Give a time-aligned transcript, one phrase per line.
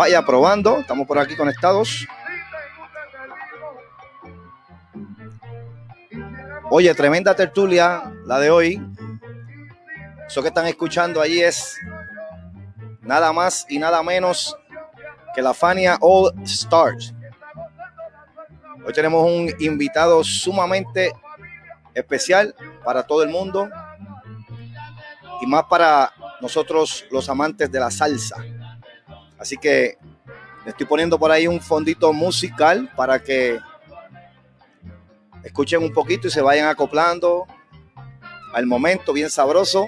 [0.00, 2.08] Vaya probando, estamos por aquí conectados.
[6.70, 8.82] Oye, tremenda tertulia la de hoy.
[10.26, 11.78] Eso que están escuchando allí es
[13.02, 14.56] nada más y nada menos
[15.34, 17.12] que la Fania All Stars.
[18.86, 21.12] Hoy tenemos un invitado sumamente
[21.92, 23.68] especial para todo el mundo
[25.42, 28.42] y más para nosotros los amantes de la salsa.
[29.40, 29.96] Así que
[30.64, 33.58] le estoy poniendo por ahí un fondito musical para que
[35.42, 37.46] escuchen un poquito y se vayan acoplando
[38.52, 39.86] al momento bien sabroso.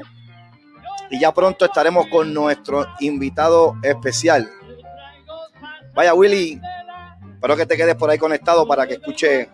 [1.10, 4.50] Y ya pronto estaremos con nuestro invitado especial.
[5.92, 6.58] Vaya Willy,
[7.34, 9.50] espero que te quedes por ahí conectado para que escuche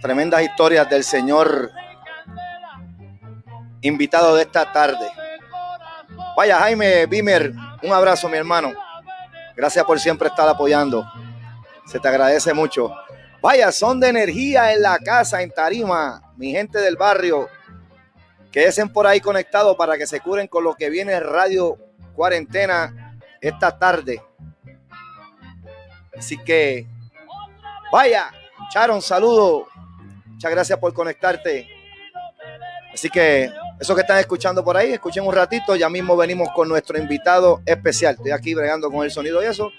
[0.00, 1.72] tremendas historias del señor
[3.80, 5.17] invitado de esta tarde.
[6.38, 8.72] Vaya, Jaime Bimer, un abrazo, mi hermano.
[9.56, 11.04] Gracias por siempre estar apoyando.
[11.84, 12.94] Se te agradece mucho.
[13.42, 17.48] Vaya, son de energía en la casa, en Tarima, mi gente del barrio.
[18.52, 21.76] Quédense por ahí conectados para que se curen con lo que viene Radio
[22.14, 24.22] Cuarentena esta tarde.
[26.16, 26.86] Así que,
[27.90, 28.30] vaya,
[28.70, 29.66] Charon, saludo.
[30.26, 31.68] Muchas gracias por conectarte.
[32.94, 33.50] Así que
[33.80, 37.62] eso que están escuchando por ahí, escuchen un ratito, ya mismo venimos con nuestro invitado
[37.64, 38.14] especial.
[38.14, 39.70] Estoy aquí bregando con el sonido y eso.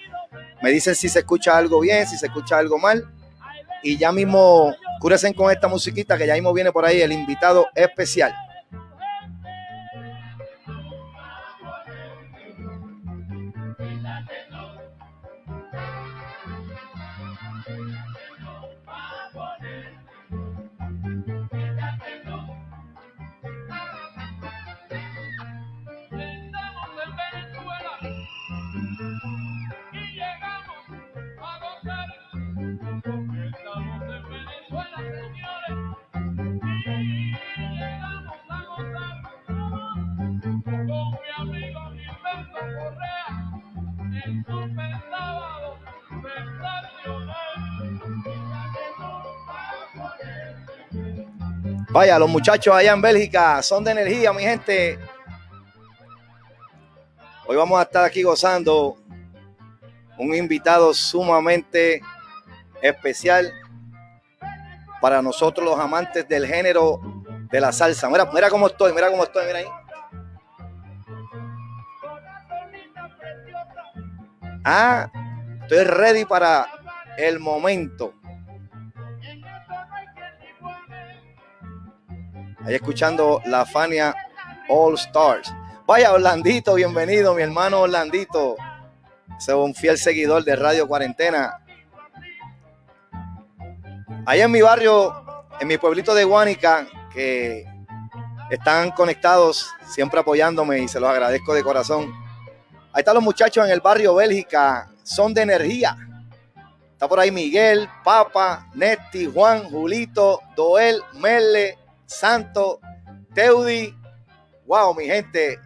[0.61, 3.05] Me dicen si se escucha algo bien, si se escucha algo mal.
[3.83, 7.67] Y ya mismo cúresen con esta musiquita que ya mismo viene por ahí el invitado
[7.75, 8.33] especial.
[51.91, 54.99] Vaya, los muchachos allá en Bélgica son de energía, mi gente.
[57.47, 58.95] Hoy vamos a estar aquí gozando
[60.19, 61.99] un invitado sumamente
[62.83, 63.51] especial
[65.01, 67.01] para nosotros los amantes del género
[67.49, 68.07] de la salsa.
[68.07, 69.65] Mira, mira cómo estoy, mira cómo estoy, mira ahí.
[74.63, 75.11] Ah,
[75.63, 76.67] estoy ready para
[77.17, 78.13] el momento.
[82.69, 84.15] Ahí escuchando la Fania
[84.67, 85.51] All Stars.
[85.87, 88.57] Vaya, Orlandito, bienvenido, mi hermano Orlandito.
[89.39, 91.65] Soy un fiel seguidor de Radio Cuarentena.
[94.23, 95.15] Ahí en mi barrio,
[95.59, 97.65] en mi pueblito de Guánica, que
[98.51, 102.13] están conectados, siempre apoyándome y se los agradezco de corazón.
[102.93, 105.97] Ahí están los muchachos en el barrio Bélgica, son de energía.
[106.91, 111.78] Está por ahí Miguel, Papa, Netti, Juan, Julito, Doel, Mele,
[112.09, 112.79] Santo,
[113.35, 113.95] Teudi.
[114.65, 115.59] Wow, mi gente.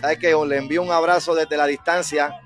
[0.00, 2.38] Sabes que le envío un abrazo desde la distancia.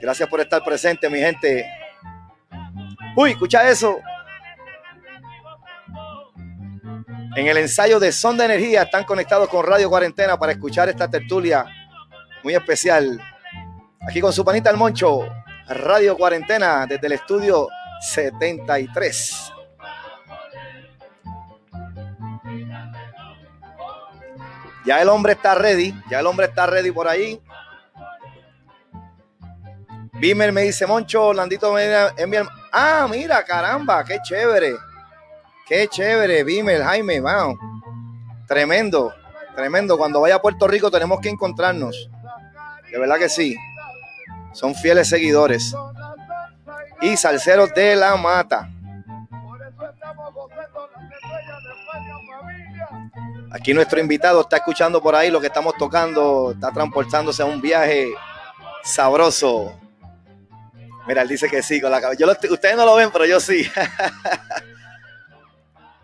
[0.00, 1.66] Gracias por estar presente, mi gente.
[3.16, 3.98] Uy, escucha eso.
[7.36, 11.08] En el ensayo de Son de Energía están conectados con Radio Cuarentena para escuchar esta
[11.08, 11.66] tertulia
[12.42, 13.20] muy especial.
[14.08, 15.28] Aquí con su panita el Moncho,
[15.68, 17.68] Radio Cuarentena desde el estudio
[18.00, 19.53] 73.
[24.84, 27.40] Ya el hombre está ready, ya el hombre está ready por ahí.
[30.14, 31.84] Bimer me dice, Moncho, Landito me
[32.16, 32.46] envía.
[32.72, 34.74] Ah, mira, caramba, qué chévere.
[35.66, 37.58] Qué chévere, Bimer, Jaime, wow.
[38.46, 39.14] Tremendo,
[39.56, 39.96] tremendo.
[39.96, 42.10] Cuando vaya a Puerto Rico tenemos que encontrarnos.
[42.90, 43.56] De verdad que sí.
[44.52, 45.74] Son fieles seguidores.
[47.00, 48.70] Y salseros de la mata.
[53.54, 57.60] Aquí nuestro invitado está escuchando por ahí lo que estamos tocando, está transportándose a un
[57.60, 58.12] viaje
[58.82, 59.78] sabroso.
[61.06, 62.26] Mira, él dice que sí, con la cabeza.
[62.50, 63.64] Ustedes no lo ven, pero yo sí.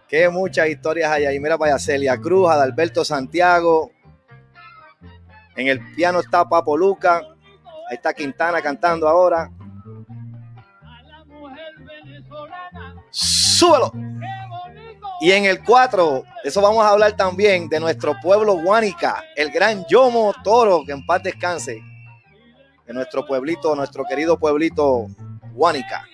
[0.09, 1.41] Qué muchas historias hay ahí.
[1.41, 3.91] Mira para Celia Cruz, Adalberto Santiago.
[5.57, 7.21] En el piano está Papo Luca.
[7.89, 9.51] Ahí está Quintana cantando ahora.
[13.11, 13.93] Súbelo.
[15.23, 19.85] Y en el 4, eso vamos a hablar también de nuestro pueblo Guánica, el gran
[19.87, 21.83] Yomo Toro, que en paz descanse.
[22.87, 25.09] De nuestro pueblito, nuestro querido pueblito
[25.53, 26.07] Guánica.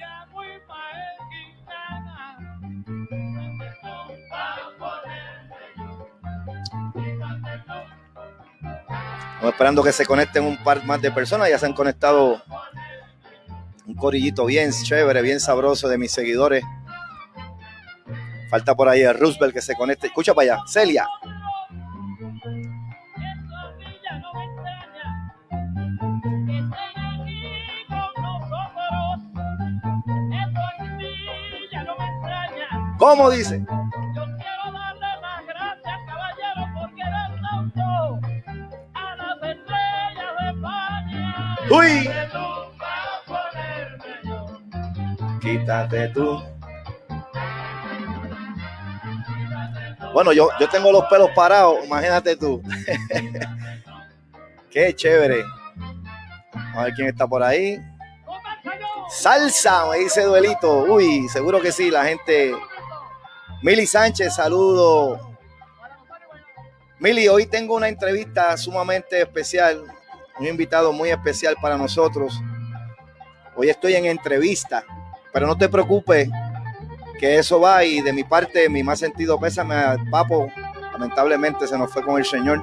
[9.34, 11.48] Estamos esperando que se conecten un par más de personas.
[11.48, 12.42] Ya se han conectado
[13.86, 16.64] un corillito bien chévere, bien sabroso de mis seguidores
[18.50, 20.06] Falta por ahí el Roosevelt que se conecte.
[20.06, 20.62] Escucha para allá.
[20.66, 21.06] Celia.
[32.98, 33.60] ¿Cómo dice?
[33.60, 38.20] Yo quiero darle las gracias, caballero, porque eres santo
[38.94, 41.56] a las estrellas de España.
[41.70, 42.10] ¡Uy!
[45.40, 46.55] Quítate tú.
[50.16, 52.62] Bueno, yo, yo tengo los pelos parados, imagínate tú.
[54.70, 55.44] Qué chévere.
[56.54, 57.78] Vamos a ver quién está por ahí.
[59.10, 60.84] Salsa, me dice Duelito.
[60.84, 62.54] Uy, seguro que sí, la gente.
[63.60, 65.36] Mili Sánchez, saludo.
[66.98, 69.84] Mili, hoy tengo una entrevista sumamente especial,
[70.40, 72.40] un invitado muy especial para nosotros.
[73.54, 74.82] Hoy estoy en entrevista,
[75.30, 76.30] pero no te preocupes,
[77.18, 80.50] que eso va y de mi parte mi más sentido pésame a Papo,
[80.92, 82.62] lamentablemente se nos fue con el Señor,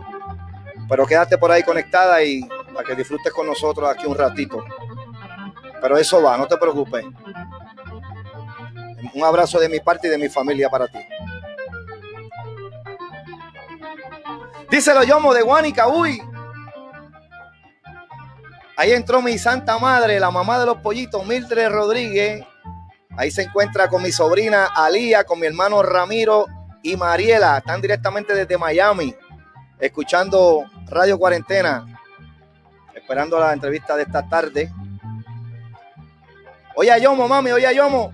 [0.87, 2.43] pero quédate por ahí conectada y
[2.73, 4.63] para que disfrutes con nosotros aquí un ratito.
[5.81, 7.05] Pero eso va, no te preocupes.
[9.13, 10.99] Un abrazo de mi parte y de mi familia para ti.
[14.69, 16.21] Díselo Yomo de Guanica, uy.
[18.75, 22.43] Ahí entró mi santa madre, la mamá de los pollitos, Mildred Rodríguez,
[23.15, 26.47] Ahí se encuentra con mi sobrina Alía, con mi hermano Ramiro
[26.81, 27.59] y Mariela.
[27.59, 29.15] Están directamente desde Miami,
[29.79, 31.85] escuchando Radio Cuarentena,
[32.95, 34.71] esperando la entrevista de esta tarde.
[36.75, 38.11] Oye, Yomo, mami, oye, Yomo.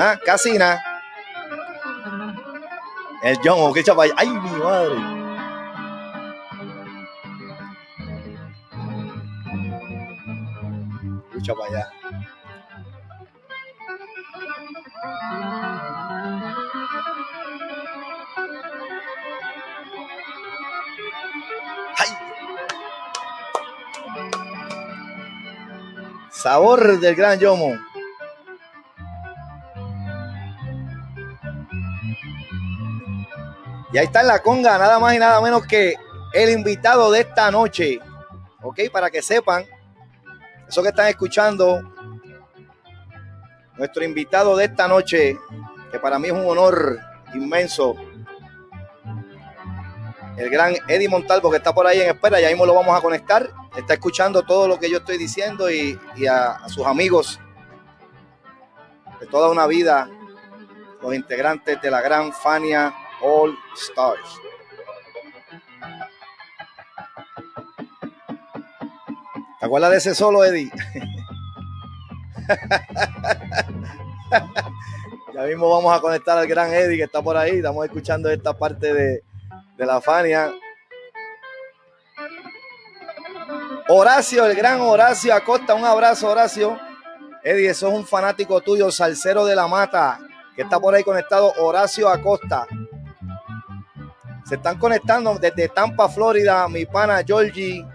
[0.00, 0.80] Ah, Casina.
[3.20, 4.12] El John, que chaval.
[4.16, 4.94] ¡Ay, mi madre!
[11.30, 11.90] Escucha para allá.
[21.96, 22.08] ¡Ay!
[26.30, 27.87] Sabor del gran Yomo.
[33.92, 35.96] Y ahí está en la conga, nada más y nada menos que
[36.32, 37.98] el invitado de esta noche.
[38.62, 39.64] Ok, para que sepan,
[40.68, 41.80] eso que están escuchando,
[43.76, 45.38] nuestro invitado de esta noche,
[45.90, 46.98] que para mí es un honor
[47.34, 47.94] inmenso,
[50.36, 53.00] el gran Eddie Montalvo que está por ahí en espera, ya mismo lo vamos a
[53.00, 55.98] conectar, está escuchando todo lo que yo estoy diciendo y,
[56.30, 57.40] a, a sus amigos
[59.20, 60.10] de toda una vida,
[61.00, 64.40] los integrantes de la gran Fania All Stars.
[69.58, 70.70] ¿Te acuerdas de ese solo, Eddie?
[75.34, 77.56] ya mismo vamos a conectar al gran Eddie que está por ahí.
[77.56, 79.24] Estamos escuchando esta parte de,
[79.76, 80.52] de la Fania.
[83.88, 85.74] Horacio, el gran Horacio Acosta.
[85.74, 86.78] Un abrazo, Horacio.
[87.42, 90.20] Eddie, eso es un fanático tuyo, salsero de la mata,
[90.54, 91.52] que está por ahí conectado.
[91.58, 92.66] Horacio Acosta.
[94.48, 97.86] Se están conectando desde Tampa, Florida, mi pana Georgie.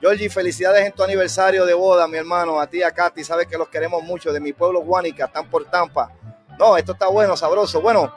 [0.00, 2.58] Georgie, felicidades en tu aniversario de boda, mi hermano.
[2.58, 4.32] A ti, a Katy, sabes que los queremos mucho.
[4.32, 6.10] De mi pueblo, Guanica, están por Tampa.
[6.58, 7.82] No, esto está bueno, sabroso.
[7.82, 8.10] Bueno,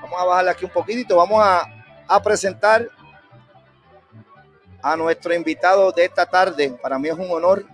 [0.00, 1.16] vamos a bajarle aquí un poquitito.
[1.16, 1.66] Vamos a,
[2.08, 2.88] a presentar
[4.82, 6.70] a nuestro invitado de esta tarde.
[6.80, 7.66] Para mí es un honor.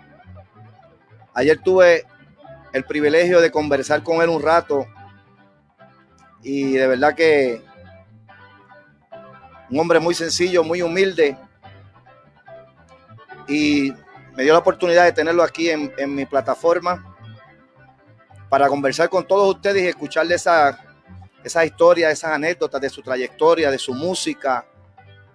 [1.35, 2.05] Ayer tuve
[2.73, 4.87] el privilegio de conversar con él un rato
[6.43, 7.70] y de verdad que
[9.71, 11.37] un hombre muy sencillo, muy humilde
[13.47, 13.93] y
[14.35, 17.17] me dio la oportunidad de tenerlo aquí en, mi plataforma
[18.49, 20.79] para conversar con todos ustedes y escucharle esa,
[21.45, 24.65] esas historias, esas anécdotas de su trayectoria, de su música,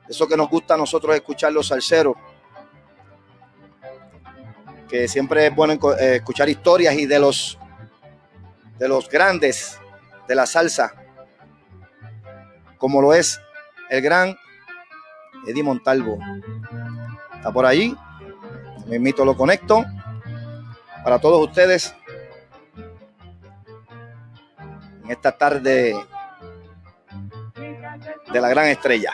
[0.07, 2.15] eso que nos gusta a nosotros escuchar los salseros.
[4.89, 7.57] Que siempre es bueno eh, escuchar historias y de los
[8.77, 9.79] de los grandes
[10.27, 10.93] de la salsa,
[12.77, 13.39] como lo es
[13.89, 14.37] el gran
[15.47, 16.19] Eddie Montalvo.
[17.35, 17.95] Está por ahí.
[18.87, 19.83] Me invito, lo conecto.
[21.03, 21.93] Para todos ustedes.
[25.03, 25.95] En esta tarde
[28.31, 29.11] de la gran estrella.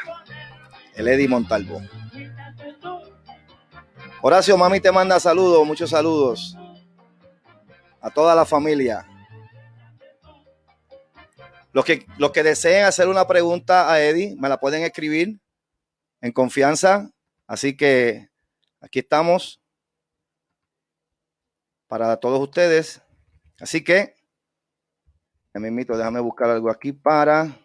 [0.95, 1.81] El Eddie Montalvo.
[4.21, 6.55] Horacio, mami te manda saludos, muchos saludos.
[7.99, 9.05] A toda la familia.
[11.73, 15.39] Los que, los que deseen hacer una pregunta a Eddie, me la pueden escribir
[16.19, 17.09] en confianza.
[17.47, 18.29] Así que
[18.81, 19.61] aquí estamos
[21.87, 23.01] para todos ustedes.
[23.59, 24.15] Así que,
[25.53, 27.57] me invito, déjame buscar algo aquí para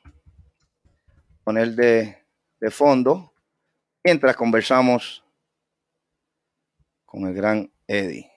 [1.45, 2.25] poner de,
[2.61, 3.33] de fondo
[4.05, 5.25] mientras conversamos
[7.05, 8.36] con el gran Eddie.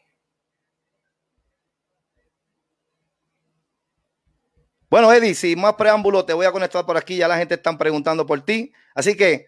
[4.89, 7.17] Bueno, Eddie, sin más preámbulo, te voy a conectar por aquí.
[7.17, 8.74] Ya la gente está preguntando por ti.
[8.96, 9.48] Así que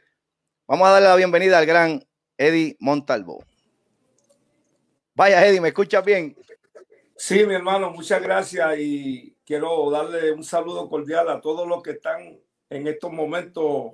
[0.68, 2.06] vamos a darle la bienvenida al gran
[2.38, 3.44] Eddie Montalvo.
[5.16, 6.38] Vaya, Eddie, ¿me escuchas bien?
[7.16, 11.92] Sí, mi hermano, muchas gracias y quiero darle un saludo cordial a todos los que
[11.92, 13.94] están en estos momentos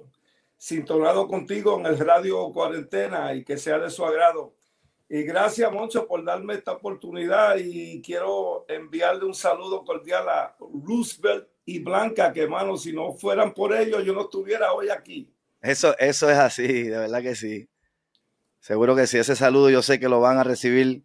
[0.58, 4.54] sintonados contigo en el radio cuarentena y que sea de su agrado.
[5.10, 11.48] Y gracias, mucho por darme esta oportunidad y quiero enviarle un saludo cordial a Roosevelt
[11.64, 15.34] y Blanca, que hermano, si no fueran por ellos, yo no estuviera hoy aquí.
[15.62, 17.70] Eso, eso es así, de verdad que sí.
[18.60, 21.04] Seguro que sí, ese saludo yo sé que lo van a recibir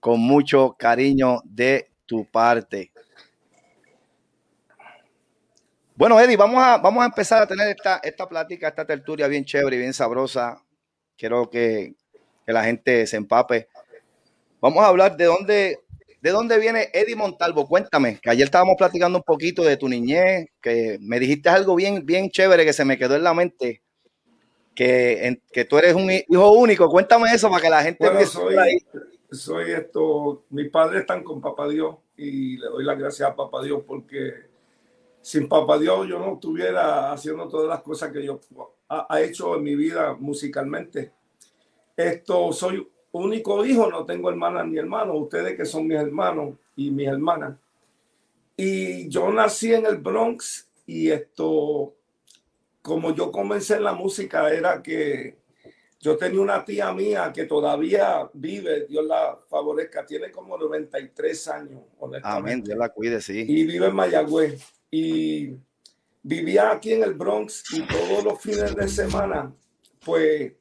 [0.00, 2.92] con mucho cariño de tu parte.
[5.94, 9.44] Bueno, Eddie, vamos a, vamos a empezar a tener esta, esta plática, esta tertulia bien
[9.44, 10.62] chévere y bien sabrosa.
[11.16, 11.94] Quiero que,
[12.48, 13.68] que la gente se empape.
[14.58, 15.80] Vamos a hablar de dónde,
[16.22, 17.68] de dónde viene Eddie Montalvo.
[17.68, 22.06] Cuéntame, que ayer estábamos platicando un poquito de tu niñez, que me dijiste algo bien,
[22.06, 23.82] bien chévere que se me quedó en la mente,
[24.74, 26.88] que, que tú eres un hijo único.
[26.88, 28.78] Cuéntame eso para que la gente bueno, soy, ahí.
[29.30, 33.62] soy esto, mis padres están con Papá Dios y le doy las gracias a Papá
[33.62, 34.32] Dios porque
[35.20, 38.40] sin Papá Dios yo no estuviera haciendo todas las cosas que yo
[38.88, 41.17] ha hecho en mi vida musicalmente
[41.98, 46.90] esto, soy único hijo, no tengo hermanas ni hermanos, ustedes que son mis hermanos y
[46.90, 47.56] mis hermanas.
[48.56, 51.94] Y yo nací en el Bronx y esto,
[52.82, 55.36] como yo comencé en la música, era que
[56.00, 61.82] yo tenía una tía mía que todavía vive, Dios la favorezca, tiene como 93 años,
[62.22, 63.44] Amén, Dios la cuide, sí.
[63.46, 64.62] Y vive en Mayagüez.
[64.90, 65.52] Y
[66.22, 69.52] vivía aquí en el Bronx y todos los fines de semana,
[70.04, 70.52] pues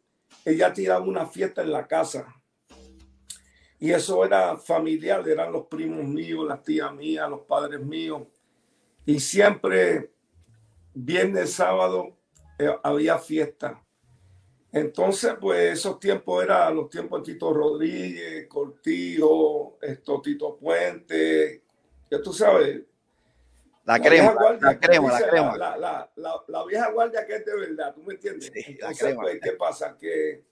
[0.47, 2.33] ella tiraba una fiesta en la casa.
[3.79, 8.23] Y eso era familiar, eran los primos míos, las tías mías, los padres míos.
[9.05, 10.13] Y siempre,
[10.93, 12.17] viernes, sábado,
[12.57, 13.83] eh, había fiesta.
[14.71, 21.63] Entonces, pues esos tiempos eran los tiempos de Tito Rodríguez, Cortijo, esto, Tito Puente,
[22.09, 22.83] ya tú sabes,
[23.87, 25.57] la, crema, la crema, la crema.
[25.57, 28.51] La, vieja guardia que es de verdad, ¿tú me entiendes?
[28.53, 29.97] Entonces, pues, ¿qué pasa?
[29.97, 30.43] Que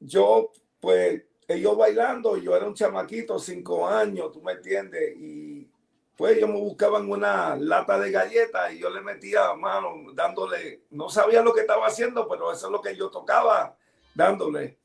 [0.00, 5.14] yo, pues, ellos bailando, yo era un chamaquito, cinco años, ¿tú me entiendes?
[5.18, 5.70] Y
[6.16, 11.10] pues ellos me buscaban una lata de galletas y yo le metía mano dándole, no
[11.10, 13.76] sabía lo que estaba haciendo, pero eso es lo que yo tocaba,
[14.14, 14.78] dándole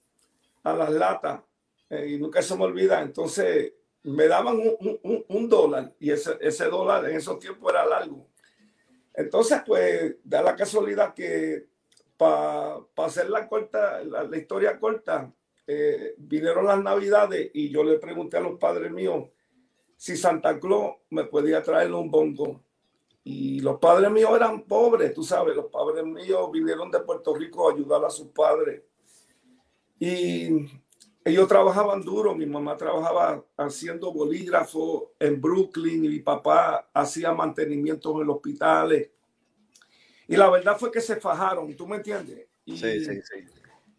[0.63, 1.41] a las latas.
[1.89, 3.01] Eh, y nunca se me olvida.
[3.01, 3.73] Entonces,
[4.07, 4.57] me daban
[5.27, 8.25] un, dólar y ese, ese, dólar en esos tiempos era largo.
[9.13, 11.67] Entonces, pues, da la casualidad que
[12.15, 15.31] para hacer la corta, la, historia corta,
[15.67, 19.25] eh, vinieron las navidades y yo le pregunté a los padres míos
[19.97, 22.63] si Santa Claus me podía traer un bongo.
[23.25, 27.67] y los padres míos eran pobres, tú sabes, los padres míos vinieron de Puerto Rico
[27.67, 28.83] a ayudar a sus padres.
[29.99, 30.49] Y
[31.27, 38.21] ellos trabajaban duro, mi mamá trabajaba haciendo bolígrafo en Brooklyn y mi papá hacía mantenimiento
[38.21, 39.09] en los hospitales.
[40.27, 42.47] Y la verdad fue que se fajaron, ¿tú me entiendes?
[42.65, 43.45] sí, sí, sí.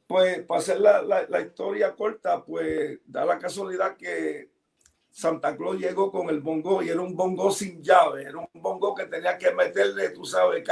[0.06, 4.50] Pues para hacer la, la, historia corta, pues da la casualidad que
[5.18, 8.94] Santa Claus llegó con el bongo y era un bongo sin llave, era un bongo
[8.94, 10.62] que tenía que meterle, tú sabes,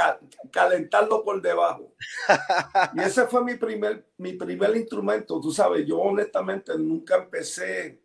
[0.49, 1.93] calentarlo por debajo.
[2.95, 8.01] y ese fue mi primer, mi primer instrumento, tú sabes, yo honestamente nunca empecé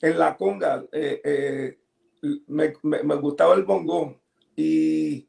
[0.00, 1.78] en la conga, eh, eh,
[2.46, 4.22] me, me, gustaba el bongo
[4.56, 5.28] y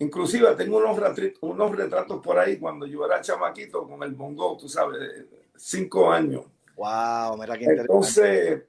[0.00, 0.98] Inclusive tengo unos,
[1.40, 5.24] unos retratos por ahí cuando yo era chamaquito con el bongo, tú sabes,
[5.56, 6.44] cinco años.
[6.76, 8.64] Wow, mira qué Entonces,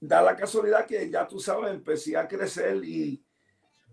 [0.00, 3.22] da la casualidad que ya tú sabes, empecé a crecer y,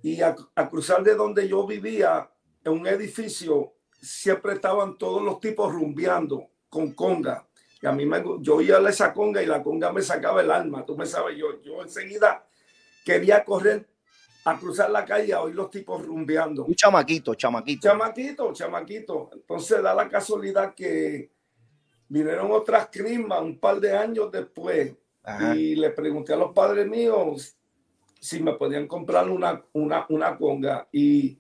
[0.02, 0.36] y a,
[0.70, 2.30] cruzar de donde yo vivía,
[2.64, 7.48] en un edificio, siempre estaban todos los tipos rumbeando con conga.
[7.82, 10.86] Y a mí me, yo oía esa conga y la conga me sacaba el alma.
[10.86, 12.46] Tú me sabes, yo, yo enseguida
[13.04, 13.86] quería correr
[14.46, 16.66] a cruzar la calle a oír los tipos rumbeando.
[16.66, 17.88] Un chamaquito, chamaquito.
[17.88, 19.30] Chamaquito, chamaquito.
[19.34, 21.32] Entonces da la casualidad que
[22.08, 24.94] vinieron otras crismas un par de años después
[25.56, 27.56] y le pregunté a los padres míos
[28.20, 31.40] si me podían comprar una, una, una conga y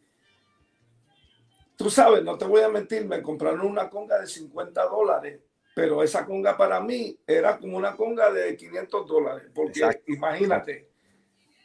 [1.76, 5.42] tú sabes, no te voy a mentir, me compraron una conga de 50 dólares,
[5.76, 10.94] pero esa conga para mí era como una conga de 500 dólares, porque imagínate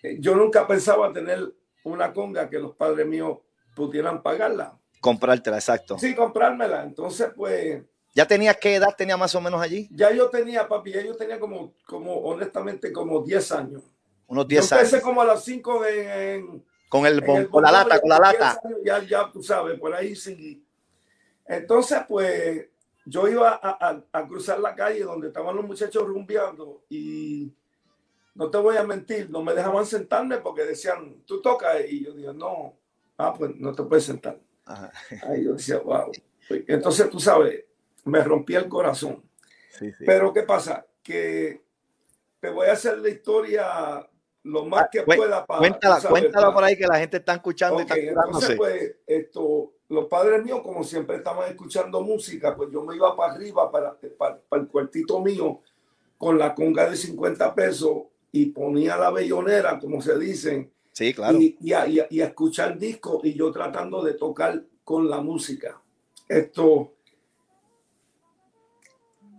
[0.03, 1.53] eh, yo nunca pensaba tener
[1.85, 3.39] una conga que los padres míos
[3.75, 4.79] pudieran pagarla.
[5.01, 5.99] Comprártela, exacto.
[5.99, 6.83] Sí, comprármela.
[6.83, 7.83] Entonces, pues...
[8.19, 9.89] ¿Ya tenía qué edad tenía más o menos allí?
[9.93, 13.85] Ya yo tenía, papi, ya yo tenía como, como honestamente, como 10 años.
[14.27, 14.83] Unos 10 años.
[14.83, 18.61] Empecé como a las 5 en, con el, con la lata, con la lata.
[18.85, 20.61] ya, ya tú sabes, por ahí seguí.
[21.47, 22.67] Entonces, pues,
[23.07, 27.55] yo iba a, a, a, cruzar la calle donde estaban los muchachos rumbeando y
[28.35, 31.89] no te voy a mentir, no me dejaban sentarme porque decían, tú tocas.
[31.89, 32.75] Y yo digo, no,
[33.17, 34.41] ah, pues no te puedes sentar.
[35.23, 36.11] Ahí yo decía, wow.
[36.67, 37.68] Entonces, tú sabes,
[38.09, 39.23] me rompí el corazón.
[40.05, 40.87] Pero, ¿qué pasa?
[41.03, 41.63] Que
[42.41, 44.09] te voy a hacer la historia
[44.45, 45.61] lo más que pueda para.
[45.61, 50.07] Cuéntala, cuéntala por ahí que la gente está escuchando y está Entonces, pues, esto, los
[50.07, 54.41] padres míos, como siempre estaban escuchando música, pues yo me iba para arriba, para, para,
[54.41, 55.61] para el cuartito mío,
[56.17, 60.71] con la conga de 50 pesos y ponía la bellonera, como se dice.
[60.93, 61.39] Sí, claro.
[61.39, 65.81] Y, y, a, y, escuchar disco y yo tratando de tocar con la música.
[66.29, 66.95] Esto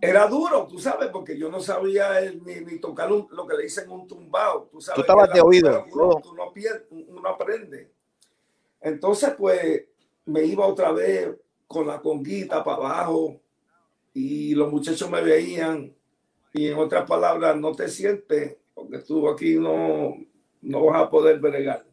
[0.00, 3.90] era duro, tú sabes, porque yo no sabía ni, ni tocar lo que le dicen
[3.90, 4.68] un tumbao.
[4.70, 5.84] Tú, sabes tú estabas de oído.
[5.90, 6.52] Tú no,
[6.90, 7.92] uno aprende.
[8.80, 9.84] Entonces, pues
[10.24, 11.36] me iba otra vez
[11.66, 13.40] con la conguita para abajo
[14.14, 15.94] y los muchachos me veían
[16.52, 20.16] y en otras palabras, no te sientes porque tú aquí no,
[20.62, 21.84] no vas a poder bregar.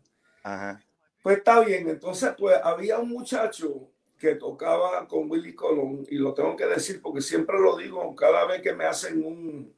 [1.21, 6.33] Pues está bien, entonces pues había un muchacho que tocaba con Willy Colón y lo
[6.33, 9.73] tengo que decir porque siempre lo digo, cada vez que me hacen un,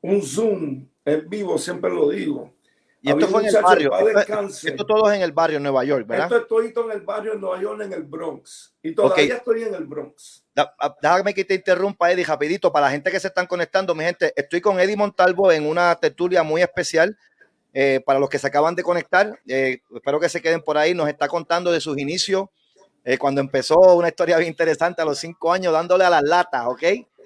[0.00, 2.52] un Zoom en vivo, siempre lo digo.
[3.04, 3.90] Y esto fue en el barrio.
[4.48, 6.26] Esto, todo es en el barrio de Nueva York, ¿verdad?
[6.26, 8.72] Esto estoy en el barrio de Nueva York, en el Bronx.
[8.80, 10.44] Y todavía estoy en el Bronx.
[10.54, 12.72] Ah, déjame que te interrumpa, Eddie, rapidito.
[12.72, 15.96] Para la gente que se están conectando, mi gente, estoy con Eddie Montalvo en una
[15.96, 17.18] tertulia muy especial.
[17.74, 20.94] Eh, para los que se acaban de conectar, eh, espero que se queden por ahí.
[20.94, 22.50] Nos está contando de sus inicios,
[23.04, 26.66] eh, cuando empezó una historia bien interesante a los cinco años, dándole a las latas,
[26.66, 26.82] ¿ok?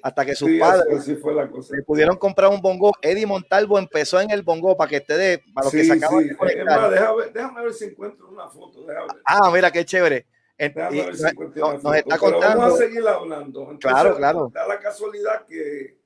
[0.07, 1.09] hasta que sus padres
[1.71, 2.93] le pudieron comprar un bongo.
[3.03, 6.37] Eddie Montalvo empezó en el bongo para que ustedes, para los que se acaban de
[6.37, 6.91] conectar.
[6.91, 8.87] déjame, déjame, ver si encuentro una foto.
[9.25, 10.27] Ah, mira qué chévere.
[10.57, 11.95] Déjame ver si encuentro una foto.
[11.95, 12.59] está contando.
[12.61, 13.61] vamos a seguir hablando.
[13.63, 14.51] Entonces, claro, claro.
[14.55, 15.99] Da la casualidad que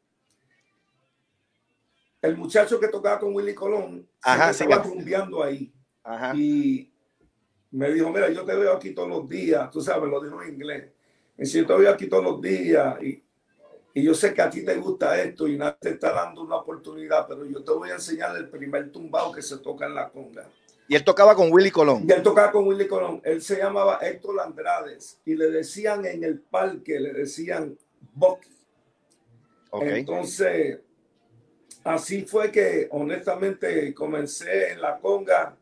[2.23, 5.75] el muchacho que tocaba con Willy Colón Ajá, estaba rumbeando ahí.
[6.03, 6.33] Ajá.
[6.35, 6.90] Y
[7.71, 10.55] me dijo, mira, yo te veo aquí todos los días, tú sabes, lo dijo en
[10.55, 10.91] inglés.
[11.37, 13.23] Me dice, yo te veo aquí todos los días y
[13.93, 16.57] y yo sé que a ti te gusta esto y nadie te está dando una
[16.57, 20.09] oportunidad, pero yo te voy a enseñar el primer tumbao que se toca en la
[20.09, 20.49] conga.
[20.87, 22.05] Y él tocaba con Willy Colón.
[22.09, 23.21] Y él tocaba con Willy Colón.
[23.25, 27.77] Él se llamaba Héctor Andrades y le decían en el parque, le decían
[28.15, 28.49] Bucky.
[29.73, 30.81] Entonces,
[31.85, 35.57] así fue que honestamente comencé en la conga.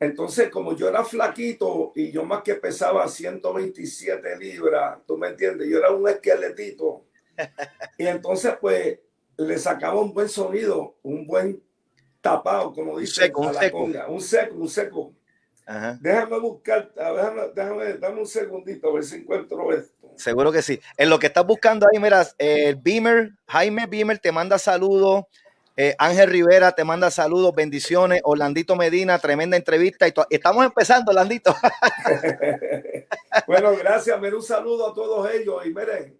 [0.00, 5.68] Entonces, como yo era flaquito y yo más que pesaba 127 libras, tú me entiendes,
[5.68, 7.04] yo era un esqueletito
[7.98, 8.98] y entonces, pues,
[9.36, 11.62] le sacaba un buen sonido, un buen
[12.22, 14.54] tapado, como dice, un seco, un seco.
[14.56, 15.14] un seco,
[16.00, 20.10] Déjame buscar, déjame, déjame, dame un segundito a ver si encuentro esto.
[20.16, 20.80] Seguro que sí.
[20.96, 25.24] En lo que estás buscando ahí, mira, el Beamer, Jaime Beamer te manda saludos.
[25.76, 28.20] Eh, Ángel Rivera te manda saludos, bendiciones.
[28.24, 30.06] Orlandito Medina, tremenda entrevista.
[30.06, 31.54] Y estamos empezando, Orlandito.
[33.46, 34.20] bueno, gracias.
[34.20, 35.64] Mira, un saludo a todos ellos.
[35.64, 36.18] Y miren,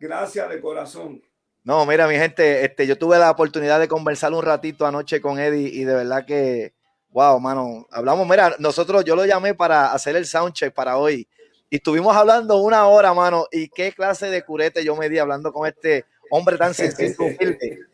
[0.00, 1.22] gracias de corazón.
[1.64, 5.38] No, mira, mi gente, este, yo tuve la oportunidad de conversar un ratito anoche con
[5.38, 6.74] Eddie y de verdad que,
[7.10, 11.28] wow, mano, hablamos, mira, nosotros, yo lo llamé para hacer el soundcheck para hoy
[11.70, 15.52] y estuvimos hablando una hora, mano, y qué clase de curete yo me di hablando
[15.52, 17.16] con este hombre tan sencillo.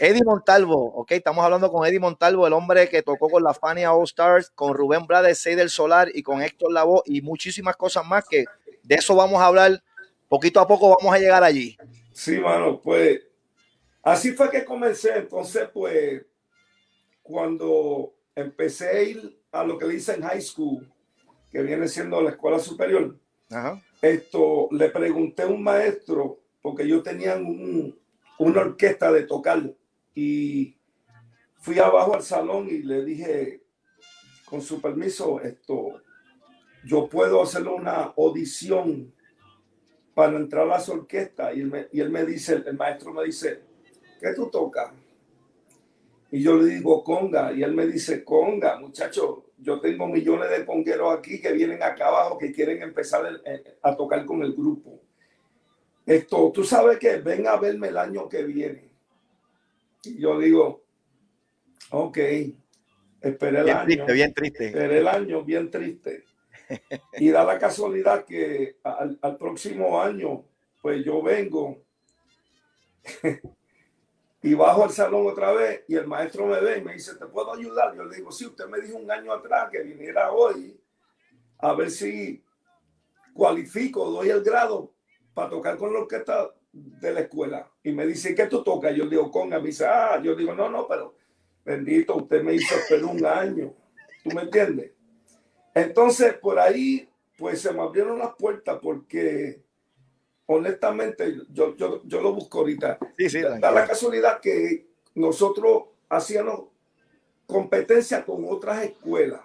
[0.00, 3.92] Eddie Montalvo, ok, estamos hablando con Eddie Montalvo, el hombre que tocó con la Fania
[3.92, 8.06] All Stars, con Rubén Blades, Sey del Solar y con Héctor Lavoe y muchísimas cosas
[8.06, 8.44] más que
[8.82, 9.82] de eso vamos a hablar
[10.28, 11.76] poquito a poco, vamos a llegar allí.
[12.12, 13.20] Sí, mano, pues
[14.02, 15.16] así fue que comencé.
[15.18, 16.24] Entonces, pues,
[17.22, 20.90] cuando empecé a ir a lo que le dicen high school,
[21.50, 23.16] que viene siendo la escuela superior,
[24.00, 27.36] esto le pregunté a un maestro, porque yo tenía
[28.38, 29.62] una orquesta de tocar,
[30.14, 30.76] y
[31.56, 33.62] fui abajo al salón y le dije,
[34.44, 36.02] con su permiso, esto,
[36.84, 39.12] yo puedo hacer una audición
[40.14, 43.24] para entrar a las orquestas y él me, y él me dice, el maestro me
[43.24, 43.62] dice,
[44.20, 44.92] ¿qué tú tocas?
[46.30, 50.66] Y yo le digo conga y él me dice, conga, muchacho, yo tengo millones de
[50.66, 53.24] congueros aquí que vienen acá abajo que quieren empezar
[53.82, 55.00] a tocar con el grupo.
[56.04, 58.91] Esto, tú sabes que ven a verme el año que viene.
[60.02, 60.84] Yo digo,
[61.90, 62.18] ok,
[63.20, 63.84] esperé el año.
[63.84, 64.66] Triste, bien triste.
[64.66, 66.24] Esperé el año bien triste.
[67.18, 70.44] Y da la casualidad que al, próximo año,
[70.80, 71.82] pues yo vengo
[74.42, 77.26] y bajo al salón otra vez y el maestro me ve y me dice, ¿te
[77.26, 77.94] puedo ayudar?
[77.94, 80.80] Yo le digo, sí, usted me dijo un año atrás que viniera hoy
[81.58, 82.42] a ver si
[83.34, 84.92] cualifico, doy el grado
[85.34, 87.70] para tocar con la orquesta de la escuela.
[87.82, 88.94] Y me dice, ¿qué tú tocas?
[88.94, 89.58] Yo digo, conga.
[89.60, 91.14] Me dice, ah, yo digo, no, no, pero
[91.64, 93.74] bendito, usted me hizo esperar un año.
[94.24, 94.92] ¿Tú me entiendes?
[95.74, 99.62] Entonces, por ahí, pues se me abrieron las puertas porque,
[100.46, 102.98] honestamente, yo, yo, yo lo busco ahorita.
[103.16, 106.68] Sí, sí, da la casualidad que nosotros hacíamos
[107.46, 109.40] competencia con otras escuelas.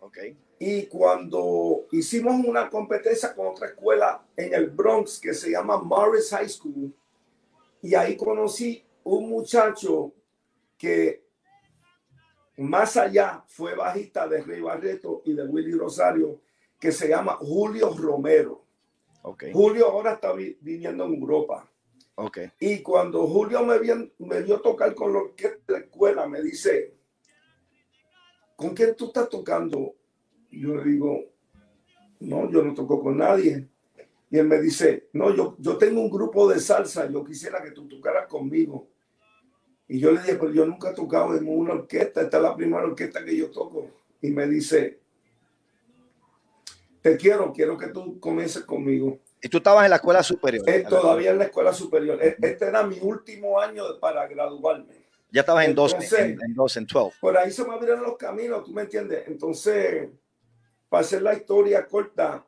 [0.00, 0.36] Okay.
[0.58, 6.30] Y cuando hicimos una competencia con otra escuela en el Bronx que se llama Morris
[6.30, 6.94] High School,
[7.82, 10.12] y ahí conocí un muchacho
[10.78, 11.24] que
[12.56, 16.40] más allá fue bajista de Rey Barreto y de Willy Rosario,
[16.80, 18.64] que se llama Julio Romero.
[19.22, 19.52] Okay.
[19.52, 21.68] Julio ahora está viviendo en Europa.
[22.14, 22.50] Okay.
[22.60, 26.94] Y cuando Julio me vio, me vio tocar con lo que la escuela, me dice,
[28.56, 29.94] ¿con quién tú estás tocando?
[30.50, 31.24] Yo le digo,
[32.20, 33.68] no, yo no toco con nadie.
[34.30, 37.70] Y él me dice, no, yo, yo tengo un grupo de salsa, yo quisiera que
[37.70, 38.88] tú tocaras conmigo.
[39.88, 42.56] Y yo le dije, pero yo nunca he tocado en una orquesta, esta es la
[42.56, 43.88] primera orquesta que yo toco.
[44.20, 44.98] Y me dice,
[47.02, 49.20] te quiero, quiero que tú comiences conmigo.
[49.40, 50.68] ¿Y tú estabas en la escuela superior?
[50.68, 52.18] Eh, todavía en la escuela superior.
[52.20, 55.06] E, este era mi último año para graduarme.
[55.30, 57.16] Ya estabas en 12, en, en 12, en 12.
[57.20, 59.22] Por ahí se me abrieron los caminos, ¿tú me entiendes?
[59.28, 60.08] Entonces,
[60.88, 62.46] para hacer la historia corta,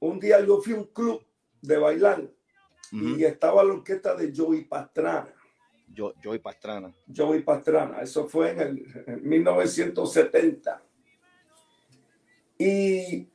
[0.00, 1.22] un día yo fui a un club
[1.60, 2.28] de bailar
[2.92, 5.32] y estaba la orquesta de Joey Pastrana.
[5.96, 6.94] Joey Pastrana.
[7.14, 10.82] Joey Pastrana, eso fue en, el, 1970.
[12.58, 13.28] Y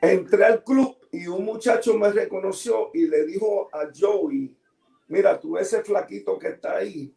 [0.00, 4.56] entré al club y un muchacho me reconoció y le dijo a Joey,
[5.08, 7.14] mira, tú ese flaquito que está ahí,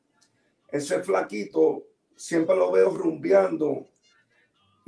[0.70, 3.88] ese flaquito siempre lo veo rumbeando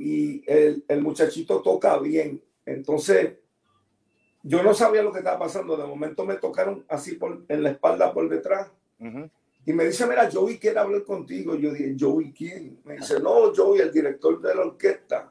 [0.00, 2.42] y el, el muchachito toca bien.
[2.64, 3.34] Entonces,
[4.42, 5.76] yo no sabía lo que estaba pasando.
[5.76, 8.70] De momento me tocaron así por, en la espalda por detrás.
[9.66, 11.54] Y me dice, mira, Joey quiere hablar contigo.
[11.54, 12.80] Yo dije, Joey, ¿quién?
[12.84, 15.30] Me dice, no, Joey, el director de la orquesta.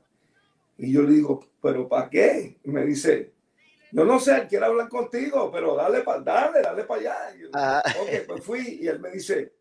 [0.78, 2.58] Y yo le digo, ¿pero para qué?
[2.64, 3.32] Y me dice,
[3.92, 7.16] yo no sé, él quiere hablar contigo, pero dale para dale, dale para allá.
[7.54, 7.84] Ah.
[8.00, 9.52] Ok, pues fui y él me dice,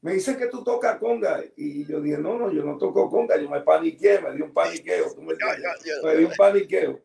[0.00, 1.42] me dice que tú tocas conga.
[1.56, 4.52] Y yo dije, no, no, yo no toco conga, yo me paniqué, me di un
[4.52, 5.14] paniqueo.
[5.16, 5.34] me,
[6.04, 7.00] me di un paniqueo.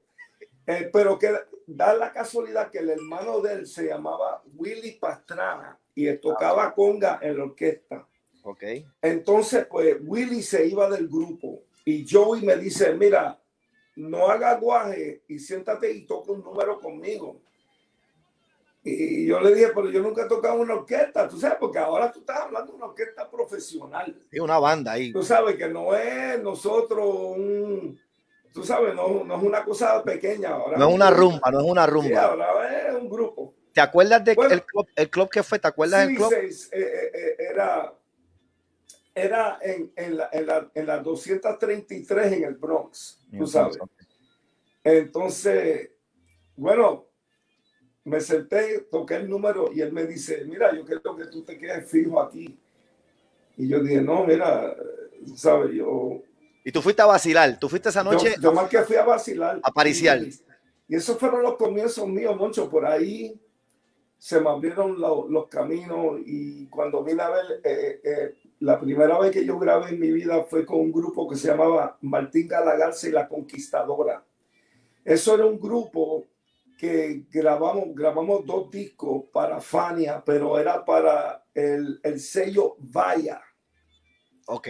[0.65, 1.33] Eh, pero que
[1.67, 7.19] da la casualidad que el hermano de él se llamaba Willy Pastrana y tocaba conga
[7.21, 8.07] en la orquesta.
[8.43, 8.63] Ok.
[9.01, 13.39] Entonces, pues Willy se iba del grupo y Joey me dice, mira,
[13.95, 17.41] no haga guaje y siéntate y toca un número conmigo.
[18.85, 22.11] Y yo le dije, pero yo nunca he tocado una orquesta, tú sabes, porque ahora
[22.11, 24.13] tú estás hablando de una orquesta profesional.
[24.29, 25.13] Y una banda ahí.
[25.13, 27.97] Tú sabes que no es nosotros un
[28.53, 30.77] tú sabes, no, no, es una cosa pequeña ahora.
[30.77, 32.07] No es una rumba, no es una rumba.
[32.07, 33.53] Sí, ahora es un grupo.
[33.73, 35.57] ¿Te acuerdas del de club, el club que fue?
[35.57, 36.29] ¿Te acuerdas del club?
[36.29, 37.93] Sí, eh, eh, eh, era,
[39.15, 43.79] era en, en, la, en, la, en la 233 en el Bronx, tú sabes.
[44.83, 45.89] Entonces,
[46.55, 47.07] bueno,
[48.05, 51.57] me senté, toqué el número y él me dice, mira, yo quiero que tú te
[51.57, 52.57] quedes fijo aquí.
[53.57, 54.75] Y yo dije, no, mira,
[55.35, 56.21] sabes, yo...
[56.65, 58.35] Y tú fuiste a vacilar, tú fuiste esa noche...
[58.41, 59.59] Yo, más que fui a vacilar.
[59.61, 60.23] A pariciar.
[60.23, 60.33] Y,
[60.87, 63.39] y esos fueron los comienzos míos, mucho por ahí
[64.23, 69.31] se me abrieron los caminos y cuando vine a ver, eh, eh, la primera vez
[69.31, 73.09] que yo grabé en mi vida fue con un grupo que se llamaba Martín Galagarza
[73.09, 74.23] y la Conquistadora.
[75.03, 76.23] Eso era un grupo
[76.83, 83.41] que grabamos, grabamos dos discos para Fania, pero era para el, el sello Vaya.
[84.47, 84.67] Ok.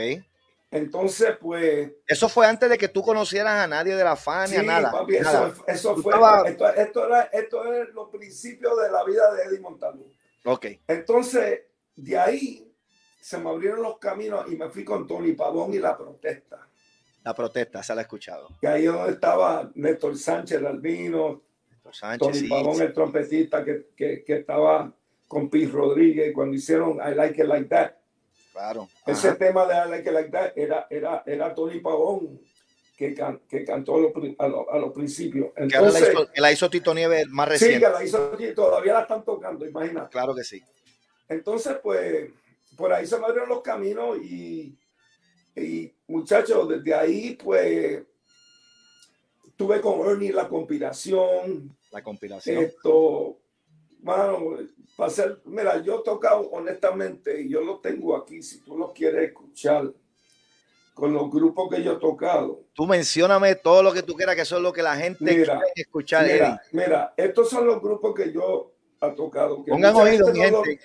[0.69, 1.91] Entonces, pues.
[2.05, 4.91] Eso fue antes de que tú conocieras a nadie de la Fania, sí, nada.
[4.91, 6.13] Papi, Eso, fue.
[6.45, 10.05] Esto, esto, era, esto es los principios de la vida de Eddie Montalvo.
[10.45, 10.67] Ok.
[10.87, 11.61] Entonces,
[11.95, 12.75] de ahí
[13.19, 16.67] se me abrieron los caminos y me fui con Tony Pavón y la protesta.
[17.23, 18.49] La protesta, se la he escuchado.
[18.61, 21.41] Que ahí donde estaba Néstor Sánchez, el albino.
[21.91, 24.91] Sánchez, Tony Pavón, el trompetista que, que, que estaba
[25.27, 27.91] con Pete Rodríguez cuando hicieron I Like It Like That.
[28.53, 28.87] Claro.
[29.05, 32.39] Ese tema de Like Like That era, era, era Tony Pavón
[32.95, 33.15] que,
[33.49, 35.47] que cantó a, a, los principios.
[35.55, 37.77] Entonces, que la, hizo, Tito Nieves más reciente.
[37.77, 40.09] Sí, que la hizo todavía la están tocando, imagínate.
[40.11, 40.61] Claro que sí.
[41.27, 42.29] Entonces, pues,
[42.77, 44.77] por ahí se me abrieron los caminos y,
[45.55, 48.03] y muchachos, desde ahí, pues,
[49.63, 51.75] tuve con Ernie la conspiración.
[51.91, 52.63] La conspiración.
[52.63, 53.37] Esto,
[53.99, 54.57] bueno,
[54.97, 58.91] para ser, mira, yo he tocado honestamente y yo lo tengo aquí, si tú lo
[58.91, 59.89] quieres escuchar,
[60.93, 62.65] con los grupos que yo he tocado.
[62.73, 66.25] Tú mencióname todo lo que tú quieras, que son lo que la gente quiere escuchar.
[66.25, 69.63] Mira, mira, estos son los grupos que yo he tocado.
[69.63, 70.79] Pongan oído, gente.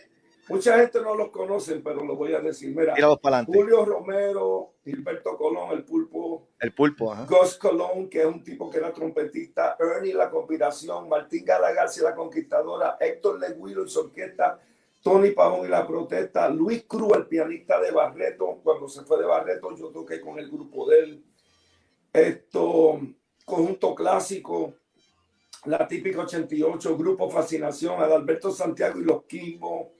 [0.48, 2.74] Mucha gente no los conoce, pero lo voy a decir.
[2.74, 2.94] Mira,
[3.44, 6.48] Julio Romero, Gilberto Colón, el pulpo.
[6.58, 7.26] El pulpo, ajá.
[7.26, 9.76] Gus Colón, que es un tipo que era trompetista.
[9.78, 14.60] Ernie La Conspiración, Martín Gallagher La Conquistadora, Héctor Leguilo y su orquesta,
[15.02, 18.60] Tony Pavón y La Protesta, Luis Cruz, el pianista de Barreto.
[18.62, 21.24] Cuando se fue de Barreto, yo toqué con el grupo de él.
[22.12, 23.00] Esto,
[23.44, 24.74] conjunto clásico,
[25.66, 29.97] la típica 88, Grupo Fascinación, Adalberto Santiago y los Kimbo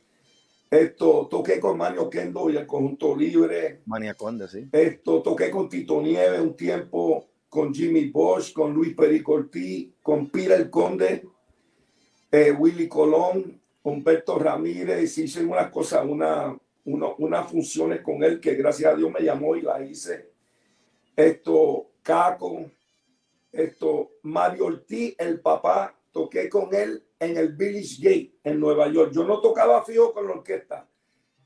[0.70, 3.80] esto, toqué con Manio Kendo y el conjunto libre.
[3.86, 4.68] Mania Conde, sí.
[4.70, 10.56] Esto, toqué con Tito Nieves un tiempo, con Jimmy Bosch, con Luis Pericortí, con Pira
[10.56, 11.26] el Conde,
[12.30, 15.16] eh, Willy Colón, Humberto Ramírez.
[15.16, 16.54] Hice unas cosas, una,
[16.84, 20.32] unas funciones con él que gracias a Dios me llamó y la hice.
[21.16, 22.70] Esto, Caco,
[23.50, 29.12] esto, Mario Ortiz, el papá, toqué con él en el Village Gate en Nueva York.
[29.12, 30.88] Yo no tocaba fijo con la orquesta,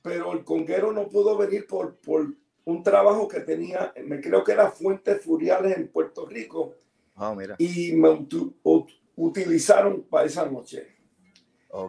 [0.02, 4.52] pero el conguero no pudo venir por, por un trabajo que tenía, me creo que
[4.52, 6.74] era Fuentes Furiales en Puerto Rico.
[7.16, 7.56] Ah, mira.
[7.58, 8.10] Y me
[9.16, 10.88] utilizaron para esa noche.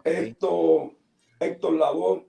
[0.03, 0.93] Esto,
[1.39, 2.25] Héctor Labor,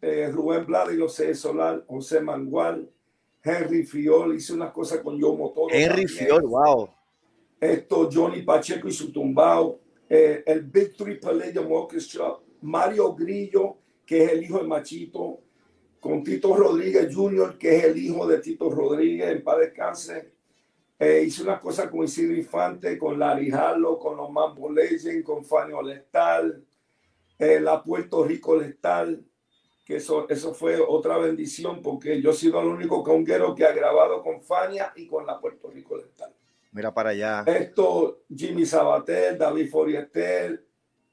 [0.00, 2.88] eh, Rubén Blades José Solar, José Mangual,
[3.42, 5.74] Henry Fiol, hice unas cosas con Yo Motor.
[5.74, 6.88] Henry Fiol, wow.
[7.60, 14.32] Esto, Johnny Pacheco y su tumbao, eh, el Victory Palladium Orchestra, Mario Grillo, que es
[14.32, 15.40] el hijo de Machito,
[16.00, 20.32] con Tito Rodríguez Jr., que es el hijo de Tito Rodríguez, en paz descanse.
[20.98, 25.44] Eh, hice unas cosas con Isidro Infante, con Larry Harlow, con los Mambo Legend, con
[25.44, 26.64] Fanny Lestal,
[27.38, 29.24] eh, la Puerto Rico Lestal,
[29.84, 33.72] que eso, eso fue otra bendición porque yo he sido el único conguero que ha
[33.72, 36.32] grabado con Fania y con la Puerto Rico Lestal.
[36.74, 37.44] Mira para allá.
[37.46, 40.60] Esto, Jimmy Sabater, David Foriester,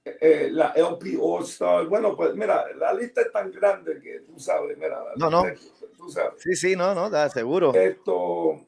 [0.03, 1.85] eh, la LP All Star.
[1.85, 4.99] Bueno, pues mira, la lista es tan grande que tú sabes, mira.
[5.17, 5.43] No, no.
[5.95, 6.41] Tú sabes.
[6.41, 7.75] Sí, sí, no, no, da seguro.
[7.75, 8.59] Esto,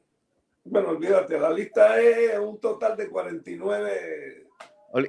[0.63, 4.47] bueno, olvídate, la lista es un total de 49.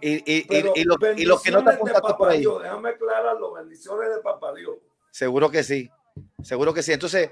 [0.00, 2.40] Y, y, y, lo, y los que no te apuntaste por ahí.
[2.40, 4.78] Dios, déjame aclararlo, bendiciones de Papá Dios.
[5.10, 5.90] Seguro que sí,
[6.42, 6.92] seguro que sí.
[6.94, 7.28] Entonces,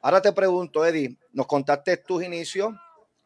[0.00, 2.72] ahora te pregunto, Eddie, nos contaste tus inicios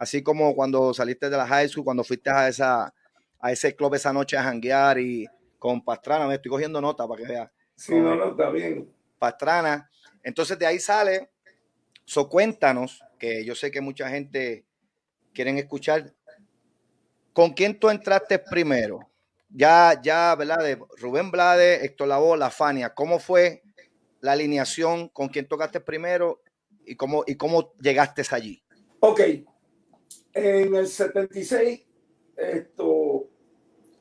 [0.00, 2.92] así como cuando saliste de la high school, cuando fuiste a, esa,
[3.38, 5.26] a ese club esa noche a janguear y
[5.58, 7.50] con Pastrana, me estoy cogiendo nota para que veas.
[7.76, 8.90] Sí, no, no, está bien.
[9.18, 9.90] Pastrana.
[10.22, 11.30] Entonces de ahí sale,
[12.06, 14.64] so cuéntanos, que yo sé que mucha gente
[15.34, 16.14] quieren escuchar,
[17.34, 19.00] ¿con quién tú entraste primero?
[19.50, 20.64] Ya, ya, ¿verdad?
[20.64, 23.62] De Rubén Blade, Héctor Lavoe, La Fania, ¿cómo fue
[24.20, 25.10] la alineación?
[25.10, 26.40] ¿Con quién tocaste primero?
[26.86, 28.62] ¿Y cómo, y cómo llegaste allí?
[29.00, 29.20] Ok,
[30.32, 31.86] En el 76,
[32.36, 33.28] esto,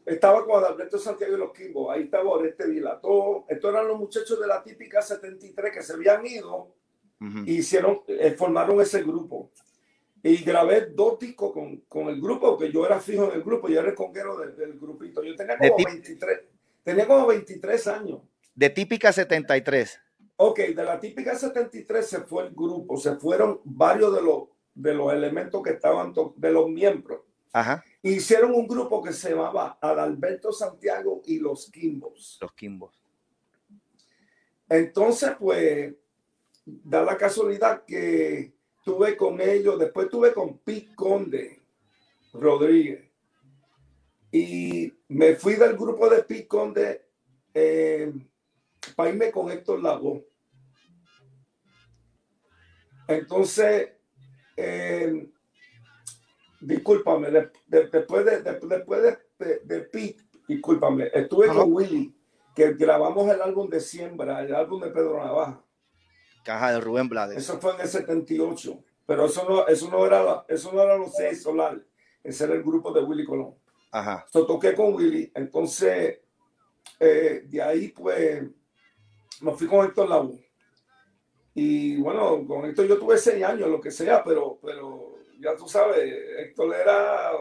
[0.05, 1.91] estaba con Adalberto Santiago y los Kimbo.
[1.91, 3.45] Ahí estaba Oreste Vilató.
[3.47, 6.73] Estos eran los muchachos de la típica 73 que se habían ido
[7.45, 9.51] y hicieron, eh, formaron ese grupo.
[10.23, 13.69] Y grabé dos discos con, con, el grupo, que yo era fijo en el grupo,
[13.69, 15.23] yo era el conguero del, grupito.
[15.23, 16.39] Yo tenía como 23,
[16.83, 18.19] tenía como 23 años.
[18.53, 19.99] De típica 73.
[20.37, 24.43] Ok, de la típica 73 se fue el grupo, se fueron varios de los,
[24.79, 27.21] de los elementos que estaban, de los miembros.
[27.51, 27.83] Ajá.
[28.01, 32.37] Hicieron un grupo que se llamaba Adalberto Santiago y los Quimbos.
[32.41, 33.03] Los Quimbos.
[34.69, 35.93] Entonces, pues,
[36.65, 38.53] da la casualidad que
[38.85, 41.61] tuve con ellos, después tuve con Pete Conde
[42.31, 43.09] Rodríguez.
[44.31, 47.05] Y me fui del grupo de Pete Conde
[47.53, 48.13] eh,
[48.95, 50.23] para irme con Héctor Lago.
[53.07, 53.98] Entonces,
[54.61, 55.29] eh,
[56.59, 57.29] discúlpame,
[57.67, 59.01] después de, después
[59.37, 62.13] de, de, Pete, discúlpame, estuve con Willy,
[62.53, 65.63] que grabamos el álbum de Siembra, el álbum de Pedro Navaja.
[66.43, 67.37] Caja de Rubén Blades.
[67.37, 71.13] Eso fue en el 78, pero eso no, eso no era, eso no era los
[71.15, 71.81] seis solar,
[72.21, 73.55] ese era el grupo de Willy Colón.
[73.91, 74.25] Ajá.
[74.29, 76.19] So, toqué con Willy, entonces
[76.99, 78.43] eh, de ahí pues
[79.39, 80.48] me fui con Héctor Lavoe.
[81.61, 85.67] Y bueno, con Héctor yo tuve seis años, lo que sea, pero, pero ya tú
[85.67, 87.33] sabes, Héctor era,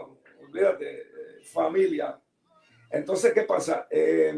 [0.45, 1.05] olvídate,
[1.53, 2.19] familia.
[2.91, 3.87] Entonces, ¿qué pasa?
[3.89, 4.37] Eh,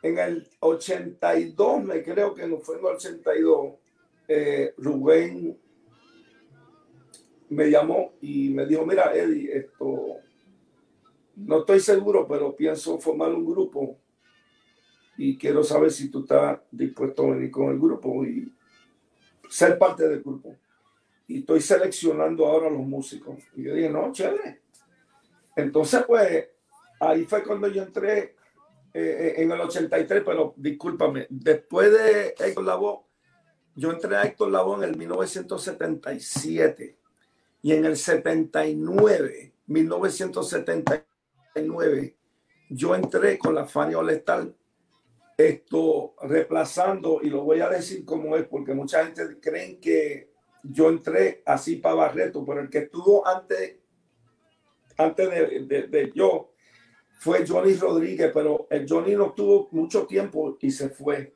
[0.00, 3.74] en el 82, me creo que no fue en el 82,
[4.28, 5.60] eh, Rubén
[7.48, 10.18] me llamó y me dijo, mira, Eddie, esto,
[11.34, 14.01] no estoy seguro, pero pienso formar un grupo
[15.24, 18.52] y quiero saber si tú estás dispuesto a venir con el grupo y
[19.48, 20.56] ser parte del grupo.
[21.28, 23.38] Y estoy seleccionando ahora los músicos.
[23.54, 24.62] Y yo no, chévere.
[25.54, 26.48] Entonces, pues,
[26.98, 28.34] ahí fue cuando yo entré
[28.92, 33.04] eh, eh, en el 83, pero discúlpame, después de Héctor Lavoe,
[33.76, 36.98] yo entré a Héctor Lavoe en el 1977
[37.62, 42.16] y en el 79, 1979,
[42.70, 44.56] yo entré con la Fania Olestal
[45.36, 50.88] esto reemplazando, y lo voy a decir como es, porque mucha gente cree que yo
[50.88, 53.78] entré así para Barreto, pero el que estuvo antes,
[54.96, 56.52] antes de, yo
[57.18, 61.34] fue Johnny Rodríguez, pero el Johnny no tuvo mucho tiempo y se fue.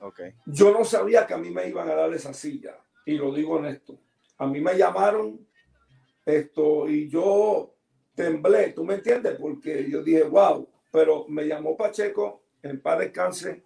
[0.00, 0.34] Okay.
[0.46, 3.54] Yo no sabía que a mí me iban a dar esa silla, y lo digo
[3.54, 3.98] honesto.
[4.36, 5.44] A mí me llamaron
[6.24, 7.74] esto y yo
[8.14, 9.36] temblé, ¿tú me entiendes?
[9.40, 13.62] Porque yo dije, wow, pero me llamó Pacheco en paz descanse,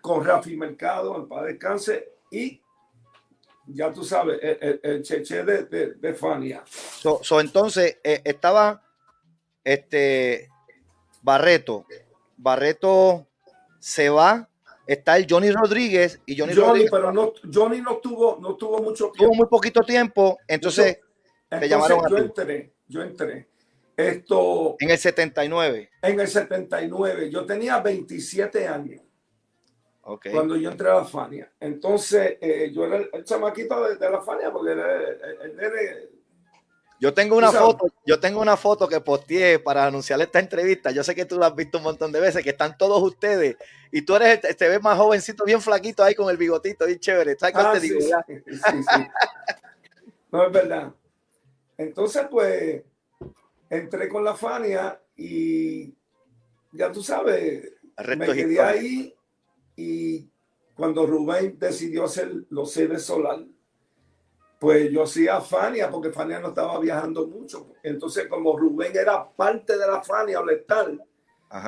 [0.00, 2.60] con Rafi Mercado, en paz descanse, y
[3.66, 6.62] ya tú sabes, el, cheche de, de, Fania.
[6.66, 8.82] So, entonces, eh, estaba
[9.62, 10.50] este
[11.22, 11.86] Barreto.
[12.36, 13.26] Barreto
[13.78, 14.48] se va.
[14.86, 16.90] Está el Johnny Rodríguez y Johnny, Rodríguez.
[16.90, 19.24] Pero no, Johnny no tuvo, no tuvo mucho tiempo.
[19.24, 20.38] Tuvo muy poquito tiempo.
[20.46, 21.00] Entonces,
[21.48, 23.48] te llamaron a yo entré, yo entré.
[23.96, 24.76] Esto.
[24.80, 25.90] En el 79.
[26.02, 27.30] En el 79.
[27.30, 29.00] Yo tenía 27 años.
[30.02, 30.32] Okay.
[30.32, 31.50] Cuando yo entré a la Fania.
[31.58, 34.98] Entonces, eh, yo era el, chamaquito de, la Fania porque era
[35.42, 36.08] el, nene.
[37.00, 40.90] Yo tengo una foto, yo tengo una foto que posteé para anunciar esta entrevista.
[40.90, 43.56] Yo sé que tú la has visto un montón de veces, que están todos ustedes
[43.90, 47.36] y tú eres, te ves más jovencito, bien flaquito ahí con el bigotito, bien chévere.
[47.40, 48.10] Ah, sí, sí,
[48.50, 49.06] sí.
[50.30, 50.92] No es verdad.
[51.78, 52.82] Entonces, pues,
[53.70, 55.94] entré con la Fania y
[56.72, 57.72] ya tú sabes,
[58.16, 59.14] me quedé ahí
[59.76, 60.28] y
[60.74, 63.44] cuando Rubén decidió hacer los sedes solar,
[64.58, 67.74] pues yo hacía Fania porque Fania no estaba viajando mucho.
[67.82, 71.02] Entonces, como Rubén era parte de la Fania o letal,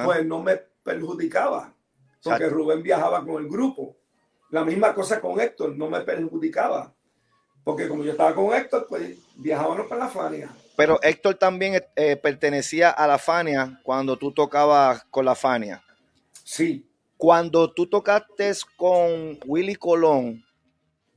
[0.05, 1.77] pues no me perjudicaba
[2.23, 3.97] porque Rubén viajaba con el grupo.
[4.51, 6.93] La misma cosa con Héctor, no me perjudicaba.
[7.65, 10.51] Porque como yo estaba con Héctor, pues viajábamos para la Fania.
[10.77, 15.83] Pero Héctor también eh, pertenecía a la Fania cuando tú tocabas con la Fania.
[16.45, 16.87] Sí.
[17.17, 20.45] Cuando tú tocaste con Willy Colón,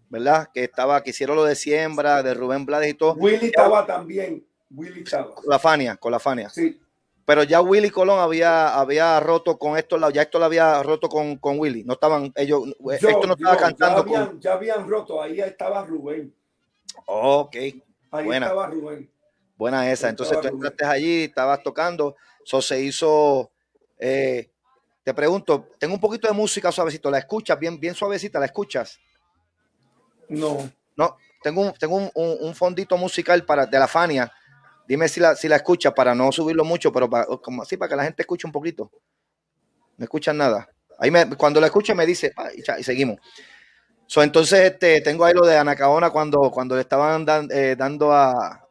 [0.10, 0.50] ¿verdad?
[0.54, 3.14] Que estaba, que hicieron lo de siembra, de Rubén Blades y todo.
[3.14, 4.46] Willy estaba también.
[4.72, 5.36] Willy estaba.
[5.36, 6.50] Con la Fania, con la Fania.
[6.50, 6.80] Sí.
[7.26, 11.38] Pero ya Willy Colón había, había roto con esto, ya esto lo había roto con,
[11.38, 11.84] con Willy.
[11.84, 14.04] No estaban ellos, esto no estaba cantando.
[14.04, 16.34] Ya habían, ya habían roto, ahí estaba Rubén.
[17.06, 17.56] Ok.
[18.12, 18.48] Ahí Buena.
[18.48, 19.12] estaba Rubén.
[19.60, 20.08] Buena esa.
[20.08, 22.16] Entonces tú entraste allí, estabas tocando.
[22.46, 23.52] Eso se hizo.
[23.98, 24.50] Eh,
[25.04, 27.12] te pregunto, tengo un poquito de música suavecito.
[27.12, 28.40] ¿La escuchas bien, bien suavecita?
[28.40, 28.98] ¿La escuchas?
[30.30, 30.72] No.
[30.96, 31.18] No.
[31.44, 34.32] tengo un, tengo un, fondito musical para, de la Fania.
[34.88, 37.90] Dime si la, si la escucha para no subirlo mucho, pero para, como así para
[37.90, 38.90] que la gente escuche un poquito.
[39.98, 40.70] No escuchan nada.
[40.98, 43.18] Ahí me, cuando la escucha me dice, y, seguimos.
[44.08, 48.69] So, entonces este, tengo ahí lo de Anacaona cuando, cuando le estaban eh, dando a...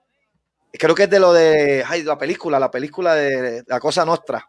[0.73, 4.47] Creo que es de lo de ay, la película, la película de La Cosa Nostra.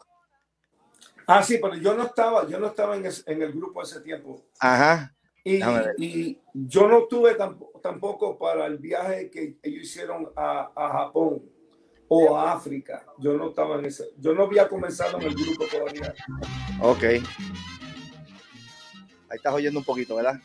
[1.26, 4.46] Ah, sí, pero yo no estaba, yo no estaba en, en el grupo ese tiempo.
[4.60, 5.14] Ajá.
[5.44, 5.62] Y,
[5.98, 11.42] y, yo no tuve tampoco, tampoco, para el viaje que ellos hicieron a, a, Japón
[12.08, 13.06] o a África.
[13.20, 14.10] Yo no estaba en ese.
[14.18, 16.14] Yo no había comenzado en el grupo todavía.
[16.82, 17.04] Ok.
[19.30, 20.40] Ahí estás oyendo un poquito, ¿verdad?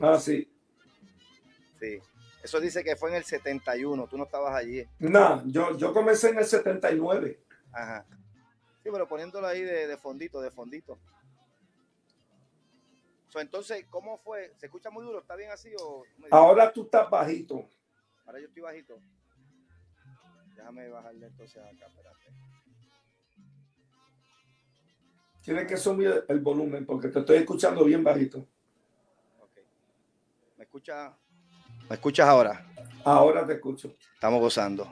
[0.00, 0.48] Ah, sí.
[1.78, 1.98] Sí.
[2.42, 4.06] Eso dice que fue en el 71.
[4.06, 4.86] Tú no estabas allí.
[4.98, 7.38] No, yo, yo comencé en el 79.
[7.72, 8.06] Ajá.
[8.82, 10.98] Sí, pero poniéndolo ahí de, fondito, de fondito.
[13.34, 14.54] entonces, ¿cómo fue?
[14.56, 15.20] ¿Se escucha muy duro?
[15.20, 16.02] ¿Está bien así o...?
[16.30, 17.68] Ahora tú estás bajito.
[18.24, 18.98] Ahora yo estoy bajito.
[20.56, 22.32] Déjame bajarle entonces acá, espérate.
[25.42, 28.46] Tienes que subir el volumen porque te estoy escuchando bien bajito.
[29.40, 29.58] Ok.
[30.56, 31.16] ¿Me escucha?
[31.90, 32.64] ¿Me escuchas ahora?
[33.02, 33.92] Ahora te escucho.
[34.14, 34.86] Estamos gozando.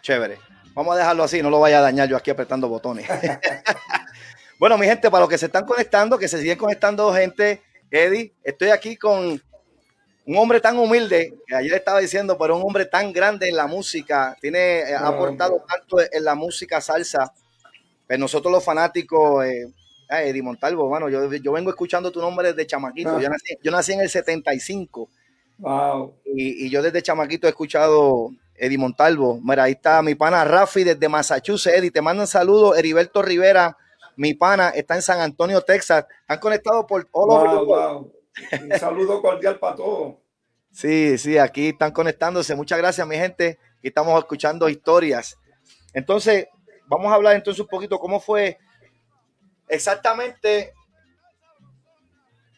[0.00, 0.38] Chévere.
[0.74, 3.04] Vamos a dejarlo así, no lo vaya a dañar yo aquí apretando botones.
[4.60, 7.60] bueno, mi gente, para los que se están conectando, que se siguen conectando gente,
[7.90, 9.42] Eddie, estoy aquí con
[10.24, 13.66] un hombre tan humilde, que ayer estaba diciendo, pero un hombre tan grande en la
[13.66, 17.32] música, tiene eh, ha aportado tanto en la música salsa.
[18.06, 19.66] Pues nosotros los fanáticos, eh,
[20.08, 23.20] Eddie Montalvo, bueno, yo, yo, vengo escuchando tu nombre desde chamaquito.
[23.20, 25.10] Yo, nací, yo nací en el 75.
[25.60, 26.16] Wow.
[26.24, 28.30] Y, y yo desde chamaquito he escuchado
[28.60, 29.40] Eddie Montalvo.
[29.42, 31.76] Mira, ahí está mi pana Rafi desde Massachusetts.
[31.76, 32.74] Eddie, te mando un saludo.
[32.74, 33.76] Heriberto Rivera,
[34.16, 36.04] mi pana, está en San Antonio, Texas.
[36.28, 38.12] Han conectado por wow,
[38.62, 40.14] Un saludo cordial para todos.
[40.70, 42.54] Sí, sí, aquí están conectándose.
[42.54, 43.58] Muchas gracias, mi gente.
[43.78, 45.38] Aquí estamos escuchando historias.
[45.94, 46.46] Entonces,
[46.86, 48.58] vamos a hablar entonces un poquito cómo fue
[49.68, 50.74] exactamente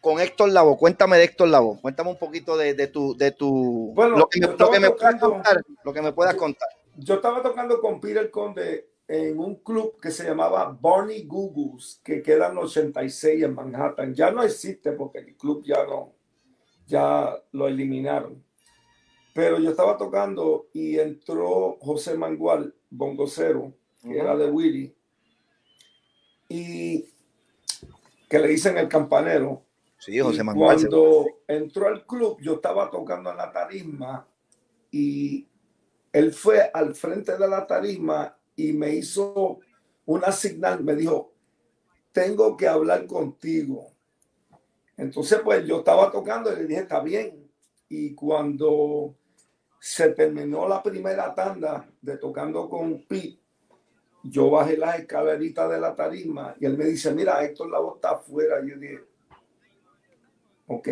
[0.03, 0.77] con Héctor Lavo.
[0.77, 1.79] Cuéntame de Héctor Lavo.
[1.79, 6.01] Cuéntame un poquito de, tu, de tu bueno, lo que, me, puedas contar, lo que
[6.01, 6.67] me puedas contar.
[6.97, 12.21] Yo estaba tocando con Peter Conde en un club que se llamaba Barney Googles, que
[12.21, 14.13] queda en 86 en Manhattan.
[14.13, 16.11] Ya no existe porque el club ya no,
[16.85, 18.43] ya lo eliminaron.
[19.33, 24.93] Pero yo estaba tocando y entró José Mangual, bongocero, que era de Willy,
[26.49, 27.05] y
[28.27, 29.62] que le dicen el campanero
[30.05, 34.27] Sí, José Cuando entró al club, yo estaba tocando en la tarisma
[34.91, 35.47] y
[36.11, 39.59] él fue al frente de la tarisma y me hizo
[40.05, 41.31] una señal, me dijo,
[42.11, 43.93] tengo que hablar contigo.
[44.97, 47.49] Entonces, pues yo estaba tocando y le dije, está bien.
[47.87, 49.15] Y cuando
[49.79, 53.39] se terminó la primera tanda de tocando con Pete,
[54.21, 57.95] yo bajé las escaleritas de la tarisma y él me dice, mira, Héctor la voz
[57.95, 58.61] está afuera.
[58.61, 59.12] Y yo dije,
[60.67, 60.89] ¿ok?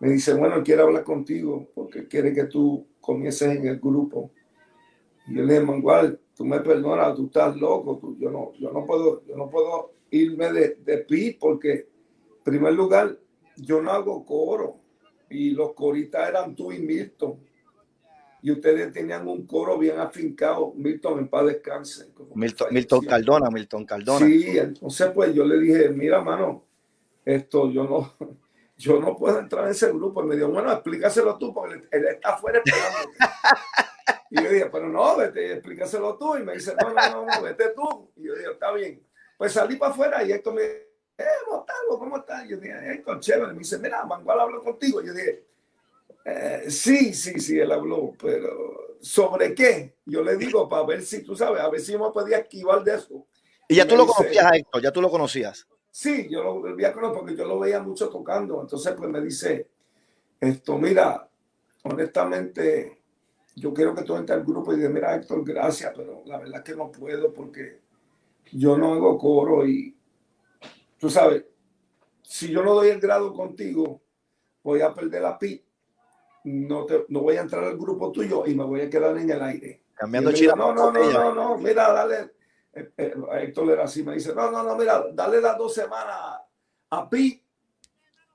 [0.00, 4.32] Me dice, bueno, quiere hablar contigo porque quiere que tú comiences en el grupo.
[5.28, 8.72] Y yo le dije, Mangual, tú me perdonas, tú estás loco, tú, yo, no, yo,
[8.72, 13.16] no puedo, yo no puedo irme de, de pi porque, en primer lugar,
[13.56, 14.78] yo no hago coro
[15.30, 17.38] y los coristas eran tú y Milton.
[18.42, 22.12] Y ustedes tenían un coro bien afincado, Milton en paz descanse.
[22.34, 24.26] Milton, Milton Cardona, Milton Cardona.
[24.26, 26.64] Sí, entonces pues yo le dije, mira, mano,
[27.24, 28.12] esto yo no,
[28.76, 30.22] yo no puedo entrar en ese grupo.
[30.22, 33.10] Y me dijo, bueno, explícaselo tú, porque él está afuera esperando.
[34.30, 36.36] y yo dije, pero no, vete, explícaselo tú.
[36.36, 38.10] Y me dice, no, no, no, vete tú.
[38.16, 39.06] Y yo dije, está bien.
[39.36, 42.48] Pues salí para afuera y esto me dice, eh, Montalvo, ¿cómo estás?
[42.48, 43.52] Yo dije, Héctor, chévere.
[43.52, 45.02] Me dice, mira, Mangual habló contigo.
[45.02, 45.46] Y yo dije,
[46.24, 49.96] eh, sí, sí, sí, él habló, pero ¿sobre qué?
[50.04, 52.94] Yo le digo, para ver si tú sabes, a ver si me podía esquivar de
[52.94, 53.26] eso.
[53.68, 55.66] Y ya tú lo conocías, Héctor, ya tú lo conocías.
[55.94, 58.62] Sí, yo lo volví a conocer porque yo lo veía mucho tocando.
[58.62, 59.68] Entonces, pues me dice,
[60.40, 61.28] esto, mira,
[61.82, 63.02] honestamente,
[63.56, 66.60] yo quiero que tú entres al grupo y diga, mira, Héctor, gracias, pero la verdad
[66.60, 67.80] es que no puedo porque
[68.52, 69.94] yo no hago coro y
[70.96, 71.44] tú sabes,
[72.22, 74.00] si yo no doy el grado contigo,
[74.62, 75.62] voy a perder la pi,
[76.44, 79.28] no, te, no voy a entrar al grupo tuyo y me voy a quedar en
[79.28, 79.82] el aire.
[79.92, 80.54] Cambiando chile.
[80.56, 82.30] No, no, no, no, no, mira, dale
[82.74, 86.40] Héctor era así, me dice, no, no, no, mira, dale las dos semanas
[86.90, 87.42] a Pi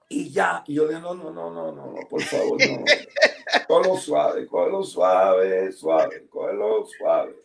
[0.10, 0.64] y ya.
[0.68, 2.84] Y yo digo, no, no, no, no, no, por favor, no.
[3.68, 7.36] cógelo suave, cógelo suave, suave, cógelo suave.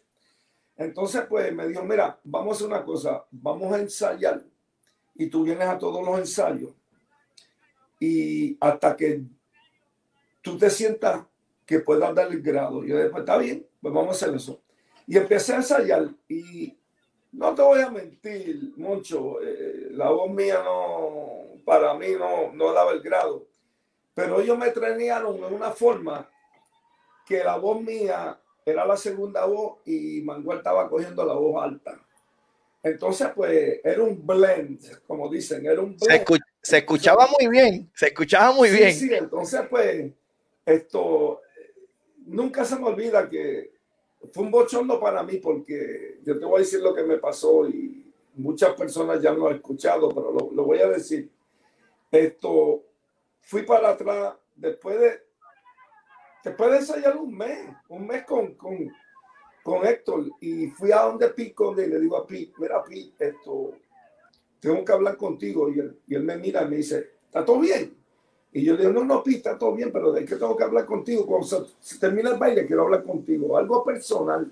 [0.77, 4.43] Entonces, pues me dijo, mira, vamos a hacer una cosa, vamos a ensayar
[5.15, 6.73] y tú vienes a todos los ensayos
[8.01, 9.23] y hasta que
[10.41, 11.25] tú te sientas
[11.65, 12.85] que pueda dar el grado.
[12.85, 14.61] Yo después, está bien, pues vamos a hacer eso.
[15.07, 16.77] Y empecé a ensayar y
[17.33, 22.73] no te voy a mentir, mucho, eh, la voz mía no, para mí no, no
[22.73, 23.47] daba el grado,
[24.15, 26.29] pero ellos me trenearon en una forma
[27.27, 31.99] que la voz mía era la segunda voz y Manuel estaba cogiendo la voz alta.
[32.83, 36.43] Entonces, pues, era un blend, como dicen, era un blend.
[36.61, 38.93] Se, escuchaba muy bien, se escuchaba muy bien.
[38.93, 40.13] Sí, entonces, pues,
[40.67, 41.41] esto,
[42.27, 43.73] nunca se me olvida que
[44.31, 47.69] fue un bochondo para mí porque yo te voy a decir lo que me pasó
[47.69, 51.31] y muchas personas ya no han escuchado, pero lo, voy a decir.
[52.11, 52.85] Esto,
[53.41, 55.23] fui para atrás después de,
[56.45, 58.93] después de ensayar un mes, un mes con, con,
[59.63, 63.73] con Héctor y fui a donde Pico y le digo a Pi, mira Pi, esto,
[64.61, 67.61] tengo que hablar contigo y él, y él me mira y me dice, ¿está todo
[67.61, 68.02] bien?
[68.53, 70.65] Y yo le digo, no, no, Pi, está todo bien, pero de qué tengo que
[70.65, 71.27] hablar contigo.
[71.27, 73.57] Cuando se, termina el baile, quiero hablar contigo.
[73.57, 74.51] Algo personal.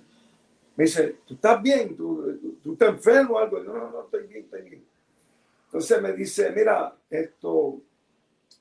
[0.74, 1.94] Me dice, ¿tú estás bien?
[1.94, 3.60] ¿Tú, tú, estás enfermo o algo?
[3.60, 4.84] no, no, no, estoy bien, estoy bien.
[5.66, 7.78] Entonces me dice, mira, esto,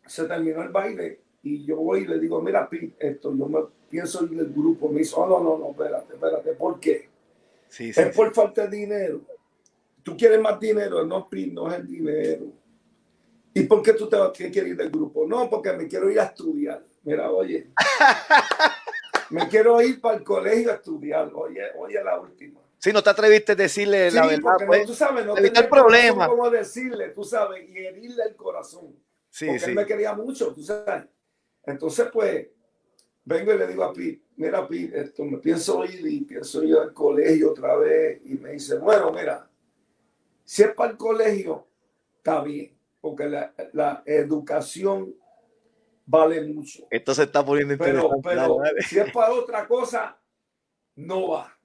[0.06, 3.60] se terminó el baile y yo voy y le digo, mira, Pi, esto, yo me
[3.90, 4.90] pienso ir del grupo.
[4.90, 7.08] Me dice, oh, no, no, no, espérate, espérate, ¿por qué?
[7.70, 9.22] Sí, sí, es por falta de dinero.
[10.04, 12.59] Tú quieres más dinero, no, Pi, no es el dinero
[13.60, 15.28] ¿Y por qué tú te quieres ir del grupo?
[15.28, 16.82] No, porque me quiero ir a estudiar.
[17.04, 17.72] Mira, oye.
[19.32, 21.30] me quiero ir para el colegio a estudiar.
[21.34, 22.62] Oye, oye, la última.
[22.78, 26.28] Si no te atreviste a decirle la verdad, pues, tú sabes, no el problema.
[26.28, 28.96] cómo decirle, tú sabes, y herirle el corazón.
[29.30, 31.04] Sí, porque él me quería mucho, tú sabes.
[31.66, 32.48] Entonces, pues,
[33.26, 36.78] vengo y le digo a Pi, mira, Pi, esto me pienso ir y pienso ir
[36.78, 38.22] al colegio otra vez.
[38.24, 39.50] Y me dice, bueno, mira,
[40.46, 41.68] si es para el colegio,
[42.18, 43.28] está bien porque
[43.74, 45.16] la, educación
[46.06, 46.88] vale mucho.
[46.90, 48.18] Esto se está poniendo interesante.
[48.24, 50.20] Pero, si es para otra cosa,
[50.96, 51.58] no va.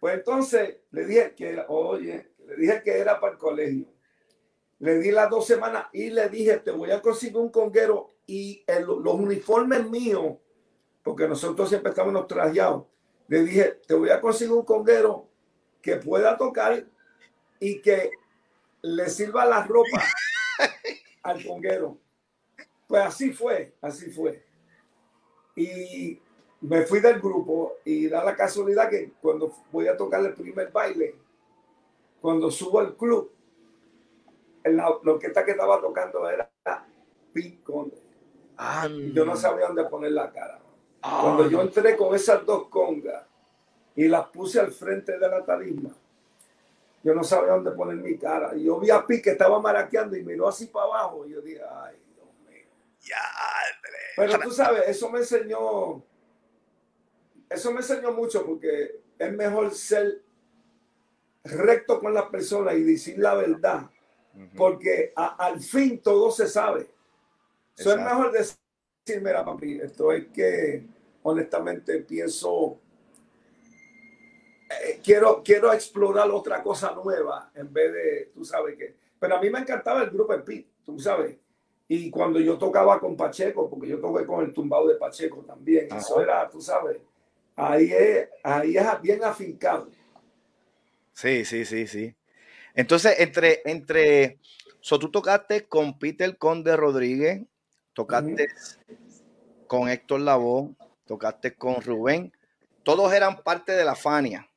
[0.00, 3.86] Pues entonces le dije que era, oye, le dije que era para el colegio.
[4.78, 8.64] Le di las dos semanas y le dije, te voy a conseguir un conguero y
[8.86, 10.36] los uniformes míos,
[11.02, 12.84] porque nosotros siempre estamos trajeados.
[13.26, 15.28] Le dije, te voy a conseguir un conguero
[15.82, 16.86] que pueda tocar
[17.58, 18.12] y que
[18.82, 20.02] le sirva la ropa
[21.22, 21.98] al conguero.
[22.86, 24.44] Pues así fue, así fue.
[25.56, 26.20] Y
[26.60, 30.70] me fui del grupo y da la casualidad que cuando voy a tocar el primer
[30.70, 31.14] baile,
[32.20, 33.30] cuando subo al club,
[34.64, 36.50] la orquesta que estaba tocando era
[37.32, 37.96] Pete Conde.
[39.12, 40.60] Yo no sabía dónde poner la cara.
[41.00, 43.24] Cuando yo entré con esas dos congas
[43.94, 45.90] y las puse al frente de la tarima,
[47.02, 48.56] yo no sabía dónde poner mi cara.
[48.56, 51.26] Y yo vi a Pi que estaba maraqueando y miró así para abajo.
[51.26, 52.66] Y yo dije, ay, Dios mío.
[53.00, 53.16] Ya,
[54.16, 56.02] Pero tú sabes, eso me enseñó,
[57.48, 60.22] eso me enseñó mucho porque es mejor ser
[61.44, 63.90] recto con las personas y decir la verdad.
[64.56, 66.88] Porque al fin todo se sabe.
[67.76, 68.56] Eso es mejor decir,
[69.20, 70.84] mira, papi, esto es que
[71.22, 72.78] honestamente pienso
[74.70, 78.94] eh, quiero, quiero explorar otra cosa nueva en vez de, tú sabes qué.
[79.18, 81.36] Pero a mí me encantaba el grupo Pit, tú sabes.
[81.88, 85.88] Y cuando yo tocaba con Pacheco, porque yo toqué con el tumbado de Pacheco también,
[85.90, 86.98] eso era, tú sabes,
[87.56, 89.88] ahí es, ahí es bien afincado.
[91.14, 92.14] Sí, sí, sí, sí.
[92.74, 94.38] Entonces, entre, entre,
[94.80, 97.42] so, tú tocaste con Peter Conde Rodríguez,
[97.94, 98.48] tocaste
[99.66, 100.74] con Héctor Lavoe,
[101.06, 102.32] tocaste con Rubén,
[102.82, 104.47] todos eran parte de la Fania.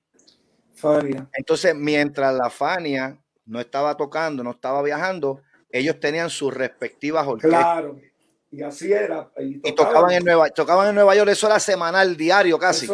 [1.34, 7.62] Entonces, mientras la Fania no estaba tocando, no estaba viajando, ellos tenían sus respectivas orquestas.
[7.62, 8.00] Claro,
[8.50, 9.32] y así era.
[9.38, 12.88] Y tocaban, en Nueva, tocaban en Nueva York, eso era semanal, diario casi.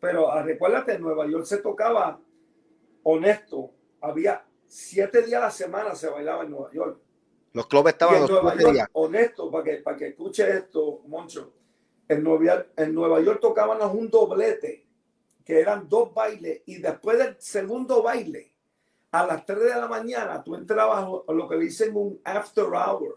[0.00, 2.20] pero ah, recuérdate, en Nueva York se tocaba
[3.02, 3.72] honesto.
[4.00, 7.00] Había siete días a la semana se bailaba en Nueva York.
[7.52, 11.54] Los clubes estaban los Nueva York, Honesto, para que, para que escuche esto, Moncho.
[12.08, 14.85] En Nueva, en Nueva York tocábamos un doblete
[15.46, 18.52] que eran dos bailes, y después del segundo baile,
[19.12, 22.64] a las 3 de la mañana, tú entrabas a lo que le dicen un after
[22.64, 23.16] hour.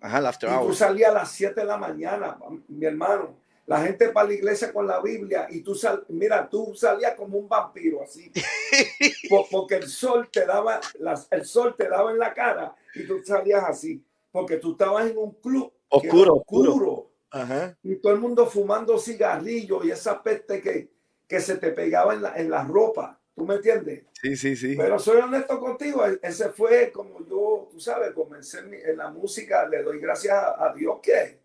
[0.00, 0.66] Ajá, el after y hour.
[0.66, 2.36] Tú salías a las 7 de la mañana,
[2.66, 3.36] mi hermano.
[3.64, 7.38] La gente para la iglesia con la Biblia y tú sal, mira, tú salías como
[7.38, 8.30] un vampiro así.
[9.50, 13.20] porque el sol te daba, las, el sol te daba en la cara y tú
[13.24, 14.04] salías así.
[14.32, 16.34] Porque tú estabas en un club oscuro.
[16.34, 17.10] oscuro.
[17.30, 17.76] Ajá.
[17.82, 20.95] Y todo el mundo fumando cigarrillos y esa peste que,
[21.26, 23.18] que se te pegaba en la, en la ropa.
[23.34, 24.04] ¿Tú me entiendes?
[24.22, 24.74] Sí, sí, sí.
[24.76, 26.06] Pero soy honesto contigo.
[26.06, 29.68] E, ese fue como yo, tú sabes, comencé en la música.
[29.68, 31.38] Le doy gracias a Dios que,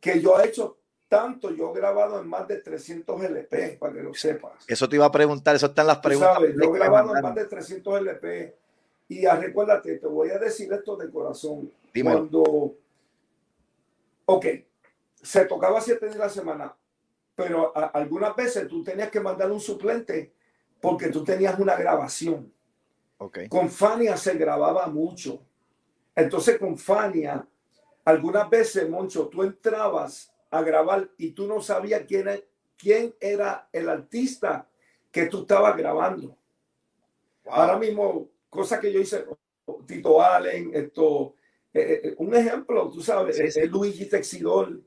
[0.00, 0.78] que yo he hecho
[1.08, 4.64] tanto, yo he grabado en más de 300 LP, para que lo sepas.
[4.66, 6.34] Eso te iba a preguntar, eso está en las preguntas.
[6.34, 8.56] Sabes, yo he grabado en más de 300 LP.
[9.08, 11.70] Y a, recuérdate, te voy a decir esto de corazón.
[12.02, 12.74] Cuando,
[14.24, 14.46] ok,
[15.22, 16.76] se tocaba siete días a la semana,
[17.34, 20.32] pero algunas veces tú tenías que mandar un suplente
[20.80, 22.52] porque tú tenías una grabación.
[23.18, 23.48] Okay.
[23.48, 25.42] Con Fania se grababa mucho.
[26.14, 27.46] Entonces con Fania,
[28.04, 32.28] algunas veces, Moncho, tú entrabas a grabar y tú no sabías quién,
[32.76, 34.68] quién era el artista
[35.10, 36.36] que tú estabas grabando.
[37.46, 39.24] Ahora mismo, cosa que yo hice,
[39.86, 41.34] Tito Allen, esto,
[41.72, 44.80] eh, eh, eh, un ejemplo, tú sabes, Luigi Texidor.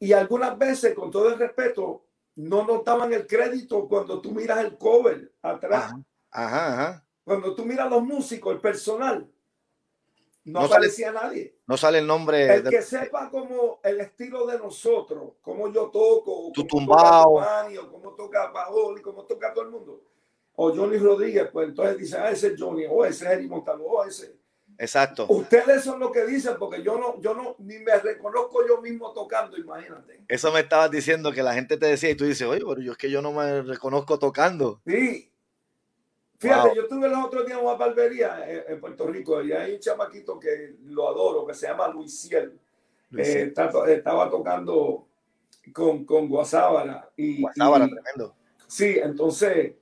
[0.00, 4.76] Y algunas veces, con todo el respeto, no notaban el crédito cuando tú miras el
[4.76, 5.92] cover atrás.
[6.30, 7.06] Ajá, ajá.
[7.22, 9.30] Cuando tú miras los músicos, el personal,
[10.44, 11.54] no, aparecía nadie.
[11.66, 12.54] No sale el nombre.
[12.54, 17.42] El que sepa como el estilo de nosotros, cómo yo toco, tu tumbao,
[17.90, 20.02] cómo toca Paoli, cómo toca todo el mundo.
[20.56, 23.86] O Johnny Rodríguez, pues entonces dice, ah, ese es Johnny, o ese es Eddie Montalvo,
[23.86, 24.39] o ese.
[24.80, 25.26] Exacto.
[25.28, 29.12] Ustedes son los que dicen, porque yo no, yo no, ni me reconozco yo mismo
[29.12, 30.24] tocando, imagínate.
[30.26, 32.92] Eso me estabas diciendo que la gente te decía y tú dices, oye, pero yo
[32.92, 34.80] es que yo no me reconozco tocando.
[34.86, 35.30] Sí.
[36.38, 39.80] Fíjate, yo estuve los otros días en una barbería en, Puerto Rico y hay un
[39.80, 42.58] chamaquito que lo adoro, que se llama Luisiel.
[43.18, 45.06] Eh, estaba tocando
[45.74, 47.10] con, con Guasábara.
[47.18, 48.34] Y, Guasábara, tremendo.
[48.66, 49.74] Sí, entonces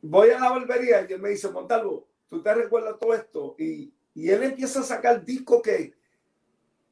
[0.00, 3.54] voy a la barbería y él me dice, Montalvo, ¿tú te recuerdas todo esto?
[3.58, 5.92] Y y él empieza a sacar discos que,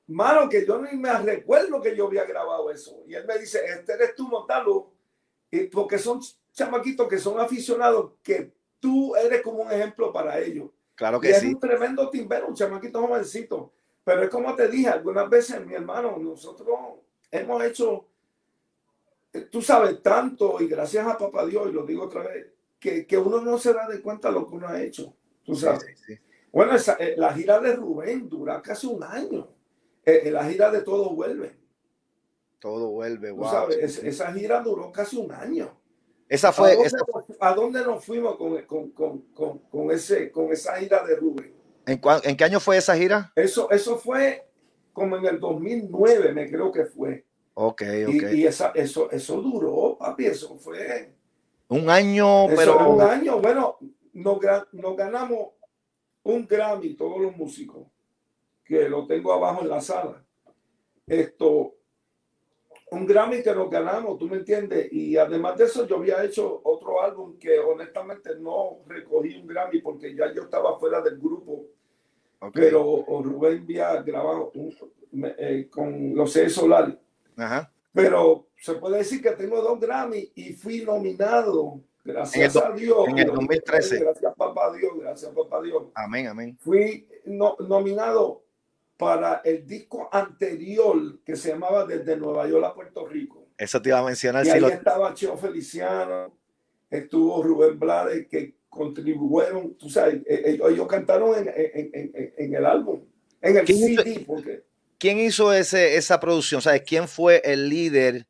[0.08, 3.02] mano, que yo ni me recuerdo que yo había grabado eso.
[3.08, 4.92] Y él me dice, este eres tú, Montalo,
[5.72, 6.20] porque son
[6.52, 10.68] chamaquitos que son aficionados, que tú eres como un ejemplo para ellos.
[10.94, 11.46] Claro que y sí.
[11.46, 13.72] Es un tremendo timbero, un chamaquito jovencito.
[14.04, 16.68] Pero es como te dije, algunas veces, mi hermano, nosotros
[17.30, 18.06] hemos hecho,
[19.50, 22.48] tú sabes, tanto, y gracias a papá Dios, y lo digo otra vez,
[22.78, 25.16] que, que uno no se da de cuenta lo que uno ha hecho.
[25.42, 25.86] Tú sabes.
[26.06, 26.23] Sí, sí.
[26.54, 29.48] Bueno, eh, la gira de Rubén dura casi un año.
[30.06, 31.56] Eh, eh, la gira de Todo Vuelve.
[32.60, 33.50] Todo vuelve, wow.
[33.50, 35.76] Sabes, esa gira duró casi un año.
[36.28, 36.78] Esa fue.
[37.40, 38.90] ¿A dónde, nos fuimos con, con,
[39.34, 41.52] con, con, ese, con esa gira de Rubén?
[41.84, 43.32] ¿En, ¿En, qué año fue esa gira?
[43.36, 44.48] Eso, eso fue
[44.94, 47.26] como en el 2009, me creo que fue.
[47.52, 48.32] Ok, ok.
[48.32, 51.12] Y, esa, eso, eso duró, papi, eso fue.
[51.68, 52.88] Un año, pero.
[52.88, 53.76] Un año, bueno,
[54.14, 54.38] nos,
[54.72, 55.48] nos ganamos
[56.24, 57.86] un Grammy, todos los músicos,
[58.64, 60.24] que lo tengo abajo en la sala.
[61.06, 61.74] Esto,
[62.90, 64.90] un Grammy que nos ganamos, tú me entiendes.
[64.92, 69.80] Y además de eso, yo había hecho otro álbum que honestamente no recogí un Grammy
[69.80, 71.66] porque ya yo estaba fuera del grupo.
[72.52, 74.52] Pero Rubén había grabado
[75.38, 76.98] eh, con los C Solar.
[77.92, 83.08] Pero se puede decir que tengo dos Grammy y fui nominado Gracias a Dios.
[83.08, 84.00] En el 2013.
[84.00, 84.92] Gracias, papá Dios.
[85.00, 85.84] Gracias, papá Dios.
[85.94, 86.58] Amén, amén.
[86.60, 88.44] Fui nominado
[88.96, 93.46] para el disco anterior que se llamaba Desde Nueva York a Puerto Rico.
[93.56, 94.46] Eso te iba a mencionar.
[94.46, 96.36] Y ahí estaba Cheo Feliciano,
[96.90, 102.54] estuvo Rubén Blades, que contribuyeron, tú sabes, e-, e-, ellos cantaron en, en, en, en
[102.54, 103.00] el álbum,
[103.40, 104.10] en el CD.
[104.10, 104.64] Hizo, porque...
[104.98, 106.60] ¿Quién hizo ese, esa producción?
[106.60, 108.26] ¿Sabes quién fue el líder?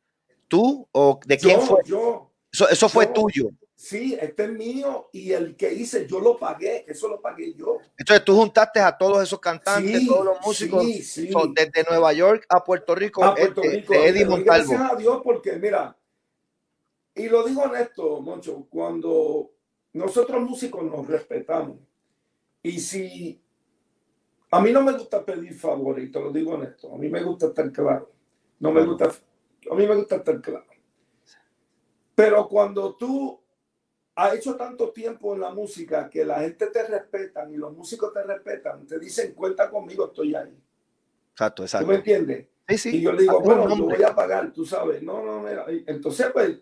[0.47, 1.79] ¿Tú o de quién fue?
[1.85, 2.31] Yo.
[2.51, 3.49] Eso, eso fue tuyo.
[3.77, 7.79] Sí, este es mío y el que hice yo lo pagué, eso lo pagué yo.
[7.97, 10.85] Entonces tú juntaste a todos esos cantantes, todos los músicos,
[11.53, 13.93] desde Nueva York a Puerto Rico, a Puerto Rico.
[14.43, 15.95] Gracias a Dios porque mira,
[17.13, 19.51] y lo digo honesto, Moncho, cuando
[19.91, 21.77] nosotros músicos nos respetamos
[22.63, 23.41] y si
[24.51, 27.21] a mí no me gusta pedir favores, y te lo digo honesto, a mí me
[27.21, 28.09] gusta estar claro,
[28.59, 29.11] no me gusta,
[29.69, 30.65] a mí me gusta estar claro.
[32.15, 33.41] Pero cuando tú
[34.15, 38.13] ha hecho tanto tiempo en la música que la gente te respeta y los músicos
[38.13, 40.57] te respetan, te dicen, cuenta conmigo, estoy ahí.
[41.31, 41.85] Exacto, exacto.
[41.85, 42.47] ¿Tú me entiendes?
[42.69, 42.97] Sí, sí.
[42.97, 45.03] Y yo le digo, bueno, yo voy a pagar, tú sabes.
[45.03, 45.65] No, no, mira.
[45.85, 46.59] Entonces, pues,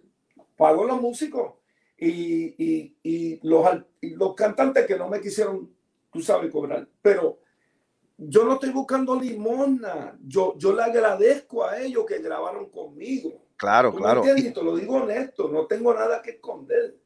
[0.58, 1.54] pago los músicos
[1.96, 3.66] y, y, y, los,
[4.02, 5.72] los cantantes que no me quisieron,
[6.12, 6.88] tú sabes, cobrar.
[7.02, 7.40] Pero
[8.18, 10.18] yo no estoy buscando limosna.
[10.26, 13.46] Yo, yo le agradezco a ellos que grabaron conmigo.
[13.56, 14.24] Claro, claro.
[14.24, 16.98] Me y te lo digo honesto, no tengo nada que esconder.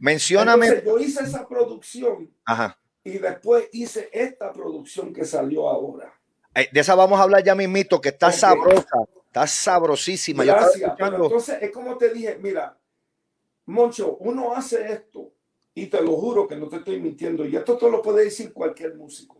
[0.00, 0.82] Mencióname.
[0.84, 2.34] yo hice esa producción
[3.04, 6.12] y después hice esta producción que salió ahora.
[6.54, 8.88] Eh, de esa vamos a hablar ya mismito, que está sabrosa,
[9.26, 10.42] está sabrosísima.
[10.42, 10.92] Gracias.
[10.98, 12.76] entonces es como te dije, mira,
[13.66, 15.32] Moncho, uno hace esto
[15.74, 18.52] y te lo juro que no te estoy mintiendo y esto te lo puede decir
[18.52, 19.38] cualquier músico.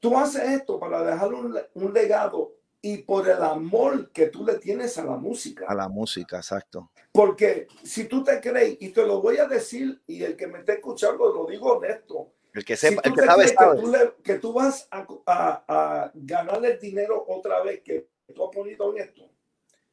[0.00, 4.58] Tú haces esto para dejar un, un legado y por el amor que tú le
[4.58, 5.64] tienes a la música.
[5.66, 6.90] A la música, exacto.
[7.10, 10.58] Porque si tú te crees, y te lo voy a decir, y el que me
[10.58, 12.34] esté escuchando lo digo honesto.
[12.52, 16.62] El que sepa, el que sabe, Que, tú que tú, vas a, a, a, ganar
[16.62, 19.30] el dinero otra vez que tú has ponido en esto,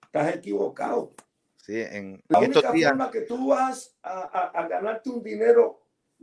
[0.03, 1.13] estás equivocado.
[1.55, 5.79] Sí, en, la única forma que tú vas a, a ganarte un dinero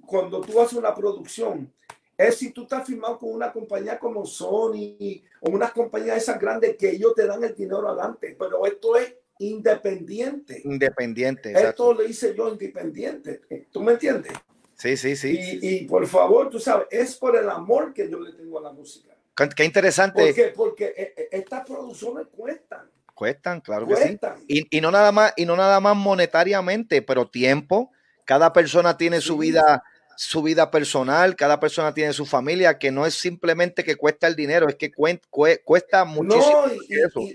[0.06, 1.72] cuando tú haces una producción
[2.18, 6.76] es si tú estás firmado con una compañía como Sony o unas compañías esas grandes
[6.76, 10.60] que ellos te dan el dinero adelante, pero esto es independiente.
[10.64, 11.52] Independiente.
[11.52, 13.40] Esto le hice yo independiente.
[13.70, 14.32] ¿Tú me entiendes?
[14.74, 15.38] Sí, sí, sí.
[15.62, 18.72] Y, por favor, tú sabes, es por el amor que yo le tengo a la
[18.72, 19.14] música.
[19.56, 20.26] Qué interesante.
[20.26, 20.52] ¿Por qué?
[20.54, 22.90] Porque eh, eh, estas producciones cuestan.
[23.14, 24.18] Cuestan, claro que sí.
[24.48, 27.92] Y, y, no nada más, y no nada más monetariamente, pero tiempo.
[28.24, 29.82] Cada persona tiene su vida
[30.18, 34.34] su vida personal, cada persona tiene su familia, que no es simplemente que cuesta el
[34.34, 36.66] dinero, es que cuesta muchísimo.
[36.66, 36.72] No,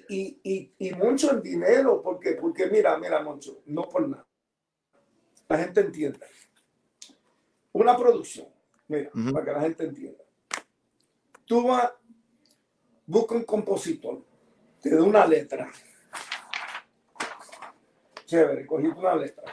[0.09, 4.27] y, mucho el dinero, porque, porque mira, mira, mucho, no por nada.
[5.47, 6.27] La gente entienda.
[7.71, 8.47] Una producción,
[8.89, 10.23] mira, para que la gente entienda.
[11.45, 11.89] Tú vas,
[13.05, 14.25] busca un compositor,
[14.81, 15.71] te da una letra.
[18.25, 19.45] Chévere, cogiste una letra.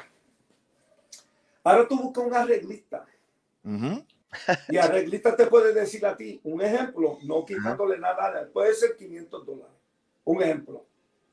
[1.62, 3.06] Ahora tú buscas un arreglista
[4.68, 9.46] y arreglista te puede decir a ti, un ejemplo, no quitándole nada, puede ser 500
[9.46, 9.74] dólares.
[10.24, 10.86] Un ejemplo.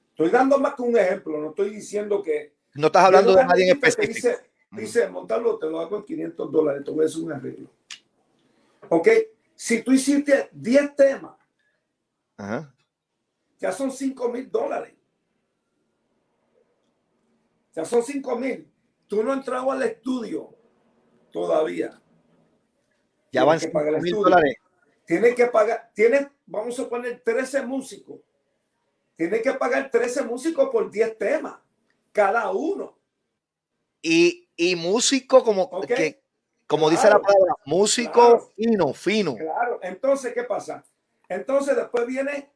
[0.10, 2.56] Estoy dando más que un ejemplo, no estoy diciendo que...
[2.74, 4.14] No estás hablando de nadie en específico.
[4.14, 4.38] Dice,
[4.72, 7.70] dice, montarlo, te lo hago en 500 dólares, te voy a hacer un arreglo.
[8.90, 9.10] Ok,
[9.56, 11.36] si tú hiciste 10 temas,
[13.60, 14.94] ya son 5 mil dólares.
[17.74, 18.68] Ya son 5 mil.
[19.08, 20.56] Tú no entrado al estudio
[21.32, 22.02] todavía.
[23.32, 23.60] Ya van
[24.02, 24.56] mil dólares.
[25.06, 28.20] Tiene que pagar, tiene, vamos a poner 13 músicos.
[29.16, 31.58] Tiene que pagar 13 músicos por 10 temas,
[32.12, 32.98] cada uno.
[34.02, 36.22] Y, y músico como que,
[36.68, 39.36] como dice la palabra, músico fino, fino.
[39.36, 40.84] Claro, entonces, ¿qué pasa?
[41.30, 42.52] Entonces después viene,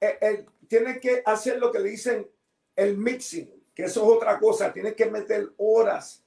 [0.00, 2.30] el, tiene que hacer lo que le dicen
[2.76, 6.24] el mixing, que eso es otra cosa, tiene que meter horas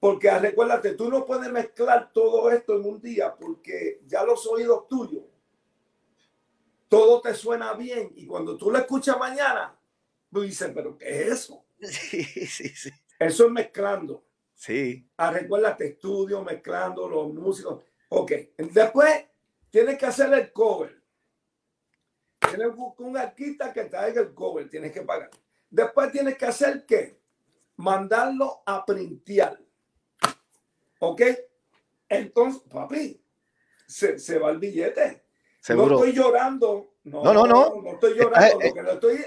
[0.00, 4.46] porque ah, recuérdate, tú no puedes mezclar todo esto en un día porque ya los
[4.46, 5.24] oídos tuyos,
[6.88, 9.78] todo te suena bien y cuando tú lo escuchas mañana,
[10.32, 11.64] tú dices, pero ¿qué es eso?
[11.80, 12.90] Sí, sí, sí.
[13.18, 14.24] Eso es mezclando.
[14.54, 15.08] Sí.
[15.16, 17.84] Ah, recuérdate, estudio, mezclando los músicos.
[18.08, 19.26] Ok, después
[19.70, 21.00] tienes que hacer el cover.
[22.40, 25.30] Tienes un artista que te haga el cover, tienes que pagar.
[25.70, 27.20] Después tienes que hacer qué?
[27.76, 29.60] Mandarlo a printear.
[31.00, 31.22] ¿Ok?
[32.08, 33.20] Entonces, papi,
[33.86, 35.24] se, se va el billete.
[35.60, 35.96] Seguro.
[35.98, 36.94] No estoy llorando.
[37.04, 37.82] No, no, no.
[37.82, 38.54] No, estoy llorando.
[38.54, 39.18] Lo que, le estoy,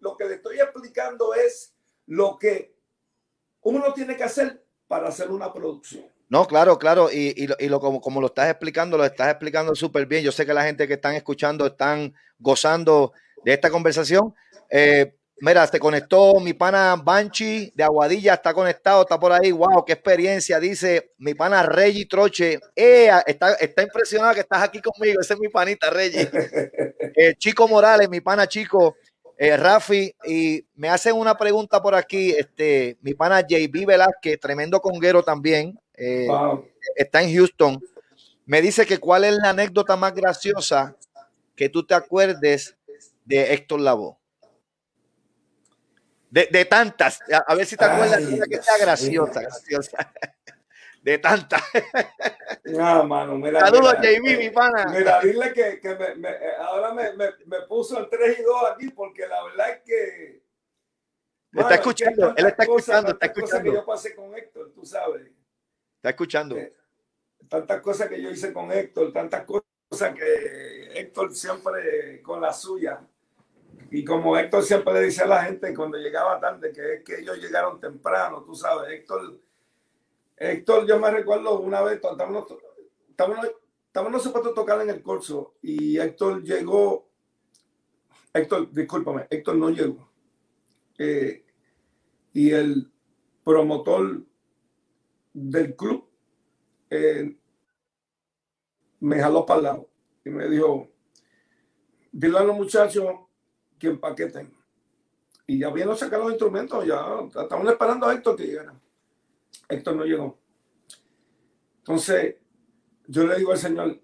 [0.00, 1.74] lo, que le estoy explicando es
[2.06, 2.74] lo que
[3.62, 6.04] uno tiene que hacer para hacer una producción.
[6.28, 7.10] No, claro, claro.
[7.10, 10.22] Y, y, y lo, como, como lo estás explicando, lo estás explicando súper bien.
[10.22, 13.12] Yo sé que la gente que están escuchando están gozando
[13.44, 14.34] de esta conversación.
[14.70, 19.50] Eh, Mira, se conectó mi pana Banchi de Aguadilla, está conectado, está por ahí.
[19.50, 22.60] Wow, qué experiencia, dice mi pana Reggie Troche.
[22.76, 25.18] Eh, está, está impresionado que estás aquí conmigo.
[25.18, 26.30] Ese es mi panita, Reggie.
[27.16, 28.96] Eh, Chico Morales, mi pana Chico,
[29.36, 32.30] eh, Rafi, y me hacen una pregunta por aquí.
[32.30, 35.78] Este, mi pana JB Velázquez, tremendo conguero también.
[35.94, 36.28] Eh,
[36.96, 37.82] está en Houston.
[38.46, 40.96] Me dice que cuál es la anécdota más graciosa
[41.56, 42.76] que tú te acuerdes
[43.24, 44.19] de Héctor Lavoe.
[46.30, 47.20] De, de, tantas.
[47.46, 50.12] A, ver si te acuerdas de que sea graciosa, graciosa.
[51.02, 51.62] De tantas.
[52.64, 53.58] No, mano, mira.
[53.60, 54.84] Saludos, JB, mi pana.
[54.86, 56.28] Mira, dile que, que me, me,
[56.58, 60.42] ahora me, me, puso el 3 y 2 aquí porque la verdad es que.
[61.52, 63.70] está escuchando, él está escuchando, está escuchando.
[63.70, 65.22] que yo pasé con Héctor, tú sabes.
[65.96, 66.56] Está escuchando.
[66.56, 66.74] Eh,
[67.48, 73.00] tantas cosas que yo hice con Héctor, tantas cosas que Héctor siempre con la suya.
[73.90, 77.20] Y como Héctor siempre le dice a la gente cuando llegaba tarde, que es que
[77.20, 79.40] ellos llegaron temprano, tú sabes, Héctor,
[80.36, 82.46] Héctor, yo me recuerdo una vez, estábamos,
[83.08, 83.50] estábamos,
[83.86, 87.08] estábamos supuestos tocar en el curso y Héctor llegó,
[88.32, 90.08] Héctor, discúlpame, Héctor no llegó.
[90.98, 91.44] Eh,
[92.32, 92.88] y el
[93.42, 94.22] promotor
[95.32, 96.08] del club
[96.90, 97.36] eh,
[99.00, 99.88] me jaló para el lado
[100.24, 100.88] y me dijo,
[102.12, 103.29] dile a los muchachos
[103.80, 104.54] que empaqueten.
[105.46, 107.02] Y ya vieron sacar los instrumentos, ya
[107.42, 108.72] estaban esperando a Héctor que llegara.
[109.68, 110.38] Héctor no llegó.
[111.78, 112.36] Entonces,
[113.08, 114.00] yo le digo al Señor,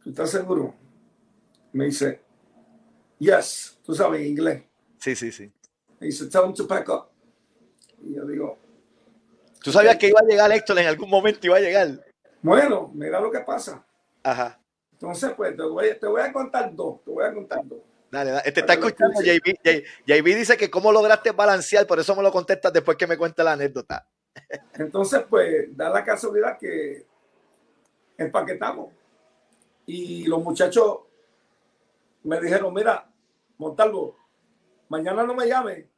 [0.00, 0.74] ¿tú estás seguro?
[1.74, 2.20] me dice,
[3.18, 4.62] yes, tú sabes inglés.
[4.98, 5.52] Sí, sí, sí.
[5.98, 7.08] Me dice, tell him to pack up.
[8.00, 8.58] Y yo digo,
[9.60, 11.44] ¿tú sabías que iba a llegar Héctor en algún momento?
[11.44, 12.04] Iba a llegar.
[12.40, 13.84] Bueno, mira lo que pasa.
[14.22, 14.60] Ajá.
[14.92, 17.80] Entonces, pues te voy, te voy a contar dos, te voy a contar dos.
[18.14, 18.52] Dale, dale.
[18.52, 19.84] Te está escuchando JB.
[20.06, 23.42] JB dice que cómo lograste balancear, por eso me lo contestas después que me cuente
[23.42, 24.06] la anécdota.
[24.74, 27.04] Entonces, pues, da la casualidad que
[28.16, 28.92] empaquetamos.
[29.86, 30.98] Y los muchachos
[32.22, 33.10] me dijeron, mira,
[33.58, 34.16] Montalvo,
[34.88, 35.88] mañana no me llame.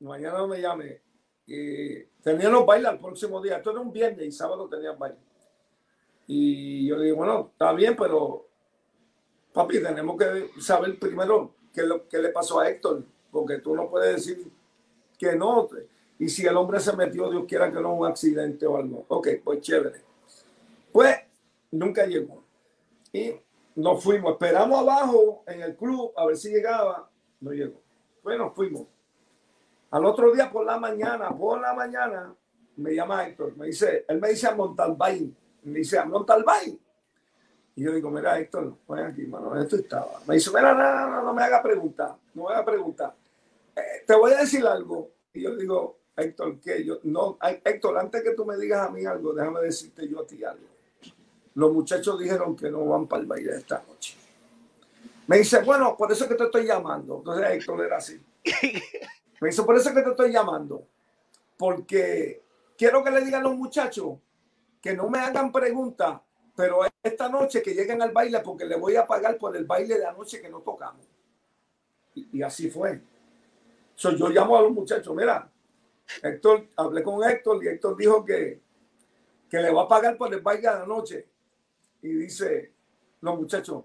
[0.00, 1.02] Mañana no me llame.
[1.46, 3.58] Y teníamos baile el próximo día.
[3.58, 5.18] Esto era un viernes y sábado tenían baile.
[6.26, 8.48] Y yo le digo, bueno, está bien, pero
[9.52, 14.50] papi, tenemos que saber primero qué, le pasó a Héctor, porque tú no puedes decir
[15.18, 15.68] que no.
[16.18, 19.04] Y si el hombre se metió, Dios quiera que no un accidente o algo.
[19.08, 20.02] Ok, pues chévere.
[20.92, 21.16] Pues
[21.70, 22.44] nunca llegó.
[23.12, 23.34] Y
[23.74, 24.32] nos fuimos.
[24.32, 27.10] Esperamos abajo en el club a ver si llegaba.
[27.40, 27.80] No llegó.
[28.22, 28.86] Bueno, fuimos.
[29.90, 32.34] Al otro día por la mañana, por la mañana,
[32.76, 33.56] me llama Héctor.
[33.56, 35.36] Me dice, él me dice a Montalbán.
[35.64, 36.78] Me dice a Montalbán.
[37.74, 40.20] Y yo digo, mira, Héctor, ven aquí, mano, esto estaba.
[40.26, 43.14] Me dice, mira, no, no, no, me haga preguntar, no me haga preguntar.
[43.74, 45.10] Eh, te voy a decir algo.
[45.32, 49.06] Y yo digo, Héctor, que yo, no, Héctor, antes que tú me digas a mí
[49.06, 50.66] algo, déjame decirte yo a ti algo.
[51.54, 54.16] Los muchachos dijeron que no van para el baile esta noche.
[55.26, 57.18] Me dice, bueno, por eso que te estoy llamando.
[57.18, 58.20] Entonces Héctor era así.
[59.40, 60.86] Me dice, por eso que te estoy llamando.
[61.56, 62.42] Porque
[62.76, 64.18] quiero que le digan a los muchachos
[64.80, 66.20] que no me hagan preguntas
[66.54, 69.98] pero esta noche que lleguen al baile porque le voy a pagar por el baile
[69.98, 71.06] de anoche que no tocamos.
[72.14, 73.00] Y, así fue.
[73.94, 75.50] So, yo llamo a los muchachos, mira,
[76.22, 78.60] Héctor, hablé con Héctor y Héctor dijo que,
[79.48, 81.28] que le va a pagar por el baile de anoche.
[82.02, 82.72] Y dice,
[83.20, 83.84] los muchachos,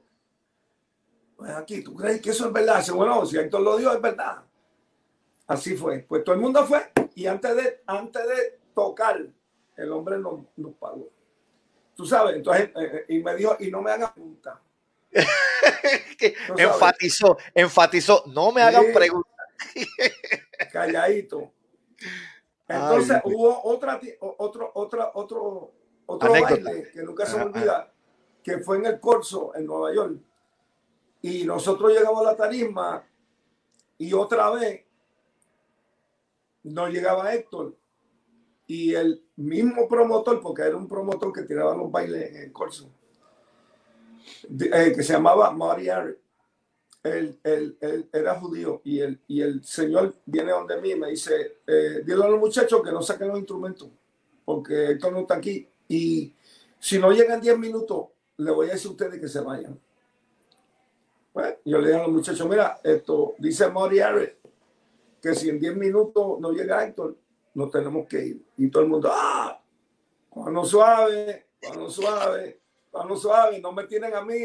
[1.37, 2.83] pues aquí, ¿tú crees que eso es verdad?
[2.93, 4.43] Bueno, si Héctor lo dijo, es verdad.
[5.45, 5.99] Así fue.
[5.99, 9.25] Pues todo el mundo fue y antes de, antes de tocar,
[9.75, 11.09] el hombre nos, nos pagó.
[11.97, 14.55] Tú sabes, entonces, eh, eh, y me dijo, y no me hagan preguntas.
[16.57, 19.47] enfatizó, enfatizó, no me hagan preguntas.
[20.71, 21.51] Calladito.
[22.67, 25.73] Entonces hubo otra, otro, otra, otro,
[26.05, 27.91] otro baile que nunca se me olvida,
[28.43, 30.19] que fue en el Corso, en Nueva York.
[31.23, 33.03] Y nosotros llegamos a la tarisma
[33.97, 34.85] y otra vez
[36.61, 37.75] no llegaba Héctor
[38.67, 42.89] y el mismo promotor, porque era un promotor que tiraba los bailes en el corso,
[44.49, 45.87] eh, que se llamaba Mari
[47.03, 51.09] él, él, él, era judío y el, y el señor viene donde mí y me
[51.09, 53.89] dice, eh, dile a los muchachos que no saquen los instrumentos,
[54.43, 55.67] porque esto no está aquí.
[55.87, 56.33] Y
[56.79, 58.07] si no llegan 10 minutos,
[58.37, 59.79] le voy a decir a ustedes que se vayan.
[61.33, 63.99] Bueno, yo le digo a los muchachos, mira, esto dice Mari
[65.21, 67.15] que si en 10 minutos no llega Héctor,
[67.57, 68.45] nos tenemos que ir.
[68.55, 69.59] Y todo el mundo, ¡ah!
[70.29, 74.35] Cuando suave, cuando suave, cuando suave, no me tienen a mí,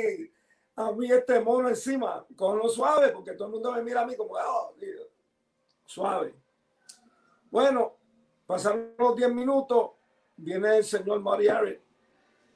[0.76, 4.06] a mí este mono encima, con lo suave, porque todo el mundo me mira a
[4.06, 4.74] mí como, oh,
[5.84, 6.34] suave.
[7.50, 7.96] Bueno,
[8.46, 9.90] pasaron los 10 minutos,
[10.38, 11.78] viene el señor Mariari,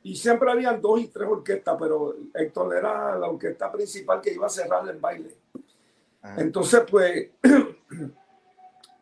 [0.05, 4.47] y siempre habían dos y tres orquestas, pero Héctor era la orquesta principal que iba
[4.47, 5.37] a cerrar el baile.
[6.39, 7.29] Entonces, pues,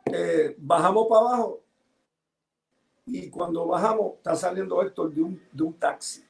[0.06, 1.64] Eh, bajamos para abajo
[3.06, 6.24] y cuando bajamos está saliendo Héctor de un, de un taxi.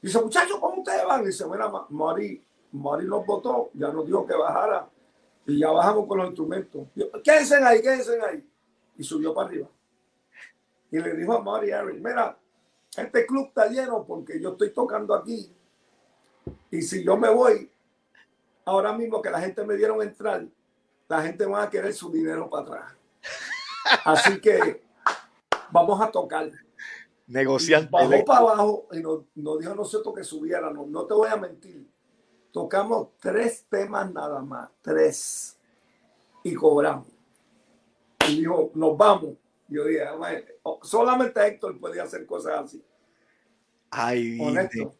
[0.00, 1.24] Dice, muchachos, ¿cómo ustedes van?
[1.24, 4.88] Dice, mira, Mari, Mari nos votó, ya nos dijo que bajara
[5.46, 6.86] y ya bajamos con los instrumentos.
[7.22, 8.46] Quédense ahí, quédense ahí.
[8.96, 9.68] Y subió para arriba.
[10.90, 11.70] Y le dijo a Mari
[12.00, 12.36] mira,
[12.96, 15.54] este club está lleno porque yo estoy tocando aquí.
[16.70, 17.70] Y si yo me voy,
[18.64, 20.46] ahora mismo que la gente me dieron entrar,
[21.10, 22.92] la gente va a querer su dinero para atrás.
[24.04, 24.80] Así que
[25.72, 26.48] vamos a tocar.
[27.26, 27.90] Negociando.
[27.90, 30.86] Bajó para abajo y nos, dijo nosotros que subiéramos.
[30.86, 31.84] No te voy a mentir.
[32.52, 34.70] Tocamos tres temas nada más.
[34.80, 35.58] Tres.
[36.44, 37.08] Y cobramos.
[38.28, 39.34] Y dijo, nos vamos.
[39.66, 40.04] Yo dije,
[40.82, 42.84] solamente Héctor podía hacer cosas así.
[43.90, 44.94] Ay, Honesto.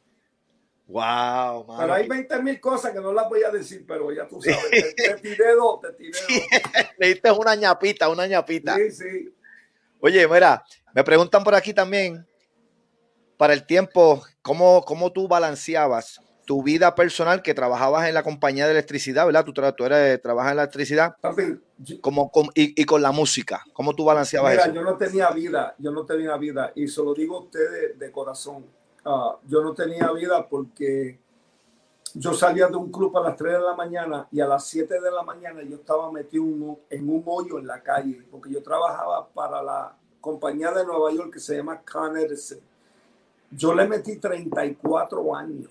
[0.91, 4.43] Wow, Pero hay 20 mil cosas que no las voy a decir, pero ya tú
[4.43, 4.95] sabes.
[4.97, 6.91] Te, tiré dos, te tiré dos.
[6.99, 8.75] Le diste una ñapita, una ñapita.
[8.75, 9.35] Sí, sí.
[10.01, 12.27] Oye, mira, me preguntan por aquí también,
[13.37, 18.65] para el tiempo, ¿cómo, cómo tú balanceabas tu vida personal que trabajabas en la compañía
[18.65, 19.45] de electricidad, ¿verdad?
[19.45, 21.15] Tú, tú eres, trabajas en la electricidad.
[22.01, 26.05] como, y, con la música, ¿cómo tú balanceabas mira, Yo no tenía vida, yo no
[26.05, 30.47] tenía vida, y se lo digo a ustedes de corazón Ah, yo no tenía vida
[30.49, 31.19] porque
[32.15, 35.01] yo salía de un club a las 3 de la mañana y a las 7
[35.01, 36.45] de la mañana yo estaba metido
[36.91, 41.33] en un hoyo en la calle, porque yo trabajaba para la compañía de Nueva York
[41.33, 42.59] que se llama Con Edison.
[43.51, 45.71] Yo le metí 34 años.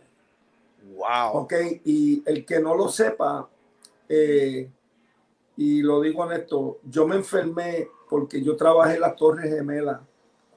[0.96, 1.44] Wow.
[1.44, 1.54] Ok,
[1.86, 3.48] y el que no lo sepa,
[4.08, 4.70] eh,
[5.56, 10.00] y lo digo honesto, yo me enfermé porque yo trabajé en las Torres Gemelas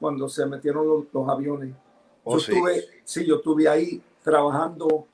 [0.00, 1.74] cuando se metieron los, aviones.
[2.24, 2.52] Oh, yo sí.
[2.52, 5.06] estuve, sí, yo estuve ahí trabajando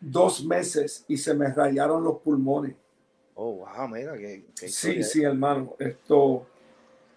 [0.00, 2.76] dos meses y se me rayaron los pulmones.
[3.34, 5.74] Oh, wow, mira, que, sí, sí, hermano.
[5.78, 6.46] Esto,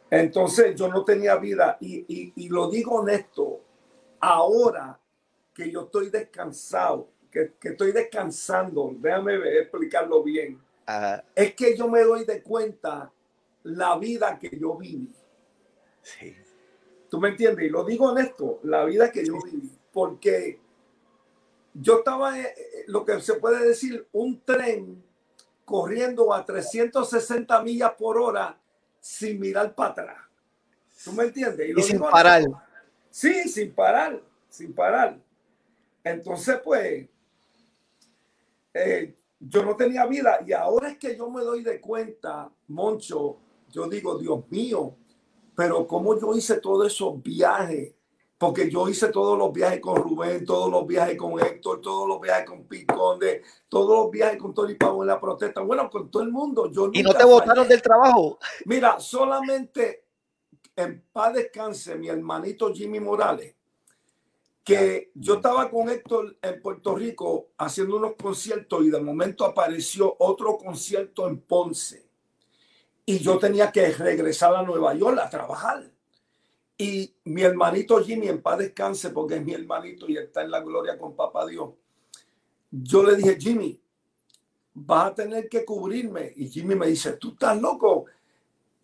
[0.09, 3.61] entonces yo no tenía vida y, y, lo digo honesto,
[4.19, 4.99] ahora
[5.53, 10.59] que yo estoy descansado, que, que estoy descansando, déjame explicarlo bien,
[11.35, 13.11] es que yo me doy de cuenta
[13.63, 15.13] la vida que yo viví.
[16.01, 16.35] Sí.
[17.10, 17.66] ¿Tú me entiendes?
[17.66, 20.60] Y lo digo honesto, la vida que yo viví, porque
[21.74, 25.03] yo estaba, eh, eh, lo que se puede decir, un tren
[25.64, 28.60] corriendo a 360 millas por hora
[28.99, 30.18] sin mirar para atrás.
[31.03, 31.70] ¿Tú me entiendes?
[31.78, 32.43] Y, sin parar.
[33.10, 35.20] Sí, sin parar, sin parar.
[36.03, 37.08] Entonces, pues,
[38.74, 43.38] eh, yo no tenía vida y ahora es que yo me doy de cuenta, Moncho,
[43.72, 44.95] yo digo, Dios mío,
[45.58, 47.95] pero cómo yo hice todos esos viajes
[48.38, 52.22] porque yo hice todos los viajes con Rubén, todos los viajes con Héctor, todos los
[52.22, 56.22] viajes con Piconde, todos los viajes con Tony Pavo en la protesta, bueno, con todo
[56.22, 56.72] el mundo.
[56.72, 58.38] Yo ¿Y no te votaron del trabajo?
[58.66, 60.05] Mira, solamente
[60.76, 63.55] en paz descanse mi hermanito Jimmy Morales,
[64.64, 70.16] que yo estaba con Héctor en Puerto Rico haciendo unos conciertos y de momento apareció
[70.20, 72.07] otro concierto en Ponce
[73.10, 75.89] y yo tenía que regresar a Nueva York a trabajar.
[76.78, 80.60] Y mi hermanito Jimmy, en paz descanse, porque es mi hermanito y está en la
[80.60, 81.70] gloria con papá Dios.
[82.70, 83.82] Yo le dije, Jimmy,
[84.74, 86.34] vas a tener que cubrirme.
[86.36, 88.08] Y Jimmy me dice, tú estás loco,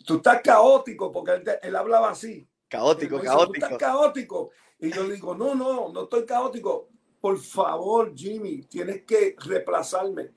[0.05, 2.47] tú estás caótico, porque él, hablaba así.
[2.69, 3.45] Caótico, caótico.
[3.45, 4.51] Tú estás caótico.
[4.79, 6.87] Y yo digo, no, no, no estoy caótico.
[7.19, 10.31] Por favor, Jimmy, tienes que reemplazarme.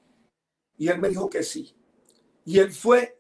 [0.76, 1.72] Y él me dijo que sí.
[2.45, 3.15] Y él fue,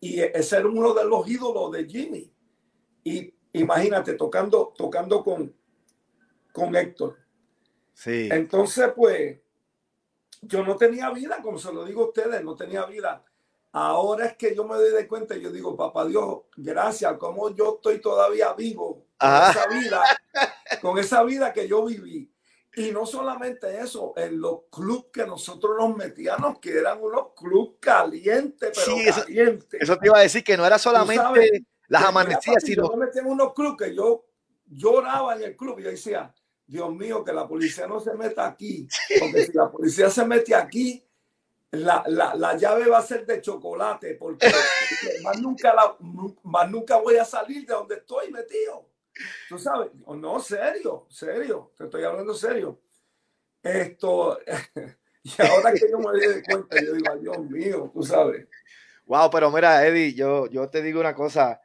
[0.00, 2.32] y ese era uno de los ídolos de Jimmy.
[3.04, 5.54] Y imagínate, tocando, tocando con,
[6.52, 7.16] con Héctor.
[7.92, 8.28] Sí.
[8.30, 9.38] Entonces, pues,
[10.42, 13.22] yo no tenía vida, como se lo digo a ustedes, no tenía vida.
[13.72, 17.54] Ahora es que yo me doy de cuenta y yo digo, papá Dios, gracias, como
[17.54, 20.02] yo estoy todavía vivo con esa vida,
[20.80, 22.29] con esa vida que yo viví.
[22.76, 27.76] Y no solamente eso, en los clubes que nosotros nos metíamos, que eran unos clubes
[27.80, 29.82] calientes, pero sí, eso, calientes.
[29.82, 32.88] Eso te iba a decir que no era solamente las amanecidas, sino...
[32.88, 34.24] Yo me metí en unos clubes que yo
[34.66, 36.32] lloraba en el club y yo decía,
[36.64, 38.86] Dios mío, que la policía no se meta aquí,
[39.18, 41.04] porque si la policía se mete aquí,
[41.72, 44.46] la, la, la llave va a ser de chocolate, porque,
[45.24, 45.96] más, nunca la,
[46.44, 48.89] más nunca voy a salir de donde estoy metido.
[49.48, 52.80] Tú sabes, no, serio, serio, te estoy hablando serio.
[53.62, 54.38] Esto,
[55.22, 58.46] y ahora que yo me doy cuenta, yo digo, Dios mío, tú sabes.
[59.06, 61.60] Wow, pero mira, Eddie, yo, yo te digo una cosa,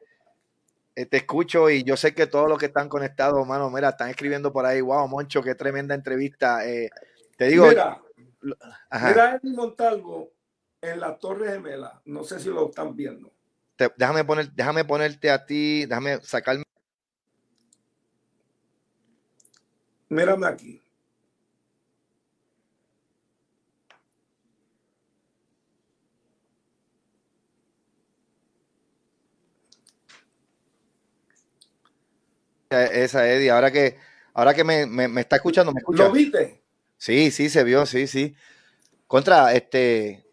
[0.96, 4.10] eh, te escucho y yo sé que todos los que están conectados, mano, mira, están
[4.10, 6.66] escribiendo por ahí, wow, Moncho, qué tremenda entrevista.
[6.68, 6.90] Eh,
[7.38, 7.68] te digo.
[7.68, 8.02] Mira,
[8.42, 10.32] mira Eddie Montalvo
[10.82, 13.32] en la Torre Gemela, no sé si lo están viendo.
[13.98, 16.65] déjame, poner, déjame ponerte a ti, déjame sacarme.
[20.10, 20.82] Mírame aquí.
[32.70, 33.52] esa Eddie.
[33.52, 33.98] Ahora que,
[34.34, 36.06] ahora que me, me, está escuchando, ¿me escucha?
[36.06, 36.62] ¿Lo viste?
[36.98, 38.36] Sí, sí, se vio, sí, sí.
[39.08, 40.25] Contra, este,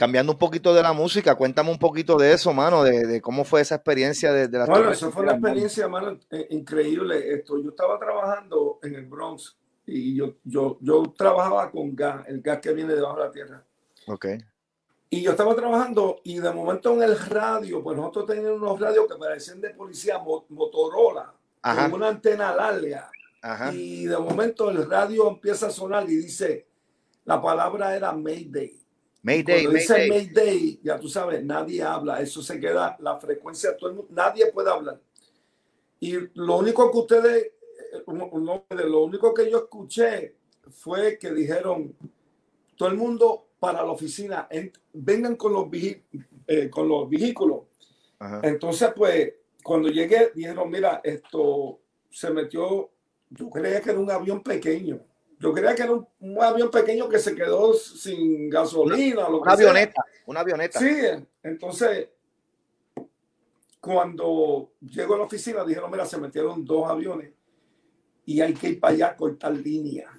[0.00, 3.60] cambiando un poquito de la música, cuéntame un poquito de eso, mano, de, cómo fue
[3.60, 7.34] esa experiencia de, la Bueno, eso fue una experiencia, mano, eh, increíble.
[7.34, 12.40] Esto, yo estaba trabajando en el Bronx y yo, yo, yo trabajaba con gas, el
[12.40, 13.64] gas que viene debajo de la tierra.
[14.06, 14.26] Ok.
[15.10, 19.06] Y yo estaba trabajando y de momento en el radio, pues nosotros teníamos unos radios
[19.06, 21.30] que parecían de policía Motorola
[21.60, 23.10] con una antena larga.
[23.74, 26.66] Y de momento el radio empieza a sonar y dice,
[27.26, 28.79] la palabra era Mayday.
[29.22, 33.90] Mayday, Cuando dice Mayday, ya tú sabes, nadie habla, eso se queda, la frecuencia, todo
[33.90, 35.00] el mundo, nadie puede hablar.
[36.00, 37.52] Y lo único que ustedes,
[38.06, 40.36] lo único que yo escuché
[40.70, 41.94] fue que dijeron,
[42.76, 44.48] todo el mundo para la oficina,
[44.94, 45.68] vengan con los,
[46.46, 47.64] eh, con los vehículos.
[48.42, 52.90] Entonces, pues, cuando llegué, dijeron, mira, esto se metió,
[53.28, 55.00] yo creía que era un avión pequeño.
[55.40, 59.26] Yo creía que era un, avión pequeño que se quedó sin gasolina.
[59.26, 60.78] Una, una avioneta, una avioneta.
[60.78, 60.96] Sí,
[61.42, 62.08] entonces
[63.80, 67.30] cuando llego a la oficina dijeron, mira, se metieron dos aviones
[68.26, 70.10] y hay que ir para allá a cortar línea.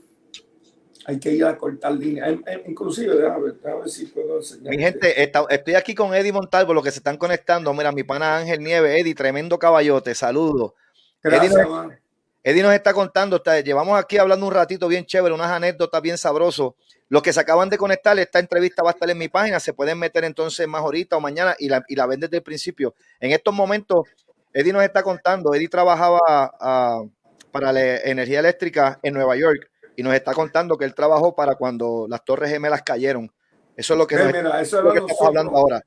[1.06, 2.26] Hay que ir a cortar línea.
[2.66, 4.76] Inclusive, déjame ver, si puedo enseñar.
[4.76, 7.74] Mi gente, estoy aquí con Eddie Montalvo, los que se están conectando.
[7.74, 10.76] Mira, mi pana Ángel Nieve, Eddie, tremendo caballote, saludo.
[11.24, 12.01] Gracias, Eddie
[12.44, 16.74] nos, está contando, llevamos aquí hablando un ratito bien chévere, unas anécdotas bien sabrosos.
[17.10, 19.74] Los que se acaban de conectar, esta entrevista va a estar en mi página, se
[19.74, 22.96] pueden meter entonces más ahorita o mañana y la, y la ven desde el principio.
[23.20, 24.08] En estos momentos,
[24.54, 27.04] Eddie nos está contando, Eddie trabajaba ah,
[27.52, 31.56] para la energía eléctrica en Nueva York y nos está contando que él trabajó para
[31.56, 33.32] cuando las torres gemelas cayeron.
[33.76, 35.82] Eso es lo que, estamos hablando ahora.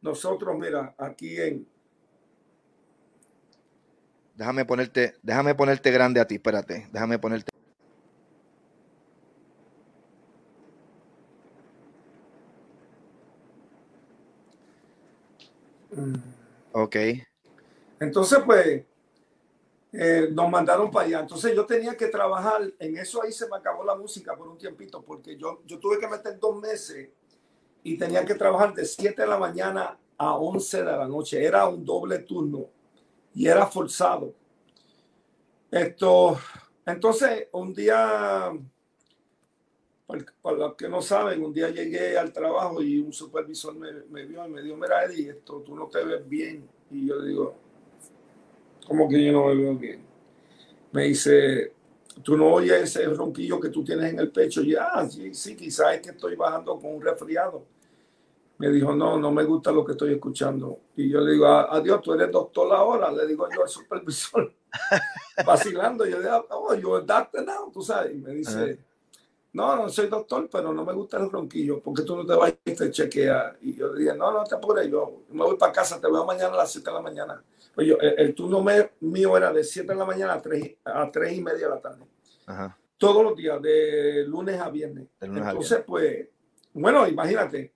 [0.00, 1.71] Nosotros, mira, aquí en...
[4.42, 7.52] Déjame ponerte, déjame ponerte grande a ti, espérate, déjame ponerte.
[16.72, 16.96] Ok.
[18.00, 18.84] Entonces, pues,
[19.92, 21.20] eh, nos mandaron para allá.
[21.20, 24.58] Entonces yo tenía que trabajar, en eso ahí se me acabó la música por un
[24.58, 27.10] tiempito, porque yo, yo tuve que meter dos meses
[27.84, 31.44] y tenía que trabajar de 7 de la mañana a 11 de la noche.
[31.44, 32.81] Era un doble turno
[33.34, 34.34] y era forzado.
[35.70, 36.38] Esto,
[36.86, 38.52] entonces, un día
[40.42, 44.46] para los que no saben, un día llegué al trabajo y un supervisor me, vio
[44.46, 46.68] y me dijo, mira Eddie, esto, tú no te ves bien.
[46.90, 47.54] Y yo le digo,
[48.86, 50.02] ¿cómo que yo no me veo bien?
[50.92, 51.72] Me dice,
[52.22, 54.62] tú no oyes ese ronquillo que tú tienes en el pecho.
[54.62, 57.64] Y ah, sí, sí, quizás es que estoy bajando con un resfriado.
[58.62, 60.82] Me dijo, no, no me gusta lo que estoy escuchando.
[60.94, 63.10] Y yo le digo, adiós, tú eres doctor ahora.
[63.10, 64.54] Le digo yo al supervisor,
[65.44, 66.06] vacilando.
[66.06, 68.14] Yo le digo, oh, a doctor now, tú sabes.
[68.14, 68.78] Y me dice,
[69.52, 72.54] no, no soy doctor, pero no me gusta el ronquillo, porque tú no te vas
[72.64, 73.56] y te chequeas.
[73.62, 76.54] Y yo dije, no, no te apures, yo me voy para casa, te veo mañana
[76.54, 77.42] a las 7 de la mañana.
[77.74, 78.64] Pues yo, el, turno
[79.00, 81.80] mío era de 7 de la mañana a 3, a 3 y media de la
[81.80, 82.04] tarde.
[82.96, 85.08] Todos los días, de lunes a viernes.
[85.20, 86.28] Entonces, pues,
[86.74, 87.72] bueno, imagínate,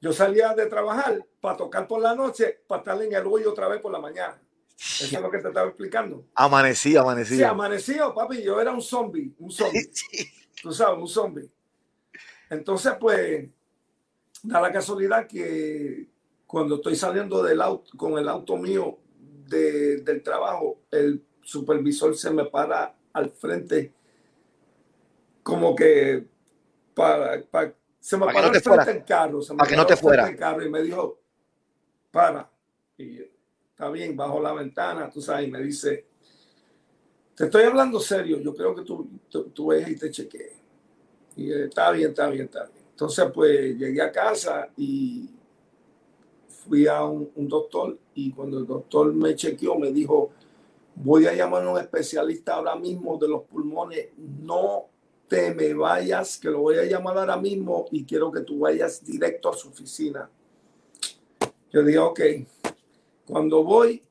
[0.00, 3.68] yo salía de trabajar para tocar por la noche, para estar en el hoyo otra
[3.68, 4.40] vez por la mañana.
[4.76, 6.24] Eso es lo que te estaba explicando.
[6.34, 7.36] Amanecí, amanecí.
[7.36, 8.42] Sí, amaneció, papi.
[8.42, 9.90] Yo era un zombie, un zombie.
[10.62, 11.50] tú sabes, un zombie.
[12.48, 13.46] Entonces, pues,
[14.42, 16.08] da la casualidad que
[16.46, 18.98] cuando estoy saliendo del auto, con el auto mío
[19.46, 23.92] del trabajo, el supervisor se me para al frente
[25.42, 26.26] como que
[26.94, 27.44] para,
[28.00, 30.28] se me para, al frente el carro, se me para que no te fuera.
[30.28, 31.20] El carro y me dijo,
[32.10, 32.50] para.
[32.96, 33.20] Y
[33.70, 36.06] está bien, bajo la ventana, tú sabes, y me dice,
[37.34, 40.52] te estoy hablando serio, yo creo que tú, tú, ves y te chequees.
[41.36, 42.84] Y está bien, está bien, está bien.
[42.90, 45.30] Entonces, pues llegué a casa y
[46.48, 50.32] fui a un, doctor y cuando el doctor me chequeó me dijo,
[50.94, 54.89] voy a llamar a un especialista ahora mismo de los pulmones, no
[55.30, 59.04] te me vayas, que lo voy a llamar ahora mismo y quiero que tú vayas
[59.04, 60.28] directo a su oficina.
[61.72, 62.20] Yo dije, ok.
[63.28, 64.02] Cuando voy,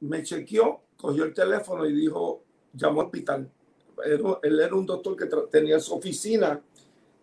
[0.00, 2.42] me chequeó, cogió el teléfono y dijo,
[2.74, 3.50] llamó al hospital.
[4.04, 6.60] Él, era un doctor que tenía su oficina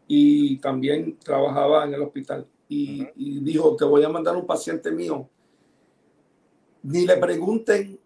[0.07, 2.47] y también trabajaba en el hospital.
[2.67, 3.05] Y,
[3.41, 5.29] dijo, te voy a mandar un paciente mío.
[6.81, 7.99] Ni le pregunten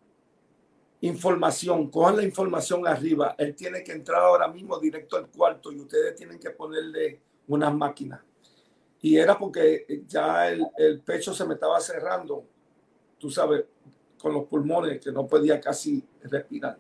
[1.02, 3.36] información, cojan la información arriba.
[3.38, 7.74] Él tiene que entrar ahora mismo directo al cuarto y ustedes tienen que ponerle unas
[7.74, 8.22] máquinas.
[9.02, 12.44] Y era porque ya el, el pecho se me estaba cerrando,
[13.20, 13.66] tú sabes,
[14.20, 16.78] con los pulmones, que no podía casi respirar.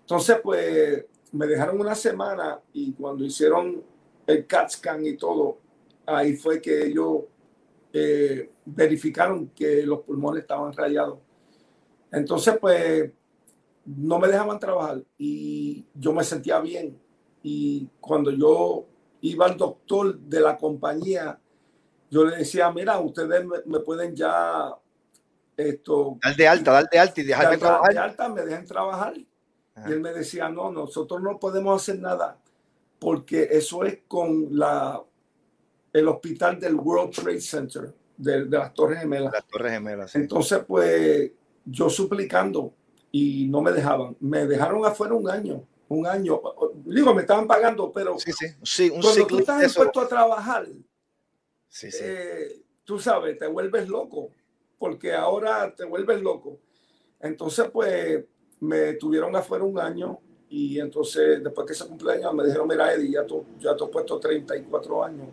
[0.00, 3.82] Entonces, pues me dejaron una semana y cuando hicieron
[4.26, 5.58] el CAT scan y todo,
[6.06, 7.22] ahí fue que ellos
[7.92, 11.18] eh, verificaron que los pulmones estaban rayados.
[12.10, 13.10] Entonces, pues
[13.84, 16.98] no me dejaban trabajar y yo me sentía bien.
[17.42, 18.86] Y cuando yo
[19.20, 21.38] iba al doctor de la compañía,
[22.10, 24.76] yo le decía, mira, ustedes me, pueden ya
[25.56, 26.18] esto...
[26.22, 27.92] Dar de alta, dar de alta y dejarme trabajar.
[27.92, 29.14] De alta, me dejan trabajar.
[29.16, 32.38] Y él me decía, no, nosotros no podemos hacer nada
[33.02, 35.02] porque eso es con la,
[35.92, 39.32] el hospital del World Trade Center, de, las Torres Gemelas.
[39.32, 40.14] Las Torres Gemelas.
[40.14, 41.32] Entonces, pues
[41.64, 42.72] yo suplicando
[43.12, 44.16] y no me dejaban.
[44.18, 46.40] Me dejaron afuera un año, un año.
[46.84, 50.66] Digo, me estaban pagando, pero sí, sí, sí un cuando tú estás dispuesto a trabajar,
[51.68, 51.98] sí, sí.
[52.02, 54.30] Eh, tú sabes, te vuelves loco,
[54.78, 56.58] porque ahora te vuelves loco.
[57.20, 58.24] Entonces, pues
[58.60, 60.18] me tuvieron afuera un año
[60.48, 63.90] y entonces después que ese cumpleaños me dijeron, mira Eddie, ya tú, ya tú has
[63.90, 65.28] puesto 34 años,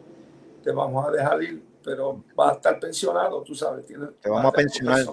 [0.64, 3.86] te vamos a dejar ir, pero vas a estar pensionado, tú sabes.
[3.86, 5.06] Tienes, te vamos a pensionar.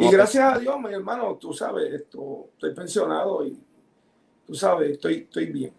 [0.00, 3.58] y gracias a Dios, mi hermano, tú sabes, esto, estoy pensionado y
[4.46, 5.72] tú sabes, estoy, estoy bien.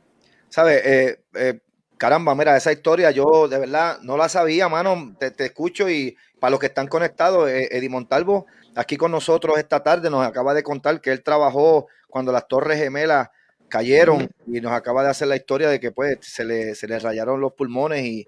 [0.50, 0.86] ¿Sabes?
[0.86, 1.60] Eh, eh,
[1.98, 6.16] caramba, mira, esa historia yo de verdad no la sabía, mano, te, te escucho y
[6.40, 8.46] para los que están conectados, eh, Eddie Montalvo,
[8.76, 12.78] aquí con nosotros esta tarde, nos acaba de contar que él trabajó cuando las Torres
[12.78, 13.30] Gemelas
[13.70, 17.00] cayeron y nos acaba de hacer la historia de que pues se le, se le
[17.00, 18.28] rayaron los pulmones y,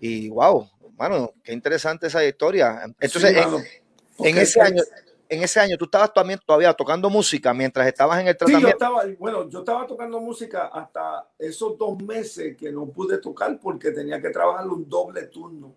[0.00, 0.70] y wow,
[1.00, 2.82] mano, qué interesante esa historia.
[3.00, 3.34] Entonces,
[4.18, 4.82] en, ese año,
[5.30, 8.66] en ese año tú estabas también todavía tocando música mientras estabas en el tratamiento.
[8.66, 13.16] Sí, yo estaba, bueno, yo estaba tocando música hasta esos dos meses que no pude
[13.16, 15.74] tocar porque tenía que trabajar un doble turno.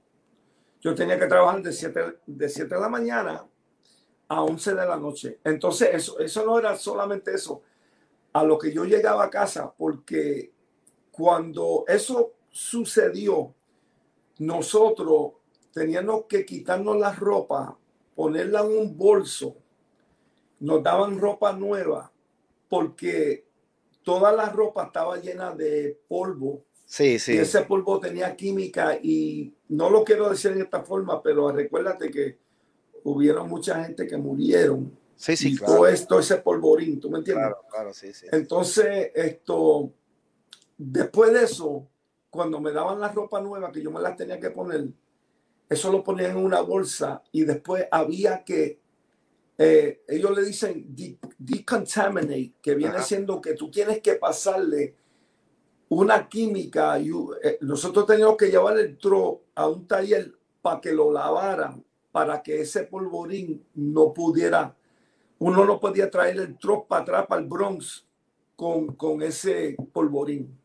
[0.82, 3.46] Yo tenía que trabajar de 7 de, siete de la mañana
[4.28, 5.40] a 11 de la noche.
[5.46, 7.62] Entonces, eso, eso no era solamente eso
[8.34, 10.52] a lo que yo llegaba a casa, porque
[11.12, 13.54] cuando eso sucedió,
[14.40, 15.34] nosotros
[15.72, 17.78] teníamos que quitarnos la ropa,
[18.16, 19.56] ponerla en un bolso,
[20.60, 22.12] nos daban ropa nueva,
[22.70, 23.46] porque
[24.04, 26.66] toda la ropa estaba llena de polvo.
[26.86, 27.34] Sí, sí.
[27.34, 32.12] Y ese polvo tenía química y no lo quiero decir en esta forma, pero recuérdate
[32.12, 32.38] que
[33.04, 37.46] hubieron mucha gente que murieron Sí, sí, Todo esto, ese polvorín, ¿tú me entiendes?
[37.46, 38.28] Claro, claro, sí, sí.
[38.32, 39.94] Entonces, esto,
[40.78, 41.88] después de eso,
[42.34, 44.88] cuando me daban la ropa nueva que yo me las tenía que poner,
[45.70, 48.80] eso lo ponían en una bolsa y después había que,
[49.58, 50.94] eh, ellos le dicen
[51.38, 54.96] decontaminate, que viene siendo que tú tienes que pasarle
[55.90, 57.00] una química.
[57.00, 57.12] Y,
[57.44, 62.42] eh, nosotros teníamos que llevar el tro a un taller para que lo lavaran, para
[62.42, 64.76] que ese polvorín no pudiera
[65.44, 68.06] uno no podía traer el truck para atrás, para el Bronx,
[68.56, 70.58] con, con ese polvorín.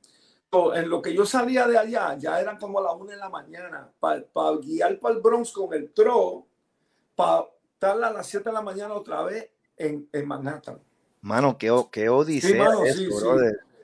[0.74, 3.28] En lo que yo salía de allá, ya eran como a las una de la
[3.28, 4.24] mañana, para,
[4.62, 6.46] guiar para el Bronx con el truck,
[7.14, 10.80] para estar a las 7 de la mañana otra vez en, en Manhattan.
[11.20, 13.08] Mano, qué, qué odisea sí,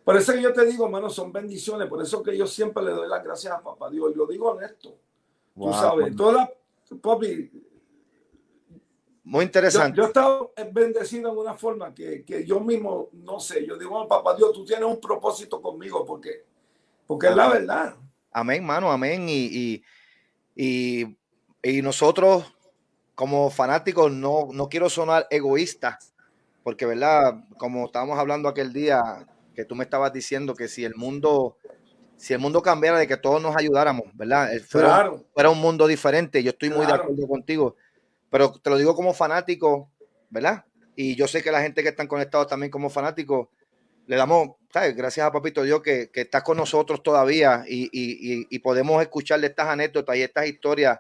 [0.05, 1.89] Por eso que yo te digo, mano, son bendiciones.
[1.89, 4.13] Por eso que yo siempre le doy las gracias a papá Dios.
[4.13, 4.97] Y lo digo honesto.
[5.55, 6.51] Tú sabes, toda,
[7.03, 7.51] papi,
[9.25, 9.97] muy interesante.
[9.97, 13.67] Yo, he estado bendecido en una forma que, que, yo mismo no sé.
[13.67, 16.45] Yo digo, papá Dios, tú tienes un propósito conmigo porque,
[17.07, 17.95] porque es la verdad.
[18.33, 19.27] Amén, mano, amén.
[19.29, 19.83] Y,
[20.57, 21.17] y,
[21.63, 22.45] y, nosotros,
[23.15, 25.99] como fanáticos, no, no quiero sonar egoísta,
[26.63, 27.45] porque, ¿verdad?
[27.59, 29.03] Como estábamos hablando aquel día,
[29.55, 31.57] que tú me estabas diciendo que si el mundo
[32.17, 34.51] si el mundo cambiara de que todos nos ayudáramos, ¿verdad?
[34.67, 35.25] Fuera, claro.
[35.35, 36.43] fuera un mundo diferente.
[36.43, 37.77] Yo estoy muy de acuerdo contigo.
[38.31, 39.91] Pero te lo digo como fanático,
[40.31, 40.65] ¿verdad?
[40.97, 43.49] Y yo sé que la gente que están conectados también como fanáticos,
[44.07, 44.97] le damos, ¿sabes?
[44.97, 49.47] Gracias a Papito Dios que, que está con nosotros todavía y, y, y, podemos escucharle
[49.47, 50.99] estas anécdotas y estas historias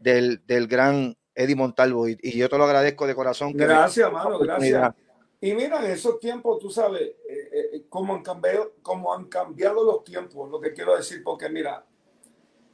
[0.00, 2.08] del, del gran Eddie Montalvo.
[2.08, 3.52] Y, yo te lo agradezco de corazón.
[3.54, 4.92] Gracias, hermano, gracias.
[5.40, 9.84] Y mira, en esos tiempos, tú sabes, eh, eh, cómo, han cambiado, cómo han cambiado
[9.84, 11.86] los tiempos, lo que quiero decir, porque mira,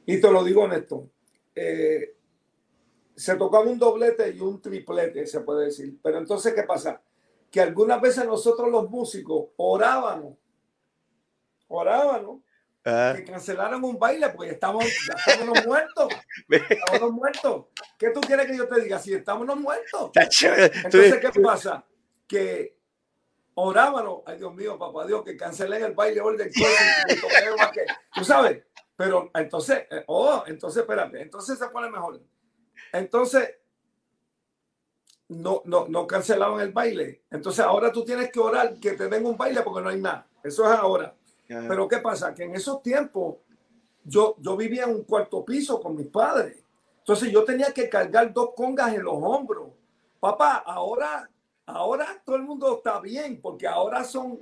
[0.07, 1.11] y te lo digo honesto,
[1.53, 2.15] eh,
[3.15, 5.95] se tocaba un doblete y un triplete, se puede decir.
[6.01, 6.99] Pero entonces, ¿qué pasa?
[7.51, 10.37] Que algunas veces nosotros los músicos orábamos,
[11.67, 12.41] orábamos,
[12.85, 13.13] ah.
[13.15, 16.07] que cancelaran un baile porque estamos, ya estamos muertos.
[16.49, 17.65] estamos muertos.
[17.97, 18.99] ¿Qué tú quieres que yo te diga?
[18.99, 20.11] Si estamos muertos.
[20.15, 21.85] Entonces, ¿qué pasa?
[22.27, 22.79] Que
[23.55, 28.63] orábamos, ay Dios mío, papá Dios, que cancelen el baile que, tú sabes.
[28.95, 32.21] Pero entonces, eh, oh, entonces espérate, entonces se pone mejor.
[32.91, 33.58] Entonces,
[35.29, 37.21] no, no, no cancelaban el baile.
[37.31, 40.27] Entonces ahora tú tienes que orar que te den un baile porque no hay nada.
[40.43, 41.15] Eso es ahora.
[41.47, 42.33] Pero ¿qué pasa?
[42.33, 43.37] Que en esos tiempos
[44.03, 46.63] yo, yo vivía en un cuarto piso con mis padres.
[46.99, 49.69] Entonces yo tenía que cargar dos congas en los hombros.
[50.19, 51.27] Papá, ahora,
[51.65, 54.39] ahora todo el mundo está bien porque ahora son,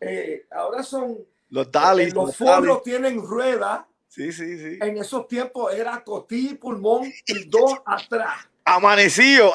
[0.00, 1.18] eh, ahora son
[1.48, 4.78] los talis, eh, los, los tienen ruedas Sí, sí, sí.
[4.80, 8.49] En esos tiempos era y pulmón y dos atrás.
[8.74, 9.52] Amanecido,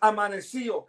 [0.00, 0.86] amanecido.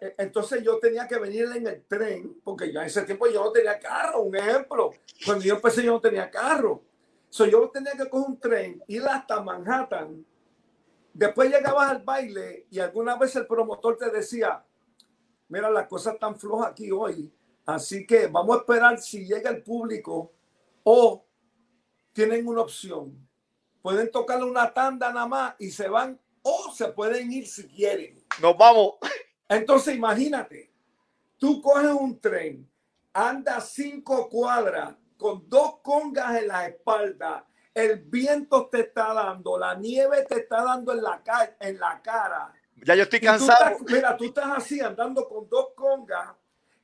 [0.00, 3.42] E, entonces yo tenía que venir en el tren, porque ya en ese tiempo yo
[3.44, 4.90] no tenía carro, un ejemplo.
[5.24, 6.82] Cuando yo empecé yo no tenía carro.
[7.30, 10.24] So, yo tenía que coger un tren, ir hasta Manhattan.
[11.12, 14.64] Después llegabas al baile y alguna vez el promotor te decía,
[15.48, 17.32] mira, las cosas están flojas aquí hoy,
[17.66, 20.32] así que vamos a esperar si llega el público
[20.82, 21.24] o
[22.12, 23.16] tienen una opción.
[23.82, 26.20] Pueden tocarle una tanda nada más y se van
[26.74, 28.22] se pueden ir si quieren.
[28.40, 28.94] Nos vamos.
[29.48, 30.72] Entonces imagínate,
[31.38, 32.68] tú coges un tren
[33.14, 39.74] anda cinco cuadras con dos congas en la espalda, el viento te está dando, la
[39.76, 41.22] nieve te está dando en la,
[41.60, 42.52] en la cara.
[42.84, 43.78] Ya yo estoy cansado.
[43.86, 46.34] mira, tú estás así andando con dos congas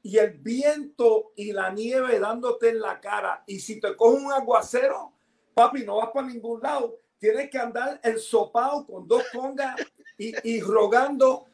[0.02, 3.42] y el viento y la nieve dándote en la cara.
[3.46, 5.12] Y si te coge un aguacero,
[5.52, 6.96] papi, no vas para ningún lado.
[7.20, 9.76] Tienes que andar el sopao con dos congas
[10.18, 11.46] y, y rogando,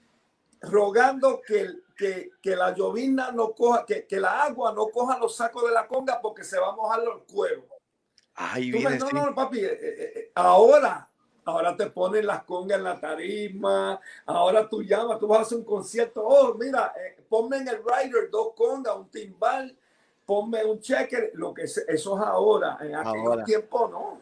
[0.61, 5.37] rogando que, que, que, la llovina no coja, que, que, la agua no coja los
[5.37, 7.65] sacos de la conga porque se va a mojar los cueros.
[8.37, 11.11] Ay, viene, no, no, papi, eh, eh, eh, ahora
[11.47, 15.59] ahora te ponen las congas en la tarima, ahora tú llamas, tú vas a hacer
[15.59, 19.75] un concierto, oh, mira, eh, ponme en el rider dos congas, un timbal,
[20.27, 24.21] ponme un checker, lo que es, eso es ahora, en aquellos tiempos no.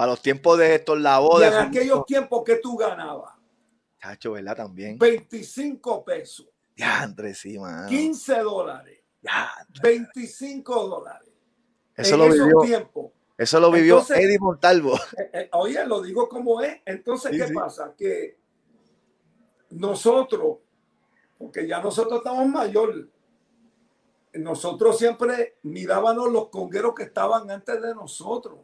[0.00, 1.52] Para los tiempos de estos labores.
[1.52, 3.34] en aquellos tiempos que tú ganabas.
[4.00, 4.56] Chacho, ¿verdad?
[4.56, 4.98] También.
[4.98, 6.48] 25 pesos.
[6.74, 7.86] Ya, Andrés, sí, man.
[7.86, 8.98] 15 dólares.
[9.20, 9.50] Ya,
[9.82, 11.28] 25 dólares.
[11.94, 14.94] Eso en lo esos tiempos eso lo vivió Eddie Montalvo.
[15.18, 16.80] Eh, eh, oye, lo digo como es.
[16.86, 17.94] Entonces, ¿qué pasa?
[17.94, 18.38] Que
[19.68, 20.60] nosotros,
[21.36, 23.06] porque ya nosotros estamos mayor,
[24.32, 28.60] nosotros siempre mirábamos los congueros que estaban antes de nosotros,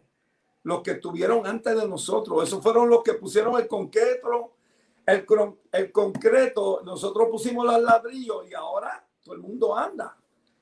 [0.67, 2.43] los que estuvieron antes de nosotros.
[2.43, 4.57] Esos fueron los que pusieron el concreto,
[5.07, 5.25] el,
[5.71, 10.17] el concreto, nosotros pusimos los ladrillos y ahora todo el mundo anda.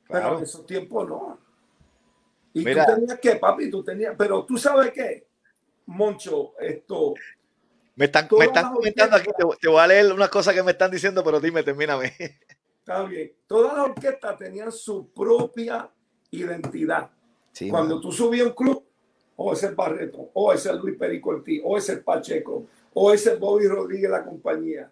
[0.06, 1.38] Pero en esos tiempos no.
[2.52, 5.26] Y tú tenías que, papi, tú tenías, pero tú sabes qué,
[5.86, 7.14] Moncho, esto.
[7.96, 10.90] Me están, me están comentando aquí, te, voy a leer una cosa que me están
[10.90, 12.12] diciendo, pero dime, termíname.
[12.80, 13.32] Está bien.
[13.46, 15.90] Todas las orquestas tenían su propia
[16.30, 17.10] identidad.
[17.70, 18.84] Cuando tú subías un club,
[19.36, 23.26] o es el Barreto, o es el Luis Pericortí, o es el Pacheco, o es
[23.26, 24.90] el Bobby Rodríguez, la compañía.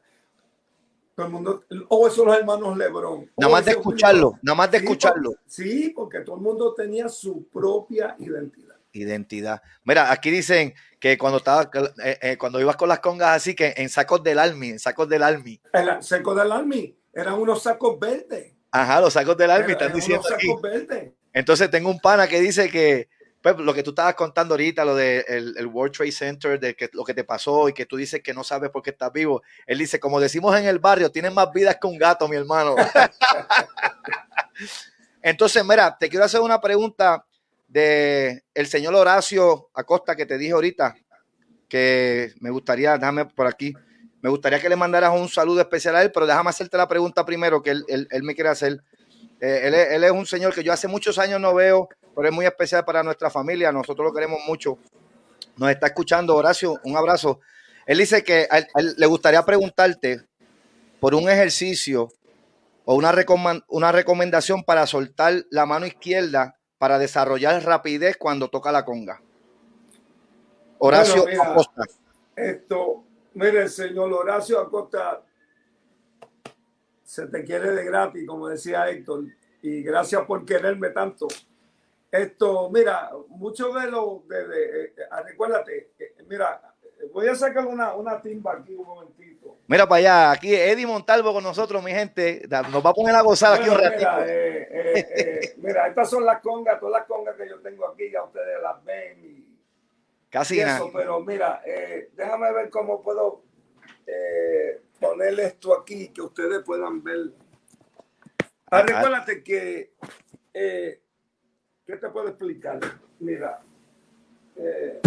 [1.14, 3.30] Todo el mundo, o esos los hermanos Lebron.
[3.36, 5.34] Nada más de escucharlo, nada más de escucharlo.
[5.46, 8.76] sí, porque todo el mundo tenía su propia identidad.
[8.94, 9.62] Identidad.
[9.84, 11.70] Mira, aquí dicen que cuando estaba,
[12.04, 15.08] eh, eh, cuando ibas con las congas así, que en sacos del Army, en sacos
[15.08, 15.60] del Army.
[15.72, 18.52] En sacos del Army, eran unos sacos verdes.
[18.70, 20.24] Ajá, los sacos del Army, están diciendo.
[20.26, 21.12] Unos sacos verdes.
[21.32, 23.08] Entonces tengo un pana que dice que
[23.42, 26.74] pues, lo que tú estabas contando ahorita, lo del de el World Trade Center, de
[26.74, 29.12] que, lo que te pasó y que tú dices que no sabes por qué estás
[29.12, 29.42] vivo.
[29.66, 32.76] Él dice, como decimos en el barrio, tienes más vidas que un gato, mi hermano.
[35.22, 37.24] Entonces, mira, te quiero hacer una pregunta
[37.68, 40.94] de el señor Horacio Acosta que te dije ahorita,
[41.68, 43.72] que me gustaría, déjame por aquí,
[44.20, 47.24] me gustaría que le mandaras un saludo especial a él, pero déjame hacerte la pregunta
[47.24, 48.82] primero que él, me quiere hacer.
[49.42, 52.32] Eh, él, él, es un señor que yo hace muchos años no veo, pero es
[52.32, 53.72] muy especial para nuestra familia.
[53.72, 54.78] Nosotros lo queremos mucho.
[55.56, 56.78] Nos está escuchando, Horacio.
[56.84, 57.40] Un abrazo.
[57.84, 58.48] Él dice que
[58.96, 60.20] le gustaría preguntarte
[61.00, 62.08] por un ejercicio
[62.84, 63.12] o una,
[63.66, 69.20] una recomendación para soltar la mano izquierda para desarrollar rapidez cuando toca la conga.
[70.78, 71.82] Horacio Acosta.
[72.36, 73.02] Esto,
[73.34, 75.22] mire, señor Horacio Acosta,
[77.12, 79.24] se te quiere de gratis, como decía Héctor,
[79.60, 81.28] y gracias por quererme tanto.
[82.10, 86.74] Esto, mira, mucho de lo, de, de, eh, recuérdate, eh, mira,
[87.12, 89.58] voy a sacar una, una timba aquí un momentito.
[89.66, 93.20] Mira para allá, aquí Eddie Montalvo con nosotros, mi gente, nos va a poner a
[93.20, 94.10] gozar aquí un ratito.
[94.10, 98.22] Mira, eh, mira, estas son las congas, todas las congas que yo tengo aquí, ya
[98.22, 99.22] ustedes las ven.
[99.22, 99.58] Y,
[100.30, 100.80] Casi nada.
[100.94, 101.62] Pero mira,
[102.16, 103.42] déjame ver cómo puedo
[105.00, 107.32] ponerle esto aquí, que ustedes puedan ver.
[108.70, 109.92] Ah, recuérdate que
[111.92, 112.78] ¿Qué te puedo explicar?
[113.18, 113.60] Mira.
[114.56, 115.00] Eh,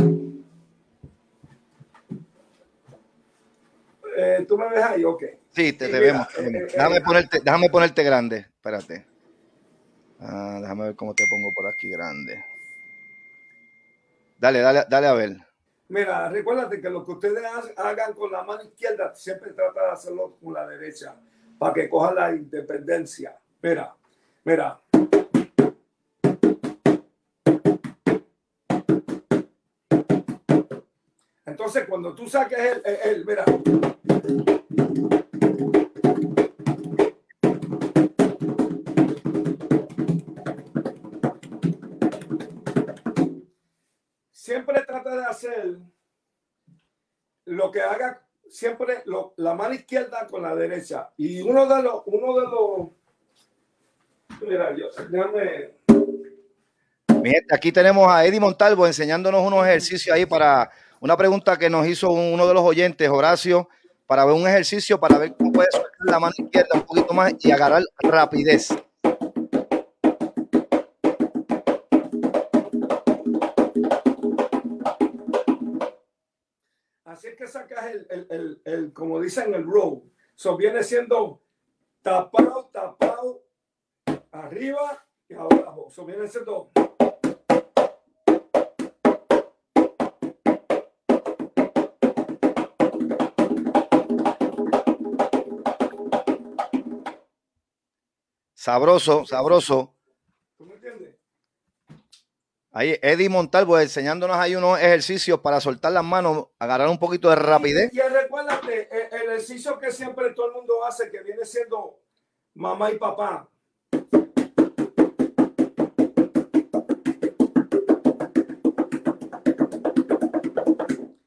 [4.18, 5.04] eh, ¿Tú me ves ahí?
[5.04, 5.24] Ok.
[5.52, 6.28] Sí, te, vemos.
[6.38, 8.38] Eh, déjame, ponerte, déjame ponerte grande.
[8.38, 9.06] Espérate.
[10.20, 12.44] Ah, déjame ver cómo te pongo por aquí grande.
[14.38, 15.38] Dale, dale, dale a ver.
[15.88, 17.44] Mira, recuérdate que lo que ustedes
[17.78, 21.16] hagan con la mano izquierda, siempre trata de hacerlo con la derecha,
[21.60, 23.38] para que coja la independencia.
[23.62, 23.96] Mira,
[24.44, 24.80] mira.
[31.46, 33.46] Entonces, cuando tú saques el, el, mira.
[45.36, 45.78] Hacer
[47.46, 49.04] lo que haga siempre
[49.38, 51.10] la mano izquierda con la derecha.
[51.18, 52.90] Y uno de los, uno de los,
[54.42, 55.72] mira, yo, déjame.
[57.52, 62.10] aquí tenemos a Eddie Montalvo enseñándonos unos ejercicios ahí para una pregunta que nos hizo
[62.12, 63.68] uno de los oyentes, Horacio,
[64.08, 67.34] para ver un ejercicio, para ver cómo puede soltar la mano izquierda un poquito más
[67.40, 68.70] y agarrar rapidez.
[77.26, 80.04] Así es que sacas el, el, el, el como dicen, el row.
[80.36, 81.42] Eso viene siendo
[82.02, 83.44] tapado, tapado,
[84.32, 85.88] arriba y abajo.
[85.90, 86.72] Eso viene siendo
[98.54, 99.95] Sabroso, sabroso.
[102.78, 107.38] Ahí Eddie Montalvo enseñándonos ahí unos ejercicios para soltar las manos, agarrar un poquito de
[107.38, 107.90] rapidez.
[107.94, 112.02] Y, y recuérdate, el, el ejercicio que siempre todo el mundo hace, que viene siendo
[112.54, 113.48] mamá y papá.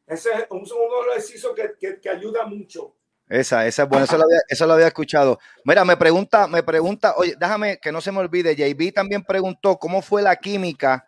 [0.06, 2.94] Ese es uno de los ejercicios que, que, que ayuda mucho.
[3.26, 5.38] Esa, esa es buena, eso lo, había, eso lo había escuchado.
[5.64, 9.78] Mira, me pregunta, me pregunta, oye, déjame que no se me olvide, JB también preguntó
[9.78, 11.07] cómo fue la química,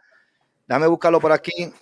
[0.70, 1.72] déjame buscarlo por aquí,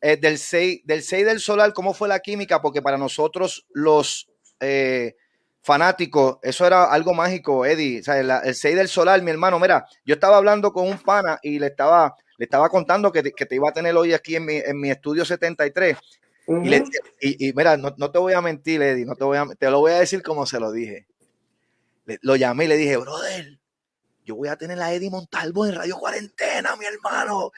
[0.00, 4.28] eh, del 6 del 6 del solar, cómo fue la química, porque para nosotros los
[4.60, 5.16] eh,
[5.62, 9.58] fanáticos, eso era algo mágico, Eddie, o sea, el, el 6 del solar, mi hermano,
[9.58, 13.46] mira, yo estaba hablando con un pana y le estaba, le estaba contando que, que
[13.46, 15.96] te iba a tener hoy aquí en mi, en mi estudio 73
[16.48, 16.64] Uh -huh.
[16.64, 16.84] y, le,
[17.20, 19.68] y, y, mira, no, no, te voy a mentir, Eddie, no te, voy a, te
[19.68, 21.08] lo voy a decir como se lo dije.
[22.04, 23.58] Le, lo llamé y le dije, brother,
[24.24, 27.50] yo voy a tener a Eddie Montalvo en Radio Cuarentena, mi hermano.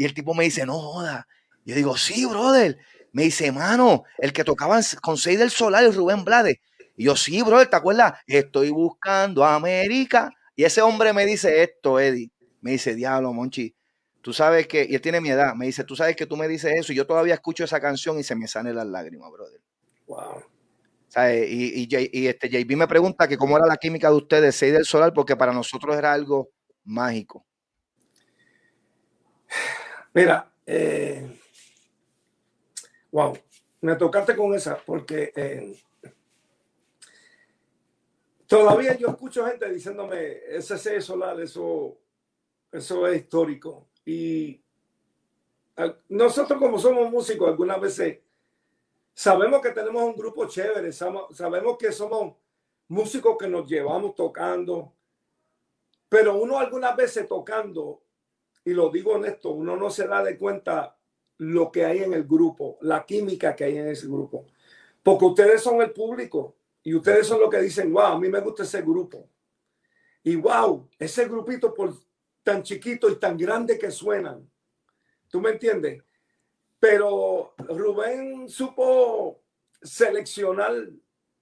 [0.00, 1.28] Y el tipo me dice, no joda.
[1.62, 2.78] Yo digo, sí, brother.
[3.12, 6.56] Me dice, mano, el que tocaba con seis del solar, el Rubén Blades.
[6.96, 8.14] Y yo, sí, brother, ¿te acuerdas?
[8.26, 10.30] Estoy buscando a América.
[10.56, 12.30] Y ese hombre me dice esto, Eddie.
[12.62, 13.74] Me dice, diablo, Monchi,
[14.22, 16.48] Tú sabes que, y él tiene mi edad, me dice, tú sabes que tú me
[16.48, 19.60] dices eso y yo todavía escucho esa canción y se me salen las lágrimas, brother.
[20.06, 20.44] Wow.
[21.08, 21.46] ¿Sabes?
[21.50, 24.72] Y, y, y, este JB me pregunta que cómo era la química de ustedes, 6
[24.72, 26.48] del solar, porque para nosotros era algo
[26.84, 27.44] mágico.
[30.12, 31.38] Mira, eh,
[33.12, 33.36] wow,
[33.82, 35.80] me tocaste con esa, porque eh,
[38.46, 41.96] todavía yo escucho gente diciéndome, ese 6 solar, eso,
[42.72, 43.86] eso es histórico.
[44.04, 44.60] Y
[46.08, 48.18] nosotros como somos músicos, algunas veces
[49.14, 52.34] sabemos que tenemos un grupo chévere, sabemos que somos
[52.88, 54.92] músicos que nos llevamos tocando,
[56.08, 58.02] pero uno algunas veces tocando,
[58.64, 60.96] y lo digo honesto, uno no se da de cuenta
[61.38, 64.46] lo que hay en el grupo, la química que hay en ese grupo,
[65.02, 68.40] porque ustedes son el público y ustedes son los que dicen, wow, a mí me
[68.40, 69.28] gusta ese grupo.
[70.22, 71.94] Y wow, ese grupito por
[72.42, 74.50] tan chiquito y tan grande que suenan.
[75.28, 76.02] ¿Tú me entiendes?
[76.78, 79.42] Pero Rubén supo
[79.82, 80.74] seleccionar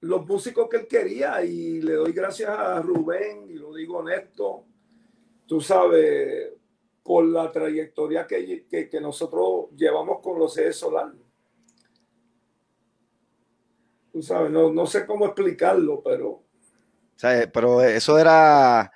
[0.01, 4.65] los músicos que él quería y le doy gracias a Rubén y lo digo honesto,
[5.47, 6.53] tú sabes,
[7.09, 11.11] por la trayectoria que, que, nosotros llevamos con los sedes Solar.
[14.13, 16.43] Tú sabes, no, no sé cómo explicarlo, pero...
[17.17, 18.93] Sea, pero eso era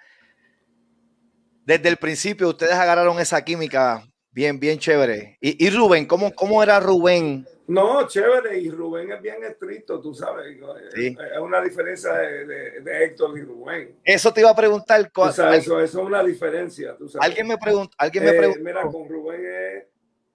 [1.64, 5.38] desde el principio ustedes agarraron esa química bien, bien chévere.
[5.40, 7.46] Y, y Rubén, ¿cómo, ¿cómo era Rubén?
[7.72, 10.58] No, chévere, y Rubén es bien estricto, tú sabes.
[10.94, 11.16] Sí.
[11.34, 13.96] Es una diferencia de, de, de, Héctor y Rubén.
[14.04, 15.10] Eso te iba a preguntar.
[15.14, 16.94] O sea, eso, eso, es una diferencia.
[16.96, 17.26] Tú sabes.
[17.26, 17.94] Alguien me preguntó.
[17.96, 18.60] Alguien me preguntó.
[18.60, 19.84] Eh, mira, con Rubén es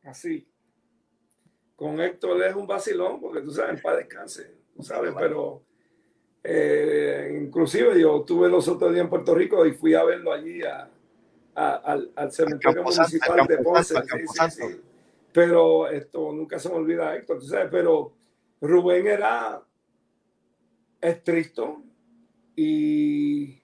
[0.04, 0.48] así.
[1.76, 5.62] Con Héctor es un vacilón, porque tú sabes, para descanse, tú sabes, pero
[6.44, 10.64] eh, inclusive yo estuve los otros días en Puerto Rico y fui a verlo allí
[10.64, 10.90] a,
[11.54, 13.94] a, al, al, cementerio municipal de Ponce.
[13.94, 14.82] Sí, sí, sí.
[15.38, 18.16] Pero esto nunca se me olvida, Héctor, tú sabes, pero
[18.60, 19.64] Rubén era
[21.00, 21.84] estricto
[22.56, 23.62] y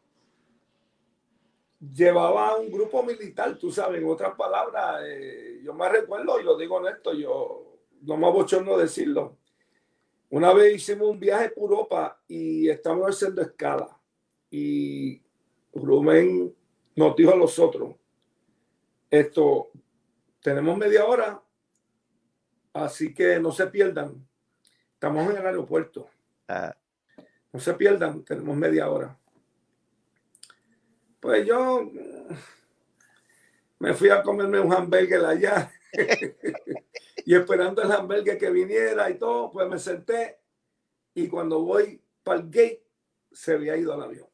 [1.79, 6.55] llevaba un grupo militar, tú sabes, en otras palabras, eh, yo me recuerdo y lo
[6.55, 9.39] digo honesto, yo no me abochorno decirlo.
[10.29, 13.99] Una vez hicimos un viaje por Europa y estamos haciendo escala
[14.51, 15.23] y
[15.73, 16.55] Rubén
[16.95, 17.95] nos dijo a los otros,
[19.09, 19.71] esto,
[20.39, 21.42] tenemos media hora,
[22.73, 24.27] así que no se pierdan.
[24.93, 26.09] Estamos en el aeropuerto.
[26.47, 26.75] Ah.
[27.51, 29.17] No se pierdan, tenemos media hora.
[31.19, 31.89] Pues yo
[33.79, 35.71] me fui a comerme un hamburger allá
[37.25, 40.39] y esperando el hamburger que viniera y todo, pues me senté
[41.13, 42.83] y cuando voy para el gate
[43.31, 44.27] se había ido al avión.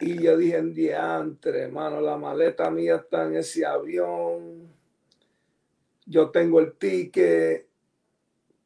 [0.00, 4.75] Y yo dije, en diantre, hermano, la maleta mía está en ese avión.
[6.06, 7.68] Yo tengo el ticket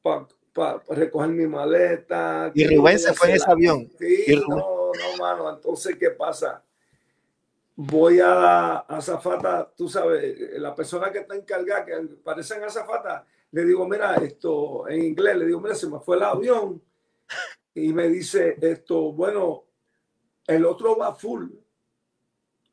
[0.03, 2.53] para pa, pa recoger mi maleta.
[2.55, 3.91] Y Rubén se fue en ese avión.
[3.99, 5.51] Sí, no, no, mano.
[5.51, 6.63] Entonces, ¿qué pasa?
[7.77, 13.25] Voy a, a Zafata, tú sabes, la persona que está encargada, que parecen a Zafata,
[13.53, 16.83] le digo, mira, esto, en inglés, le digo, mira, se me fue el avión.
[17.75, 19.65] Y me dice, esto, bueno,
[20.47, 21.49] el otro va full.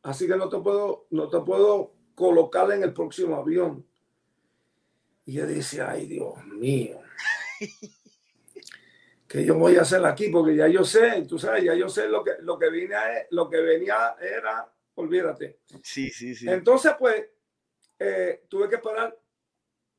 [0.04, 3.86] Así que no te puedo, no te puedo colocar en el próximo avión.
[5.28, 7.02] Y yo dice, ay, Dios mío.
[9.28, 10.30] ¿Qué yo voy a hacer aquí?
[10.30, 12.96] Porque ya yo sé, tú sabes, ya yo sé lo que, lo que, vine
[13.32, 15.60] lo que venía era, olvídate.
[15.84, 16.50] Sí, sí, sí.
[16.50, 17.26] Entonces, pues,
[18.00, 19.20] eh, tuve que esperar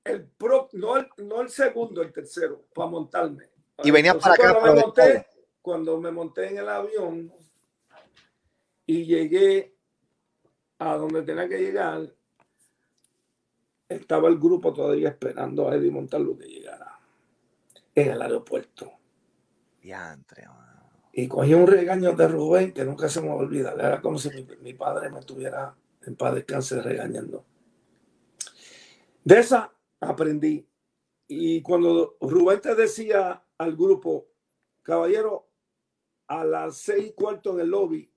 [0.03, 3.51] el pro, no, el, no el segundo, el tercero, para montarme.
[3.85, 4.55] Y venía para acá.
[4.55, 5.27] Cuando me, monté,
[5.61, 7.31] cuando me monté en el avión
[8.87, 9.77] y llegué
[10.79, 12.15] a donde tenía que llegar,
[13.89, 16.99] estaba el grupo todavía esperando a Eddie Montalvo que llegara
[17.95, 18.93] en el aeropuerto.
[21.13, 23.73] y cogí un regaño de Rubén que nunca se me olvida.
[23.73, 24.31] Era como si
[24.63, 27.45] mi, padre me estuviera en paz descanse regañando.
[29.25, 30.65] De esa aprendí.
[31.27, 34.29] Y cuando Rubén te decía al grupo,
[34.83, 35.49] caballero,
[36.29, 38.09] a las seis y cuarto en el lobby,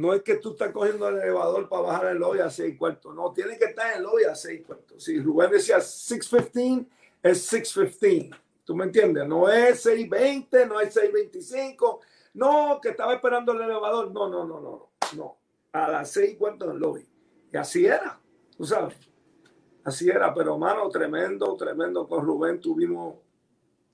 [0.00, 2.78] no es que tú estás cogiendo el elevador para bajar el lobby a seis y
[2.78, 4.98] cuarto, no, tiene que estar en el lobby a seis y cuarto.
[4.98, 6.86] Si Rubén decía 6.15,
[7.22, 8.34] es 6.15.
[8.64, 9.26] ¿Tú me entiendes?
[9.26, 11.98] No es 6.20, no es 6.25,
[12.34, 14.10] no, que estaba esperando el elevador.
[14.10, 15.36] No, no, no, no, no.
[15.72, 17.06] A las seis y cuarto en el lobby.
[17.52, 18.18] Y así era,
[18.56, 18.96] tú sabes.
[19.84, 22.08] Así era, pero mano, tremendo, tremendo.
[22.08, 23.16] Con Rubén tuvimos.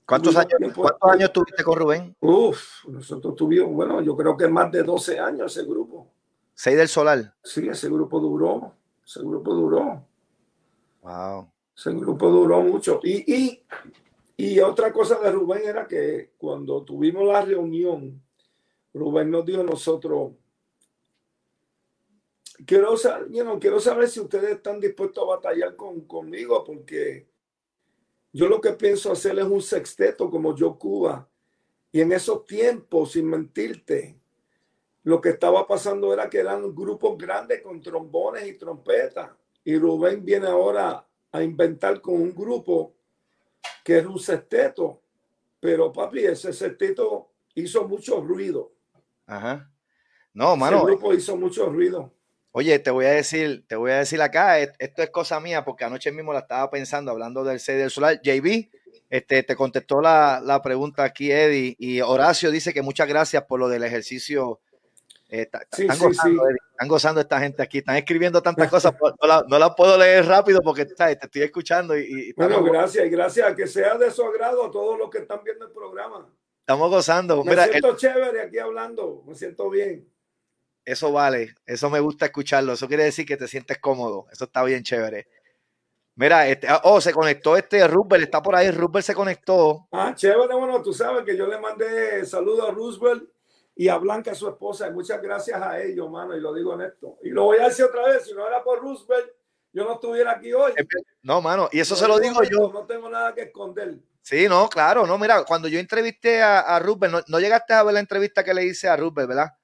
[0.07, 2.15] ¿Cuántos años, ¿cuántos años tuviste con Rubén?
[2.21, 6.07] Uf, nosotros tuvimos, bueno, yo creo que más de 12 años ese grupo.
[6.53, 7.35] ¿Seis del Solar?
[7.43, 8.73] Sí, ese grupo duró.
[9.05, 10.07] Ese grupo duró.
[11.01, 11.51] Wow.
[11.75, 13.01] Ese grupo duró mucho.
[13.03, 13.63] Y, y,
[14.37, 18.23] y otra cosa de Rubén era que cuando tuvimos la reunión,
[18.93, 20.31] Rubén nos dijo a nosotros,
[22.65, 23.27] quiero, saber,
[23.59, 27.26] quiero saber si ustedes están dispuestos a batallar con, conmigo, porque
[28.33, 31.27] yo lo que pienso hacer es un sexteto como yo Cuba.
[31.91, 34.19] Y en esos tiempos, sin mentirte,
[35.03, 39.31] lo que estaba pasando era que eran grupos grandes con trombones y trompetas.
[39.63, 42.93] Y Rubén viene ahora a inventar con un grupo
[43.83, 45.01] que es un sexteto.
[45.59, 48.73] Pero papi, ese sexteto hizo mucho ruido.
[49.25, 49.71] Ajá.
[50.33, 50.77] No, mano.
[50.77, 52.13] Ese grupo hizo mucho ruido.
[52.57, 55.85] Oye, te voy a decir, te voy a decir acá, esto es cosa mía, porque
[55.85, 58.19] anoche mismo la estaba pensando, hablando del C del solar.
[58.19, 58.71] JB,
[59.11, 63.69] este, te contestó la, pregunta aquí, Eddie, y Horacio dice que muchas gracias por lo
[63.69, 64.59] del ejercicio.
[65.29, 68.95] Eh, están, gozando, esta gente aquí, están escribiendo tantas cosas,
[69.47, 71.95] no la, puedo leer rápido porque te estoy escuchando.
[71.95, 75.43] Y, bueno, gracias, y gracias, que sea de su agrado a todos los que están
[75.43, 76.27] viendo el programa.
[76.61, 77.43] Estamos gozando.
[77.43, 80.07] Me siento chévere aquí hablando, me siento bien.
[80.87, 82.71] Eso vale, eso me gusta escucharlo.
[82.71, 84.25] Eso quiere decir que te sientes cómodo.
[84.31, 85.27] Eso está bien chévere.
[86.15, 88.71] Mira, este, ah, oh, se conectó este Rubel, está por ahí.
[88.71, 89.85] Rubel se conectó.
[89.91, 90.55] Ah, chévere.
[90.55, 93.29] Bueno, tú sabes que yo le mandé saludos a Roosevelt
[93.75, 94.87] y a Blanca, su esposa.
[94.87, 96.37] Y muchas gracias a ellos, mano.
[96.37, 97.17] Y lo digo en esto.
[97.21, 98.23] Y lo voy a decir otra vez.
[98.23, 99.29] Si no era por Roosevelt,
[99.73, 100.71] yo no estuviera aquí hoy.
[101.21, 101.67] No, mano.
[101.73, 102.71] Y eso se lo digo yo.
[102.71, 103.97] No tengo nada que esconder.
[104.21, 105.05] Sí, no, claro.
[105.05, 108.53] No, mira, cuando yo entrevisté a, a no, no, llegaste a ver la entrevista que
[108.53, 109.56] le hice a Roosevelt, ¿verdad?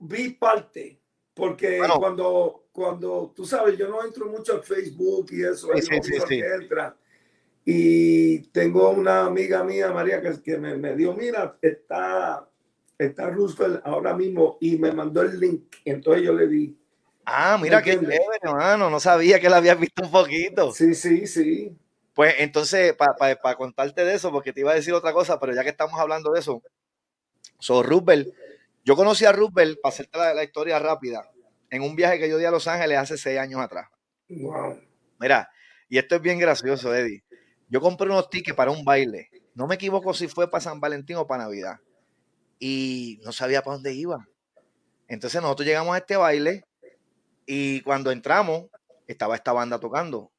[0.00, 1.00] Vi parte,
[1.34, 6.96] porque cuando, cuando, tú sabes, yo no entro mucho en Facebook y eso, entra.
[7.64, 12.48] Y tengo una amiga mía, María, que, que me, me dio, mira, está,
[12.98, 15.76] está Roosevelt ahora mismo y me mandó el link.
[15.84, 16.76] Entonces yo le di.
[17.24, 18.90] Ah, mira qué chévere, hermano.
[18.90, 20.72] No sabía que la habías visto un poquito.
[20.72, 21.76] Sí, sí, sí.
[22.14, 25.62] Pues entonces, para contarte de eso, porque te iba a decir otra cosa, pero ya
[25.62, 26.62] que estamos hablando de eso,
[27.58, 28.28] so Roosevelt
[28.84, 31.30] yo conocí a Rupert, para hacerte la, historia rápida,
[31.70, 33.88] en un viaje que yo di a Los Ángeles hace seis años atrás.
[34.28, 34.80] Wow.
[35.18, 35.50] Mira,
[35.88, 37.22] y esto es bien gracioso, Eddie.
[37.68, 39.28] Yo compré unos tickets para un baile.
[39.54, 41.78] No me equivoco si fue para San Valentín o para Navidad.
[42.58, 44.26] Y no sabía para dónde iba.
[45.08, 46.64] Entonces nosotros llegamos a este baile
[47.46, 48.66] y cuando entramos
[49.06, 50.32] estaba esta banda tocando.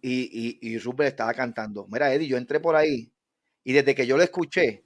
[0.00, 1.86] Y, y, y Rupert estaba cantando.
[1.88, 3.12] Mira, Eddie, yo entré por ahí
[3.64, 4.84] y desde que yo lo escuché,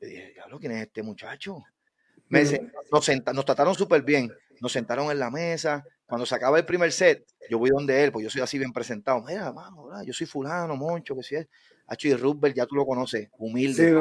[0.00, 1.62] dije, diablo, ¿quién es este muchacho?
[2.30, 4.32] Nos, trataron súper bien.
[4.60, 5.84] Nos sentaron en la mesa.
[6.06, 8.72] Cuando se acaba el primer set, yo voy donde él, pues yo soy así bien
[8.72, 9.22] presentado.
[9.22, 11.46] Mira, vamos, yo soy fulano, moncho, que si es.
[11.86, 13.28] Hacho y Rupert, ya tú lo conoces.
[13.38, 13.94] Humilde.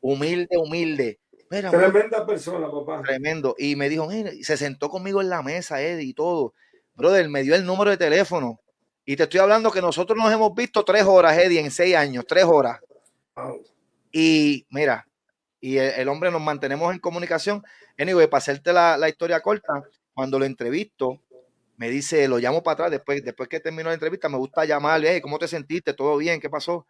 [0.00, 1.18] Humilde, humilde.
[1.48, 3.02] Tremenda persona, papá.
[3.02, 3.54] Tremendo.
[3.58, 6.54] Y me dijo, mira, se sentó conmigo en la mesa, Eddie, y todo.
[6.94, 8.60] Brother, me dio el número de teléfono.
[9.04, 12.24] Y te estoy hablando que nosotros nos hemos visto tres horas, Eddie, en seis años,
[12.26, 12.80] tres horas.
[14.12, 15.06] Y mira,
[15.64, 17.64] y el, hombre nos mantenemos en comunicación.
[17.98, 19.82] Anyway, para hacerte la, historia corta,
[20.12, 21.22] cuando lo entrevisto,
[21.78, 25.22] me dice, lo llamo para atrás después, después que terminó la entrevista, me gusta llamarle,
[25.22, 25.94] ¿cómo te sentiste?
[25.94, 26.38] ¿Todo bien?
[26.38, 26.86] ¿Qué pasó?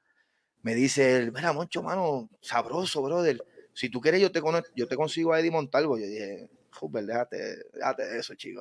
[0.62, 3.44] Me dice, él, mira, Moncho, mano, sabroso, brother.
[3.74, 4.42] Si tú quieres, yo te,
[4.74, 5.96] yo te consigo a Eddie Montalvo.
[5.96, 6.48] Yo dije,
[6.80, 8.60] Hubert, déjate, déjate eso, chico.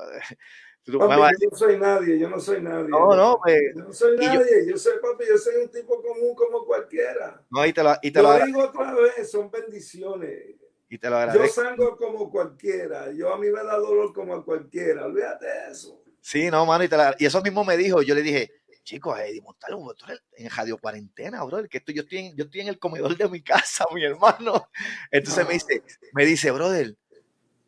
[0.85, 2.89] Yo no soy nadie, yo no soy nadie.
[2.89, 6.35] No, no, pues, yo no soy nadie, yo, soy papi, yo soy un tipo común
[6.35, 7.41] como cualquiera.
[7.49, 10.55] No, y te lo, y te lo digo otra vez, son bendiciones.
[10.89, 11.45] Y te lo agradezco.
[11.45, 15.71] Yo salgo como cualquiera, yo a mí me da dolor como a cualquiera, olvídate de
[15.71, 16.03] eso.
[16.19, 18.51] Sí, no, mano, y, te la, y eso mismo me dijo, yo le dije,
[18.83, 19.93] chicos, Eddie Montalvo,
[20.35, 23.27] en radio cuarentena, bro, que estoy, yo, estoy en, yo estoy en el comedor de
[23.29, 24.69] mi casa, mi hermano.
[25.11, 25.83] Entonces me dice,
[26.13, 26.95] me dice, brother,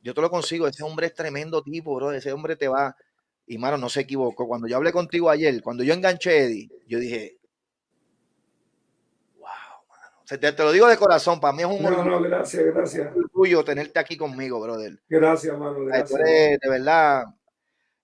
[0.03, 2.95] yo te lo consigo, ese hombre es tremendo tipo, bro, ese hombre te va.
[3.47, 4.47] Y mano, no se equivocó.
[4.47, 7.37] Cuando yo hablé contigo ayer, cuando yo enganché a Eddie, yo dije,
[9.37, 9.47] wow,
[9.87, 10.55] mano.
[10.55, 13.15] te, lo digo de corazón, para mí es un no, no, gracias, gracias.
[13.15, 14.99] orgullo tenerte aquí conmigo, brother.
[15.07, 15.85] Gracias, mano.
[15.85, 16.19] Gracias.
[16.19, 17.25] de verdad,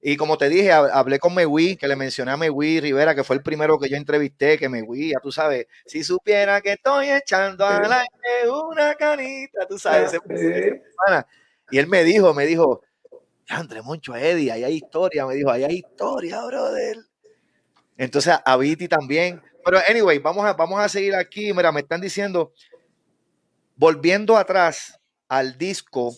[0.03, 3.35] y como te dije, hablé con Mewi, que le mencioné a Mewi Rivera, que fue
[3.35, 7.63] el primero que yo entrevisté, que Mewi, ya tú sabes, si supiera que estoy echando
[7.68, 8.03] a la
[8.51, 10.18] una canita, tú sabes.
[11.69, 12.81] Y él me dijo, me dijo,
[13.51, 16.97] Andre Moncho Eddie, ahí hay historia, me dijo, ahí hay historia, brother.
[17.97, 19.41] Entonces, a Viti también.
[19.63, 21.53] Pero, anyway, vamos a, vamos a seguir aquí.
[21.53, 22.53] Mira, me están diciendo,
[23.75, 26.15] volviendo atrás al disco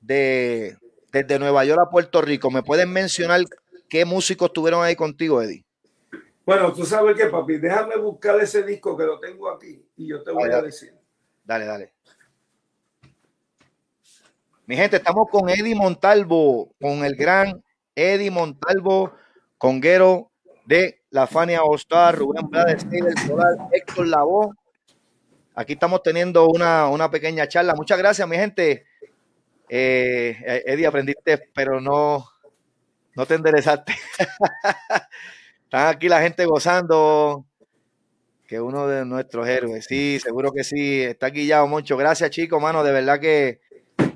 [0.00, 0.76] de
[1.12, 3.40] desde Nueva York a Puerto Rico, ¿me pueden mencionar
[3.88, 5.64] qué músicos estuvieron ahí contigo, Eddie?
[6.44, 10.22] Bueno, tú sabes qué, papi, déjame buscar ese disco que lo tengo aquí y yo
[10.22, 10.94] te voy a decir.
[11.42, 11.95] Dale, dale.
[14.68, 17.62] Mi gente, estamos con Eddie Montalvo, con el gran
[17.94, 19.12] Eddie Montalvo,
[19.58, 20.32] conguero
[20.64, 22.84] de la Fania All Star, Rubén Blades,
[23.70, 24.50] Héctor Lavoe.
[25.54, 27.76] Aquí estamos teniendo una, una pequeña charla.
[27.76, 28.86] Muchas gracias, mi gente.
[29.68, 32.26] Eh, eh, Eddie, aprendiste, pero no,
[33.14, 33.94] no te enderezaste.
[35.62, 37.46] Están aquí la gente gozando.
[38.48, 39.84] Que uno de nuestros héroes.
[39.84, 41.02] Sí, seguro que sí.
[41.02, 41.96] Está guillado, Moncho.
[41.96, 42.82] Gracias, chicos, mano.
[42.82, 43.60] De verdad que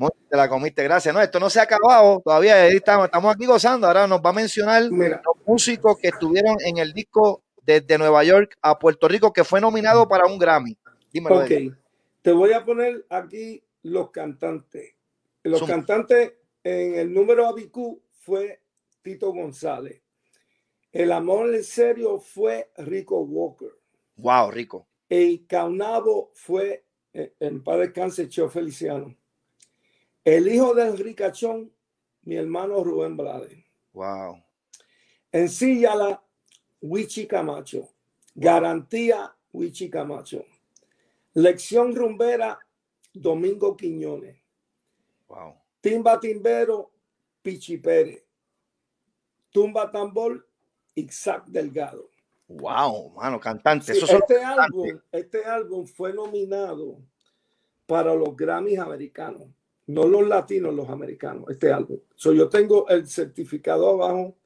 [0.08, 0.82] te la comiste.
[0.82, 1.14] Gracias.
[1.14, 2.22] No, esto no se ha acabado.
[2.24, 3.86] Todavía estamos, estamos aquí gozando.
[3.86, 8.56] Ahora nos va a mencionar los músicos que estuvieron en el disco desde Nueva York
[8.62, 10.76] a Puerto Rico, que fue nominado para un Grammy.
[11.12, 11.40] Dímelo.
[11.40, 11.50] Ok.
[12.22, 14.94] Te voy a poner aquí los cantantes.
[15.42, 18.62] Los cantantes en el número ABQ fue
[19.02, 20.02] Tito González.
[20.92, 23.70] El amor en serio fue Rico Walker.
[24.16, 24.88] Wow, Rico.
[25.08, 29.16] El Caunabo fue, eh, en paz descanse, Cheo Feliciano.
[30.24, 31.72] El hijo del ricachón,
[32.22, 33.64] mi hermano Rubén Blade.
[33.92, 34.42] Wow.
[35.32, 36.22] En Síyala,
[36.80, 37.88] Wichi Camacho.
[38.34, 40.44] Garantía, Wichi Camacho.
[41.34, 42.58] Lección rumbera,
[43.12, 44.36] Domingo Quiñones.
[45.80, 46.90] Timba Timbero,
[47.42, 48.24] Pichi Pérez.
[49.50, 50.46] Tumba Tambor,
[50.94, 52.10] Isaac Delgado.
[52.48, 53.92] Wow, mano, cantante.
[53.92, 56.98] este, álbum, este álbum fue nominado
[57.86, 59.48] para los Grammys americanos,
[59.90, 61.98] no los latinos, los americanos, este álbum.
[62.14, 64.36] So, yo tengo el certificado abajo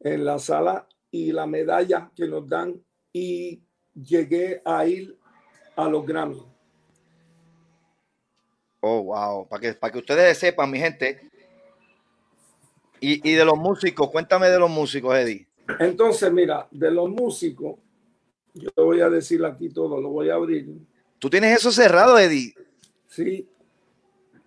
[0.00, 2.82] en la sala y la medalla que nos dan
[3.12, 3.62] y
[3.94, 5.16] llegué a ir
[5.76, 6.42] a los Grammys.
[8.80, 9.46] Oh, wow.
[9.48, 11.30] Para que, para que ustedes sepan, mi gente.
[12.98, 15.46] Y, y de los músicos, cuéntame de los músicos, Eddie.
[15.78, 17.78] Entonces, mira, de los músicos,
[18.54, 20.68] yo voy a decir aquí todo, lo voy a abrir.
[21.18, 22.54] ¿Tú tienes eso cerrado, Eddie?
[23.06, 23.48] Sí.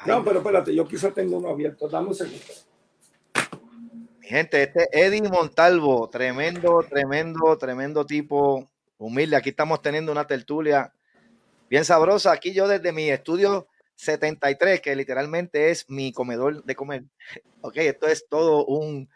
[0.06, 1.88] No, pero espérate, yo quizá tengo uno abierto.
[1.88, 2.40] Dame un segundo.
[4.20, 9.36] Mi gente, este es Eddie Montalvo, tremendo, tremendo, tremendo tipo, humilde.
[9.36, 10.94] Aquí estamos teniendo una tertulia
[11.70, 12.32] bien sabrosa.
[12.32, 17.04] Aquí yo desde mi estudio 73, que literalmente es mi comedor de comer.
[17.62, 19.10] Ok, esto es todo un,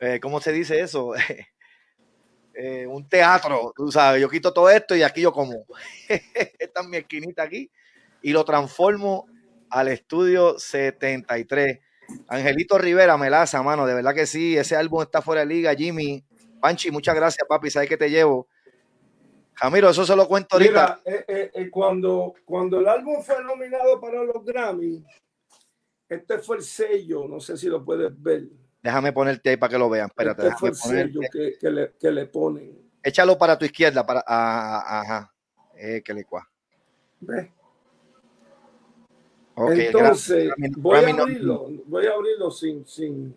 [0.00, 1.12] eh, ¿cómo se dice eso?
[2.52, 5.64] Eh, un teatro, tú sabes, yo quito todo esto y aquí yo como.
[6.58, 7.70] Esta es mi esquinita aquí
[8.22, 9.28] y lo transformo
[9.70, 11.78] al estudio 73.
[12.28, 16.24] Angelito Rivera, Melaza, mano, de verdad que sí, ese álbum está fuera de liga, Jimmy.
[16.60, 18.48] Panchi, muchas gracias, papi, sabes que te llevo.
[19.54, 21.00] Camilo, eso se lo cuento ahorita.
[21.04, 25.04] Eh, eh, eh, cuando, cuando el álbum fue nominado para los Grammy,
[26.08, 28.44] este fue el sello, no sé si lo puedes ver.
[28.82, 30.08] Déjame ponerte ahí para que lo vean.
[30.08, 32.90] Espérate, este fue el sello que, le, que, le, ponen.
[33.02, 34.24] Échalo para tu izquierda, para.
[34.26, 35.32] ajá.
[35.76, 36.46] Eh, que le cua.
[37.20, 37.48] ¿Ves?
[39.68, 43.34] Entonces, voy, a abrirlo, voy a abrirlo sin, sin.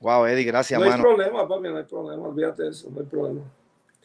[0.00, 3.06] Wow, Eddie, gracias, no hay problema, papi, no hay problema, olvídate de eso, no hay
[3.06, 3.40] problema.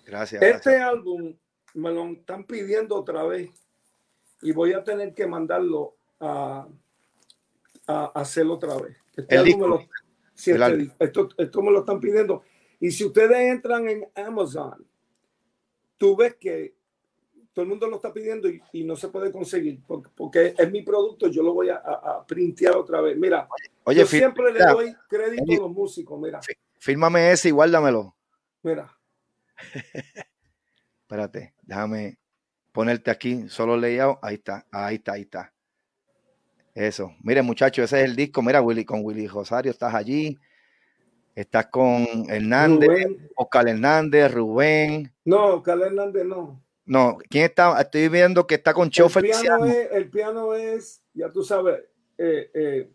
[0.06, 0.42] Gracias.
[0.42, 1.36] Este álbum
[1.74, 3.50] me lo están pidiendo otra vez
[4.42, 6.68] y voy a tener que mandarlo a,
[7.88, 8.98] a hacerlo otra vez.
[9.16, 9.84] Este el disco.
[10.34, 12.44] Si este esto, esto me lo están pidiendo.
[12.80, 14.86] Y si ustedes entran en Amazon,
[15.98, 16.79] tú ves que
[17.60, 19.82] todo el mundo lo está pidiendo y, no se puede conseguir
[20.16, 23.18] porque, es mi producto, yo lo voy a, a, printear otra vez.
[23.18, 23.50] Mira,
[23.84, 26.40] Oye, yo siempre le doy crédito a los músicos, mira.
[26.78, 28.16] Fírmame ese y guárdamelo.
[28.64, 28.98] Mira.
[31.02, 32.18] Espérate, déjame
[32.72, 35.54] ponerte aquí, solo layout, ahí está, ahí está, ahí está.
[36.74, 37.14] Eso.
[37.22, 38.42] Mire, muchachos, ese es el disco.
[38.42, 40.40] Mira, Willy, con Willy Rosario estás allí.
[41.36, 43.06] Estás con Hernández,
[43.36, 45.12] Oscar Hernández, Rubén.
[45.26, 46.62] No, Oscar Hernández no.
[46.90, 47.80] No, ¿quién está?
[47.80, 49.24] Estoy viendo que está con Chofer.
[49.24, 51.84] El piano, es, el piano es, ya tú sabes,
[52.18, 52.92] eh, eh,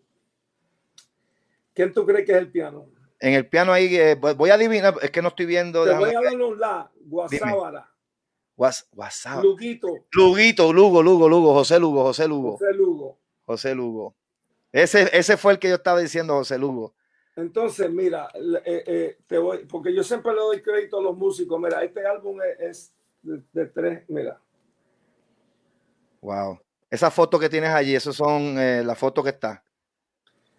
[1.73, 2.89] ¿quién tú crees que es el piano?
[3.21, 5.85] En el piano ahí, eh, voy a adivinar, es que no estoy viendo.
[5.85, 7.89] Te voy a dar un la, Guasábara.
[8.57, 8.91] Guas,
[9.41, 10.07] Luguito.
[10.11, 12.57] Luguito, Lugo, Lugo, Lugo, José Lugo, José Lugo.
[12.59, 13.19] José Lugo.
[13.45, 14.17] José Lugo.
[14.73, 16.97] Ese, ese fue el que yo estaba diciendo, José Lugo.
[17.37, 18.29] Entonces, mira,
[19.29, 21.61] te voy, porque yo siempre le doy crédito a los músicos.
[21.61, 22.94] Mira, este álbum es
[23.25, 24.39] de, tres, mira.
[26.21, 26.61] Wow.
[26.91, 29.63] Esa foto que tienes allí, esas son eh, las fotos que está.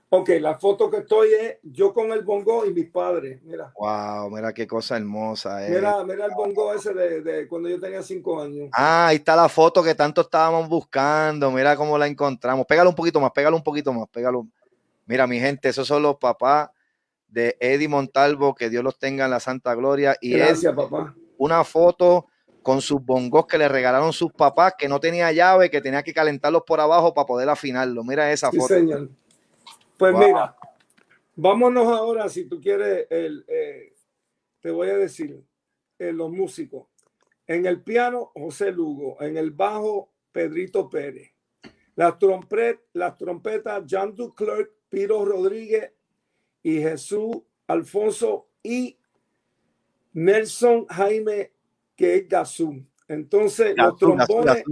[0.09, 3.73] Ok, la foto que estoy es yo con el bongo y mis padres, mira.
[3.75, 5.65] Wow, mira qué cosa hermosa.
[5.65, 5.71] Eh.
[5.71, 8.69] Mira, mira el bongo ese de, cuando yo tenía cinco años.
[8.71, 11.51] Ah, ahí está la foto que tanto estábamos buscando.
[11.51, 12.65] Mira cómo la encontramos.
[12.65, 14.47] Pégalo un poquito más, pégalo un poquito más, pégalo.
[15.05, 16.69] Mira, mi gente, esos son los papás
[17.27, 20.15] de Eddie Montalvo, que Dios los tenga en la santa gloria.
[20.21, 21.15] Y Gracias, papá.
[21.37, 22.27] Una foto
[22.65, 26.15] con sus bongos que le regalaron sus papás, que no tenía llave, que tenía que
[26.15, 28.03] calentarlos por abajo para poder afinarlo.
[28.03, 28.73] Mira esa sí, foto.
[28.73, 29.11] Señor.
[29.95, 30.57] Pues mira,
[31.35, 33.93] vámonos ahora, si tú quieres, el, eh,
[34.61, 35.39] te voy a decir,
[35.99, 36.87] eh, los músicos.
[37.45, 39.21] En el piano, José Lugo.
[39.21, 41.33] En el bajo, Pedrito Pérez.
[41.95, 45.93] Las, trompet, las trompetas, Jean Duclerc, Piro Rodríguez
[46.63, 48.97] y Jesús Alfonso y
[50.13, 51.55] Nelson Jaime
[51.95, 52.85] que es Gazú.
[53.07, 54.63] Entonces, los trombones,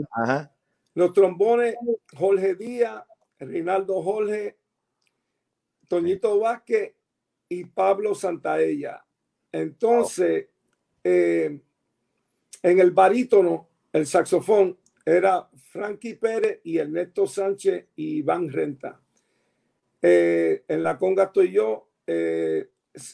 [0.95, 1.75] los trombones,
[2.15, 3.03] Jorge Díaz,
[3.39, 4.57] Rinaldo Jorge,
[5.87, 6.93] Toñito Vázquez
[7.49, 9.05] y Pablo Santaella.
[9.51, 10.47] Entonces,
[11.03, 11.61] eh,
[12.63, 18.99] en el barítono, el saxofón era Frankie Pérez y Ernesto Sánchez y Iván Renta.
[20.01, 22.69] Eh, en la conga estoy yo, eh,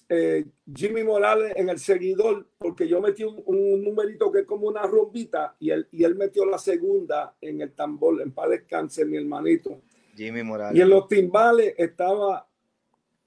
[0.09, 4.83] eh, Jimmy Morales en el seguidor, porque yo metí un, numerito que es como una
[4.83, 9.17] rombita y él, y él metió la segunda en el tambor, en paz descanse, mi
[9.17, 9.81] hermanito.
[10.15, 10.77] Jimmy Morales.
[10.77, 12.47] Y en los timbales estaba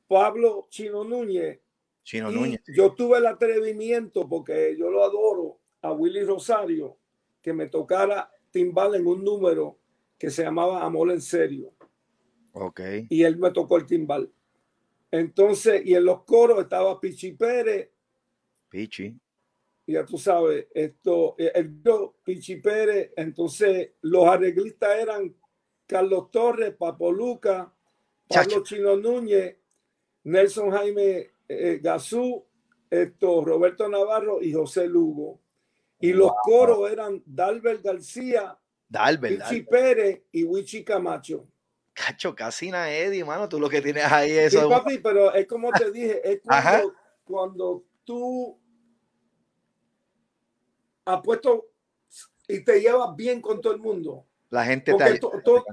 [0.06, 1.60] Pablo Chino Núñez.
[2.04, 2.60] Chino Núñez.
[2.66, 6.98] Yo tuve el atrevimiento, porque yo lo adoro, a Willy Rosario,
[7.40, 9.78] que me tocara timbal en un número
[10.18, 11.72] que se llamaba Amor en Serio.
[12.52, 12.80] Ok.
[13.08, 14.30] Y él me tocó el timbal.
[15.12, 17.90] Entonces, y en los coros estaba Pichi Pérez.
[18.70, 19.14] Pichi.
[19.86, 21.82] Ya tú sabes, esto, eh, el
[22.24, 23.12] Pichi Pérez.
[23.14, 25.36] Entonces, los arreglistas eran
[25.86, 27.70] Carlos Torres, Papo Luca,
[28.26, 29.58] Pablo Chino Núñez,
[30.24, 32.46] Nelson Jaime eh, eh, Gazú,
[32.88, 35.42] esto, Roberto Navarro y José Lugo.
[36.00, 38.58] Y los coros eran Dalbert García,
[38.88, 41.51] Pichi Pérez y Wichi Camacho.
[41.94, 44.52] Cacho, casi nada, Eddie, mano, tú lo que tienes ahí es.
[44.52, 46.40] Sí, papi, pero es como te dije, es
[47.24, 48.58] cuando, tú
[51.04, 51.66] apuesto
[52.48, 54.26] y te llevas bien con todo el mundo.
[54.50, 55.18] La gente Porque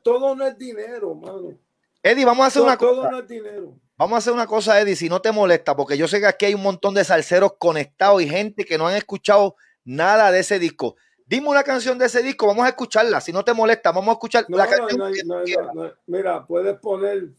[0.04, 1.58] todo no es dinero, mano.
[2.02, 2.92] Eddie, vamos a hacer una cosa.
[2.92, 3.78] Todo no es dinero.
[3.98, 6.46] Vamos a hacer una cosa, Eddie, si no te molesta, porque yo sé que aquí
[6.46, 10.58] hay un montón de salseros conectados y gente que no han escuchado nada de ese
[10.58, 10.96] disco.
[11.30, 13.22] Dime una canción de ese disco, vamos a escucharla.
[13.22, 15.14] Si no te molesta, vamos a escuchar la canción.
[16.08, 17.30] Mira, puedes poner,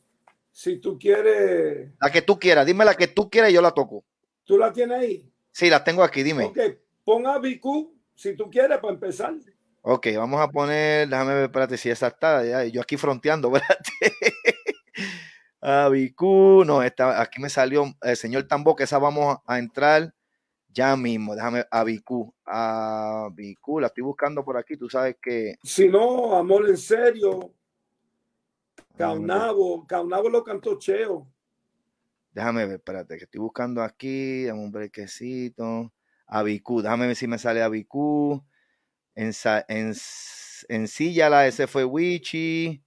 [0.52, 1.90] si tú quieres.
[2.00, 4.04] La que tú quieras, dime la que tú quieras y yo la toco.
[4.44, 5.28] ¿Tú la tienes ahí?
[5.50, 6.44] Sí, la tengo aquí, dime.
[6.44, 6.58] Ok,
[7.02, 9.34] pon a BQ si tú quieres para empezar.
[9.82, 14.14] Ok, vamos a poner, déjame ver, espérate si esa está, yo aquí fronteando, espérate.
[15.60, 20.14] a BQ, no, esta, aquí me salió el señor Tambo, que esa vamos a entrar
[20.72, 22.34] ya mismo, déjame a Bicu.
[22.47, 24.76] A Bicu, la estoy buscando por aquí.
[24.76, 25.56] Tú sabes que.
[25.62, 27.55] Si no, amor en serio.
[28.97, 31.26] Caunabo, Caunabo lo cantó Cheo.
[32.32, 34.44] Déjame ver, espérate, que estoy buscando aquí.
[34.44, 35.92] Dame un brequecito.
[36.26, 38.44] A déjame ver si me sale a.
[39.14, 39.32] En,
[39.68, 39.92] en,
[40.68, 42.82] en silla la ese fue Wichi.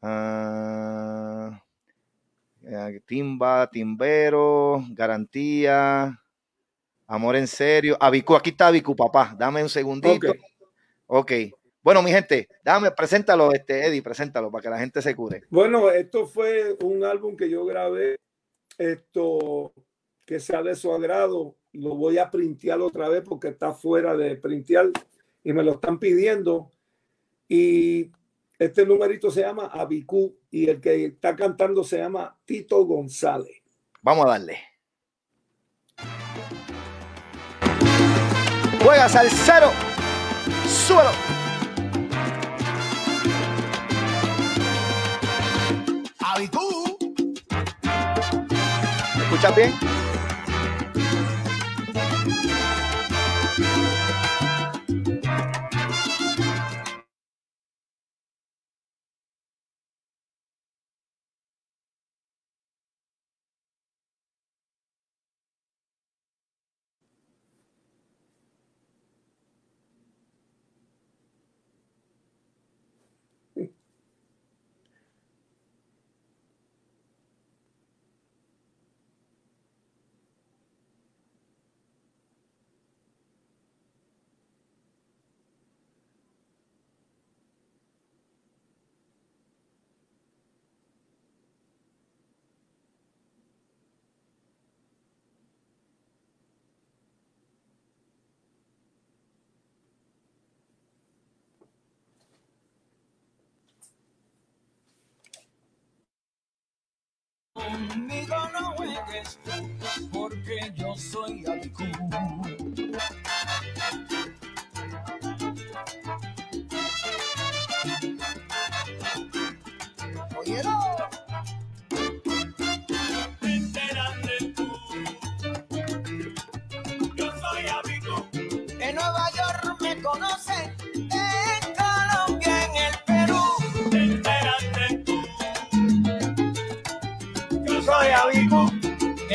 [0.00, 1.64] Ah,
[2.62, 6.20] eh, timba, Timbero, Garantía.
[7.08, 7.96] Amor en serio.
[7.98, 9.34] Abicu, aquí está Abicu, papá.
[9.36, 10.32] Dame un segundito.
[11.06, 11.32] Ok.
[11.82, 15.42] Bueno, mi gente, dame, preséntalo, este, Eddie, preséntalo para que la gente se cure.
[15.48, 18.16] Bueno, esto fue un álbum que yo grabé
[18.76, 19.72] esto
[20.24, 24.36] que sea de su agrado, lo voy a printear otra vez porque está fuera de
[24.36, 24.90] printear
[25.42, 26.70] y me lo están pidiendo.
[27.48, 28.10] Y
[28.58, 33.62] este numerito se llama Abicú y el que está cantando se llama Tito González.
[34.02, 34.58] Vamos a darle.
[38.82, 39.72] Juegas al cero.
[40.86, 41.10] Suelo.
[46.20, 46.96] Abicú.
[49.16, 49.97] ¿Escuchas bien?
[107.98, 109.40] Conmigo no juegues
[110.12, 111.82] porque yo soy Abicú.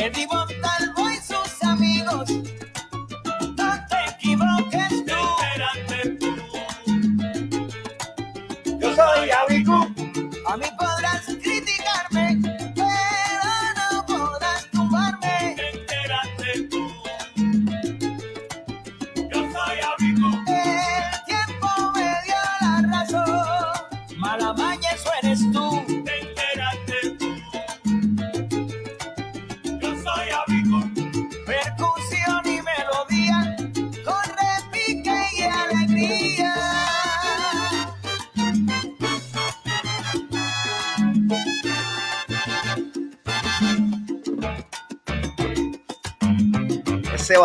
[0.04, 0.26] Eddie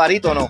[0.09, 0.48] Ese varito no.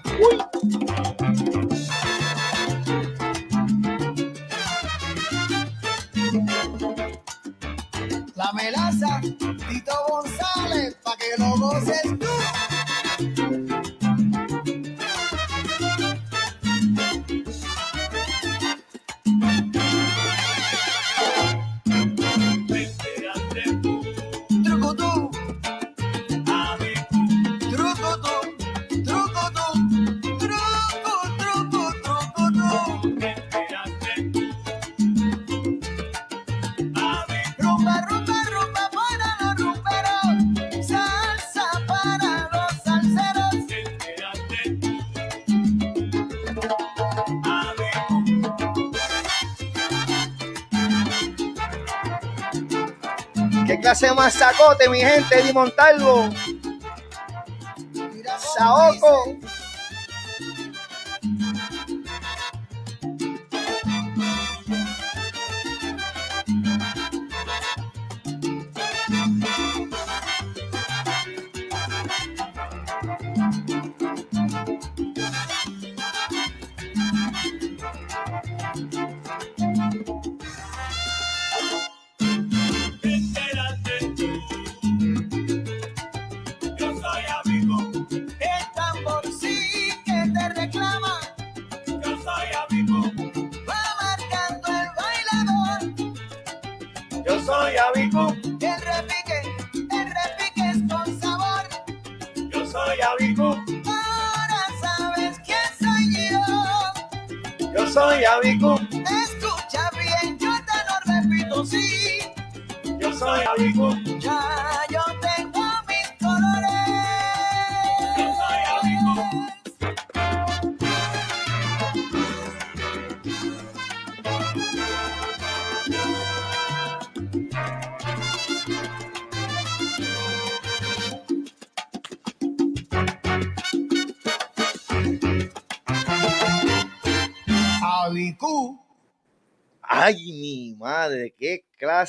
[53.90, 55.40] ¿Qué clase de masacote, mi gente?
[55.40, 56.30] Eddie Montalvo.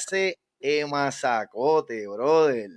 [0.07, 2.71] Clase de brother.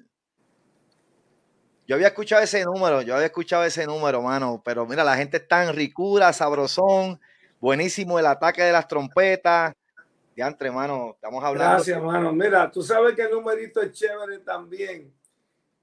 [1.85, 5.37] Yo había escuchado ese número, yo había escuchado ese número, mano, pero mira, la gente
[5.37, 7.19] está en ricura, sabrosón,
[7.59, 9.73] buenísimo el ataque de las trompetas.
[10.33, 11.75] Diantre, mano, estamos hablando.
[11.75, 12.31] Gracias, mano.
[12.31, 15.13] Mira, tú sabes que el numerito es chévere también,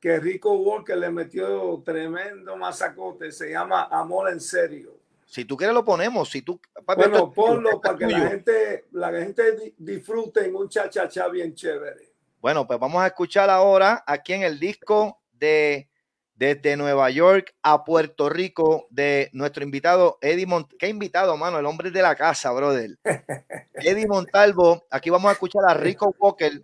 [0.00, 4.99] que Rico Walker le metió tremendo masacote, se llama Amor en Serio.
[5.31, 6.61] Si tú quieres lo ponemos, si tú...
[6.97, 12.12] bueno, ponlo para que la gente, la gente disfrute en un cha-cha-cha bien chévere.
[12.40, 15.89] Bueno, pues vamos a escuchar ahora aquí en el disco de
[16.35, 20.78] desde Nueva York a Puerto Rico de nuestro invitado Eddie Montalvo.
[20.81, 21.61] ¿Qué invitado, mano?
[21.61, 22.98] El hombre de la casa, brother.
[23.74, 24.85] Eddie Montalvo.
[24.90, 26.61] Aquí vamos a escuchar a Rico Walker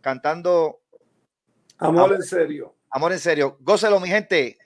[0.00, 0.80] cantando
[1.76, 2.74] Amor en serio.
[2.90, 3.58] Amor en serio.
[3.60, 4.58] Gócelo, mi gente.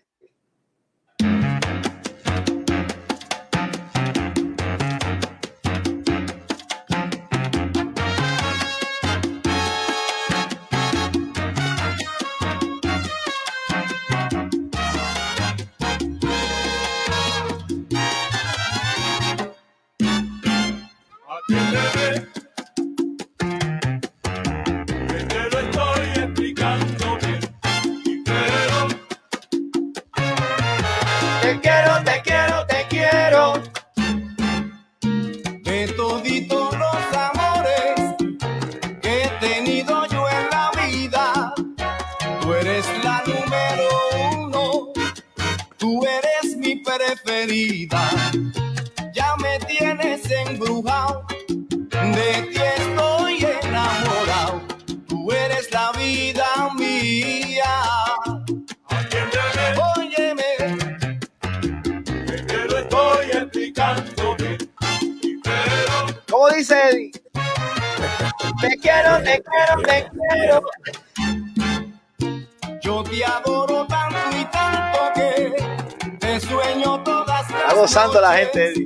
[78.52, 78.82] Gente.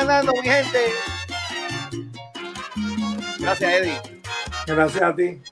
[0.00, 0.92] Están dando, mi gente?
[3.38, 4.00] Gracias, Eddie.
[4.66, 5.42] Gracias a ti.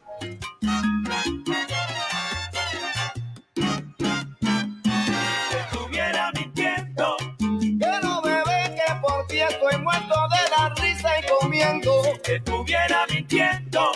[12.29, 13.96] estuviera mintiendo.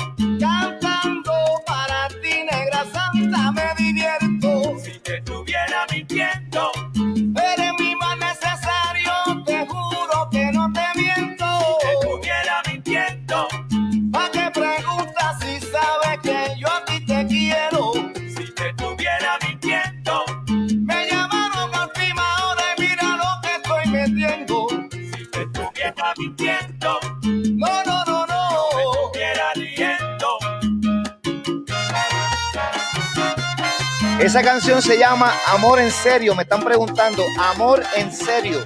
[34.21, 36.35] Esa canción se llama Amor en serio.
[36.35, 38.63] Me están preguntando, Amor en serio.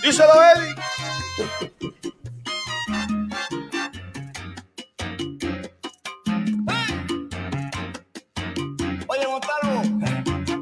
[0.00, 0.76] Díselo, Eddie.
[9.08, 9.82] Oye, Montalvo,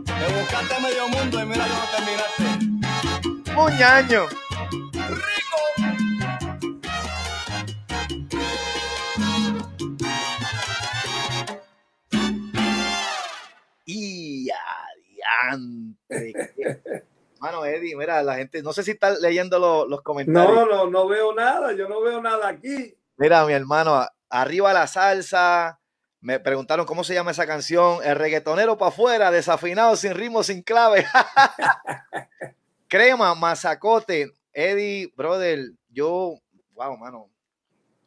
[0.07, 3.53] te buscaste medio mundo y mira cómo terminaste.
[3.53, 4.42] Muñaño.
[18.33, 20.55] La gente, no sé si está leyendo los comentarios.
[20.55, 22.97] No, no, no veo nada, yo no veo nada aquí.
[23.17, 25.79] Mira, mi hermano, arriba la salsa.
[26.21, 27.99] Me preguntaron cómo se llama esa canción.
[28.05, 31.05] El reggaetonero para afuera, desafinado, sin ritmo, sin clave.
[32.89, 34.33] Crema, mazacote.
[34.53, 36.39] Eddie, brother, yo,
[36.75, 37.29] wow, mano.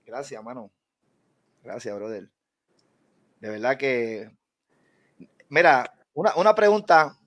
[0.06, 0.72] Gracias, mano.
[1.64, 2.30] Gracias, brother.
[3.42, 4.32] De verdad que.
[5.50, 7.18] Mira, una, una pregunta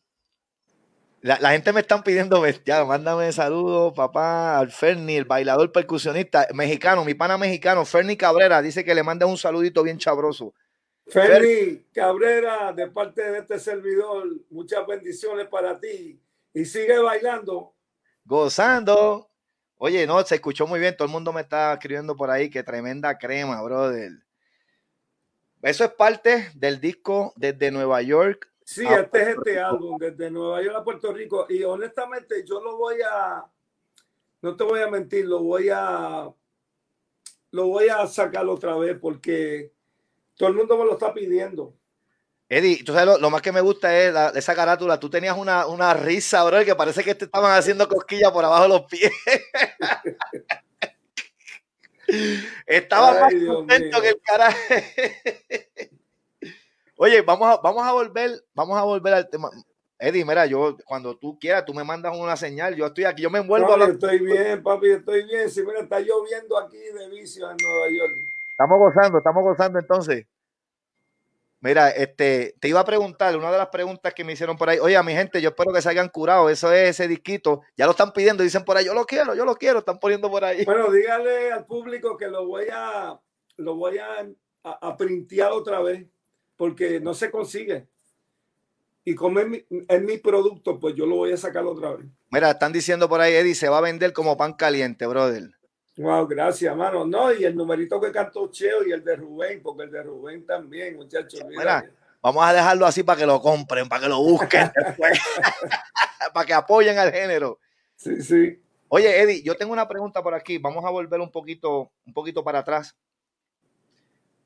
[1.20, 2.86] la, gente me están pidiendo bestial.
[2.86, 8.84] Mándame saludos, papá, al Ferni, el bailador percusionista mexicano, mi pana mexicano, Ferni Cabrera, dice
[8.84, 10.54] que le manda un saludito bien chabroso.
[11.08, 16.20] Ferni Cabrera, de parte de este servidor, muchas bendiciones para ti.
[16.54, 17.74] Y sigue bailando.
[18.24, 19.30] Gozando.
[19.76, 20.96] Oye, no, se escuchó muy bien.
[20.96, 24.10] Todo el mundo me está escribiendo por ahí que tremenda crema, brother.
[25.62, 30.62] Eso es parte del disco desde Nueva York Sí, este es este álbum desde Nueva
[30.62, 33.42] York a Puerto Rico y honestamente yo lo voy a,
[34.42, 36.30] no te voy a mentir, lo voy a,
[37.50, 39.72] lo voy a sacar otra vez porque
[40.36, 41.72] todo el mundo me lo está pidiendo.
[42.46, 45.00] Eddie, tú sabes lo, más que me gusta es esa carátula.
[45.00, 48.64] Tú tenías una, una risa, bro, que parece que te estaban haciendo cosquillas por abajo
[48.64, 49.12] de los pies.
[52.66, 54.58] Estaba más contento que el carajo.
[57.00, 59.48] Oye, vamos a, vamos a volver, vamos a volver al tema.
[60.00, 63.30] Eddie, mira, yo cuando tú quieras, tú me mandas una señal, yo estoy aquí, yo
[63.30, 63.72] me envuelvo.
[63.72, 65.48] a Estoy bien, papi, estoy bien.
[65.48, 68.12] Si mira, está lloviendo aquí de vicio en Nueva York.
[68.50, 70.26] Estamos gozando, estamos gozando entonces.
[71.60, 74.78] Mira, este, te iba a preguntar, una de las preguntas que me hicieron por ahí,
[74.80, 77.92] oye, mi gente, yo espero que se hayan curado, eso es ese disquito, ya lo
[77.92, 80.64] están pidiendo, dicen por ahí, yo lo quiero, yo lo quiero, están poniendo por ahí.
[80.64, 83.20] Bueno, dígale al público que lo voy a,
[83.56, 84.20] lo voy a,
[84.64, 86.08] a, a printear otra vez
[86.58, 87.86] porque no se consigue.
[89.04, 92.04] Y como es mi, producto, pues yo lo voy a sacar otra vez.
[92.30, 95.50] Mira, están diciendo por ahí, Eddie, se va a vender como pan caliente, brother.
[95.96, 97.06] Wow, gracias, mano.
[97.06, 100.44] No, y el numerito que cantó Cheo y el de Rubén, porque el de Rubén
[100.44, 101.40] también, muchachos.
[101.48, 101.90] Mira,
[102.20, 104.70] vamos a dejarlo así para que lo compren, para que lo busquen,
[106.34, 107.58] para que apoyen al género.
[107.96, 108.60] Sí, sí.
[108.88, 110.58] Oye, Eddie, yo tengo una pregunta por aquí.
[110.58, 112.94] Vamos a volver un poquito, un poquito para atrás.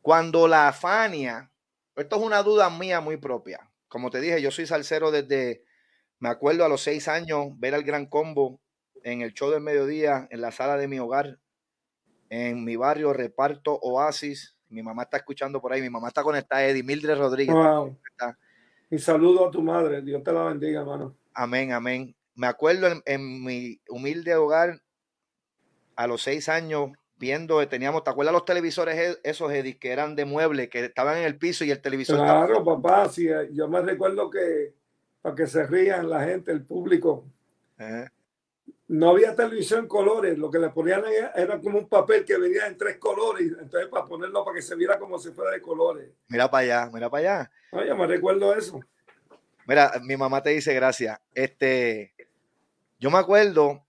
[0.00, 1.51] Cuando la Fania
[1.96, 3.70] esto es una duda mía muy propia.
[3.88, 5.64] Como te dije, yo soy salsero desde,
[6.18, 8.60] me acuerdo a los seis años, ver al Gran Combo
[9.04, 11.38] en el show del mediodía, en la sala de mi hogar,
[12.30, 14.56] en mi barrio, reparto Oasis.
[14.68, 17.54] Mi mamá está escuchando por ahí, mi mamá está conectada, Eddie Mildred Rodríguez.
[18.90, 21.16] Y saludo a tu madre, Dios te la bendiga, hermano.
[21.34, 22.14] Amén, amén.
[22.34, 24.80] Me acuerdo en mi humilde hogar,
[25.96, 26.90] a los seis años,
[27.22, 31.18] viendo, teníamos, ¿te acuerdas los televisores e, esos, Edith, que eran de mueble, que estaban
[31.18, 32.16] en el piso y el televisor...
[32.16, 34.74] Claro, papá, sí, eh, yo me recuerdo que,
[35.22, 37.24] para que se rían la gente, el público,
[38.88, 41.04] no había televisión en colores, lo que le ponían
[41.36, 44.74] era, como un papel que venía en tres colores, entonces para ponerlo para que se
[44.74, 46.10] viera como si fuera de colores.
[46.26, 47.50] Mira para allá, mira para allá.
[47.70, 48.80] Oye, me recuerdo eso.
[49.64, 51.20] Mira, mi mamá te dice gracias.
[51.34, 52.12] Este,
[52.98, 53.84] yo me acuerdo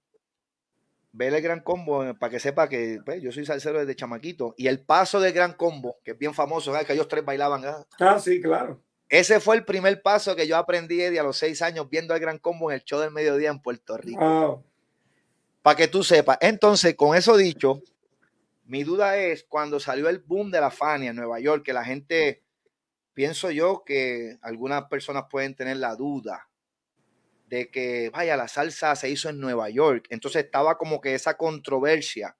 [1.14, 4.53] ver el gran combo eh, para que sepa que pues, yo soy salsero desde chamaquito.
[4.57, 7.64] Y el paso del gran combo, que es bien famoso, que ellos tres bailaban.
[7.99, 8.81] Ah, sí, claro.
[9.07, 12.19] Ese fue el primer paso que yo aprendí Eddie, a los seis años viendo el
[12.19, 14.64] gran combo en el show del mediodía en Puerto Rico.
[15.61, 16.40] Para que tú sepas.
[16.41, 17.81] Entonces, con eso dicho,
[18.65, 21.85] mi duda es cuando salió el boom de la Fania en Nueva York, que la
[21.85, 22.41] gente,
[23.14, 26.49] pienso yo que algunas personas pueden tener la duda
[27.53, 30.07] de que, vaya, la salsa se hizo en Nueva York.
[30.09, 32.35] Entonces estaba como que esa controversia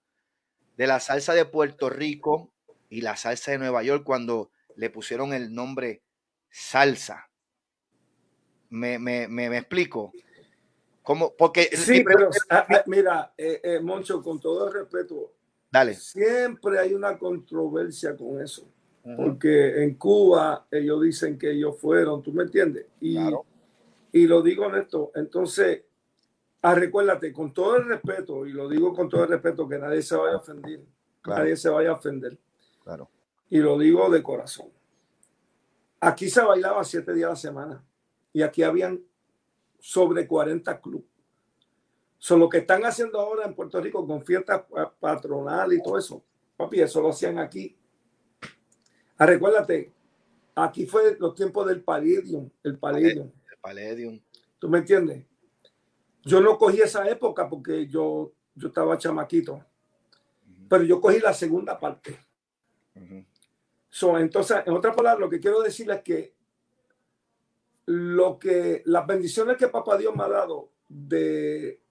[0.76, 2.52] de la salsa de Puerto Rico
[2.90, 6.02] y la salsa de Nueva York cuando le pusieron el nombre
[6.49, 7.30] salsa.
[8.72, 10.11] Me, me, me, explico.
[11.03, 11.35] ¿Cómo?
[11.38, 11.69] Porque.
[11.77, 15.35] Sí, pero ah, ah, mira, eh, eh, Moncho, con todo el respeto,
[15.72, 15.94] Dale.
[15.94, 18.68] Siempre hay una controversia con eso.
[19.15, 22.88] Porque en Cuba ellos dicen que ellos fueron, ¿tú me entiendes?
[22.99, 23.45] Y claro.
[24.14, 25.11] Y lo digo honesto.
[25.15, 25.84] Entonces,
[26.61, 30.02] ah, recuérdate, con todo el respeto, y lo digo con todo el respeto, que nadie
[30.02, 30.81] se vaya a ofender.
[31.26, 32.38] Nadie se vaya a ofender.
[32.84, 33.10] Claro.
[33.49, 34.68] Y lo digo de corazón.
[35.99, 37.84] Aquí se bailaba siete días a la semana
[38.34, 39.02] y aquí habían
[39.80, 41.07] sobre 40 clubes.
[42.18, 44.64] Son lo que están haciendo ahora en Puerto Rico con fiestas
[44.99, 46.23] patronal y todo eso.
[46.57, 47.77] Papi, eso lo hacían aquí.
[49.18, 49.91] Ah, recuérdate,
[50.56, 53.31] aquí fue los tiempos del Palladium, el Palladium.
[53.64, 54.19] Palladium.
[54.60, 55.26] ¿Tú me entiendes?
[56.23, 59.64] Yo no cogí esa época porque yo, yo estaba chamaquito,
[60.69, 62.19] pero yo cogí la segunda parte.
[64.18, 66.34] entonces, en otras palabras, lo que quiero decirles es que
[67.85, 71.81] lo que las bendiciones que papá Dios me ha dado de,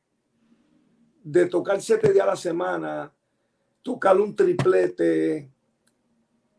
[1.23, 3.12] de tocar siete días a la semana,
[3.82, 5.51] tocar un triplete,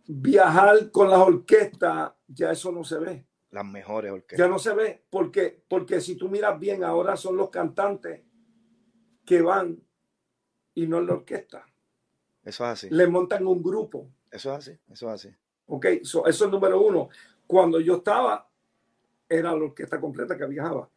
[0.08, 3.26] viajar con las orquestas, ya eso no se ve.
[3.54, 4.40] Las mejores orquestas.
[4.40, 8.24] Ya no se ve, porque, porque si tú miras bien, ahora son los cantantes
[9.24, 9.80] que van
[10.74, 11.64] y no la orquesta.
[12.44, 12.88] Eso es así.
[12.90, 14.10] Le montan un grupo.
[14.32, 15.36] Eso es así, eso es así.
[15.68, 17.10] Ok, eso es número uno.
[17.46, 18.50] Cuando yo estaba,
[19.30, 20.90] era la orquesta completa que viajaba.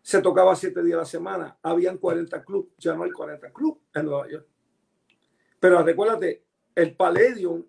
[0.00, 1.58] Se tocaba siete días a la semana.
[1.60, 2.70] Habían 40 clubes.
[2.78, 4.46] Ya no hay 40 clubes en Nueva York.
[5.58, 7.64] Pero recuérdate, el Palladium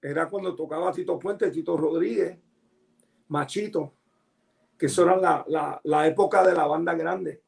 [0.00, 2.38] era cuando tocaba Tito Puente, Tito Rodríguez,
[3.32, 3.94] Machito,
[4.78, 5.16] que eso era
[5.48, 7.42] la, la, época de la banda grande.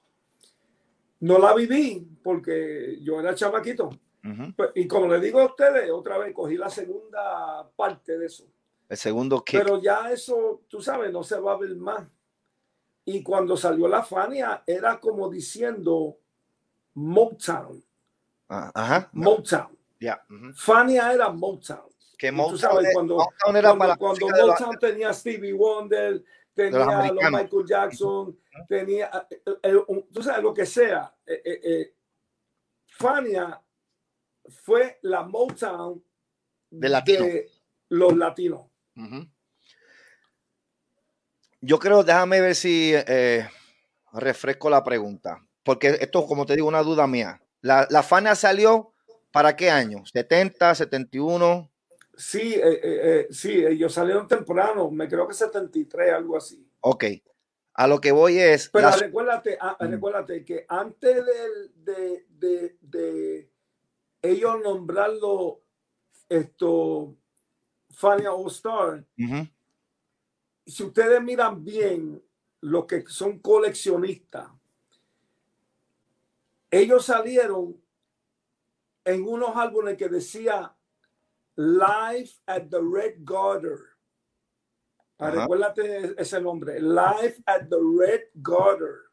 [1.20, 3.90] No la viví porque yo era chamaquito.
[4.56, 8.46] Pues, y como le digo a ustedes, otra vez cogí la segunda parte de eso.
[8.88, 9.58] El segundo que.
[9.58, 12.08] Pero ya eso, tú sabes, no se va a ver más.
[13.04, 16.16] Y cuando salió la Fania, era como diciendo
[16.94, 17.84] Motown.
[18.48, 19.10] Ajá.
[19.12, 19.76] Motown.
[20.00, 20.24] Ya.
[20.54, 21.93] Fania era Motown.
[22.16, 26.22] Que Motown, cuando, Motown era para cuando Motown tenía Stevie Wonder,
[26.54, 28.38] tenía los, Michael Jackson,
[28.68, 31.14] tenía, eh, eh, eh, tú sabes, lo que sea.
[32.86, 33.60] Fania
[34.48, 36.02] fue la Motown
[36.70, 37.26] de, latino.
[37.88, 38.66] los latinos.
[41.60, 43.48] Yo creo, déjame ver si eh,
[44.12, 47.40] refresco la pregunta, porque esto, como te digo, una duda mía.
[47.62, 48.92] La, la Fania salió
[49.32, 50.00] para qué año?
[50.00, 51.70] ¿70, 71?
[52.16, 56.68] Sí, eh, eh, sí, ellos salieron temprano, me creo que 73, algo así.
[56.80, 57.04] Ok.
[57.74, 58.68] A lo que voy es.
[58.68, 61.24] Pero recuérdate, ah, recuérdate que antes
[61.84, 63.50] de, de, de,
[64.22, 65.60] ellos nombrarlo
[66.28, 67.16] esto
[67.90, 69.04] Fania All Star,
[70.66, 72.22] si ustedes miran bien,
[72.60, 74.48] los que son coleccionistas,
[76.70, 77.80] ellos salieron
[79.04, 80.73] en unos álbumes que decía
[81.56, 83.78] Life at the Red Garter.
[85.18, 89.04] Ah, recuérdate ese nombre, Life at the Red Garter.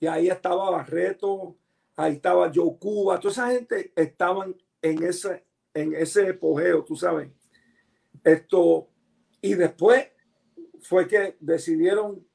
[0.00, 1.56] Y ahí estaba Barreto,
[1.96, 7.30] ahí estaba Joe Cuba, toda esa gente estaban en ese, en ese apogeo, tú sabes.
[8.24, 8.88] Esto,
[9.40, 10.08] y después
[10.80, 12.26] fue que decidieron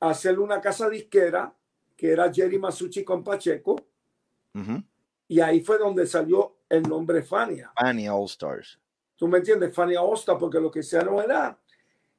[0.00, 1.56] hacer una casa disquera
[1.96, 3.76] que era Jerry Masucci con Pacheco.
[5.26, 7.72] Y ahí fue donde salió el nombre Fania.
[7.74, 8.78] Fania All Stars.
[9.16, 9.74] ¿Tú me entiendes?
[9.74, 11.58] Fania All Stars, porque lo que sea no era.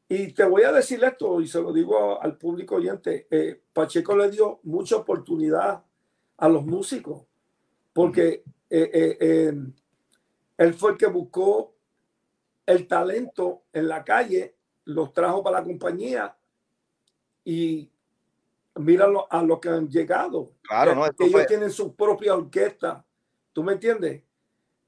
[0.07, 4.15] Y te voy a decir esto, y se lo digo al público oyente, eh, Pacheco
[4.15, 5.83] le dio mucha oportunidad
[6.37, 7.23] a los músicos,
[7.91, 9.53] porque eh, eh,
[10.57, 11.73] él fue el que buscó
[12.65, 14.55] el talento en la calle
[14.85, 16.35] los trajo para la compañía
[17.43, 17.89] y
[18.75, 20.53] mira a lo que han llegado.
[20.61, 23.03] Claro, no, ellos tienen su propia orquesta.
[23.51, 24.23] ¿Tú me entiendes?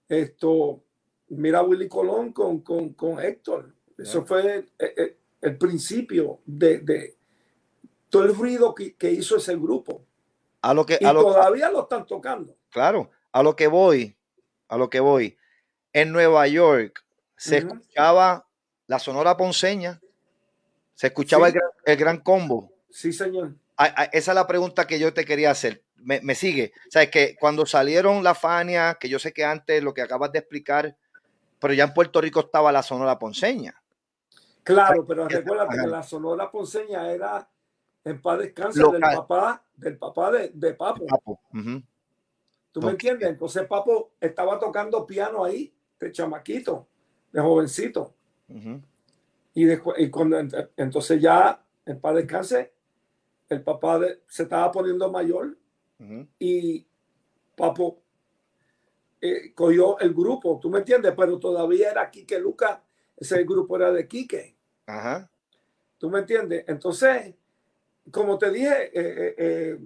[0.10, 0.84] Esto,
[1.30, 3.74] mira a Willy Colón con, con, con Héctor.
[3.98, 7.18] Eso fue el, eh, eh, el, principio de, de,
[8.10, 10.06] todo el ruido que, que, hizo ese grupo.
[10.62, 12.56] A lo que, y todavía lo están tocando.
[12.70, 14.16] Claro, a lo que voy,
[14.68, 15.38] a lo que voy.
[15.94, 17.04] En Nueva York
[17.36, 18.48] se escuchaba
[18.86, 20.00] la Sonora Ponceña,
[20.94, 22.72] se escuchaba el, gran, combo.
[22.90, 23.56] Sí, señor.
[24.12, 25.84] esa es la pregunta que yo te quería hacer.
[26.00, 26.72] Me, sigue.
[26.88, 30.02] O sea, es que cuando salieron la Fania, que yo sé que antes lo que
[30.02, 30.96] acabas de explicar,
[31.60, 33.76] pero ya en Puerto Rico estaba la Sonora Ponceña.
[34.64, 37.50] Claro, pero recuerda que la Sonora Ponceña era
[38.04, 41.06] en paz descanse del papá, del papá de, Papo.
[42.72, 43.30] ¿Tú me entiendes?
[43.30, 46.88] Entonces Papo estaba tocando piano ahí, de chamaquito,
[47.32, 48.14] de jovencito.
[49.54, 50.38] Y, después, y cuando
[50.78, 52.74] entonces ya en paz descanse,
[53.50, 55.58] el papá se estaba poniendo mayor
[56.40, 56.86] y
[57.56, 58.02] Papo
[59.20, 61.14] eh, cogió el grupo, ¿tú me entiendes?
[61.18, 62.84] Pero todavía era Quique Luca,
[63.16, 64.56] ese grupo era de Quique.
[64.86, 65.30] Ajá.
[65.98, 66.64] ¿Tú me entiendes?
[66.68, 67.34] Entonces,
[68.12, 69.80] como te dije, eh, eh,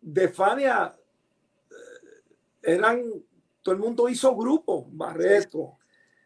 [0.00, 0.96] de Fania
[2.62, 3.24] eran,
[3.60, 5.78] todo el mundo hizo grupo, Barreto,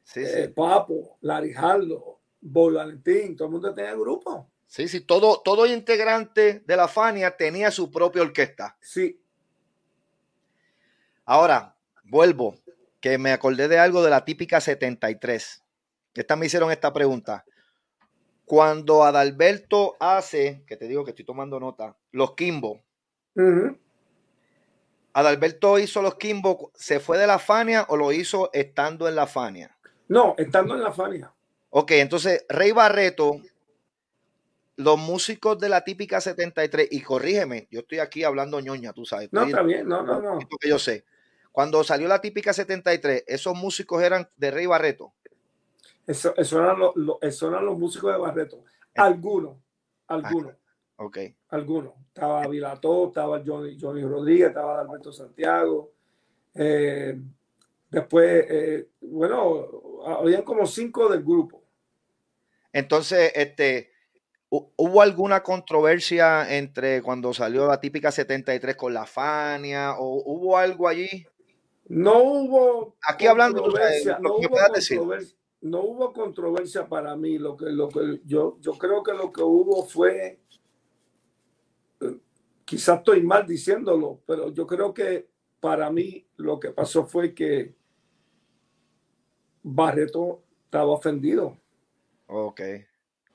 [0.04, 4.50] sí, eh, Papo, Larijaldo, Valentín, todo el mundo tenía grupo.
[4.66, 8.76] Sí, sí, todo, todo integrante de la Fania tenía su propia orquesta.
[8.80, 9.20] Sí.
[11.24, 12.56] Ahora, vuelvo,
[13.00, 15.62] que me acordé de algo de la típica 73.
[16.14, 17.44] Esta me hicieron esta pregunta.
[18.44, 22.82] Cuando Adalberto hace, que te digo que estoy tomando nota, los Kimbo.
[25.12, 29.26] Adalberto hizo los Kimbo, ¿se fue de la Fania o lo hizo estando en la
[29.26, 29.76] Fania?
[30.08, 31.32] No, estando en la Fania.
[31.70, 33.40] Ok, entonces Rey Barreto,
[34.76, 39.32] los músicos de la típica 73, y corrígeme, yo estoy aquí hablando ñoña, tú sabes.
[39.32, 40.38] No, está bien, no, no, no.
[40.60, 41.04] Que yo sé.
[41.50, 45.14] Cuando salió la típica 73, esos músicos eran de Rey Barreto.
[46.06, 46.78] Eso, eran,
[47.64, 48.56] los músicos de Barreto.
[48.58, 49.00] Eh.
[49.00, 49.56] Algunos,
[50.06, 50.54] algunos.
[50.96, 51.18] ok.
[51.48, 51.94] Algunos.
[52.08, 55.92] Estaba Vilató, estaba Johnny, Johnny Rodríguez, estaba Alberto Santiago.
[56.54, 57.18] Eh,
[57.90, 61.62] después, eh, bueno, habían como cinco del grupo.
[62.72, 63.95] Entonces, este,
[64.48, 69.94] ¿hubo alguna controversia entre cuando salió la típica 73 con la Fania?
[69.98, 71.26] ¿O hubo algo allí?
[71.88, 72.96] No hubo.
[73.02, 77.38] Aquí hablando, controversia, no, hubo controversia, no hubo controversia para mí.
[77.38, 80.40] Lo que, lo que yo, yo creo que lo que hubo fue.
[82.00, 82.18] Eh,
[82.64, 85.28] quizás estoy mal diciéndolo, pero yo creo que
[85.60, 87.74] para mí lo que pasó fue que
[89.62, 91.56] Barreto estaba ofendido.
[92.26, 92.60] Ok.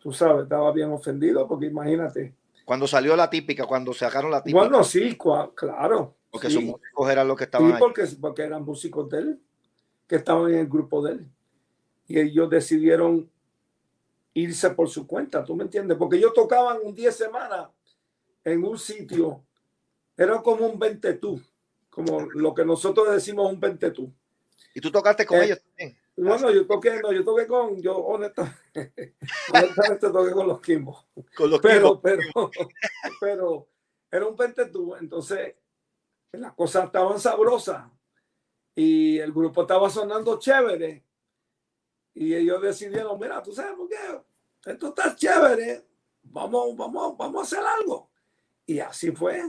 [0.02, 2.34] Tú sabes, estaba bien ofendido porque imagínate.
[2.66, 4.60] Cuando salió la típica, cuando sacaron la típica.
[4.60, 5.16] Bueno, sí,
[5.56, 6.16] claro.
[6.32, 7.72] Porque esos músicos eran los que estaban.
[7.72, 9.42] Sí, porque, porque eran músicos de él,
[10.08, 11.32] que estaban en el grupo de él.
[12.08, 13.30] Y ellos decidieron
[14.34, 15.98] irse por su cuenta, ¿tú me entiendes?
[15.98, 17.68] Porque ellos tocaban un 10 semanas
[18.44, 19.44] en un sitio,
[20.18, 21.40] era como un ventetú,
[21.90, 24.12] como lo que nosotros decimos un ventetú.
[24.74, 25.98] ¿Y tú tocaste con eh, ellos también?
[26.24, 29.16] Bueno, yo toqué, no, yo toqué con, yo honestamente,
[29.54, 31.08] honestamente toqué con los Kimbo.
[31.36, 32.22] Con los pero, pero,
[33.20, 33.68] pero,
[34.12, 35.56] era un ventetú, entonces
[36.34, 37.90] las cosas estaban sabrosas
[38.76, 41.04] y el grupo estaba sonando chévere.
[42.14, 43.96] Y ellos decidieron, mira, tú sabes por qué,
[44.66, 45.88] esto está chévere,
[46.22, 48.12] vamos, vamos, vamos a hacer algo.
[48.68, 49.42] Y así fue.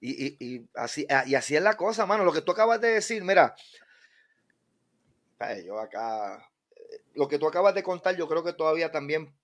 [0.00, 2.24] Y, así, ah, y así es la cosa, mano.
[2.24, 3.54] Lo que tú acabas de decir, mira,
[5.64, 9.34] yo acá, eh, lo que tú acabas de contar, yo creo que todavía también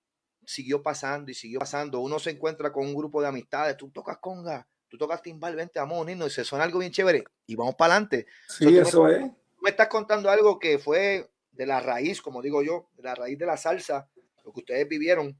[0.44, 2.00] siguió pasando y siguió pasando.
[2.00, 5.78] Uno se encuentra con un grupo de amistades, tú tocas conga, tú tocas timbal, vente,
[5.78, 8.26] amor, niño, y se suena algo bien chévere y vamos para adelante.
[8.48, 9.20] Sí, eso, es.
[9.62, 13.38] me estás contando algo que fue de la raíz, como digo yo, de la raíz
[13.38, 14.08] de la salsa,
[14.44, 15.38] lo que ustedes vivieron,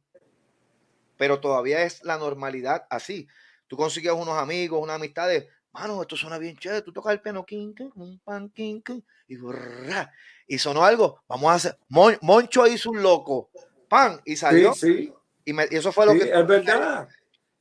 [1.16, 3.26] pero todavía es la normalidad así.
[3.66, 7.46] Tú consigues unos amigos, unas amistades, mano, esto suena bien chévere, tú tocas el piano,
[7.50, 9.36] un pan, y,
[10.48, 13.50] y sonó algo, vamos a hacer, Moncho hizo un loco,
[13.88, 14.72] pan, y salió.
[14.72, 15.12] Sí,
[15.44, 16.30] Y, eso fue lo que...
[16.30, 17.06] Es verdad.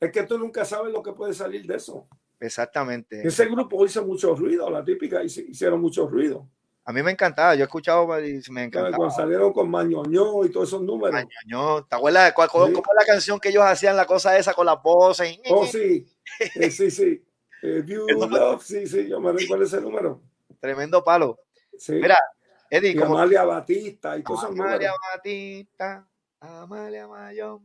[0.00, 2.08] Es que tú nunca sabes lo que puede salir de eso.
[2.40, 3.26] Exactamente.
[3.26, 6.48] Ese grupo hizo mucho ruido, la típica hicieron mucho ruido.
[6.84, 8.96] A mí me encantaba, yo he escuchado y me encantaba.
[8.96, 11.12] Cuando salieron con Mañoño y todos esos números.
[11.12, 12.32] Mañoño, ¿te acuerdas?
[12.32, 15.38] ¿Cuál, ¿Cómo es la canción que ellos hacían, la cosa esa con la voces?
[15.50, 16.06] Oh, sí,
[16.54, 17.22] eh, sí, sí.
[17.62, 17.84] Eh,
[18.30, 20.22] love, sí, sí, yo me recuerdo ese número.
[20.60, 21.38] Tremendo palo.
[21.76, 21.92] Sí.
[21.92, 22.16] Mira,
[22.70, 26.06] Eddie, y Amalia Batista y esos Amalia Batista,
[26.40, 27.60] Amalia Mayor.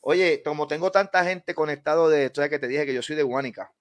[0.00, 3.22] Oye, como tengo tanta gente conectado de esto, que te dije que yo soy de
[3.22, 3.72] Guánica.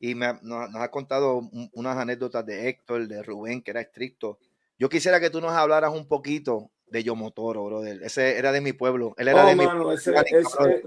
[0.00, 4.38] Y me, nos, ha contado unas anécdotas de Héctor, de Rubén, que era estricto.
[4.78, 8.02] Yo quisiera que tú nos hablaras un poquito de Yomotoro, brother.
[8.02, 9.14] Ese era de mi pueblo.
[9.18, 9.92] Él era oh, de mi pueblo.
[9.92, 10.12] Ese,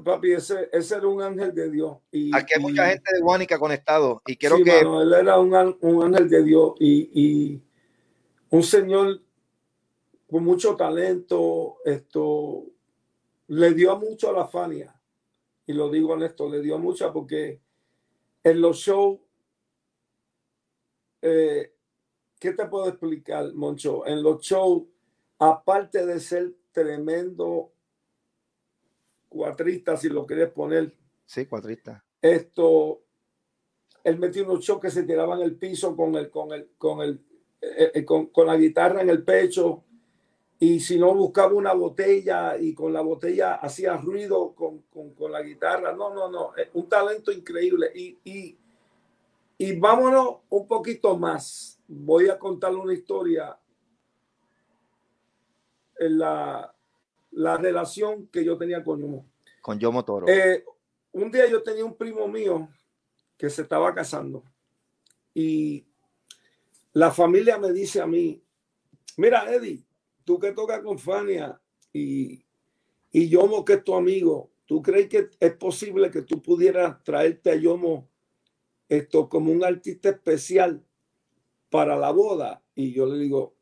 [0.04, 1.98] papi, ese, ese, era un ángel de Dios.
[2.12, 4.22] Y, Aquí hay mucha gente de Guánica conectado.
[4.26, 4.80] Y quiero que.
[4.80, 7.62] él era un, un, ángel de Dios y, y
[8.52, 9.22] un señor
[10.30, 12.66] con mucho talento, esto,
[13.48, 14.96] le dio mucho a la Fania.
[15.66, 17.62] Y lo digo honesto, le dio mucho porque
[18.44, 19.20] en los shows,
[21.22, 21.74] eh,
[22.40, 24.06] ¿qué te puedo explicar, Moncho?
[24.06, 24.84] En los shows,
[25.40, 27.72] aparte de ser tremendo
[29.30, 30.94] cuatrista, si lo quieres poner.
[31.26, 32.04] Sí, cuatrista.
[32.22, 33.02] Esto,
[34.04, 37.24] él metió unos shows que se tiraban el piso con el, con el, con el,
[37.62, 39.84] eh, eh, con, con la guitarra en el pecho
[40.58, 44.84] y si no buscaba una botella y con la botella hacía ruido con,
[45.18, 45.92] con, la guitarra.
[45.94, 47.92] No, no, no, un talento increíble.
[47.96, 48.58] Y, y,
[49.58, 51.80] y, vámonos un poquito más.
[51.88, 53.58] Voy a contarle una historia
[55.98, 56.72] en la,
[57.32, 59.26] la relación que yo tenía con Yomo.
[59.62, 60.28] Con Yomo Toro.
[60.28, 60.64] Eh,
[61.14, 62.70] un día yo tenía un primo mío
[63.36, 64.44] que se estaba casando
[65.34, 65.88] y
[66.94, 68.44] la familia me dice a mí,
[69.18, 69.84] mira, Eddie,
[70.24, 71.60] tú que tocas con Fania
[71.94, 72.46] y,
[73.12, 77.52] y Yomo, que es tu amigo, ¿tú crees que es posible que tú pudieras traerte
[77.52, 78.10] a Yomo
[78.90, 80.84] esto como un artista especial
[81.70, 82.64] para la boda?
[82.76, 83.56] Y yo le digo,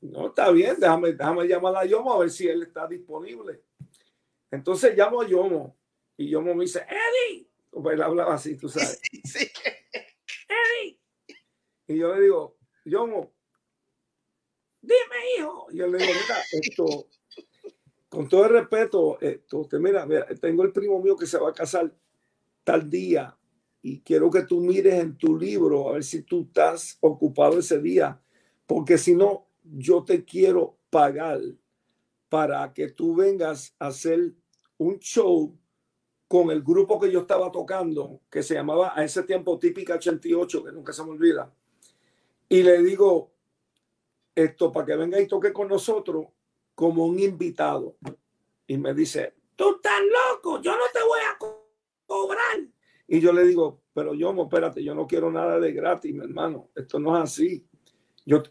[0.00, 3.62] no, está bien, déjame, déjame llamar a Yomo a ver si él está disponible.
[4.50, 5.76] Entonces llamo a Yomo
[6.16, 9.00] y Yomo me dice, Eddie, pues él hablaba así, tú sabes.
[10.48, 10.98] Eddie.
[11.86, 13.32] Y yo le digo, Yomo,
[14.80, 15.66] dime, hijo.
[15.70, 17.06] Y yo le digo, mira, esto,
[18.08, 21.50] con todo el respeto, esto, te mira, mira, tengo el primo mío que se va
[21.50, 21.92] a casar
[22.64, 23.36] tal día
[23.82, 27.80] y quiero que tú mires en tu libro a ver si tú estás ocupado ese
[27.80, 28.20] día,
[28.66, 31.40] porque si no, yo te quiero pagar
[32.28, 34.34] para que tú vengas a hacer
[34.78, 35.56] un show
[36.28, 40.64] con el grupo que yo estaba tocando, que se llamaba a ese tiempo Típica 88,
[40.64, 41.52] que nunca se me olvida.
[42.52, 43.32] Y le digo,
[44.34, 46.26] esto para que venga y toque con nosotros
[46.74, 47.96] como un invitado.
[48.66, 51.38] Y me dice, tú estás loco, yo no te voy a
[52.06, 52.58] cobrar.
[53.06, 56.70] Y yo le digo, pero yo, espérate, yo no quiero nada de gratis, mi hermano.
[56.74, 57.64] Esto no es así.
[58.26, 58.42] Yo,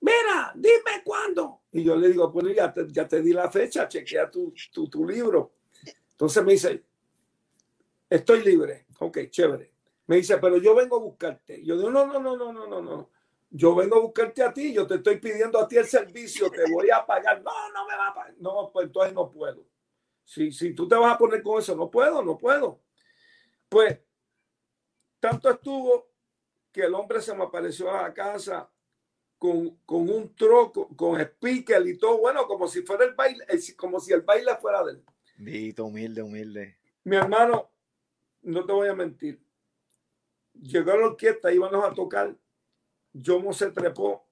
[0.00, 1.60] mira, dime cuándo.
[1.72, 4.88] Y yo le digo, pues ya te, ya te di la fecha, chequea tu, tu,
[4.88, 5.56] tu libro.
[6.12, 6.84] Entonces me dice,
[8.08, 8.86] estoy libre.
[8.98, 9.72] Ok, chévere.
[10.06, 11.62] Me dice, pero yo vengo a buscarte.
[11.62, 13.10] Yo digo, no, no, no, no, no, no, no
[13.54, 16.70] yo vengo a buscarte a ti, yo te estoy pidiendo a ti el servicio, te
[16.72, 17.42] voy a pagar.
[17.42, 18.34] No, no me va a pagar.
[18.38, 19.66] No, pues entonces no puedo.
[20.24, 22.80] Si, si tú te vas a poner con eso, no puedo, no puedo.
[23.68, 24.00] Pues,
[25.20, 26.10] tanto estuvo
[26.72, 28.70] que el hombre se me apareció a la casa
[29.36, 33.44] con, con un troco, con speaker y todo, bueno, como si fuera el baile,
[33.76, 35.04] como si el baile fuera de él.
[35.36, 36.78] Dito, humilde, humilde.
[37.04, 37.70] Mi hermano,
[38.40, 39.44] no te voy a mentir.
[40.54, 42.34] Llegó a la orquesta, íbamos a tocar
[43.12, 44.26] Yomo se trepó.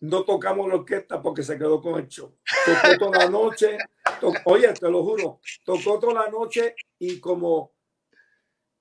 [0.00, 2.32] No tocamos la orquesta porque se quedó con el show.
[2.64, 3.78] Tocó toda la noche.
[4.44, 5.40] oye, te lo juro.
[5.64, 7.72] Tocó toda la noche y como,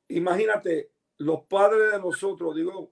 [0.10, 2.92] imagínate, los padres de nosotros, digo,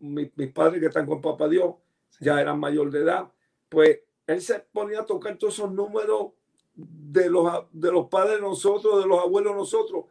[0.00, 1.76] mis, padres que están con papá Dios,
[2.20, 3.30] ya eran mayor de edad,
[3.68, 6.32] pues él se ponía a tocar todos esos números
[6.74, 10.06] de los, de los padres de nosotros, de los abuelos de nosotros,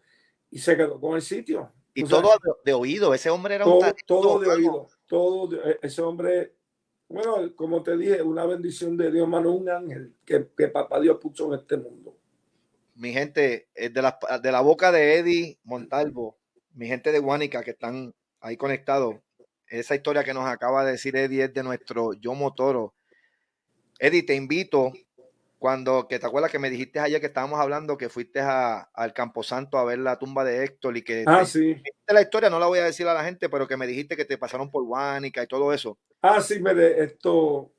[0.49, 1.71] y se quedó con el sitio.
[1.95, 2.29] Y todo
[2.63, 6.53] de, oído, ese hombre era todo, un todo de oído, todo e, ese hombre,
[7.07, 11.17] bueno, como te dije, una bendición de Dios, mano, un ángel que, que papá Dios
[11.21, 12.17] puso en este mundo.
[12.95, 16.37] Mi gente, de la, de la boca de Eddie Montalvo,
[16.73, 19.15] mi gente de Guánica que están ahí conectados,
[19.67, 22.93] esa historia que nos acaba de decir Eddie es de nuestro Yo Motoro.
[23.99, 24.91] Eddie, te invito
[25.65, 29.13] cuando, que te acuerdas que me dijiste ayer que estábamos hablando que fuiste a, al
[29.13, 31.75] Camposanto a ver la tumba de Héctor y que ah, sí.
[32.05, 34.25] la historia, no la voy a decir a la gente, pero que me dijiste que
[34.25, 35.97] te pasaron por Guánica y todo eso.
[36.21, 37.73] Ah, sí, me de esto.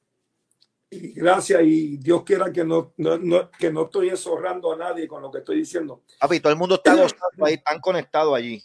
[0.91, 5.23] Y gracias, y Dios quiera que no, no, que no estoy enzorrando a nadie con
[5.23, 6.03] lo que estoy diciendo.
[6.19, 8.61] Papi, todo el mundo está gozando ahí, están conectados allí.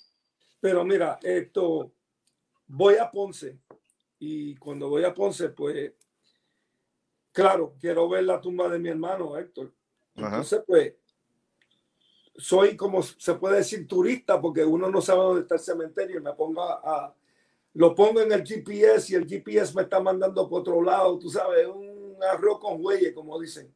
[0.59, 1.91] Pero mira, esto,
[2.65, 3.59] voy a Ponce,
[4.17, 5.91] y cuando voy a Ponce, pues
[7.31, 9.71] claro, quiero ver la tumba de mi hermano Héctor.
[10.15, 10.93] Entonces, pues,
[12.35, 16.23] soy como se puede decir turista porque uno no sabe dónde está el cementerio y
[16.23, 17.13] me pongo a,
[17.73, 21.29] lo pongo en el GPS y el GPS me está mandando por otro lado, tú
[21.29, 23.73] sabes, un arroz con huelle, como dicen.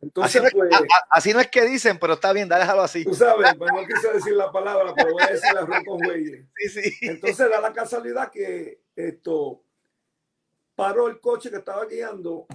[0.00, 0.70] Entonces, así, pues,
[1.10, 3.04] así, no es que dicen, pero está bien, déjalo así.
[3.04, 6.46] Tú sabes, pues no quise decir la palabra, pero voy a decir arroz con huelle.
[6.56, 6.92] Sí, sí.
[7.02, 9.62] Entonces da la casualidad que esto
[10.76, 12.46] paró el coche que estaba guiando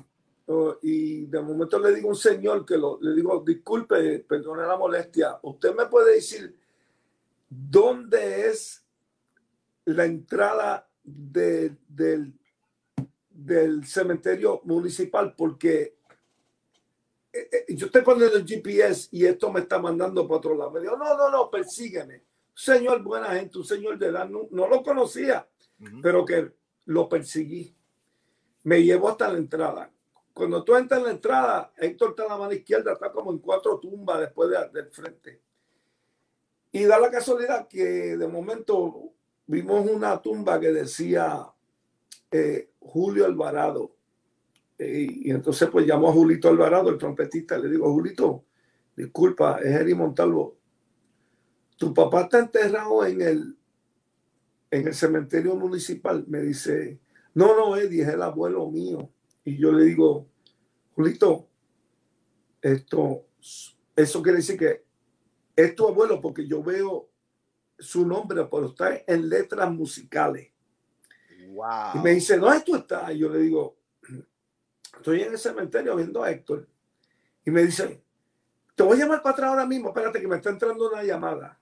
[0.48, 4.68] Oh, y de momento le digo a un señor que lo, le digo, disculpe, perdone
[4.68, 6.56] la molestia, ¿usted me puede decir
[7.50, 8.86] dónde es
[9.86, 11.80] la entrada del,
[13.32, 15.34] del cementerio municipal?
[15.36, 15.98] Porque
[17.34, 20.72] eh, eh, yo estoy poniendo el GPS y esto me está mandando para otro lado.
[20.72, 22.24] Me dijo, no, no, no, persígueme.
[22.54, 25.46] Señor buena gente, un señor de edad, no, lo conocía,
[26.02, 26.54] pero que
[26.86, 27.76] lo perseguí.
[28.64, 29.92] Me llevó hasta la entrada
[30.36, 33.40] cuando tú entras en la entrada, Héctor está en la mano izquierda, está como en
[33.40, 35.42] cuatro tumbas después del frente.
[36.74, 39.14] Y da la casualidad que de momento
[39.48, 41.48] vimos una tumba que decía
[42.30, 43.96] eh, Julio Alvarado.
[44.78, 48.44] Eh, y entonces pues llamó a Julito Alvarado, el trompetista, le digo, Julito,
[48.94, 50.58] disculpa, es Eri Montalvo.
[51.78, 53.58] Tu papá está enterrado en el,
[54.70, 56.26] en el cementerio municipal.
[56.28, 57.00] Me dice,
[57.34, 59.10] no, no, Eddie, es el abuelo mío.
[59.46, 60.28] Y yo le digo,
[60.94, 61.48] Julito,
[62.62, 63.28] esto,
[63.96, 64.84] eso quiere decir que
[65.56, 67.10] es tu abuelo porque yo veo
[67.78, 70.52] su nombre, pero está en letras musicales.
[71.50, 71.92] Wow.
[71.96, 73.12] Y me dice, ¿dónde tú estás?
[73.12, 73.78] Y yo le digo,
[74.98, 76.68] estoy en el cementerio viendo a Héctor
[77.46, 78.02] y me dice,
[78.74, 81.60] te voy a llamar para atrás ahora mismo, espérate que me está entrando una llamada.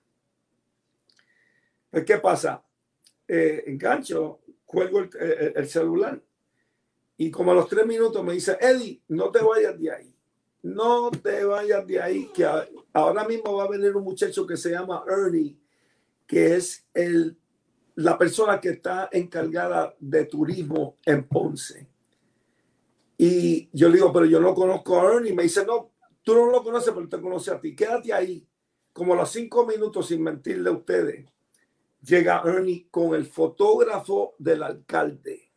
[1.90, 2.64] Pues, ¿Qué pasa?
[3.28, 6.20] Eh, engancho, cuelgo el, celular
[7.16, 10.14] y como a los tres minutos me dice, Eddie, no te vayas de ahí.
[10.62, 12.46] No te vayas de ahí, que
[12.94, 15.58] ahora mismo va a venir un muchacho que se llama Ernie,
[16.26, 17.36] que es el,
[17.96, 21.86] la persona que está encargada de turismo en Ponce.
[23.18, 25.34] Y yo le digo, pero yo no conozco a Ernie.
[25.34, 25.92] Me dice, no,
[26.22, 27.76] tú no lo conoces, pero te conoce a ti.
[27.76, 28.48] Quédate ahí.
[28.92, 31.26] Como a los cinco minutos, sin mentirle a ustedes,
[32.00, 35.50] llega Ernie con el fotógrafo del alcalde.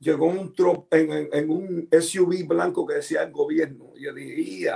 [0.00, 0.54] Llegó un
[0.90, 3.92] en, en, un SUV blanco que decía el gobierno.
[3.96, 4.72] Yo dije,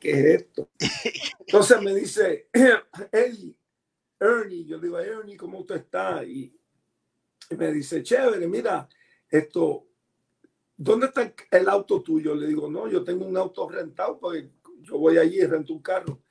[0.00, 0.70] ¿qué es esto?
[1.40, 2.48] Entonces me dice,
[3.12, 3.54] Eddie,
[4.18, 6.24] Ernie, yo digo, Ernie, ¿cómo usted está?
[6.24, 6.56] Y,
[7.58, 8.88] me dice, chévere, mira,
[9.28, 9.86] esto,
[10.74, 12.34] ¿dónde está el auto tuyo?
[12.34, 14.48] Le digo, no, yo tengo un auto rentado, porque
[14.80, 16.22] yo voy allí y rento un carro.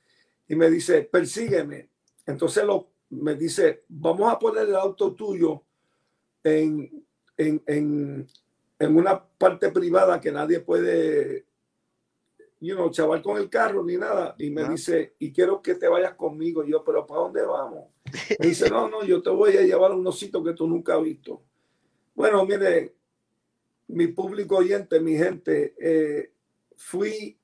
[0.48, 1.90] Y me dice, persígueme.
[2.26, 5.62] Entonces lo, me dice, vamos a poner el auto tuyo
[6.42, 7.06] en,
[7.36, 8.28] en, en,
[8.78, 11.46] en una parte privada que nadie puede
[12.62, 14.36] you know, chaval con el carro ni nada.
[14.38, 16.64] Y me dice, y quiero que te vayas conmigo.
[16.64, 17.88] yo, pero ¿para dónde vamos?
[18.38, 20.94] Me dice, no, no, yo te voy a llevar a un osito que tú nunca
[20.94, 21.42] has visto.
[22.14, 22.94] Bueno, mire,
[23.88, 26.32] mi público oyente, mi gente, eh,
[26.76, 27.36] fui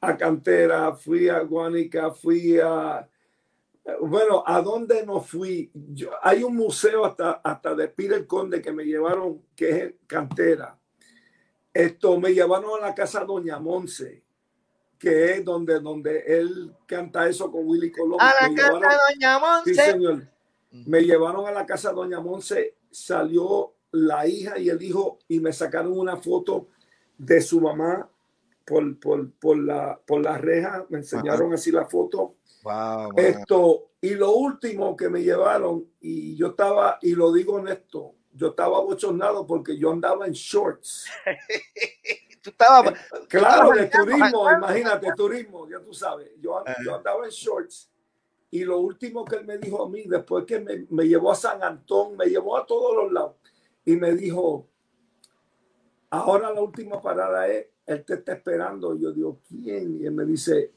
[0.00, 3.08] a Cantera, fui a Guanica, fui a...
[4.00, 5.70] Bueno, ¿a dónde no fui?
[5.72, 10.78] Yo, hay un museo hasta, hasta de Peter Conde que me llevaron, que es Cantera.
[11.72, 14.24] Esto me llevaron a la casa Doña Monse
[14.98, 18.20] que es donde, donde él canta eso con Willy Colón.
[18.20, 19.74] A la casa de Doña Monse.
[19.74, 20.28] Sí, señor.
[20.70, 25.52] Me llevaron a la casa Doña Monse, salió la hija y el hijo y me
[25.52, 26.68] sacaron una foto
[27.16, 28.10] de su mamá
[28.66, 32.34] por, por, por la, por la reja, me enseñaron así la foto.
[33.16, 38.48] Esto, y lo último que me llevaron, y yo estaba, y lo digo honesto, yo
[38.48, 41.06] estaba bochornado porque yo andaba en shorts.
[42.42, 42.94] estaba.
[43.28, 46.30] Claro, de turismo, imagínate, turismo, ya tú sabes.
[46.40, 47.90] Yo, yo, andaba en shorts
[48.50, 51.34] y lo último que él me dijo a mí, después que me, me llevó a
[51.34, 53.36] San Antón, me llevó a todos los lados
[53.84, 54.68] y me dijo:
[56.10, 58.94] Ahora la última parada es, él te está esperando.
[58.94, 60.00] Y yo digo, ¿quién?
[60.00, 60.72] Y él me dice,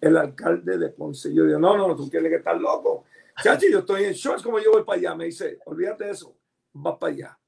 [0.00, 1.32] el alcalde de Ponce.
[1.32, 3.04] Yo digo, no, no, tú tienes que estar loco.
[3.42, 5.14] Chachi, yo estoy en shorts, como yo voy para allá.
[5.14, 6.36] Me dice, olvídate de eso,
[6.74, 7.38] va para allá.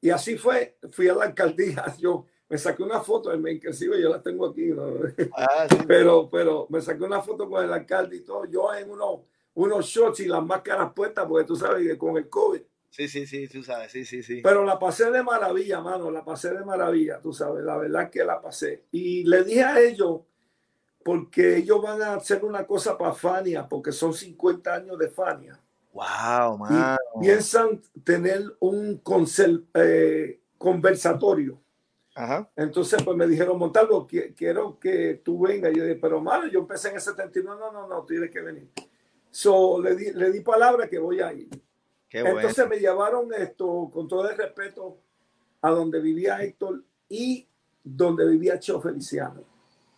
[0.00, 1.84] Y así fue, fui a la alcaldía.
[1.98, 4.70] Yo, me saqué una foto, inclusive yo la tengo aquí,
[5.32, 9.20] ah, pero, pero me saqué una foto con el alcalde y todo, yo en unos,
[9.54, 12.60] unos shorts y las máscaras puestas, porque tú sabes que con el COVID.
[12.90, 14.40] Sí, sí, sí, tú sabes, sí, sí, sí.
[14.40, 18.24] Pero la pasé de maravilla, mano, la pasé de maravilla, tú sabes, la verdad que
[18.24, 18.84] la pasé.
[18.92, 20.20] Y le dije a ellos,
[21.04, 25.60] porque ellos van a hacer una cosa para Fania, porque son 50 años de Fania.
[25.92, 26.96] Wow, man.
[27.20, 29.00] piensan tener un
[29.74, 31.60] eh, conversatorio
[32.54, 35.72] entonces, pues me dijeron, Montalvo, quiero que tú vengas.
[35.72, 38.40] Y yo dije, pero malo, yo empecé en el 79, no, no, no, tienes que
[38.40, 38.70] venir.
[39.30, 41.48] So, le di, le di palabra que voy a ir.
[42.10, 44.98] Entonces me llevaron esto, con todo el respeto,
[45.60, 47.48] a donde vivía Héctor y
[47.82, 49.42] donde vivía Cheo Feliciano.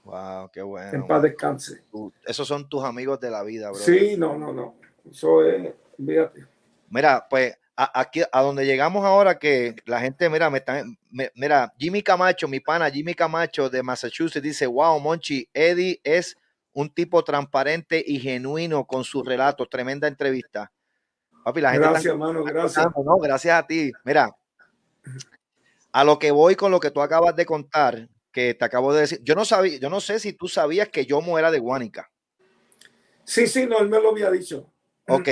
[0.07, 0.93] Wow, qué bueno.
[0.93, 1.83] En paz descanse.
[2.25, 3.81] Esos son tus amigos de la vida, bro.
[3.81, 4.77] Sí, no, no, no.
[5.11, 6.47] Eso es, fíjate.
[6.89, 12.03] Mira, pues aquí a donde llegamos ahora que la gente mira me están mira Jimmy
[12.03, 16.39] Camacho mi pana Jimmy Camacho de Massachusetts dice wow Monchi Eddie es
[16.73, 20.73] un tipo transparente y genuino con sus relatos tremenda entrevista
[21.45, 24.35] papi la gente gracias hermano gracias no, gracias a ti mira
[25.93, 29.01] a lo que voy con lo que tú acabas de contar que te acabo de
[29.01, 32.11] decir yo no sabía yo no sé si tú sabías que yo era de Guánica
[33.25, 34.73] sí sí no él me lo había dicho
[35.09, 35.29] ok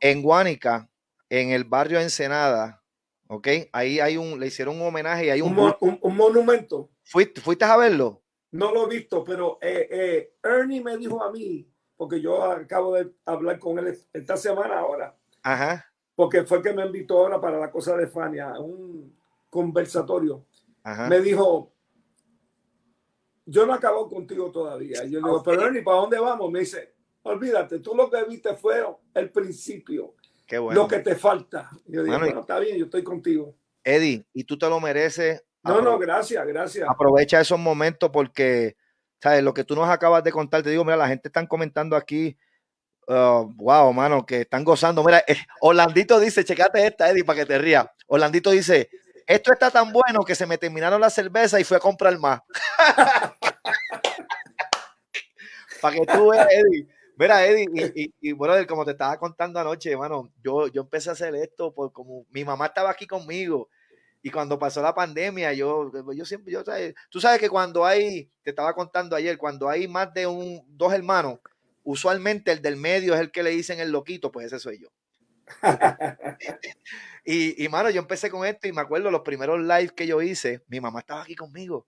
[0.00, 0.88] en Guánica
[1.30, 2.82] en el barrio Ensenada,
[3.28, 3.48] ¿ok?
[3.72, 5.56] Ahí hay un, le hicieron un homenaje y hay un...
[5.80, 6.90] Un, monumento.
[7.04, 8.22] ¿Fuiste, ¿Fuiste a verlo?
[8.52, 12.94] No lo he visto, pero eh, eh, Ernie me dijo a mí, porque yo acabo
[12.94, 15.16] de hablar con él esta semana ahora.
[15.42, 15.86] Ajá.
[16.14, 19.14] Porque fue que me invitó ahora para la cosa de Fania, un
[19.50, 20.46] conversatorio.
[20.82, 21.08] Ajá.
[21.08, 21.72] Me dijo,
[23.46, 25.04] yo no acabo contigo todavía.
[25.04, 26.50] yo digo, pero Ernie, ¿para dónde vamos?
[26.50, 26.92] Me dice,
[27.22, 30.14] olvídate, tú lo que viste fue el principio
[30.50, 31.70] lo que te falta.
[31.86, 33.54] Yo digo, bueno, está bien, yo estoy contigo.
[33.82, 35.42] Eddie, y tú te lo mereces.
[35.62, 36.88] No, no, gracias, gracias.
[36.88, 38.76] Aprovecha esos momentos porque,
[39.20, 39.42] ¿sabes?
[39.42, 42.36] Lo que tú nos acabas de contar, te digo, mira, la gente está comentando aquí.
[43.08, 45.02] wow, uh, mano, que están gozando.
[45.02, 47.86] Mira, eh, Orlandito dice, checate esta, Eddie, para que te rías.
[48.06, 48.88] Orlandito dice,
[49.26, 52.40] esto está tan bueno que se me terminaron la cerveza y fui a comprar más.
[55.80, 56.88] Para que tú veas, Eddie.
[57.18, 61.14] Mira, Eddie, y, y, bueno, como te estaba contando anoche, hermano, yo, yo empecé a
[61.14, 63.70] hacer esto por como mi mamá estaba aquí conmigo
[64.26, 66.64] y cuando pasó la pandemia, yo, yo siempre, yo,
[67.10, 70.92] tú sabes que cuando hay, te estaba contando ayer, cuando hay más de un, dos
[70.92, 71.38] hermanos,
[71.84, 74.88] usualmente el del medio es el que le dicen el loquito, pues ese soy yo.
[77.26, 80.22] y, y, mano, yo empecé con esto y me acuerdo los primeros lives que yo
[80.22, 81.86] hice, mi mamá estaba aquí conmigo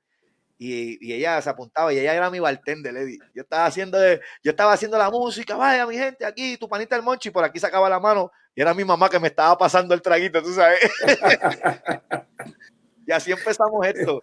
[0.58, 3.18] y, ella se apuntaba y ella era mi bartender, Eddie.
[3.34, 3.98] Yo estaba haciendo
[4.42, 7.60] yo estaba haciendo la música, vaya mi gente, aquí tu panita el monchi, por aquí
[7.60, 10.80] sacaba la mano y era mi mamá que me estaba pasando el traguito, tú sabes.
[13.06, 14.20] y así empezamos esto,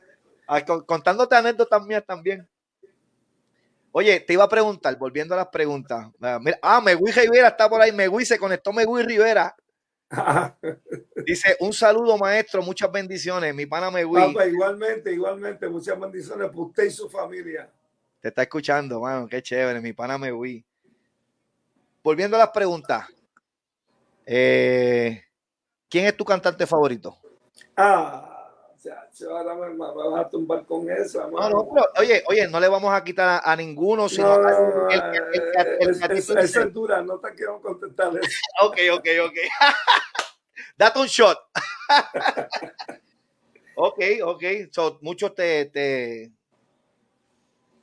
[0.85, 2.47] contándote anécdotas mías también.
[3.93, 6.07] Oye, te iba a preguntar, volviendo a las preguntas.
[6.19, 7.93] Ah, mira, ah, Megui Rivera está por ahí.
[7.93, 9.55] Megui se conectó Megui Rivera.
[11.25, 16.85] Dice, un saludo maestro, muchas bendiciones, mi pana me igualmente, igualmente, muchas bendiciones para usted
[16.85, 17.69] y su familia.
[18.22, 20.32] Te está escuchando, mano, qué chévere, mi pana me
[22.03, 23.08] Volviendo a las preguntas,
[24.25, 25.24] eh,
[25.90, 27.17] ¿quién es tu cantante favorito?
[27.75, 28.34] Ah,
[29.30, 31.30] ahora me, vas a tumbar con eso.
[31.99, 34.39] oye, oye, no le vamos a quitar a, ninguno, sino
[34.89, 38.39] esa es dura, no te quiero contestar eso.
[38.61, 39.38] ok, ok, ok.
[40.77, 41.38] Date un shot.
[43.75, 44.43] ok, ok.
[44.72, 46.31] So, muchos te, te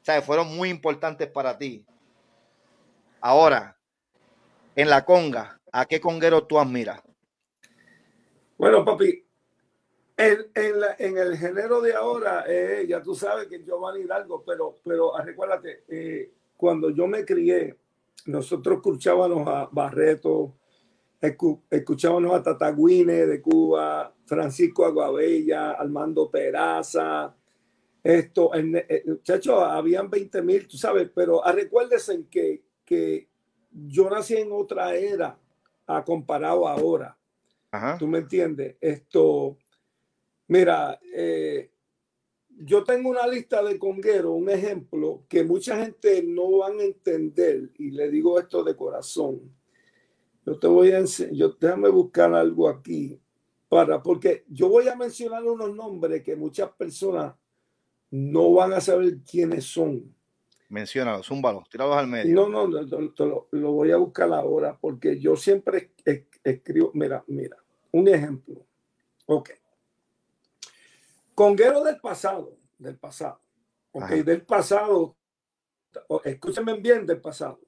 [0.02, 1.86] o sea, fueron muy importantes para ti.
[3.20, 3.78] Ahora,
[4.74, 7.00] en la conga, ¿a qué conguero tú admiras?
[8.58, 9.21] Bueno, papi,
[10.16, 10.46] en,
[10.98, 15.22] en, el género de ahora, eh, ya tú sabes que Giovanni Hidalgo, pero, pero ah,
[15.22, 17.76] recuérdate, eh, cuando yo me crié,
[18.26, 20.54] nosotros escuchábamos a Barreto,
[21.70, 27.34] escuchábamos a Tatagüine de Cuba, Francisco Aguabella, Armando Peraza,
[28.02, 33.28] esto, en, eh, muchachos, habían 20 mil, tú sabes, pero ah, recuérdense que, que
[33.70, 35.38] yo nací en otra era
[35.86, 37.16] a comparado ahora.
[37.98, 38.76] ¿Tú me entiendes?
[38.82, 39.56] Esto,
[40.48, 41.70] Mira, eh,
[42.58, 47.70] yo tengo una lista de congueros, un ejemplo que mucha gente no van a entender
[47.78, 49.40] y le digo esto de corazón.
[50.44, 53.20] Yo te voy a enseñar, yo déjame buscar algo aquí
[53.68, 57.34] para, porque yo voy a mencionar unos nombres que muchas personas
[58.10, 60.14] no van a saber quiénes son.
[60.68, 62.34] Menciónalos, zúmbalos, tíralos al medio.
[62.34, 65.92] No, no, lo, lo, voy a buscar ahora porque yo siempre
[66.44, 67.56] escribo, mira, mira,
[67.92, 68.66] un ejemplo.
[69.26, 69.50] Ok.
[71.34, 73.40] Conguero del pasado, del pasado.
[73.92, 75.16] Ok, del pasado.
[76.24, 77.60] Escúchenme bien del pasado.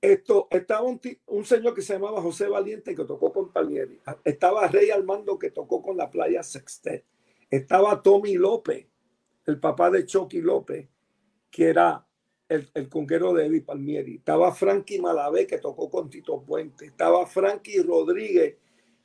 [0.00, 4.00] Esto, estaba un, un, señor que se llamaba José Valiente que tocó con Palmieri.
[4.24, 7.04] Estaba Rey Armando que tocó con la playa Sextet.
[7.48, 8.88] Estaba Tommy López,
[9.46, 10.88] el papá de Chucky López,
[11.50, 12.04] que era
[12.48, 14.16] el, el conguero de Eddie Palmieri.
[14.16, 16.86] Estaba Frankie Malavé que tocó con Tito Puente.
[16.86, 18.56] Estaba Frankie Rodríguez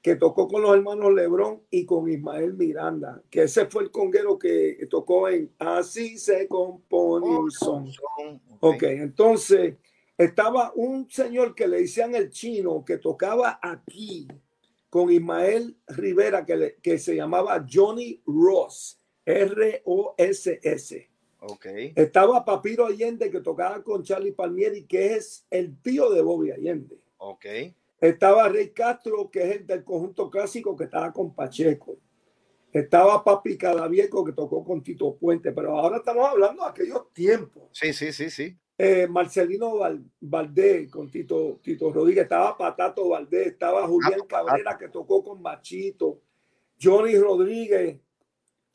[0.08, 4.40] que tocó con los hermanos Lebrón y con Ismael Miranda, que ese fue el conguero
[4.40, 7.92] que tocó en Así se compone un son.
[8.62, 9.76] Ok, entonces
[10.18, 14.30] estaba un señor que le decían el chino que tocaba aquí
[14.90, 21.10] con Ismael Rivera que, que se llamaba Johnny Ross, R-O-S-S.
[21.42, 21.92] Okay.
[21.98, 26.98] Estaba Papiro Allende que tocaba con Charlie Palmieri, que es el tío de Bobby Allende.
[27.18, 27.76] Okay.
[28.00, 31.98] Estaba Rey Castro, que es el del conjunto clásico, que estaba con Pacheco.
[32.72, 35.52] Estaba Papi Cadavieco, que tocó con Tito Puente.
[35.52, 37.70] Pero ahora estamos hablando de aquellos tiempos.
[37.72, 38.58] Sí, sí, sí, sí.
[38.78, 39.80] Eh, Marcelino
[40.20, 42.24] Valdés con Tito, Tito Rodríguez.
[42.24, 43.48] Estaba Patato Valdés.
[43.48, 46.22] Estaba Julián ah, Cabrera, que tocó con Machito.
[46.80, 48.00] Johnny Rodríguez.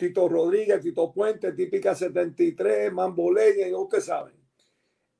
[0.02, 4.34] Tito Rodríguez, Tito Puente, típica 73, Mamboleña, y ustedes saben.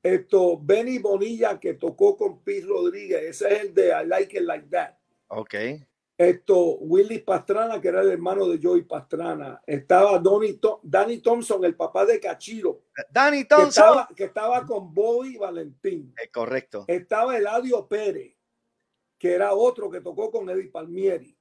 [0.03, 4.43] Esto, Benny Bonilla, que tocó con Pete Rodríguez, ese es el de I Like It
[4.43, 4.97] Like That.
[5.29, 5.55] Ok.
[6.17, 9.61] Esto, Willy Pastrana, que era el hermano de Joey Pastrana.
[9.65, 12.83] Estaba Donny Danny Thompson, el papá de Cachiro.
[13.09, 14.05] Danny Thompson.
[14.15, 16.13] Que estaba, con Bobby Valentín.
[16.21, 16.83] Es correcto.
[16.87, 18.35] Estaba Eladio Pérez,
[19.17, 21.35] que era otro que tocó con Eddie Palmieri.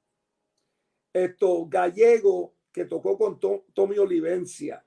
[1.12, 3.38] Esto, Gallego, que tocó con
[3.74, 4.82] Tommy Olivencia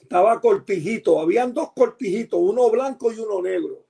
[0.00, 3.86] estaba cortijito, habían dos cortijitos, uno blanco y uno negro.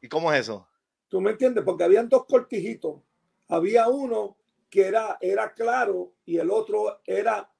[0.00, 0.66] ¿Y cómo es eso?
[1.08, 1.64] ¿Tú me entiendes?
[1.64, 3.00] Porque habían dos cortijitos.
[3.48, 4.36] Había uno
[4.68, 7.50] que era, era claro y el otro era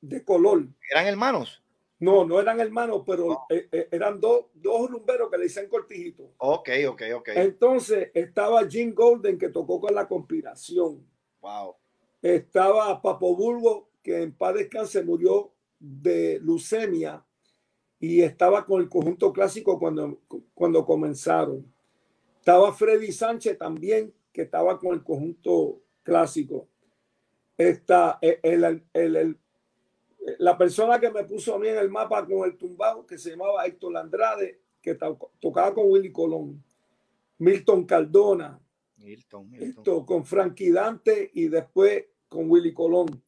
[0.00, 0.66] de color.
[0.90, 1.62] ¿Eran hermanos?
[1.98, 6.34] No, no eran hermanos, pero eh, eh, eran dos, dos rumberos que le dicen cortijito.
[6.38, 7.28] Ok, ok, ok.
[7.34, 11.06] Entonces estaba Jim Golden que tocó con la conspiración.
[11.40, 11.76] Wow.
[12.20, 17.24] estaba Papo Bulbo, que en paz descanse murió de leucemia
[17.98, 20.20] y estaba con el conjunto clásico cuando,
[20.54, 21.72] cuando comenzaron.
[22.38, 26.68] Estaba Freddy Sánchez también, que estaba con el conjunto clásico.
[27.56, 29.38] Está el, el,
[30.38, 33.30] la persona que me puso a mí en el mapa con el tumbado, que se
[33.30, 34.96] llamaba Héctor Andrade, que
[35.40, 36.62] tocaba con Willy Colón.
[37.38, 38.60] Milton Cardona.
[38.96, 43.22] Milton, Esto, con Frankie Dante y después con Willy Colón.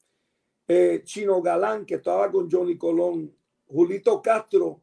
[0.69, 3.35] Eh, Chino Galán, que estaba con Johnny Colón.
[3.69, 4.81] Julito Castro,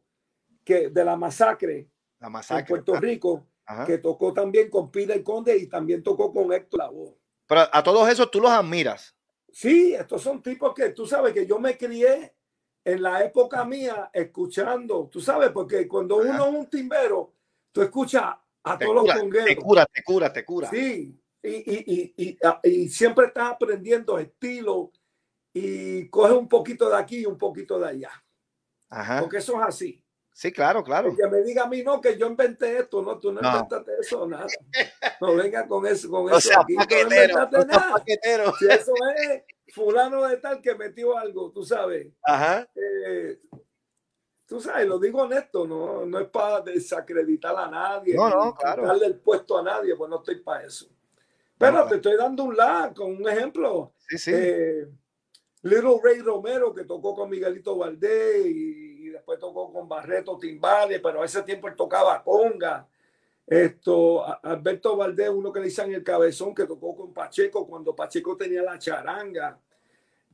[0.64, 1.88] que de la masacre,
[2.20, 3.46] la masacre en Puerto Rico,
[3.84, 7.16] que tocó también con Pide Conde y también tocó con Héctor Lavoe.
[7.46, 9.14] Pero a todos esos tú los admiras.
[9.50, 12.34] Sí, estos son tipos que tú sabes que yo me crié
[12.84, 17.32] en la época mía escuchando, tú sabes, porque cuando uno es un timbero,
[17.72, 19.48] tú escuchas a todos los congueros.
[19.48, 20.70] Te cura, te cura, te cura.
[20.70, 24.92] Sí, y, y, y, y, siempre estás aprendiendo estilo
[25.58, 28.10] y coges un poquito de aquí y un poquito de allá.
[28.90, 29.20] Ajá.
[29.20, 30.04] Porque eso es así.
[30.30, 31.16] Sí, claro, claro.
[31.16, 34.26] que me diga a mí, no, que yo inventé esto, no, tú no, inventaste eso,
[34.26, 34.46] nada.
[35.18, 36.40] No venga con eso, con eso.
[36.40, 36.74] Sea, aquí.
[36.74, 38.04] no inventaste nada.
[38.58, 42.12] Si eso es fulano de tal que metió algo, tú sabes.
[42.22, 42.68] Ajá.
[42.74, 43.40] Eh,
[44.44, 48.84] tú sabes, lo digo honesto, no, no es para desacreditar a nadie, no, no, claro.
[48.84, 50.86] darle el puesto a nadie, pues no estoy para eso.
[51.56, 53.94] Pero te estoy dando un la con un ejemplo.
[54.06, 54.32] Sí, sí.
[54.34, 54.86] Eh,
[55.62, 61.22] Little Ray Romero, que tocó con Miguelito Valdés y después tocó con Barreto Timbales, pero
[61.22, 62.86] a ese tiempo él tocaba conga.
[63.46, 68.36] Esto, Alberto Valdés, uno que le dicen el cabezón, que tocó con Pacheco cuando Pacheco
[68.36, 69.58] tenía la charanga.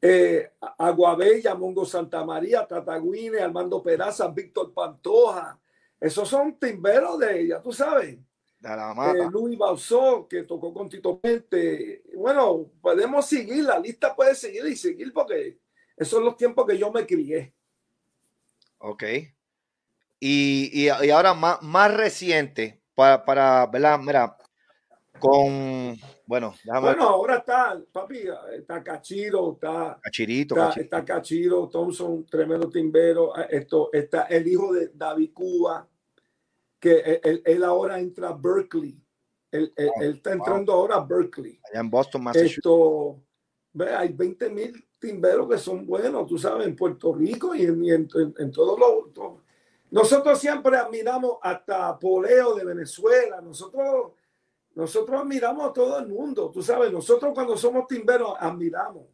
[0.00, 5.60] Eh, Aguabella, Mongo Santa María, Tataguine, Armando Peraza, Víctor Pantoja.
[6.00, 8.18] Esos son timberos de ella, tú sabes.
[8.64, 12.04] Eh, Luis Bausó, que tocó con Tito Mente.
[12.14, 15.58] Bueno, podemos seguir, la lista puede seguir y seguir porque
[15.96, 17.52] esos son los tiempos que yo me crié.
[18.78, 19.02] Ok.
[20.20, 23.98] Y, y, ahora más, más reciente, para, para, ¿verdad?
[23.98, 24.36] Mira,
[25.18, 28.22] con, bueno, Bueno, ahora está, papi,
[28.56, 30.84] está Cachiro, está Cachirito, está, Cachiro.
[30.84, 35.88] está Cachiro, Thompson, tremendo timbero, ah, esto, está el hijo de David Cuba,
[36.82, 39.00] que él, ahora entra a Berkeley.
[39.52, 41.60] Él, está entrando ahora a Berkeley.
[41.70, 42.56] Allá en Boston, Massachusetts.
[42.56, 43.22] Esto,
[43.72, 47.84] ve, hay 20 mil timberos que son buenos, tú sabes, en Puerto Rico y en,
[47.88, 49.38] en, todos los...
[49.92, 54.14] Nosotros siempre admiramos hasta Poleo de Venezuela, nosotros,
[54.74, 59.06] nosotros admiramos a todo el mundo, tú sabes, nosotros cuando somos timberos admiramos.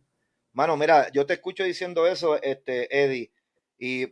[0.54, 3.30] Mano, mira, yo te escucho diciendo eso, este, Eddie,
[3.78, 4.06] y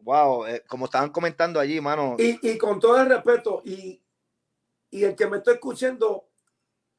[0.00, 2.16] wow, eh, como estaban comentando allí, mano.
[2.18, 4.02] Y, y, con todo el respeto, y,
[4.90, 6.28] y el que me está escuchando,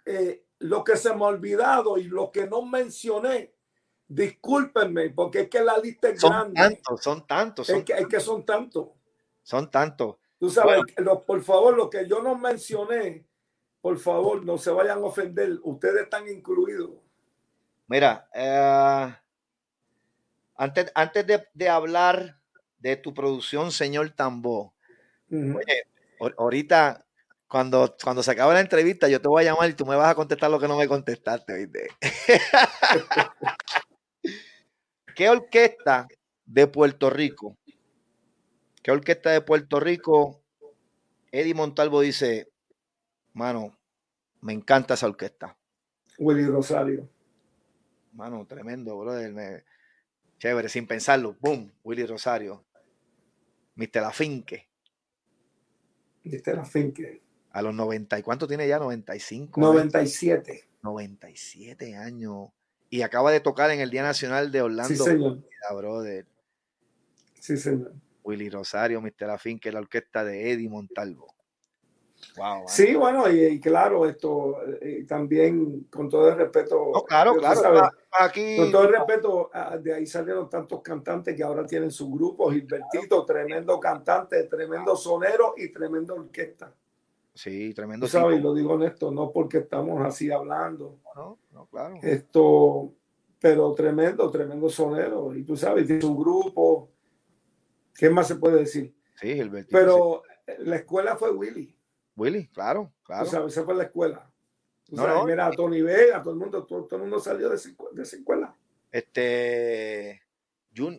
[0.06, 3.56] eh, lo que se me ha olvidado y lo que no mencioné,
[4.08, 6.76] Discúlpenme, porque es que la lista es son grande.
[6.76, 8.90] Tantos, son tantos, son es, que, es que son tantos.
[9.42, 10.18] Son tantos.
[10.38, 10.82] Tú sabes,
[11.26, 13.26] por favor, lo que yo no mencioné,
[13.82, 15.60] por favor, no se vayan a ofender.
[15.64, 16.92] Ustedes están incluidos.
[17.88, 19.16] Mira, eh,
[20.56, 22.35] antes, antes de, hablar
[22.90, 24.76] de tu producción, señor Tambo,
[25.32, 25.88] oye,
[26.38, 27.04] ahorita,
[27.48, 30.10] cuando, cuando se acabe la entrevista, yo te voy a llamar y tú me vas
[30.10, 31.88] a contestar lo que no me contestaste, ¿viste?
[35.16, 36.08] ¿Qué orquesta
[36.46, 37.58] de Puerto Rico?
[38.84, 40.44] ¿Qué orquesta de Puerto Rico?
[41.32, 42.52] Eddie Montalvo dice,
[43.34, 43.76] mano,
[44.42, 45.58] me encanta esa orquesta.
[46.20, 47.10] Willy Rosario.
[48.14, 49.66] Mano, tremendo, brother.
[50.38, 51.36] Chévere, sin pensarlo.
[51.40, 52.64] Boom, Willy Rosario.
[53.76, 54.02] Mr.
[54.02, 54.68] Lafinque.
[56.24, 56.56] Mr.
[56.56, 57.22] Lafinque.
[57.52, 58.80] A los 90, ¿y cuánto tiene ya?
[58.80, 59.62] 95.
[59.62, 60.68] 97.
[60.82, 62.50] 97 años
[62.90, 64.96] y acaba de tocar en el Día Nacional de Orlando.
[64.96, 65.44] Sí, señor.
[65.76, 66.26] brother.
[67.40, 67.94] Sí, señor.
[68.24, 69.30] Willy Rosario, Mr.
[69.30, 71.35] Afín, que es la orquesta de Eddie Montalvo.
[72.38, 76.92] Wow, sí, bueno, y, claro, esto eh, también con todo el respeto.
[77.08, 77.92] claro, claro.
[78.12, 82.12] aquí, con todo el respeto, ah, de ahí salieron tantos cantantes que ahora tienen su
[82.12, 82.52] grupo.
[82.52, 86.74] Gilbertito, tremendo cantante, tremendo sonero y tremendo orquesta.
[87.34, 88.08] Sí, tremendo.
[88.08, 91.00] sabes, lo digo honesto, no porque estamos así hablando.
[91.16, 91.96] No, no, claro.
[92.02, 92.94] Esto,
[93.40, 95.36] pero tremendo, tremendo sonero.
[95.36, 96.90] Y tú sabes, tiene un grupo.
[97.94, 98.96] ¿Qué más se puede decir?
[99.16, 100.24] Sí, el Pero
[100.60, 101.75] la escuela fue Willy.
[102.16, 103.26] Willy, claro, claro.
[103.26, 104.32] Tú sabes, esa fue la escuela.
[104.90, 107.58] no, mira, a Tony Vega, todo el mundo, todo, el mundo salió de,
[107.94, 108.56] de esa escuela.
[108.92, 110.22] Este.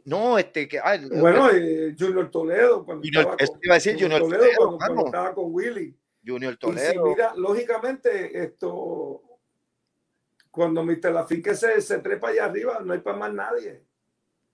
[0.05, 0.81] No, este que.
[1.19, 2.85] bueno, eh, Junior Toledo.
[2.85, 5.95] Cuando Junior, estaba iba a decir Junior Toledo, cuando, estaba con Willy.
[6.27, 7.07] Junior Toledo.
[7.07, 9.23] mira, lógicamente, esto,
[10.51, 11.13] cuando Mr.
[11.13, 13.83] Lafique se, se trepa allá arriba, no hay para más nadie.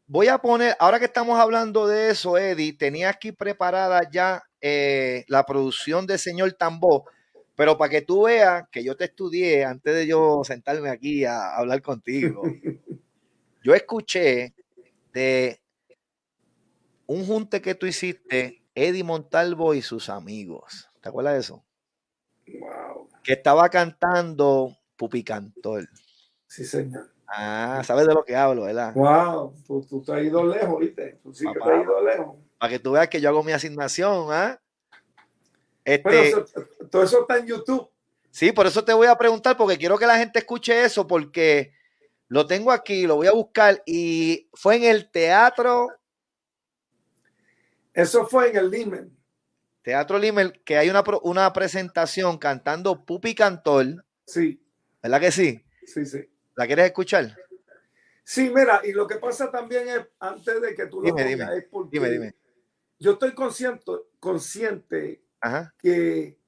[0.07, 5.25] Voy a poner, ahora que estamos hablando de eso, Eddie, tenía aquí preparada ya eh,
[5.27, 7.05] la producción de Señor Tambó,
[7.57, 11.57] pero para que tú veas que yo te estudié antes de yo sentarme aquí a,
[11.57, 12.43] hablar contigo,
[13.65, 14.55] yo escuché
[15.13, 15.61] de
[17.07, 20.89] un junte que tú hiciste, Eddie Montalvo y sus amigos.
[21.03, 21.65] ¿Te acuerdas de eso?
[22.61, 23.09] Wow.
[23.25, 25.89] Que estaba cantando Pupi Cantor.
[26.47, 27.11] Sí, señor.
[27.27, 28.95] Ah, sabes de lo que hablo, ¿verdad?
[28.95, 31.19] Wow, tú, tú te has ido lejos, ¿viste?
[31.23, 32.37] Tú sí que te has ido lejos.
[32.63, 34.63] Para que tú veas que yo hago mi asignación, ¿ah?
[35.85, 36.33] Este,
[36.93, 37.91] todo eso está en YouTube.
[38.31, 41.73] Sí, por eso te voy a preguntar, porque quiero que la gente escuche eso, porque
[42.29, 45.89] lo tengo aquí, lo voy a buscar, y fue en el teatro.
[47.93, 49.19] Eso fue en el Limen.
[49.83, 54.05] Teatro Limen, que hay una, una presentación cantando Pupi Cantor.
[54.25, 54.63] Sí.
[55.03, 55.65] ¿Verdad que sí?
[55.85, 56.31] Sí, sí.
[56.55, 57.37] ¿La quieres escuchar?
[58.23, 61.57] Sí, mira, y lo que pasa también es, antes de que tú lo dime, dime,
[61.57, 62.37] es porque dime, dime.
[63.03, 65.25] Yo estoy consciente, consciente
[65.77, 66.39] que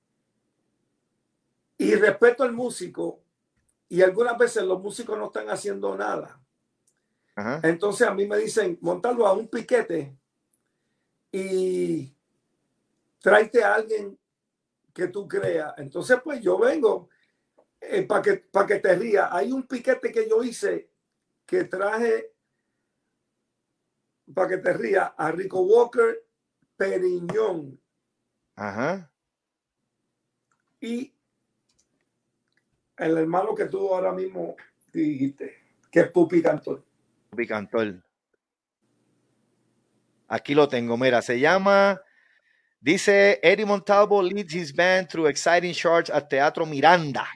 [1.77, 3.21] y respeto al músico
[3.89, 6.41] y algunas veces los músicos no están haciendo nada.
[7.65, 10.17] Entonces a mí me dicen, montarlo a un piquete
[11.33, 12.15] y
[13.19, 14.17] tráete a alguien
[14.93, 15.75] que tú creas.
[15.79, 17.09] Entonces, pues yo vengo
[17.81, 20.89] eh, para que, para que te ría, hay un piquete que yo hice
[21.45, 22.33] que traje
[24.33, 26.25] para que te ría a Rico Walker
[26.77, 27.81] Periñón.
[28.57, 29.11] Ajá.
[30.81, 31.15] Y
[32.97, 34.57] el hermano que tú ahora mismo
[34.93, 35.57] dijiste,
[35.91, 36.85] que es Pupi Cantor.
[37.31, 38.03] Pupi Cantor.
[40.29, 42.01] Aquí lo tengo, mira, se llama,
[42.81, 47.27] dice Eddie Montalvo leads his band through exciting charts at Teatro Miranda.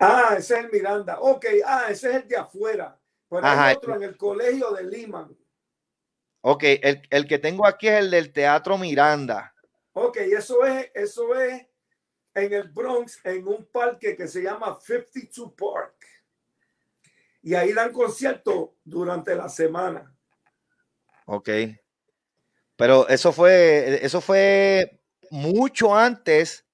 [0.00, 1.18] Ah, ese es el Miranda.
[1.20, 2.98] Ok, ah, ese es el de afuera.
[3.28, 5.28] Pero hay otro en el colegio de Lima.
[6.40, 9.54] Ok, el, que tengo aquí es el del Teatro Miranda.
[9.92, 11.66] Ok, eso es, eso es
[12.34, 15.94] en el Bronx, en un parque que se llama 52 Park.
[17.42, 20.14] Y ahí dan conciertos durante la semana.
[21.26, 21.48] Ok.
[22.76, 25.00] Pero eso fue, eso fue
[25.30, 26.64] mucho antes.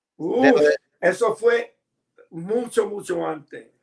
[1.01, 1.77] Eso fue
[2.31, 3.74] mucho, mucho antes.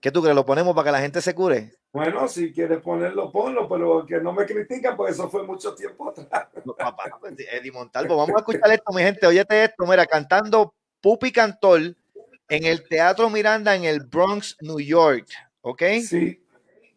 [0.00, 0.36] ¿Qué tú crees?
[0.36, 1.72] ¿Lo ponemos para que la gente se cure?
[1.92, 6.10] Bueno, si quieres ponerlo, ponlo, pero que no me critican, porque eso fue mucho tiempo
[6.10, 6.48] atrás.
[7.20, 9.26] Pues, Eddie Montalvo, vamos a escuchar esto, mi gente.
[9.26, 11.96] Óyete esto, mira, cantando Pupi Cantor
[12.48, 15.26] en el Teatro Miranda en el Bronx, New York.
[15.62, 15.82] ¿Ok?
[16.06, 16.40] Sí.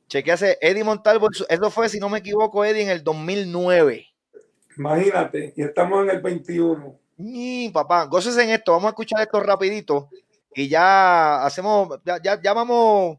[0.08, 4.06] Chequease, Eddie Montalvo, eso fue, si no me equivoco, Eddie, en el 2009.
[4.78, 7.00] Imagínate, y estamos en el 21.
[7.18, 10.10] Y papá, goces en esto, vamos a escuchar esto rapidito
[10.54, 13.18] y ya hacemos, ya, ya, vamos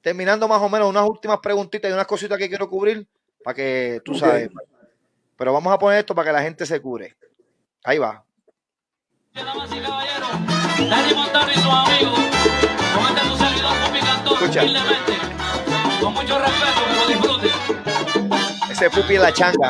[0.00, 3.06] terminando más o menos unas últimas preguntitas y unas cositas que quiero cubrir
[3.42, 4.50] para que tú sabes.
[5.36, 7.16] Pero vamos a poner esto para que la gente se cure.
[7.84, 8.24] Ahí va.
[14.32, 14.62] Escucha.
[16.00, 17.50] Con mucho respeto, que lo disfruten.
[18.70, 19.68] Ese pupi la changa.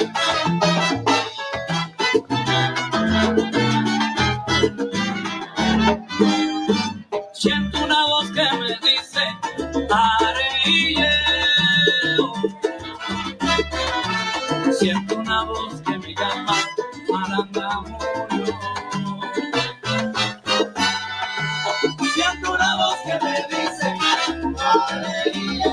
[25.03, 25.73] Que yo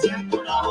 [0.00, 0.62] siento una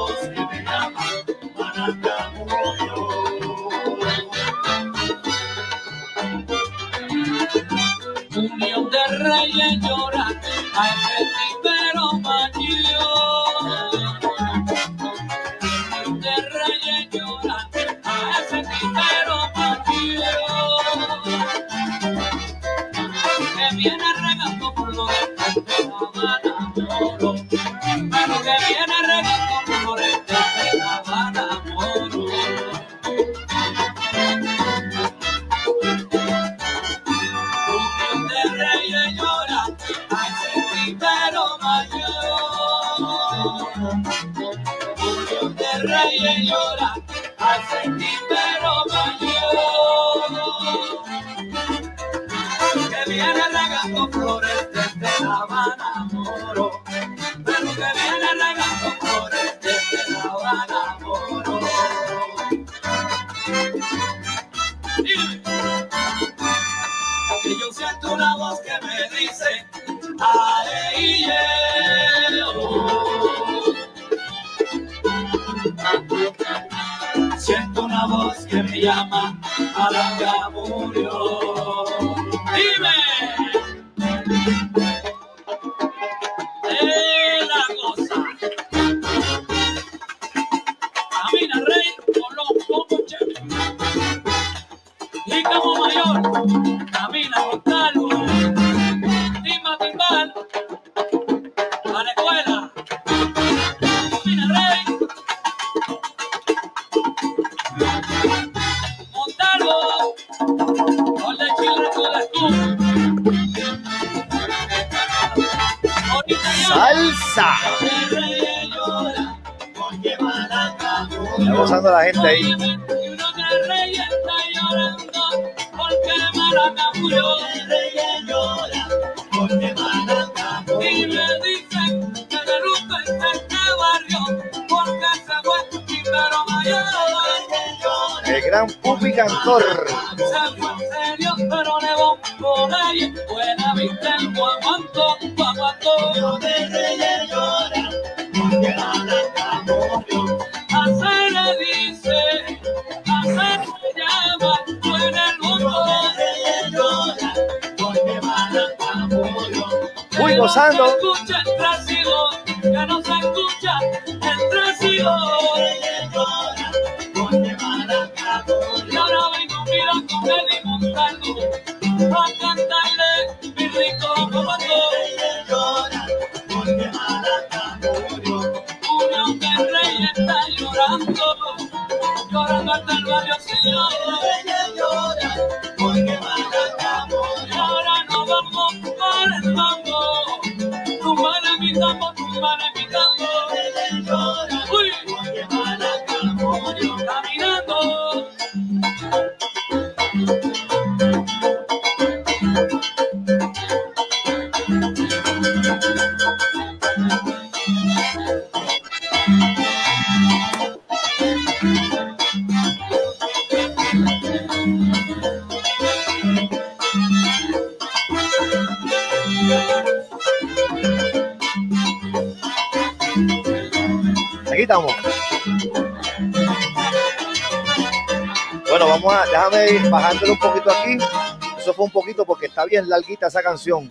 [231.84, 233.90] un poquito porque está bien larguita esa canción.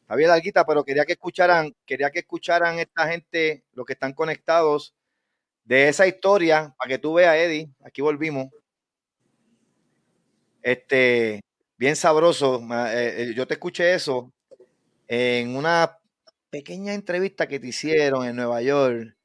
[0.00, 4.12] Está bien larguita, pero quería que escucharan, quería que escucharan esta gente, los que están
[4.12, 4.94] conectados,
[5.64, 7.70] de esa historia, para que tú veas, Eddie.
[7.84, 8.46] Aquí volvimos.
[10.62, 11.40] Este,
[11.76, 12.60] bien sabroso.
[12.88, 14.32] eh, eh, yo te escuché eso
[15.08, 15.98] en una
[16.50, 19.16] pequeña entrevista que te hicieron en Nueva York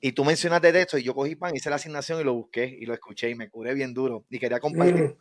[0.00, 2.64] y tú mencionaste de esto y yo cogí pan, hice la asignación y lo busqué
[2.64, 5.16] y lo escuché y me curé bien duro y quería compartir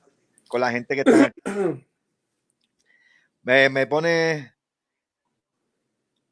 [0.50, 1.86] con la gente que está aquí.
[3.42, 4.54] Me, pone,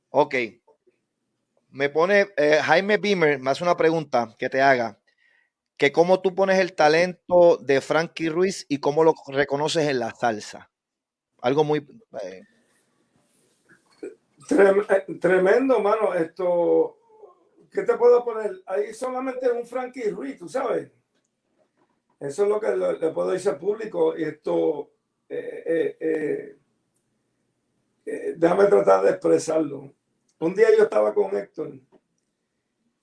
[0.09, 0.35] ok,
[1.69, 4.99] me pone, eh, Jaime Beamer me hace una pregunta que te haga,
[5.77, 10.11] que cómo tú pones el talento de Frankie Ruiz y cómo lo reconoces en la
[10.11, 10.69] salsa.
[11.41, 11.87] Algo muy...
[12.21, 12.43] eh,
[14.49, 16.13] eh, tremendo, mano.
[16.13, 16.97] Esto,
[17.71, 18.61] ¿qué te puedo poner?
[18.65, 20.91] Ahí solamente un Frankie Ruiz, tú sabes.
[22.19, 24.17] Eso es lo que le, puedo decir al público.
[24.17, 24.91] Y esto,
[25.29, 26.57] eh, eh,
[28.05, 29.93] eh, déjame tratar de expresarlo.
[30.39, 31.79] Un día yo estaba con Héctor.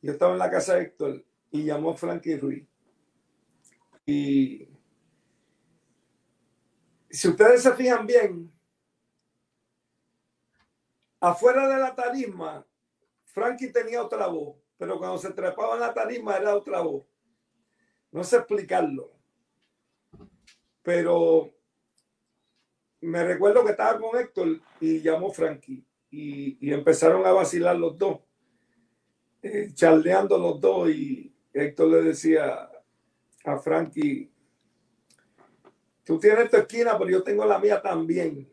[0.02, 2.66] Yo estaba en la casa de Héctor y llamó Frankie Ruiz.
[4.06, 4.68] Y
[7.08, 8.52] si ustedes se fijan bien,
[11.20, 12.66] afuera de la tarima,
[13.24, 17.04] Frankie tenía otra voz, pero cuando se trepaba en la tarima era otra voz.
[18.14, 19.10] No sé explicarlo.
[20.84, 21.52] Pero
[23.00, 27.98] me recuerdo que estaba con Héctor y llamó Frankie y, y empezaron a vacilar los
[27.98, 28.20] dos,
[29.42, 32.70] eh, charleando los dos y Héctor le decía
[33.46, 34.30] a Frankie,
[36.04, 38.48] tú tienes tu esquina, pero yo tengo la mía también.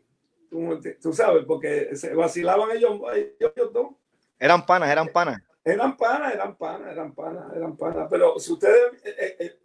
[1.00, 3.92] Tú, sabes, porque se vacilaban ellos, ellos dos.
[4.40, 5.40] eran panas, eran panas.
[5.64, 8.08] Eran panas, eran panas, eran panas, eran panas.
[8.10, 9.56] Pero si ustedes eh, eh, eh,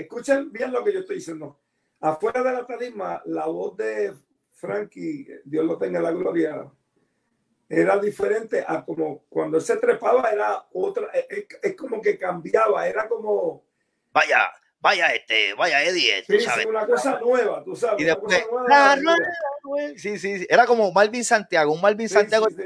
[0.00, 1.58] escuchen bien lo que yo estoy diciendo.
[2.00, 4.12] Afuera de la tarima, la voz de
[4.52, 6.70] Frankie, Dios lo tenga en la gloria,
[7.68, 12.86] era diferente a como cuando él se trepaba, era otra, es, es como que cambiaba,
[12.86, 13.64] era como,
[14.12, 14.50] Vaya,
[14.80, 16.66] vaya, este, vaya, Eddie, tú sí, sabes.
[16.66, 18.00] una cosa nueva, tú sabes.
[18.00, 19.16] Y una después, cosa nueva, la nueva.
[19.16, 19.32] rueda,
[19.64, 19.98] güey.
[19.98, 22.62] sí, sí, sí, era como Malvin Santiago, un Malvin Sí, Santiago sí, sí.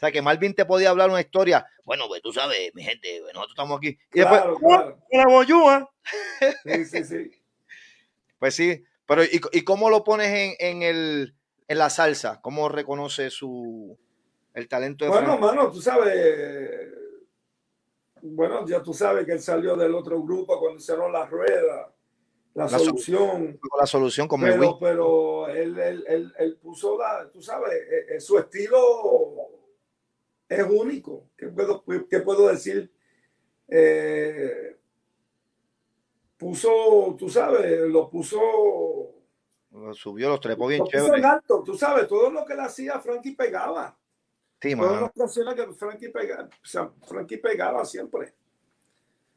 [0.00, 0.08] Igual.
[0.08, 1.66] sea, que Malvin te podía hablar una historia.
[1.84, 3.98] Bueno, pues tú sabes, mi gente, pues, nosotros estamos aquí.
[4.12, 4.98] Y claro, después, claro.
[5.10, 5.90] la boyúa.
[6.64, 7.30] Sí, sí, sí.
[8.38, 11.34] Pues sí, pero ¿y, y cómo lo pones en, en, el,
[11.68, 12.40] en la salsa?
[12.40, 13.98] ¿Cómo reconoce su
[14.54, 15.44] el talento de Bueno, Frankie?
[15.44, 16.88] mano, tú sabes.
[18.22, 21.92] Bueno, ya tú sabes que él salió del otro grupo cuando hicieron la rueda,
[22.54, 23.60] la, La solución.
[23.78, 27.74] la solución con el Pero, pero él, él, él, él puso la, tú sabes,
[28.08, 28.78] eh, su estilo
[30.50, 31.28] es único.
[31.36, 32.92] ¿Qué puedo, qué puedo decir?
[33.68, 34.76] Eh,
[36.36, 38.40] puso, tú sabes, lo puso,
[39.70, 41.24] Lo subió, los trepó bien lo puso en chévere.
[41.24, 41.62] alto.
[41.62, 43.96] Tú sabes, todo lo que le hacía Frankie pegaba.
[44.60, 48.34] Sí, Todas las canciones que Frankie pegaba, o sea, Frankie pegaba siempre.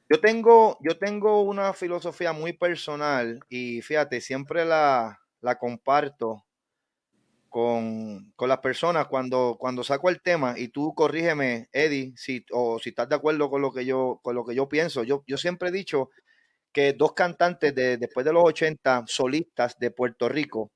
[0.09, 6.43] Yo tengo, yo tengo una filosofía muy personal y fíjate, siempre la, la comparto
[7.53, 12.79] con, con las personas cuando, cuando saco el tema y tú corrígeme, Eddie, si, o
[12.79, 15.03] si estás de acuerdo con lo que yo, con lo que yo pienso.
[15.03, 16.09] Yo, yo siempre he dicho
[16.71, 20.71] que dos cantantes de, después de los 80, solistas de Puerto Rico,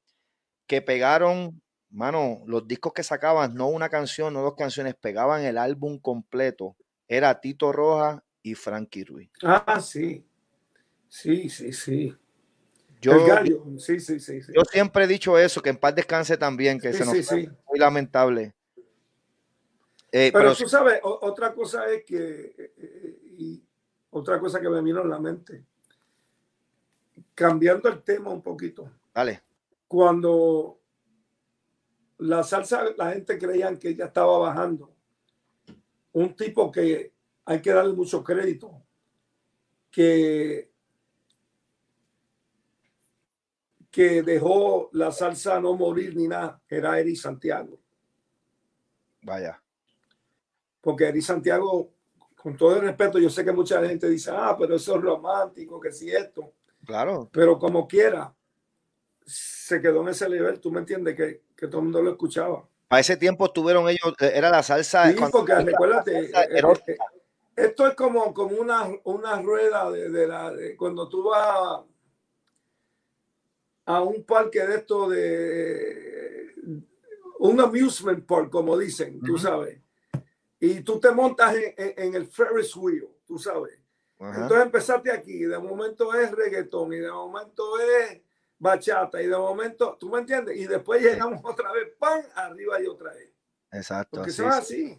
[0.68, 5.58] que pegaron, mano, los discos que sacaban, no una canción, no dos canciones, pegaban el
[5.58, 6.76] álbum completo,
[7.08, 9.32] era Tito Rojas y Frankie Ruiz.
[9.42, 10.24] Ah, sí.
[11.10, 12.16] Sí, sí, sí.
[13.02, 13.64] Yo, el gallo.
[13.78, 14.42] Sí, sí, sí.
[14.42, 14.52] sí.
[14.56, 17.48] yo siempre he dicho eso, que en paz descanse también, que Sí, se nos sí,
[17.68, 18.54] muy lamentable.
[20.12, 22.18] Eh, Pero pero tú sabes, o- otra cosa es que,
[22.58, 23.64] eh, eh, y
[24.10, 25.64] otra cosa que me vino en la mente,
[27.36, 29.42] cambiando el tema un poquito, dale,
[29.88, 30.80] cuando
[32.20, 34.92] la salsa, la gente creían que ya estaba bajando,
[36.14, 37.12] un tipo que
[37.46, 38.82] hay que darle mucho crédito,
[39.92, 40.72] que,
[43.98, 47.80] que dejó la salsa no morir ni nada, era Eri Santiago.
[49.24, 49.60] vaya.
[50.80, 51.90] porque Eri Santiago,
[52.36, 55.80] con todo el respeto, yo sé que mucha gente dice, ah, pero eso es romántico,
[55.80, 56.54] que si esto,
[56.86, 58.32] Claro, pero como quiera,
[59.26, 62.70] se quedó en ese nivel, tú me entiendes, que, que todo el mundo lo escuchaba.
[62.88, 65.12] para ese tiempo estuvieron ellos, eh, era la salsa.
[65.12, 66.98] Sí, porque recuérdate, eh, eh,
[67.56, 71.82] esto es como, como una, una rueda de, de la, de cuando tú vas
[73.88, 76.54] a, un parque de esto de
[77.40, 79.42] un amusement park, como dicen, tú Ujú.
[79.44, 79.80] sabes,
[80.60, 83.80] y tú te montas en, en- en el Ferris wheel, tú sabes.
[84.20, 84.42] Ajá.
[84.42, 88.22] Entonces empezaste aquí, de momento es reggaetón, y de momento es
[88.58, 90.58] bachata, y de momento, ¿tú me entiendes?
[90.58, 92.24] Y después llegamos otra vez, ¡pam!
[92.36, 93.32] Arriba y otra vez.
[93.72, 94.18] Exacto.
[94.18, 94.44] Porque sí.
[94.44, 94.98] así.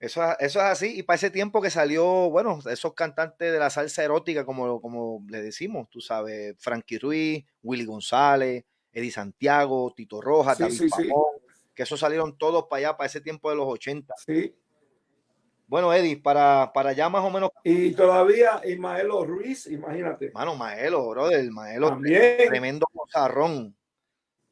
[0.00, 0.98] Eso, es- eso es así.
[0.98, 5.22] Y para ese tiempo que salió, bueno, esos cantantes de la salsa erótica, como, como
[5.28, 11.08] le decimos, tú sabes, Frankie Ruiz, Willy González, Eddie Santiago, Tito Rojas, Sí, David sí,
[11.74, 14.14] que esos salieron todos para allá, para ese tiempo de los 80.
[14.26, 14.54] Sí.
[15.66, 20.32] Bueno, Eddie, para, para ya más o menos, Y todavía Ismaelo Ruiz, imagínate.
[20.32, 22.48] mano, Maelo, brother, Maelo, También.
[22.48, 23.76] tremendo bozarrón,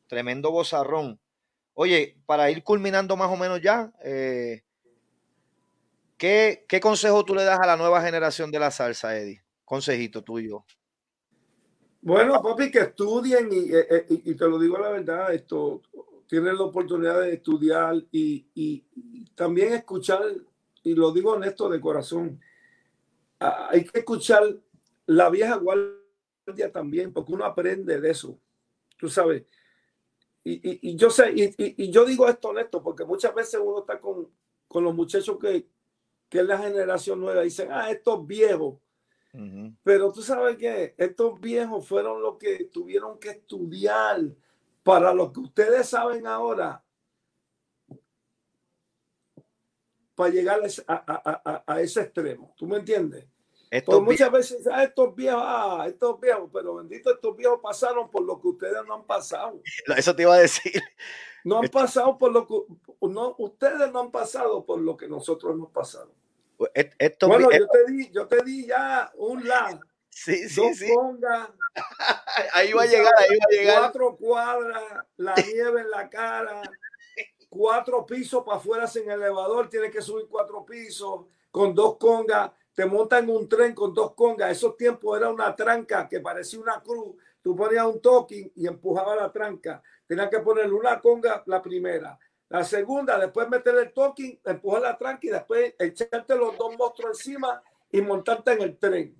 [0.06, 1.18] tremendo bozarrón.
[1.74, 4.62] Oye, para ir culminando más o menos ya, eh,
[6.18, 9.42] ¿qué, ¿qué consejo tú le das a la nueva generación de la salsa, Eddie?
[9.64, 10.64] Consejito tuyo.
[12.00, 15.82] Bueno, papi, que estudien y, eh, eh, y- te lo digo la verdad, esto
[16.28, 18.84] tienen la oportunidad de estudiar y, y-
[19.34, 20.22] también escuchar,
[20.82, 22.40] y lo digo honesto de corazón,
[23.38, 24.42] hay que escuchar
[25.06, 28.38] la vieja guardia también, porque uno aprende de eso,
[28.96, 29.44] tú sabes.
[30.44, 34.28] Y, y- yo sé, y yo digo esto honesto, porque muchas veces uno está con,
[34.66, 35.66] con los muchachos que,
[36.28, 38.76] que es la generación nueva, dicen, ah, estos viejos.
[39.84, 44.20] Pero tú sabes que estos viejos fueron los que tuvieron que estudiar
[44.82, 46.82] para lo que ustedes saben ahora,
[50.14, 51.04] para llegar a ese, a-
[51.44, 52.52] a- a- ese extremo.
[52.56, 53.26] ¿Tú me entiendes?
[53.70, 58.22] Estos muchas veces, ah, estos viejos, ah, estos viejos, pero bendito, estos viejos pasaron por
[58.22, 59.60] lo que ustedes no han pasado.
[59.96, 60.82] Eso te iba a decir.
[61.44, 62.54] No han pasado por lo que,
[63.02, 66.12] no, ustedes no han pasado por lo que nosotros hemos pasado.
[67.28, 69.80] Bueno, yo te di, yo te di ya un la,
[70.10, 70.92] sí, sí, dos sí.
[72.52, 73.78] Ahí va a llegar, ahí va a llegar.
[73.80, 74.82] Cuatro cuadras,
[75.16, 76.62] la nieve en la cara,
[77.48, 82.86] cuatro pisos para afuera sin elevador, tienes que subir cuatro pisos con dos congas, te
[82.86, 84.52] montan un tren con dos congas.
[84.52, 87.16] Esos tiempos era una tranca que parecía una cruz.
[87.42, 89.82] Tú ponías un token y empujaba la tranca.
[90.06, 92.18] Tenías que ponerle una conga la primera.
[92.48, 97.18] La segunda, después meterle el token, empujar la tranca y después echarte los dos monstruos
[97.18, 99.16] encima y montarte en el tren.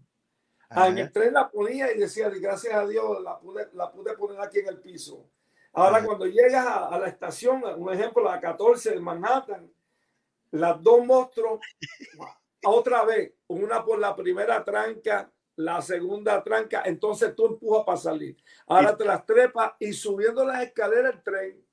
[0.71, 1.13] Ah, en el Ajá.
[1.13, 4.69] tren la ponía y decía, gracias a Dios, la pude, la pude poner aquí en
[4.69, 5.29] el piso.
[5.73, 9.71] Ahora, cuando llegas a, la estación, un ejemplo, la 14 de Manhattan,
[10.51, 11.61] las dos monstruos,
[12.65, 18.37] otra vez, una por la primera tranca, la segunda tranca, entonces tú empujas para salir.
[18.67, 21.68] Ahora te las trepas y subiendo las escaleras del tren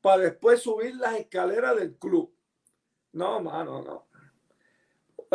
[0.00, 2.32] para después subir las escaleras del club.
[3.12, 4.06] No, mano, no.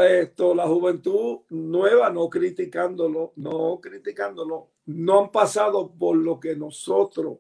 [0.03, 7.37] Esto, la juventud nueva, no criticándolo, no criticándolo, no han pasado por lo que nosotros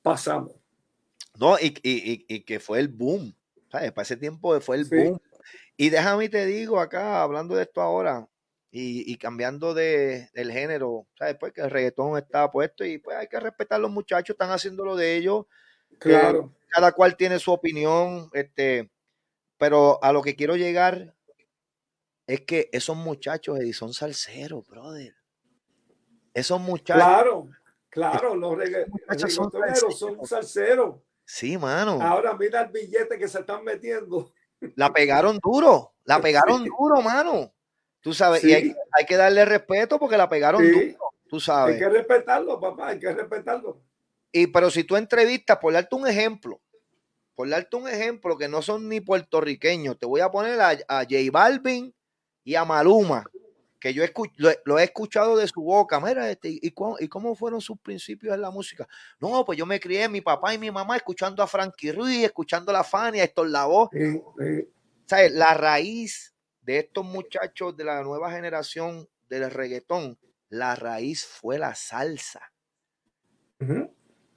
[0.00, 0.54] pasamos.
[1.38, 3.34] No, y, que fue el boom.
[3.70, 3.92] ¿sabes?
[3.92, 5.20] Para ese tiempo fue el boom.
[5.76, 8.26] Y déjame te digo acá, hablando de esto ahora,
[8.70, 11.36] y, cambiando de, del género, ¿sabes?
[11.38, 14.50] Pues que el reggaetón está puesto y pues hay que respetar a los muchachos, están
[14.50, 15.46] haciendo lo de ellos.
[15.98, 16.52] Claro.
[16.68, 18.90] cada cual tiene su opinión, este,
[19.58, 21.14] pero a lo que quiero llegar
[22.26, 25.14] es que esos muchachos, Eddie, son salseros, brother.
[26.34, 27.02] Esos muchachos.
[27.02, 27.48] Claro,
[27.88, 30.96] claro, los reggaetoneros son, salseros.
[31.24, 31.98] Sí, mano.
[32.00, 34.32] Ahora mira el billete que se están metiendo.
[34.76, 37.52] La pegaron duro, la pegaron duro, mano.
[38.00, 38.74] Tú sabes, y hay,
[39.06, 40.96] que darle respeto porque la pegaron duro,
[41.28, 41.74] tú sabes.
[41.74, 43.82] Hay que respetarlo, papá, hay que respetarlo.
[44.32, 46.60] Y pero si tú entrevistas, por darte un ejemplo,
[47.34, 51.02] por darte un ejemplo que no son ni puertorriqueños, te voy a poner a, a
[51.04, 51.94] J Balvin
[52.44, 53.24] y a Maluma,
[53.78, 54.02] que yo
[54.64, 56.00] lo, he escuchado de su boca.
[56.00, 58.88] Mira, este, ¿y, cómo, fueron sus principios en la música?
[59.20, 62.70] No, pues yo me crié, mi papá y mi mamá, escuchando a Frankie Ruiz, escuchando
[62.70, 63.90] a la Fania, esto la voz.
[65.06, 65.32] ¿Sabes?
[65.32, 71.74] La raíz de estos muchachos de la nueva generación del reggaetón, la raíz fue la
[71.74, 72.52] salsa.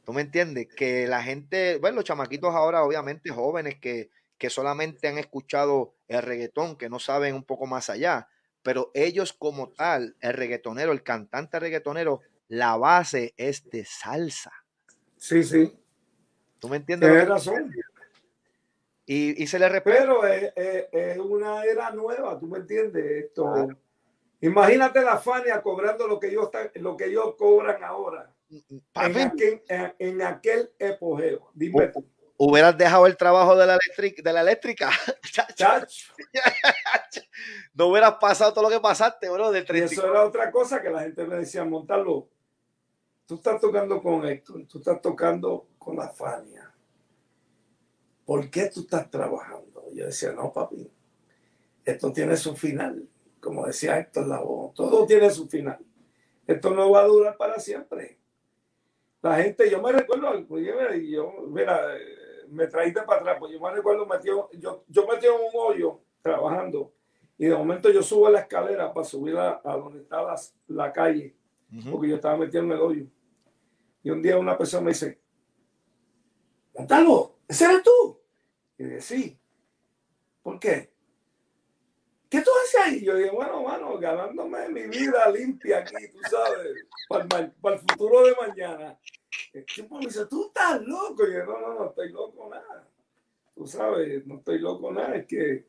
[0.04, 0.68] ¿Tú me entiendes?
[0.76, 6.22] Que la gente, bueno, los chamaquitos ahora, obviamente jóvenes que, que solamente han escuchado el
[6.22, 8.28] reggaetón, que no saben un poco más allá,
[8.64, 14.52] pero ellos como tal, el reggaetonero, el cantante reggaetonero, la base es de salsa.
[15.18, 15.78] Sí, sí.
[16.60, 17.10] ¿Tú me entiendes?
[17.10, 17.72] Tienes razón.
[19.06, 19.98] Y, se le repite.
[19.98, 23.26] Pero es, una era nueva, ¿tú me entiendes?
[23.26, 23.68] Esto.
[24.40, 28.31] Imagínate la Fania cobrando lo que ellos, lo que ellos cobran ahora.
[28.52, 29.64] En aquel,
[29.98, 31.52] en, aquel, epogeo.
[31.54, 32.06] Dime tú
[32.44, 34.90] hubieras dejado el trabajo de la, eléctrica, de la eléctrica.
[37.76, 39.52] no hubieras pasado todo lo que pasaste, bro.
[39.52, 42.30] De eso era otra cosa que la gente me decía, montarlo.
[43.28, 46.74] Tú estás tocando con Héctor, tú estás tocando con la Fania.
[48.26, 49.86] ¿Por qué tú estás trabajando?
[49.94, 50.92] Yo decía, no, papi,
[51.86, 53.08] esto tiene su final.
[53.40, 55.80] Como decía Héctor la voz, todo tiene su final.
[56.48, 58.21] Esto no va a durar para siempre.
[59.22, 61.80] La gente, yo me recuerdo, yo, mira,
[62.50, 66.00] me traíste para atrás, pues yo me recuerdo, metió, yo, yo metí en un hoyo
[66.22, 66.92] trabajando
[67.38, 70.36] y de momento yo subo a la escalera para subir a, donde estaba
[70.68, 71.36] la, calle,
[71.92, 73.06] porque yo estaba metido en el hoyo.
[74.04, 75.22] Y un día una persona me dice,
[76.76, 78.20] Montalo, ¿ese eres tú?
[78.78, 79.40] Y dije, sí.
[80.42, 80.91] ¿Por qué?
[82.32, 83.04] ¿Qué tú haces ahí?
[83.04, 88.26] Yo dije, bueno, mano, ganándome mi vida limpia aquí, tú sabes, para para el futuro
[88.26, 88.98] de mañana.
[89.52, 91.28] El tipo me dice, tú estás loco.
[91.28, 92.88] Y yo, no, no, no estoy loco nada.
[93.54, 95.14] Tú sabes, no estoy loco nada.
[95.18, 95.68] Es que,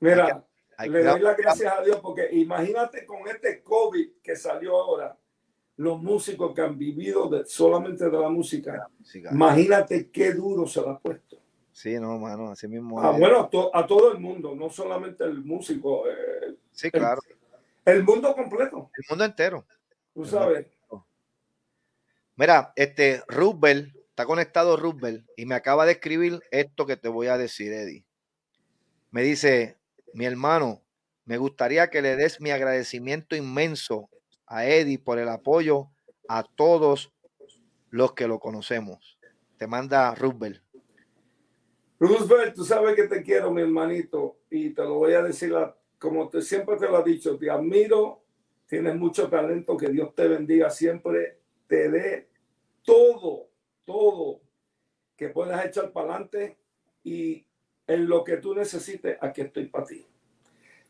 [0.00, 0.42] mira,
[0.86, 5.14] le doy las gracias a Dios porque imagínate con este COVID que salió ahora,
[5.76, 8.88] los músicos que han vivido de, solamente de la música,
[9.30, 11.38] imagínate qué duro se lo ha puesto.
[11.78, 13.00] Sí, no, mano, así mismo.
[13.00, 16.08] Ah, bueno, a, todo el mundo, no solamente el músico.
[16.08, 17.20] Eh, sí, claro.
[17.84, 18.90] El, mundo completo.
[18.96, 19.64] El mundo entero.
[20.12, 20.66] Tú sabes.
[22.34, 27.28] Mira, este Roosevelt, está conectado Roosevelt y me acaba de escribir esto que te voy
[27.28, 28.04] a decir, Eddie.
[29.12, 29.78] Me dice,
[30.14, 30.82] mi hermano,
[31.26, 34.10] me gustaría que le des mi agradecimiento inmenso
[34.48, 35.90] a Eddie por el apoyo
[36.28, 37.12] a todos
[37.90, 39.16] los que lo conocemos.
[39.58, 40.67] Te manda Roosevelt.
[42.00, 45.52] Roosevelt, tú sabes que te quiero, mi hermanito, y te lo voy a decir
[45.98, 48.22] como te, siempre te lo he dicho, te admiro,
[48.66, 52.28] tienes mucho talento, que Dios te bendiga siempre, te dé
[52.84, 53.48] todo,
[53.84, 54.40] todo
[55.16, 56.56] que puedas echar para adelante
[57.02, 57.44] y
[57.86, 60.06] en lo que tú necesites, aquí estoy para ti.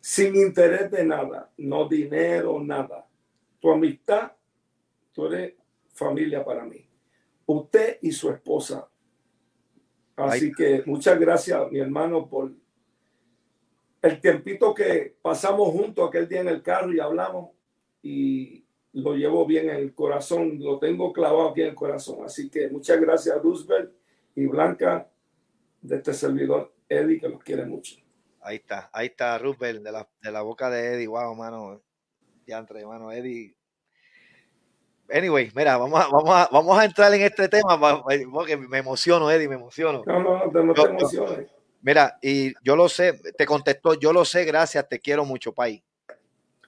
[0.00, 3.08] Sin interés de nada, no dinero, nada.
[3.60, 4.32] Tu amistad,
[5.12, 5.54] tú eres
[5.92, 6.86] familia para mí.
[7.46, 8.88] Usted y su esposa.
[10.18, 12.52] Así que muchas gracias, mi hermano, por
[14.02, 17.50] el tiempito que pasamos juntos aquel día en el carro y hablamos.
[18.02, 22.24] Y lo llevo bien en el corazón, lo tengo clavado aquí en el corazón.
[22.24, 23.92] Así que muchas gracias Roosevelt
[24.34, 25.08] y Blanca
[25.80, 27.96] de este servidor, Eddie, que los quiere mucho.
[28.40, 31.06] Ahí está, ahí está Roosevelt de la, de la boca de Eddie.
[31.06, 31.82] Wow, mano.
[32.46, 33.54] Ya entre, mano, Eddie.
[35.10, 39.30] Anyway, mira, vamos a, vamos a, vamos a entrar en este tema porque me emociono,
[39.30, 40.02] Eddie, me emociono.
[40.06, 41.48] No, no, no, te emociones.
[41.80, 45.82] Mira, y yo lo sé, te contestó, yo lo sé, gracias, te quiero mucho, Pai.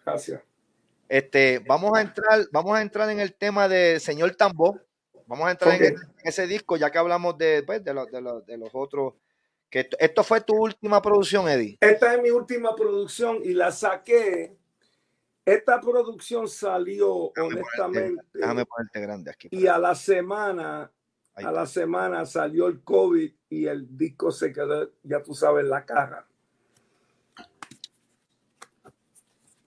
[0.04, 0.40] Gracias.
[1.08, 4.78] Este, vamos a entrar, vamos a entrar en el tema de Señor Tambo.
[5.26, 9.14] Vamos a entrar en, ese disco, ya que hablamos de, pues, de, de, los otros.
[9.68, 11.78] Que esto, fue tu última producción, Eddie.
[11.80, 14.56] Esta es mi última producción y la saqué.
[15.44, 18.22] Esta producción salió honestamente.
[18.32, 19.48] déjame ponerte grande aquí.
[19.50, 20.92] Y a la semana,
[21.34, 25.70] a la semana salió el COVID y el disco se quedó, ya tú sabes, en
[25.70, 26.26] la caja.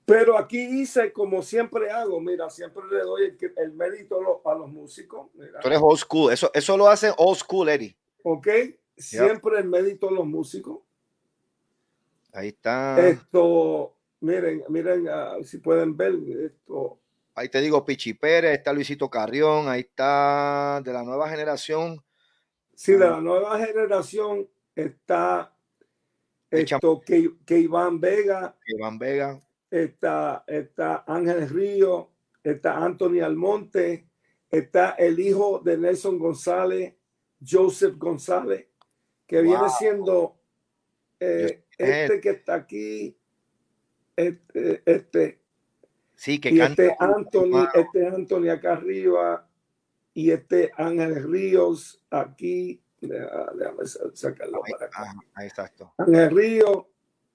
[0.06, 5.30] Pero aquí hice como siempre hago, mira, siempre le doy el, mérito a los, músicos.
[5.34, 7.96] Tú eres old school, eso, eso lo hace old school, Eddie.
[8.22, 8.48] Ok,
[8.98, 10.80] siempre el mérito a los músicos.
[12.34, 13.00] Ahí está.
[13.08, 16.14] Esto, miren, miren, ah, si pueden ver
[16.46, 17.00] esto.
[17.36, 22.04] Ahí te digo, Pichi Pérez, está Luisito Carrión, ahí está de la nueva generación.
[22.74, 25.56] Sí, de la nueva generación está
[26.50, 28.56] esto, que, que Iván Vega.
[28.68, 32.12] Iván Vega está, está Ángel Río,
[32.44, 34.08] está Anthony Almonte,
[34.50, 36.94] está el hijo de Nelson González,
[37.46, 38.68] Joseph González,
[39.26, 40.38] que viene siendo
[41.20, 43.18] eh, este que está aquí,
[44.16, 45.42] este, este
[46.16, 49.48] sí, que y este Anthony, este Anthony acá arriba,
[50.14, 55.14] y este Ángel Ríos aquí, déjame sacarlo para acá.
[55.34, 55.94] Ahí está esto.
[55.98, 56.90] Ángel Río,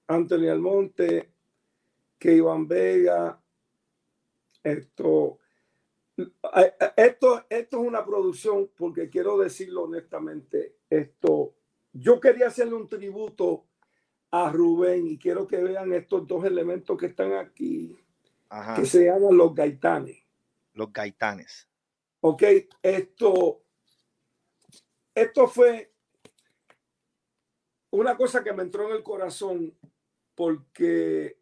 [0.07, 1.29] Anthony Almonte,
[2.17, 3.39] que Iván Vega,
[4.63, 5.39] esto,
[6.95, 11.55] esto, esto es una producción, porque quiero decirlo honestamente, esto,
[11.93, 13.65] yo quería hacerle un tributo
[14.31, 17.97] a Rubén y quiero que vean estos dos elementos que están aquí,
[18.75, 20.23] que se llaman los gaitanes.
[20.73, 21.67] Los gaitanes.
[22.21, 22.43] Ok,
[22.81, 23.63] esto,
[25.15, 25.91] esto fue
[27.91, 29.73] una cosa que me entró en el corazón
[30.35, 31.39] porque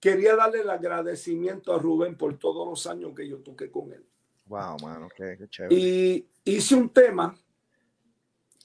[0.00, 4.04] quería darle el agradecimiento a Rubén por todos los años que yo toqué con él.
[4.46, 5.74] Wow, mano, qué, chévere.
[5.74, 7.34] Y hice un tema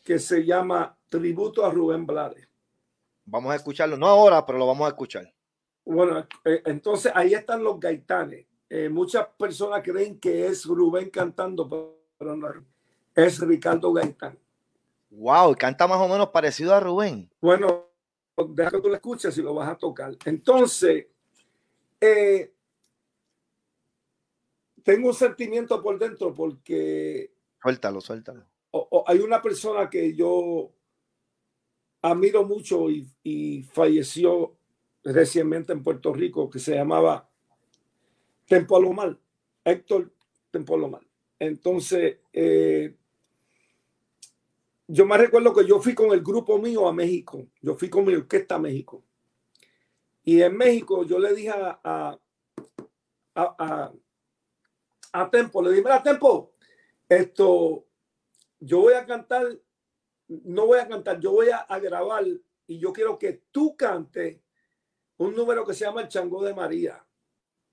[0.04, 2.47] que se llama Tributo a Rubén Blades.
[3.30, 5.32] Vamos a escucharlo, no ahora, pero lo vamos a escuchar.
[5.84, 8.46] Bueno, eh, entonces ahí están los gaitanes.
[8.70, 12.48] Eh, muchas personas creen que es Rubén cantando, pero no,
[13.14, 14.40] es Ricardo Gaitán.
[15.10, 17.30] Wow, canta más o menos parecido a Rubén.
[17.42, 17.88] Bueno,
[18.50, 20.16] deja que tú lo escuches y lo vas a tocar.
[20.24, 21.08] Entonces,
[22.00, 22.54] eh,
[24.84, 27.34] tengo un sentimiento por dentro porque...
[27.62, 28.46] Suéltalo, suéltalo.
[29.06, 30.72] hay una persona que yo
[32.12, 34.56] admiro mucho y, falleció
[35.04, 37.30] recientemente en Puerto Rico que se llamaba
[38.46, 39.18] Tempolomar,
[39.64, 40.12] Héctor
[40.52, 41.02] Tempolomar.
[41.40, 42.96] Entonces, eh,
[44.88, 48.06] yo me recuerdo que yo fui con el grupo mío a México, yo fui con
[48.06, 49.04] mi orquesta a México.
[50.24, 52.20] Y en México yo le dije a, a,
[53.36, 53.94] a,
[55.12, 56.54] a Tempo, le dije, mira Tempo,
[57.08, 57.86] esto,
[58.60, 59.46] yo voy a cantar,
[60.28, 62.26] no voy a cantar, yo voy a, grabar
[62.68, 64.40] y yo quiero que tú cantes
[65.18, 67.04] un número que se llama El Chango de María.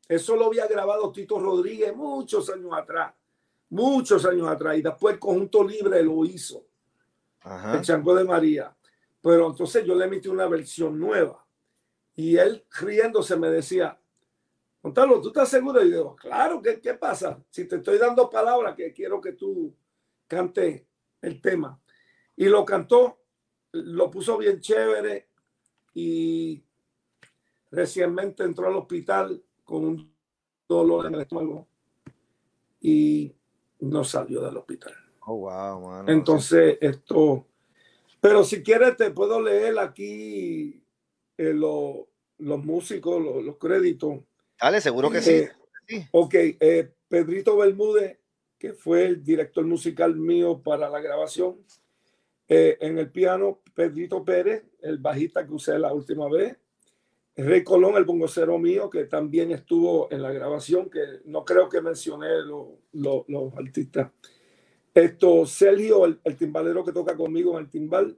[0.08, 3.14] Eso lo había grabado Tito Rodríguez muchos años atrás,
[3.70, 6.64] muchos años atrás, y después el conjunto libre lo hizo,
[7.72, 8.74] El Chango de María.
[9.20, 11.44] Pero entonces yo le emití una versión nueva.
[12.14, 13.98] Y él riéndose me decía,
[14.82, 15.82] Gonzalo, ¿tú estás seguro?
[15.82, 17.42] Y digo, claro, ¿qué, ¿qué pasa?
[17.48, 19.74] Si te estoy dando palabras que quiero que tú
[20.26, 20.86] cante
[21.22, 21.80] el tema.
[22.36, 23.18] Y lo cantó,
[23.72, 25.28] lo puso bien chévere
[25.94, 26.62] y
[27.70, 30.14] recientemente entró al hospital con un
[30.68, 31.66] dolor en el estómago
[32.80, 33.34] y
[33.80, 34.94] no salió del hospital.
[35.26, 37.46] Oh, wow, Entonces, esto,
[38.20, 40.82] pero si quieres te puedo leer aquí
[41.38, 42.06] eh, los
[42.38, 44.20] músicos, los, créditos.
[44.60, 45.30] Dale, seguro que sí.
[45.32, 45.52] Eh,
[45.86, 46.06] sí.
[46.10, 48.18] Ok, eh, Pedrito Bermúdez,
[48.58, 51.56] que fue el director musical mío para la grabación.
[52.48, 56.56] En el piano, Pedrito Pérez, el bajista que usé la última vez.
[57.36, 61.80] Rey Colón, el bongocero mío, que también estuvo en la grabación, que no creo que
[61.80, 62.28] mencioné
[62.92, 64.12] los artistas.
[64.94, 68.16] Esto, Sergio, el, timbalero que toca conmigo en el timbal.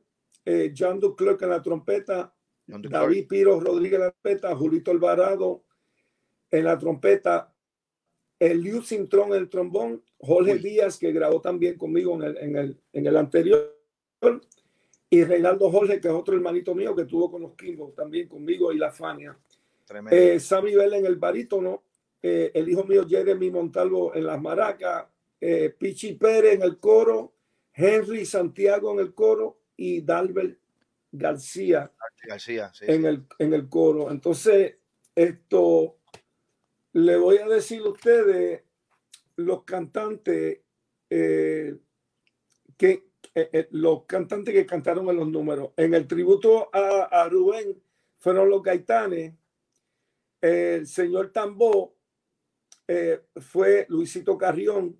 [0.76, 2.34] John Duclerc en la trompeta.
[2.66, 5.62] David Piro Rodríguez en la trompeta, Julito Alvarado
[6.50, 7.54] en la trompeta,
[8.38, 12.80] Eliu Cintrón en el trombón, Jorge Díaz, que grabó también conmigo en el, en, el,
[12.92, 13.75] en el anterior,
[15.10, 18.72] y Reinaldo Jorge, que es otro hermanito mío que tuvo con los Kingos también conmigo
[18.72, 19.36] y la Fania.
[20.10, 21.84] Eh, Sammy Bell en el barítono,
[22.22, 25.06] eh, el hijo mío Jeremy Montalvo en las maracas,
[25.40, 27.34] eh, Pichi Pérez en el coro,
[27.72, 30.58] Henry Santiago en el coro y Dalbert
[31.12, 31.92] García,
[32.26, 34.10] García en, el, en el coro.
[34.10, 34.76] Entonces,
[35.14, 35.98] esto
[36.92, 38.62] le voy a decir a ustedes,
[39.36, 40.60] los cantantes,
[41.10, 41.76] eh,
[42.76, 43.05] que
[43.70, 45.70] los cantantes que cantaron en los números.
[45.76, 47.80] En el tributo a, a Rubén
[48.18, 49.34] fueron los gaitanes,
[50.40, 51.96] el señor Tambó
[52.88, 54.96] eh, fue Luisito Carrión,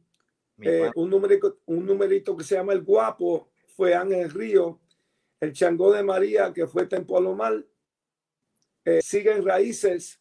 [0.61, 4.81] eh, un, numerito, un numerito que se llama El Guapo fue Ángel Río,
[5.39, 7.65] el Changó de María que fue Tempo Alomar,
[8.85, 10.21] eh, siguen raíces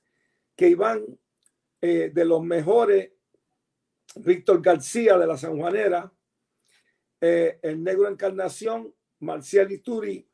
[0.56, 1.06] que iban
[1.82, 3.12] de los mejores,
[4.16, 5.62] Víctor García de la San
[7.26, 10.28] Juanera, el Negro Encarnación, Marcial Ituri,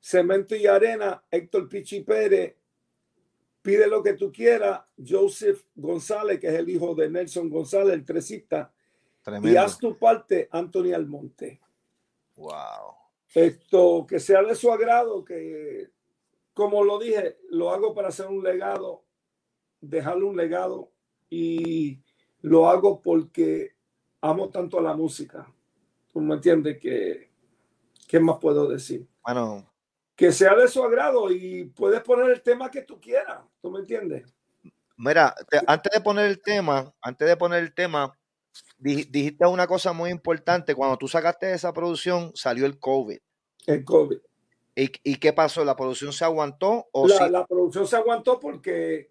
[0.00, 2.56] Cemento y Arena, Héctor Pichi Pérez,
[3.66, 8.04] Pide lo que tú quieras, Joseph González, que es el hijo de Nelson González, el
[8.04, 8.72] tresista.
[9.42, 11.60] Y haz tu parte, Anthony Almonte.
[12.36, 12.94] Wow.
[13.34, 15.90] Esto, que sea de su agrado, que,
[16.54, 19.02] como lo dije, lo hago para hacer un legado,
[19.80, 20.92] dejarle un legado
[21.28, 21.98] y
[22.42, 23.74] lo hago porque
[24.20, 25.52] amo tanto a la música.
[26.16, 26.78] ¿Tú me entiendes?
[26.80, 27.30] Que,
[28.08, 29.06] ¿Qué más puedo decir?
[29.22, 29.70] Bueno,
[30.14, 33.42] que sea de su agrado y puedes poner el tema que tú quieras.
[33.60, 34.24] ¿Tú me entiendes?
[34.96, 35.34] Mira,
[35.66, 38.18] antes de poner el tema, antes de poner el tema,
[38.78, 40.74] dijiste una cosa muy importante.
[40.74, 43.18] Cuando tú sacaste esa producción, salió el COVID.
[43.66, 44.18] El COVID.
[44.74, 45.66] ¿Y, qué pasó?
[45.66, 46.88] ¿La producción se aguantó?
[46.92, 49.10] O la, la producción se aguantó porque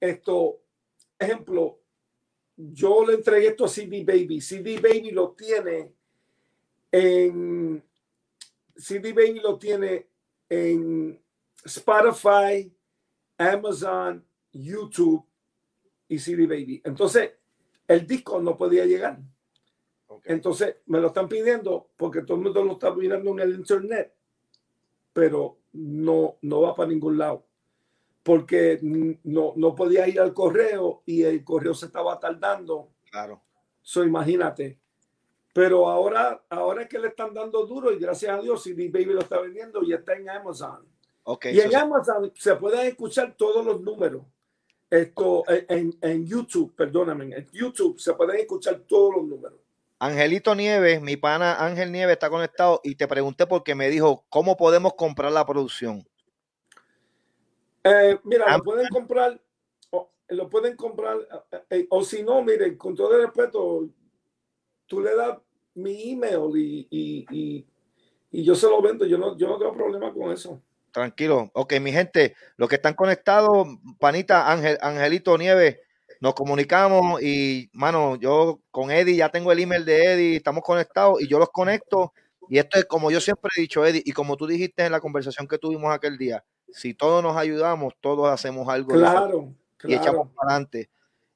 [0.00, 0.62] esto,
[1.18, 1.80] ejemplo,
[2.56, 4.40] yo le entregué esto a CD Baby.
[4.40, 5.99] CD Baby lo tiene
[6.92, 7.82] en.
[8.76, 10.08] CD Baby lo tiene
[10.48, 11.22] en
[11.64, 12.72] Spotify,
[13.36, 15.24] Amazon, YouTube
[16.08, 16.80] y CD Baby.
[16.84, 17.32] Entonces,
[17.86, 19.18] el disco no podía llegar.
[20.24, 24.14] Entonces, me lo están pidiendo porque todo el mundo lo está mirando en el internet,
[25.12, 27.46] pero no, no va para ningún lado.
[28.22, 32.90] Porque no, no podía ir al correo y el correo se estaba tardando.
[33.10, 33.42] Claro.
[33.82, 34.78] So, imagínate.
[35.52, 39.14] Pero ahora, ahora es que le están dando duro y gracias a Dios CD Baby
[39.14, 40.86] lo está vendiendo y está en Amazon.
[41.24, 44.22] Okay, y en Amazon se pueden escuchar todos los números.
[44.88, 49.58] Esto en, en, YouTube, perdóname, en YouTube se pueden escuchar todos los números.
[50.00, 54.56] Angelito Nieves, mi pana Ángel Nieves está conectado y te pregunté porque me dijo, ¿cómo
[54.56, 56.06] podemos comprar la producción?
[57.84, 59.40] Eh, mira, lo pueden comprar,
[60.28, 61.18] lo pueden comprar,
[61.52, 63.88] eh, eh, o si no, miren, con todo el respeto,
[64.90, 65.38] tú le das
[65.74, 67.64] mi email y, y,
[68.32, 69.06] y, yo se lo vendo.
[69.06, 70.60] Yo no, yo no tengo problema con eso.
[70.90, 71.48] Tranquilo.
[71.54, 73.68] Ok, mi gente, los que están conectados,
[74.00, 75.78] panita Ángel, Angelito Nieves,
[76.20, 81.22] nos comunicamos y, mano, yo con Eddie ya tengo el email de Eddie, estamos conectados
[81.22, 82.12] y yo los conecto.
[82.48, 85.00] Y esto es como yo siempre he dicho, Eddie, y como tú dijiste en la
[85.00, 88.88] conversación que tuvimos aquel día, si todos nos ayudamos, todos hacemos algo.
[88.88, 89.54] Claro,
[89.84, 90.90] Y echamos para adelante.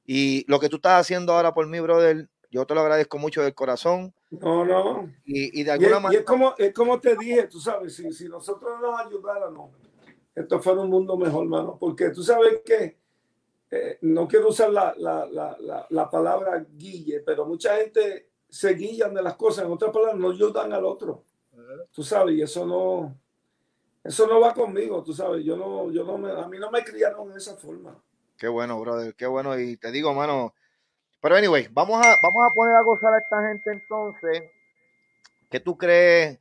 [0.05, 3.43] Y lo que tú estás haciendo ahora por mí, brother, yo te lo agradezco mucho
[3.43, 4.15] del corazón.
[4.31, 5.13] No, no.
[5.25, 6.13] Y, de alguna manera.
[6.15, 9.73] Y es como, es como te dije, tú sabes, si, si nosotros nos ayudáramos,
[10.33, 11.77] esto fuera un mundo mejor, hermano.
[11.81, 12.97] Porque tú sabes que
[13.73, 19.13] eh, no quiero usar la, la, la, la, palabra guille, pero mucha gente se guillan
[19.15, 19.65] de las cosas.
[19.65, 21.25] En otras palabras, no ayudan al otro.
[21.91, 23.19] Tú sabes, y eso no.
[24.05, 25.45] Eso no va conmigo, tú sabes.
[25.45, 28.01] Yo no, yo no me, a mí no me criaron de esa forma.
[28.39, 29.59] Qué bueno, brother, qué bueno.
[29.59, 30.55] Y te digo, mano,
[31.25, 34.43] pero anyway, vamos a, vamos a poner a gozar a esta gente entonces.
[35.51, 36.39] ¿Qué tú crees?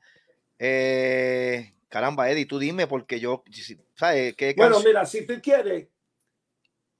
[0.59, 3.45] Eh, caramba, Eddie, tú dime, porque yo,
[3.95, 4.35] ¿sabes?
[4.35, 5.87] ¿Qué bueno, mira, si tú quieres,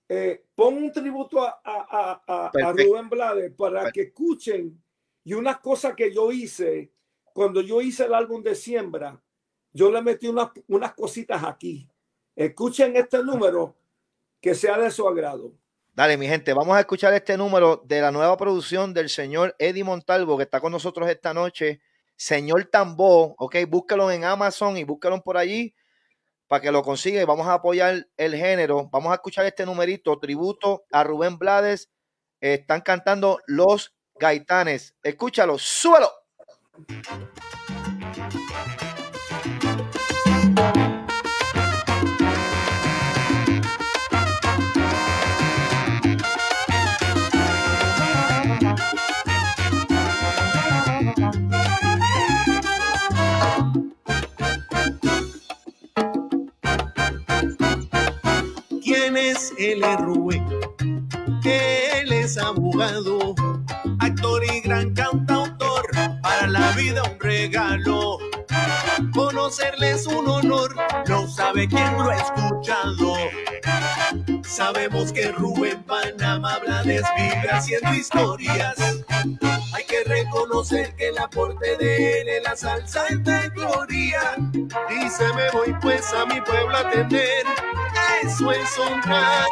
[0.08, 4.82] eh, pon un tributo a, a, a, a Rubén Blades para que escuchen.
[5.26, 6.90] Y una cosa que yo hice,
[7.34, 9.22] cuando yo hice el álbum de Siembra,
[9.74, 11.86] yo le metí unas, unas cositas aquí.
[12.34, 13.76] Escuchen este número
[14.40, 15.52] que sea de su agrado.
[15.96, 19.84] Dale, mi gente, vamos a escuchar este número de la nueva producción del señor Eddie
[19.84, 21.82] Montalvo, que está con nosotros esta noche.
[22.16, 25.76] Señor Tambó, ok, búsquelo en Amazon y búsquelo por allí
[26.48, 28.90] para que lo consiga vamos a apoyar el género.
[28.92, 31.92] Vamos a escuchar este numerito, tributo a Rubén Blades.
[32.42, 34.96] están cantando Los Gaitanes.
[35.04, 35.58] Escúchalo,
[59.44, 59.88] súbelo.
[59.88, 60.46] el Rubén,
[61.44, 63.36] es abogado,
[64.00, 65.86] actor y gran cantautor,
[66.22, 68.18] para la vida un regalo.
[69.14, 70.76] Conocerle es un honor,
[71.08, 73.16] lo sabe quien lo ha escuchado.
[74.54, 78.76] Sabemos que Rubén Panamá Blades vive haciendo historias.
[79.74, 84.36] Hay que reconocer que el aporte de él en la salsa es de gloria.
[84.52, 87.46] Dice me voy pues a mi pueblo a tener.
[88.22, 89.48] Eso es honrar.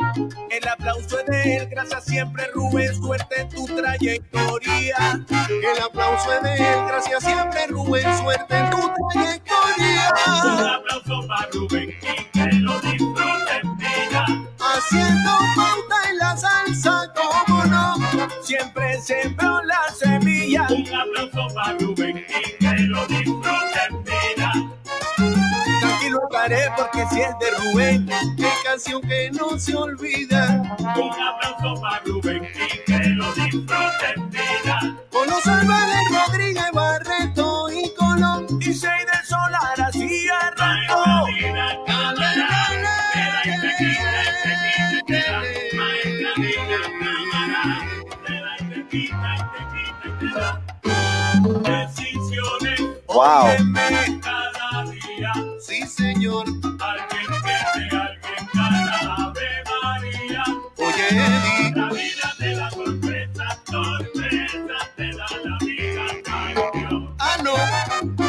[0.51, 5.25] El aplauso es de él, gracias siempre Rubén, suerte en tu trayectoria.
[5.29, 10.13] El aplauso es de él, gracias siempre Rubén, suerte en tu trayectoria.
[10.43, 13.70] Un aplauso para Rubén y que lo disfruten.
[14.83, 17.95] Haciendo pauta en la salsa, como no,
[18.41, 20.65] siempre sembró la semilla.
[20.69, 24.51] Un aplauso para Rubén y que lo disfruten vida.
[25.81, 30.63] Tranquilo estaré porque si es de Rubén, qué canción que no se olvida.
[30.79, 34.97] Un aplauso para Rubén y que lo disfruten vida.
[35.11, 40.90] Con los Álvarez Rodríguez Barreto y Colón y Seis del Solar así arrancó.
[53.13, 53.45] Wow.
[54.21, 55.33] Cada día.
[55.59, 56.45] Sí, señor.
[56.47, 58.99] Alguien pierde, alguien gana.
[59.17, 60.43] Ave María.
[60.77, 61.73] Oye, Eddie.
[61.75, 67.15] La vida te da sorpresas, sorpresas te da la vida, campeón.
[67.19, 67.53] Ah, no.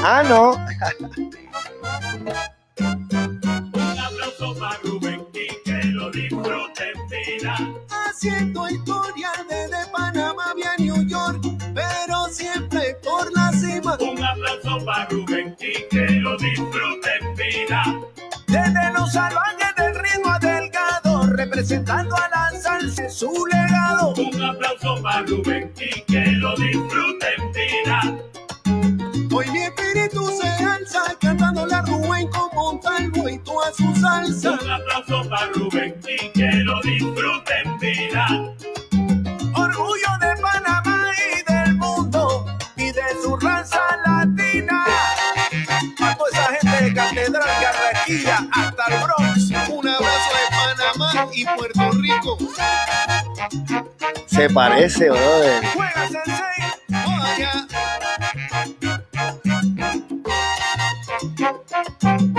[0.05, 0.51] Ah, no.
[3.75, 7.57] Un aplauso para Rubén y que lo disfruten vida.
[8.09, 11.41] Haciendo historia desde Panamá vía New York,
[11.75, 13.97] pero siempre por la cima.
[14.01, 17.83] Un aplauso para Rubén y que lo disfruten vida.
[18.49, 24.15] Desde los salvajes del ritmo delgado, representando a la salsa su legado.
[24.15, 28.19] Un aplauso para Rubén y que lo disfruten vida.
[29.35, 34.59] Hoy mi espíritu se alza, cantando la Rubén con Montalvo y toda su salsa.
[34.63, 38.27] Un aplauso para Rubén y que lo disfruten vida.
[39.55, 40.92] Orgullo de Panamá
[51.43, 52.39] y Puerto Rico.
[54.27, 55.63] Se parece, brother.
[55.75, 56.35] Juega Sensei,
[56.91, 57.67] vaya.
[62.03, 62.32] Montarlo.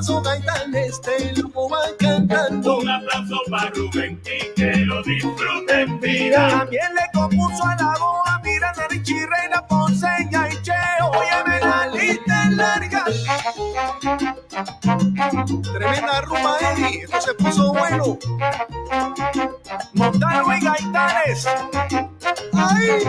[0.00, 2.78] Paso a paso, gaitanes te lo van cantando.
[2.78, 6.48] Un aplauso para Rubén y que lo disfruten vida.
[6.48, 11.10] También le compuso a la boa, Miranda, Richie, Reina, Ponceña y Cheo.
[11.12, 13.04] Óyeme, la lista larga.
[15.72, 17.02] Tremenda rumba, Eddie.
[17.04, 18.18] Esto se puso bueno.
[19.94, 21.46] Montalvo y Gaitanes.
[22.52, 23.00] ¡Ay!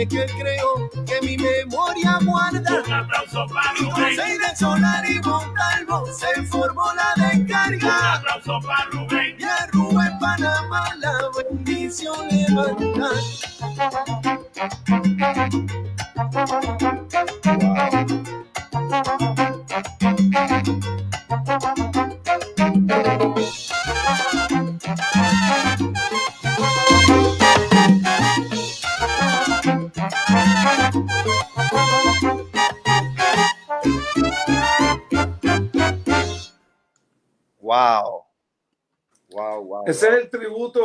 [0.06, 2.82] Personajes que creo que mi memoria guarda.
[2.86, 4.16] Un aplauso para con Rubén.
[4.16, 8.14] de Solar y Montalvo se formó la Un descarga.
[8.14, 9.36] aplauso para Rubén.
[9.38, 12.46] Y a Rubén Panamá la bendición le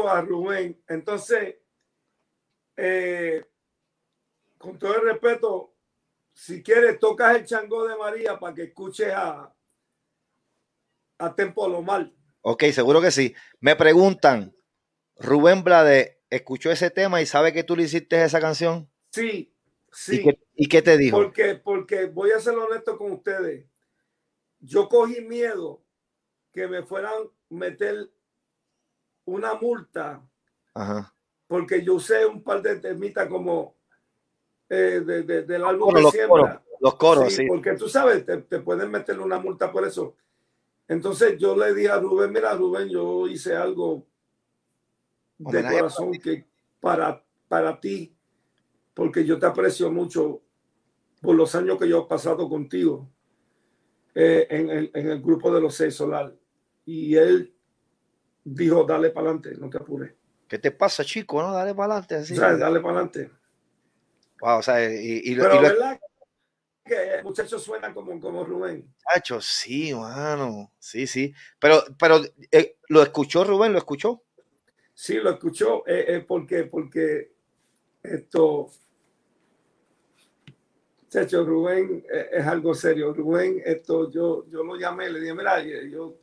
[0.07, 0.81] a Rubén.
[0.87, 1.55] Entonces,
[2.75, 3.45] eh,
[4.57, 5.73] con todo el respeto,
[6.33, 9.53] si quieres, tocas el chango de María para que escuches a,
[11.17, 12.11] a Tempo Lomar.
[12.41, 13.35] Ok, seguro que sí.
[13.59, 14.55] Me preguntan,
[15.17, 18.89] Rubén Blade, ¿escuchó ese tema y sabe que tú le hiciste esa canción?
[19.11, 19.53] Sí,
[19.91, 20.23] sí.
[20.55, 21.17] ¿Y qué, te dijo?
[21.17, 23.65] Porque, porque voy a ser honesto con ustedes.
[24.59, 25.83] Yo cogí miedo
[26.53, 27.13] que me fueran
[27.49, 28.09] meter
[29.27, 30.21] una multa
[31.47, 33.75] porque yo usé un par de temitas como
[34.69, 36.49] eh, de, del álbum de los Coros,
[36.79, 40.15] los coros, sí, Porque tú sabes, te, te, pueden meter una multa por eso.
[40.87, 44.05] Entonces yo le dije a Rubén, mira Rubén, yo hice algo
[45.37, 46.45] de corazón que
[46.79, 48.15] para, para ti,
[48.93, 50.41] porque yo te aprecio mucho
[51.21, 53.09] por los años que yo he pasado contigo
[54.13, 56.33] eh, en, el, en, el, grupo de los seis solar.
[56.85, 57.56] Y él
[58.47, 60.13] dijo, dale para adelante, no te apures.
[60.47, 61.41] ¿Qué te pasa, chico?
[61.41, 62.15] No, dale para adelante.
[62.15, 62.35] Así.
[62.35, 63.31] dale para adelante.
[64.39, 65.99] Wow, o sea, y, y, Pero, ¿verdad?
[66.85, 68.93] que muchachos suenan como, como Rubén.
[69.05, 70.71] Muchachos, sí, mano.
[70.79, 71.33] Sí, sí.
[71.59, 73.73] Pero, pero eh, ¿lo escuchó Rubén?
[73.73, 74.23] ¿Lo escuchó?
[74.93, 75.85] Sí, lo escuchó.
[75.85, 77.33] Eh, eh, porque, porque
[78.01, 78.71] esto.
[81.03, 83.13] Muchachos, Rubén eh, es algo serio.
[83.13, 86.15] Rubén, esto yo, yo lo llamé, le dije, mira, yo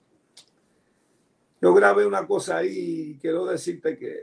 [1.65, 4.21] yo grabé una cosa ahí y quiero decirte que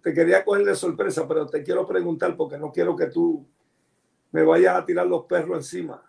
[0.00, 3.44] te quería coger de sorpresa, pero te quiero preguntar porque no quiero que tú
[4.30, 6.04] me vayas a tirar los perros encima.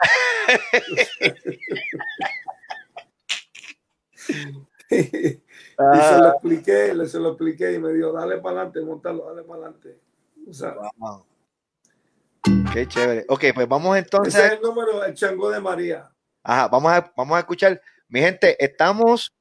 [4.92, 5.42] y se
[5.80, 6.34] lo ah.
[6.36, 10.00] expliqué, le se lo expliqué y me dijo, dale para adelante, montalo, dale para adelante.
[10.48, 10.76] O sea,
[12.72, 13.26] Qué chévere.
[13.30, 14.36] Ok, pues vamos entonces.
[14.36, 16.12] Ese es el número, el chango de María.
[16.44, 17.82] Ajá, vamos a, vamos a escuchar.
[18.08, 19.34] Mi gente, estamos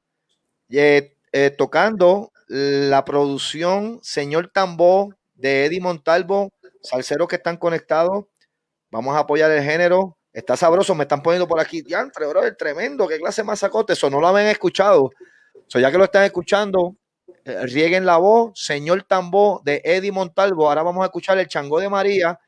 [0.79, 6.51] eh, eh, tocando la producción Señor Tambó de Eddie Montalvo,
[6.81, 8.25] salseros que están conectados.
[8.91, 10.17] Vamos a apoyar el género.
[10.33, 11.81] Está sabroso, me están poniendo por aquí.
[11.81, 13.93] Diantre, bro, el tremendo, qué clase más sacote.
[13.93, 15.09] Eso no lo habían escuchado.
[15.67, 16.95] So, ya que lo están escuchando,
[17.45, 18.51] eh, rieguen la voz.
[18.55, 20.67] Señor Tambó de Eddie Montalvo.
[20.67, 22.39] Ahora vamos a escuchar el Changó de María.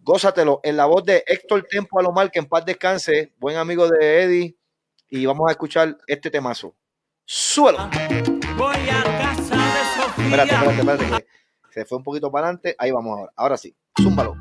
[0.00, 4.22] Gózatelo en la voz de Héctor Tempo Alomar, que en paz descanse, buen amigo de
[4.22, 4.56] Eddie.
[5.08, 6.74] Y vamos a escuchar este temazo.
[7.28, 7.90] Suelo.
[8.56, 10.24] Voy a casa de Sofía.
[10.26, 11.26] Espérate, espérate, espérate,
[11.64, 12.76] que se fue un poquito para adelante.
[12.78, 13.32] Ahí vamos ahora.
[13.34, 13.74] Ahora sí.
[14.00, 14.36] Zúmbalo.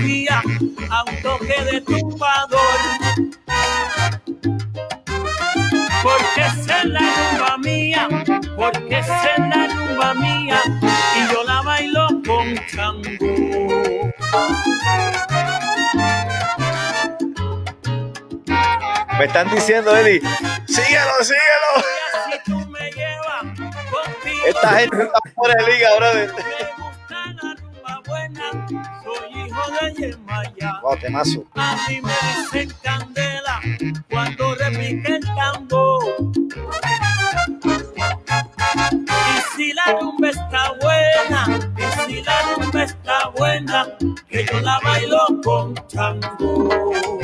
[0.00, 0.28] De
[0.90, 2.78] a un toque de tumbador.
[6.02, 8.08] Porque es la rumba mía,
[8.56, 10.60] porque es la rumba mía
[11.16, 13.26] y yo la bailo con chango.
[19.18, 20.22] Me están diciendo, Eddie,
[20.66, 21.84] síguelo, síguelo.
[24.46, 26.32] Esta gente está por el liga, brother
[30.82, 31.44] Wow, temazo.
[31.54, 33.60] A mí me dicen candela
[34.10, 36.02] cuando repique el tambor.
[39.06, 43.86] Y si la rumba está buena, y si la rumba está buena,
[44.28, 47.20] que yo la bailo con chango.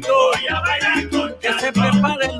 [0.00, 2.38] Voy a bailar con Que se preparen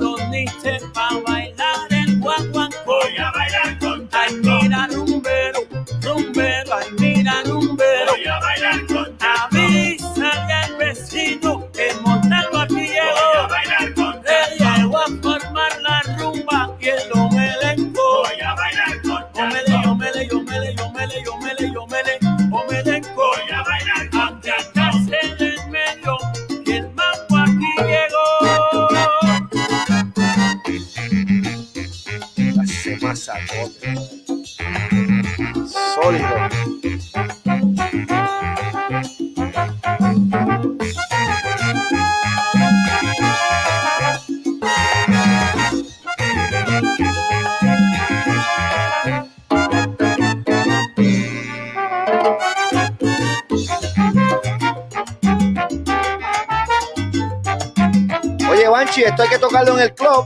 [59.05, 60.25] Esto hay que tocarlo en el club.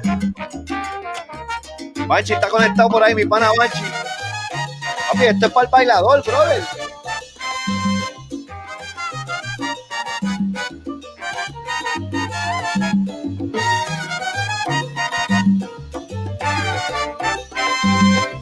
[2.07, 3.83] Banchi está conectado por ahí, mi pana Banchi.
[5.11, 6.63] Papi, esto es para el bailador, brother.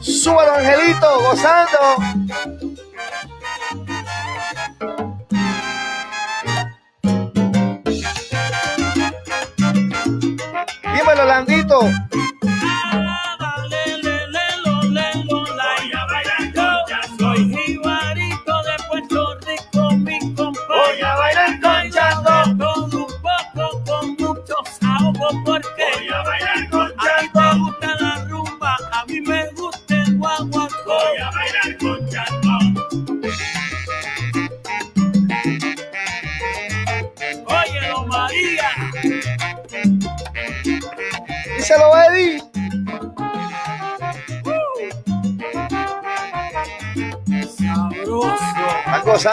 [0.00, 2.17] Súbalo, Angelito, gozando.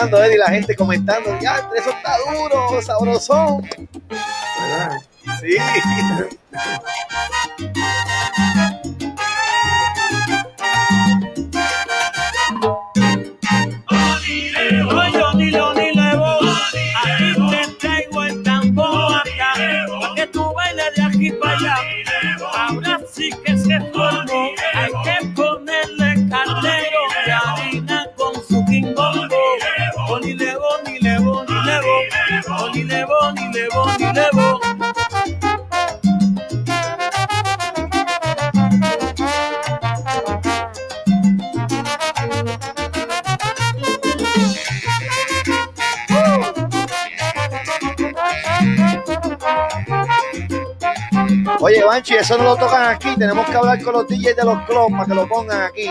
[0.05, 1.39] Gozando, Eddie, la gente comentando.
[1.39, 3.69] Ya, eso está duro, sabrosón.
[4.09, 5.01] ¿Verdad?
[5.41, 5.57] Sí.
[52.25, 53.15] Eso no lo tocan aquí.
[53.15, 55.89] Tenemos que hablar con los DJs de los clubs para que lo pongan aquí.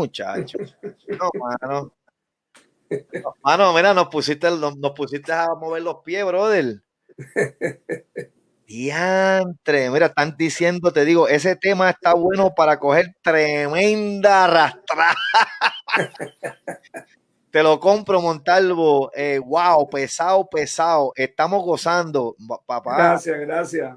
[0.00, 0.76] Muchachos.
[1.08, 1.92] No, mano.
[3.22, 6.82] No, Mano, mira, nos pusiste, nos, nos pusiste a mover los pies, brother.
[8.66, 15.14] Diantre, mira, están diciendo, te digo, ese tema está bueno para coger tremenda arrastrada.
[17.50, 19.10] Te lo compro, Montalvo.
[19.12, 21.12] Eh, wow, pesado, pesado.
[21.16, 22.96] Estamos gozando, papá.
[22.96, 23.96] Gracias, gracias.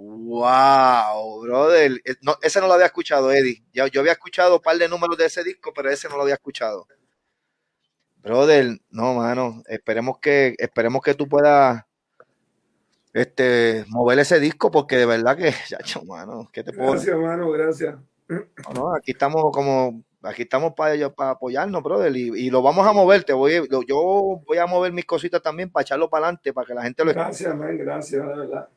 [0.00, 2.00] Wow, brother.
[2.04, 3.64] Eh, no, ese no lo había escuchado, Eddie.
[3.72, 6.22] Ya, yo había escuchado un par de números de ese disco, pero ese no lo
[6.22, 6.86] había escuchado.
[8.22, 9.62] Brother, no, mano.
[9.66, 11.82] Esperemos que, esperemos que tú puedas
[13.12, 17.50] este, mover ese disco, porque de verdad que, chacho, mano, ¿qué te puedo Gracias, hermano,
[17.50, 17.96] gracias.
[18.28, 22.86] no, no, aquí estamos como, aquí estamos para, para apoyarnos, brother, y, y lo vamos
[22.86, 23.24] a mover.
[23.24, 26.66] Te voy, lo- yo voy a mover mis cositas también para echarlo para adelante, para
[26.66, 27.44] que la gente lo escuche.
[27.44, 28.68] Gracias, man, gracias, de verdad.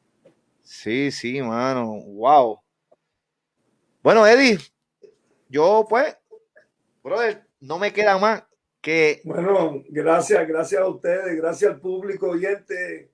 [0.72, 2.00] Sí, sí, mano.
[2.02, 2.62] Wow.
[4.02, 4.58] Bueno, Eddie,
[5.50, 6.18] yo pues,
[7.04, 8.46] brother, no me queda más
[8.80, 13.12] que Bueno, gracias, gracias a ustedes, gracias al público oyente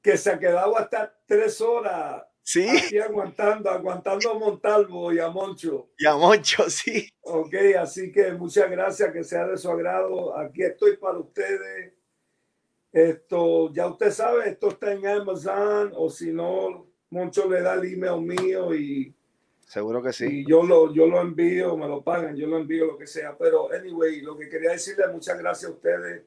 [0.00, 5.28] que se ha quedado hasta tres horas sí, aquí aguantando, aguantando a Montalvo y a
[5.28, 5.90] Moncho.
[5.98, 7.06] y a Moncho, sí.
[7.20, 10.34] Ok, así que muchas gracias, que sea de su agrado.
[10.34, 11.92] Aquí estoy para ustedes.
[12.92, 17.92] Esto, ya usted sabe, esto está en Amazon o si no, Moncho le da el
[17.92, 19.14] email mío y,
[19.66, 20.26] Seguro que sí.
[20.26, 23.36] y yo, lo, yo lo envío, me lo pagan, yo lo envío, lo que sea.
[23.38, 26.24] Pero, anyway, lo que quería decirle, muchas gracias a ustedes,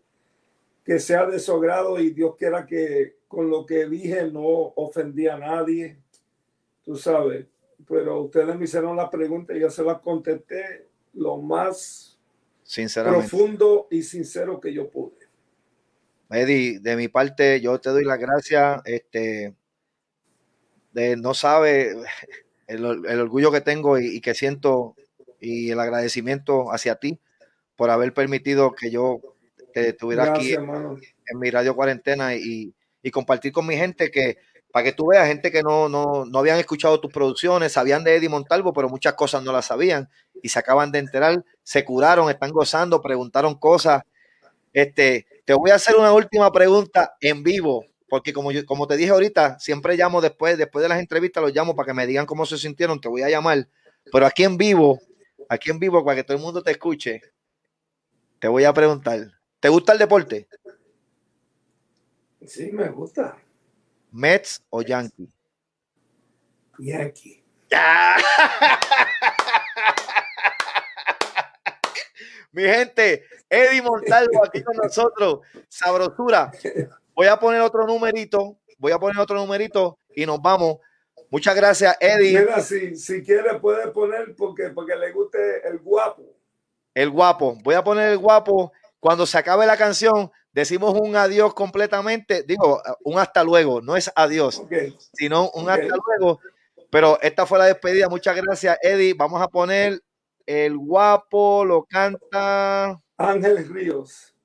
[0.85, 5.27] que sea de su agrado y Dios quiera que con lo que dije no ofendí
[5.27, 5.97] a nadie,
[6.83, 7.45] tú sabes.
[7.85, 12.17] Pero ustedes me hicieron la pregunta y yo se la contesté lo más
[13.03, 15.22] profundo y sincero que yo pude.
[16.35, 18.81] Eddie, de mi parte, yo te doy las gracias.
[18.85, 19.55] Este,
[20.91, 21.95] de no sabe
[22.67, 24.95] el, el orgullo que tengo y, y que siento
[25.43, 27.19] y el agradecimiento hacia ti
[27.75, 29.19] por haber permitido que yo
[29.73, 32.73] te estuviera aquí en, mi radio cuarentena y,
[33.11, 34.37] compartir con mi gente que,
[34.71, 38.15] para que tú veas, gente que no, no, no habían escuchado tus producciones, sabían de
[38.15, 40.09] Eddie Montalvo, pero muchas cosas no las sabían
[40.41, 44.03] y se acaban de enterar, se curaron, están gozando, preguntaron cosas.
[44.71, 48.95] Este, te voy a hacer una última pregunta en vivo, porque como, yo, como te
[48.97, 52.25] dije ahorita, siempre llamo después, después de las entrevistas, los llamo para que me digan
[52.25, 53.67] cómo se sintieron, te voy a llamar,
[54.11, 54.99] pero aquí en vivo,
[55.49, 57.21] aquí en vivo, para que todo el mundo te escuche,
[58.39, 60.47] te voy a preguntar, ¿te gusta el deporte?
[62.45, 63.37] Sí, me gusta.
[64.11, 65.29] ¿Mets o Yankee?
[66.77, 67.43] Yankee.
[72.53, 75.39] Mi gente, Eddie Montalvo aquí con nosotros.
[75.67, 76.51] Sabrosura.
[77.15, 78.57] Voy a poner otro numerito.
[78.77, 80.77] Voy a poner otro numerito y nos vamos.
[81.31, 82.39] Muchas gracias, Eddie.
[82.39, 86.23] Mira, si, si quiere puede poner porque, porque le guste el guapo.
[86.93, 87.57] El guapo.
[87.63, 88.71] Voy a poner el guapo.
[88.99, 92.43] Cuando se acabe la canción, decimos un adiós completamente.
[92.43, 93.81] Digo, un hasta luego.
[93.81, 94.61] No es adiós,
[95.13, 96.39] sino un hasta luego.
[96.91, 98.09] Pero esta fue la despedida.
[98.09, 99.15] Muchas gracias, Eddie.
[99.15, 100.03] Vamos a poner
[100.45, 103.01] el guapo, lo canta.
[103.17, 104.35] Ángeles Ríos.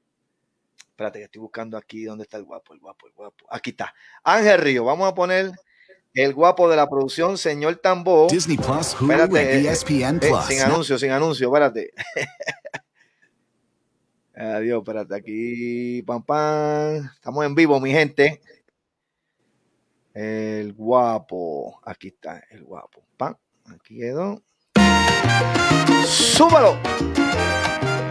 [0.91, 3.47] Espérate, que estoy buscando aquí dónde está el guapo, el guapo, el guapo.
[3.51, 3.95] Aquí está.
[4.25, 4.85] Ángel Ríos.
[4.85, 5.53] Vamos a poner
[6.15, 8.27] el guapo de la producción, señor Tambo.
[8.29, 10.45] Disney Plus, Hulu espérate, ESPN eh, Plus.
[10.47, 11.93] sin anuncio, sin anuncio, espérate.
[14.35, 17.11] Adiós, espérate, aquí, pam, pam.
[17.15, 18.41] Estamos en vivo, mi gente.
[20.15, 21.81] El guapo.
[21.85, 23.05] Aquí está, el guapo.
[23.17, 23.37] Pam,
[23.73, 24.43] aquí quedó.
[26.07, 26.77] ¡Súbalo!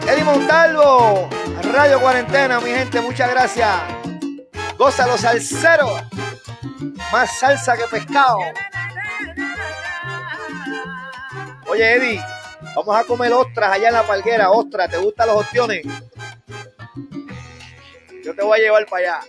[0.07, 1.29] Eddie Montalvo,
[1.73, 3.69] Radio Cuarentena, mi gente, muchas gracias.
[4.77, 5.97] Gózalo, salsero.
[7.11, 8.37] Más salsa que pescado.
[11.67, 12.25] Oye, Eddie,
[12.75, 14.51] vamos a comer ostras allá en la palguera.
[14.51, 15.85] Ostras, ¿te gustan los ostiones?
[18.23, 19.27] Yo te voy a llevar para allá.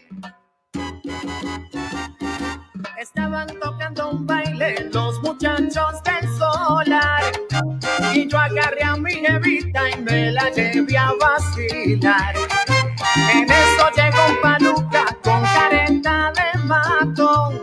[3.08, 7.22] Estaban tocando un baile los muchachos del solar.
[8.12, 12.34] Y yo agarré a mi jevita y me la llevé a vacilar.
[13.32, 17.62] En eso llegó un paluca con careta de matón.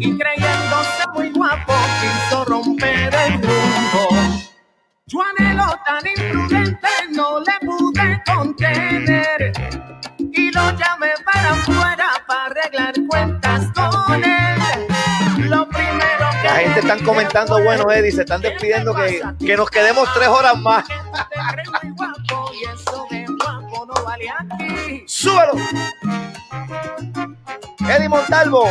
[0.00, 4.08] Y creyéndose muy guapo, quiso romper el rumbo.
[5.06, 9.52] Yo anhelo tan imprudente, no le pude contener.
[10.18, 13.66] Y lo llamé para afuera para arreglar cuentas
[14.06, 14.58] con él.
[15.48, 19.70] Lo primero que La gente están comentando, bueno, Eddie, se están despidiendo que, que nos
[19.70, 20.84] quedemos tres horas más.
[25.06, 25.52] ¡Súbelo!
[27.88, 28.68] Eddie Montalvo.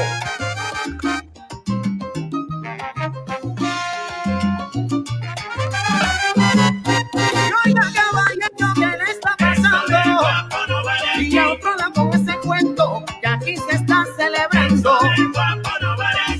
[14.86, 15.66] Celebrando.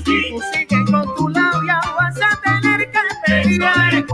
[0.04, 4.06] Si tú sigues con tu labia, vas a tener que pelear.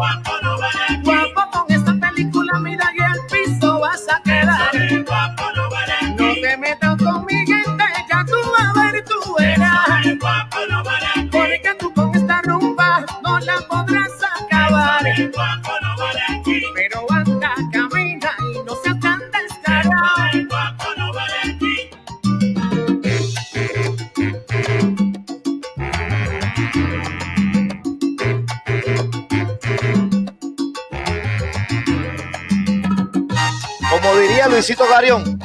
[34.48, 35.38] Luisito Garión.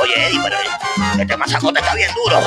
[0.00, 0.56] Oye, Eddie, pero
[1.18, 2.40] este masacote está bien duro.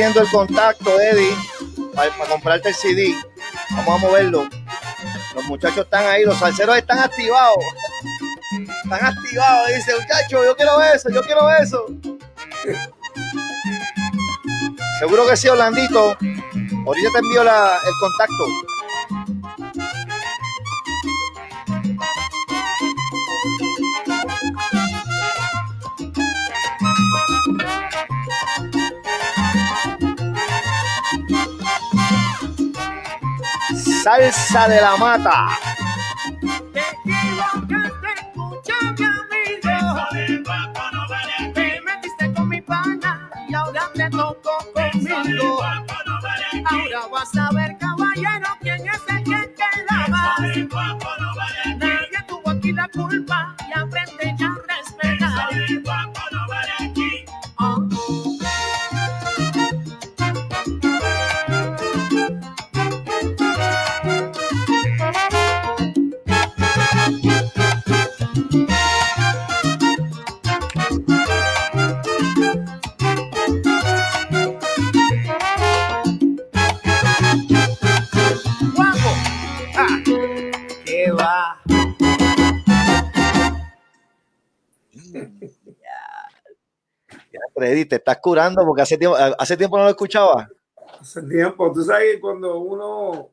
[0.00, 1.36] Pidiendo el contacto, Eddie,
[1.94, 3.14] para, comprarte el CD.
[3.72, 4.48] Vamos a moverlo.
[5.34, 7.58] Los muchachos están ahí, los salseros están activados.
[8.82, 9.68] Están activados.
[9.68, 11.86] Dice, muchacho, yo quiero eso, yo quiero eso.
[14.98, 16.16] Seguro que sí, Orlandito.
[16.86, 18.44] Ahorita te envío la, el contacto.
[34.10, 35.46] Salsa de la mata.
[36.74, 39.74] Te equivocaste, escucha mi amigo.
[41.54, 45.62] Te metiste con mi pana y ahora te tocó conmigo.
[45.62, 47.49] Ahora vas a
[87.90, 90.48] te estás curando porque hace tiempo, hace tiempo no lo escuchaba.
[90.98, 91.70] Hace tiempo.
[91.72, 93.30] Tú sabes que cuando uno,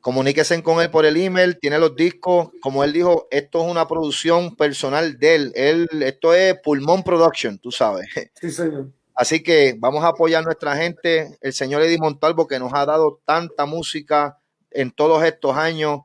[0.00, 2.50] Comuníquense con él por el email, tiene los discos.
[2.62, 5.52] Como él dijo, esto es una producción personal de él.
[5.56, 8.06] él esto es Pulmón Production, tú sabes.
[8.40, 8.92] Sí, señor.
[9.16, 12.86] Así que vamos a apoyar a nuestra gente, el señor Eddie Montalvo, que nos ha
[12.86, 14.38] dado tanta música
[14.70, 16.02] en todos estos años.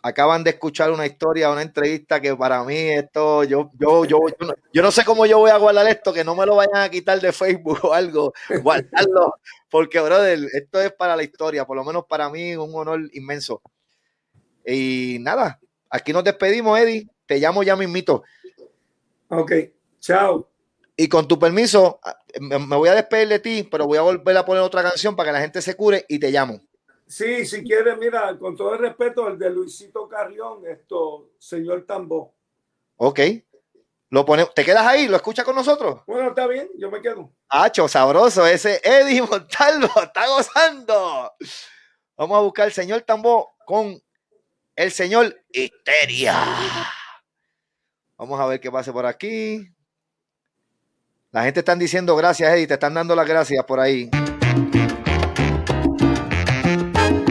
[0.00, 4.46] Acaban de escuchar una historia, una entrevista que para mí esto, yo, yo, yo, yo,
[4.46, 6.76] no, yo no sé cómo yo voy a guardar esto, que no me lo vayan
[6.76, 9.34] a quitar de Facebook o algo, guardarlo,
[9.68, 13.60] porque, brother, esto es para la historia, por lo menos para mí un honor inmenso.
[14.64, 15.58] Y nada,
[15.90, 18.22] aquí nos despedimos, Eddie, te llamo ya mismito.
[19.28, 19.52] Ok,
[19.98, 20.48] chao.
[20.96, 22.00] Y con tu permiso,
[22.40, 25.16] me me voy a despedir de ti, pero voy a volver a poner otra canción
[25.16, 26.60] para que la gente se cure y te llamo.
[27.08, 32.34] Sí, si quieres, mira, con todo el respeto, el de Luisito Carrión, esto, señor Tambo.
[32.96, 33.20] Ok.
[34.10, 35.08] Lo pone, ¿Te quedas ahí?
[35.08, 36.02] ¿Lo escuchas con nosotros?
[36.06, 37.32] Bueno, está bien, yo me quedo.
[37.48, 38.46] Hacho, sabroso.
[38.46, 41.32] Ese Eddie Montalvo está gozando.
[42.16, 43.98] Vamos a buscar el señor Tambo con
[44.76, 46.36] el señor Histeria.
[48.18, 49.66] Vamos a ver qué pase por aquí.
[51.30, 52.66] La gente están diciendo gracias, Eddie.
[52.66, 54.10] Te están dando las gracias por ahí.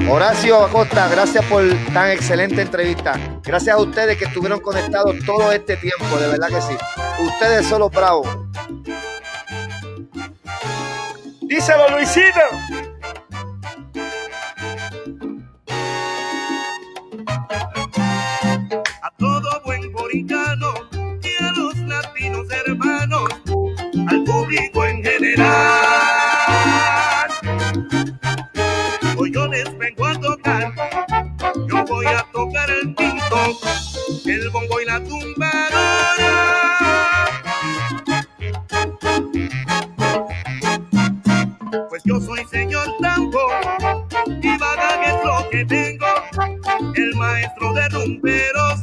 [0.09, 1.63] Horacio Acosta, gracias por
[1.93, 3.19] tan excelente entrevista.
[3.43, 6.77] Gracias a ustedes que estuvieron conectados todo este tiempo, de verdad que sí.
[7.19, 8.27] Ustedes son los bravos.
[11.41, 12.39] Díselo, Luisito.
[19.01, 20.73] a todo buen boricano
[21.21, 23.29] y a los latinos hermanos,
[24.07, 26.06] al público en general.
[34.41, 36.57] el bongo y la tumbadora.
[41.89, 43.51] Pues yo soy señor tambor
[44.41, 46.05] y vaga es lo que tengo,
[46.95, 48.76] el maestro de rumberos.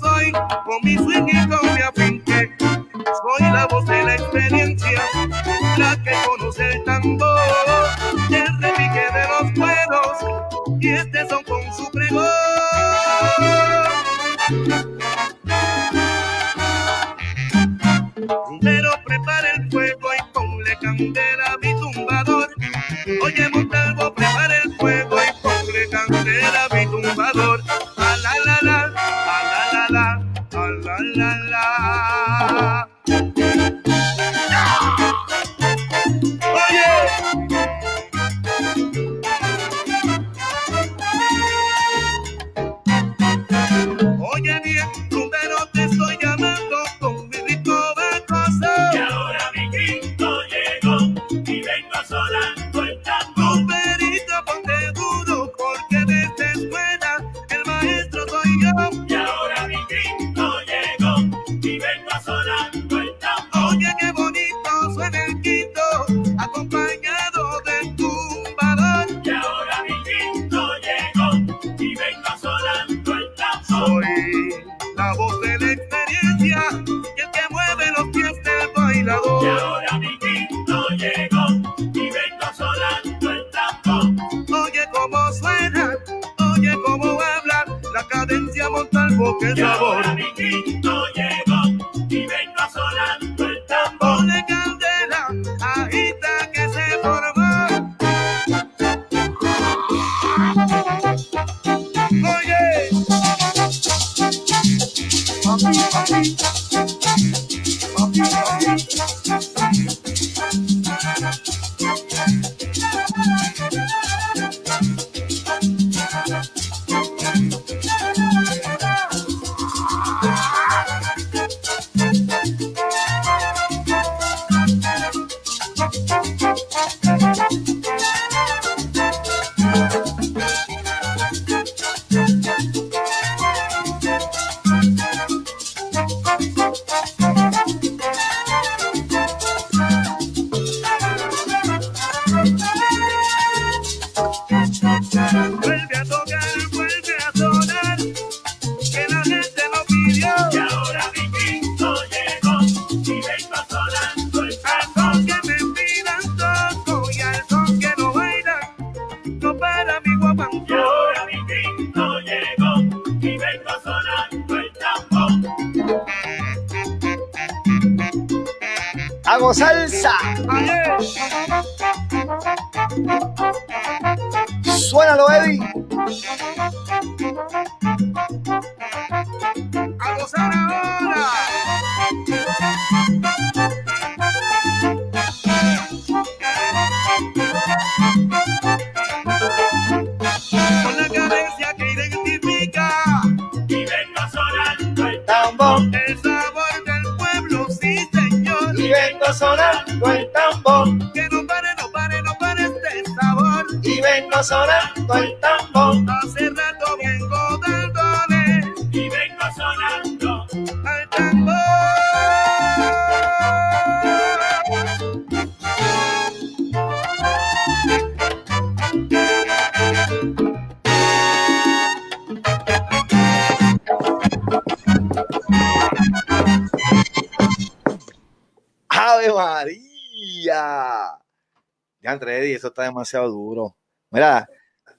[232.68, 233.76] está demasiado duro.
[234.10, 234.48] Mira,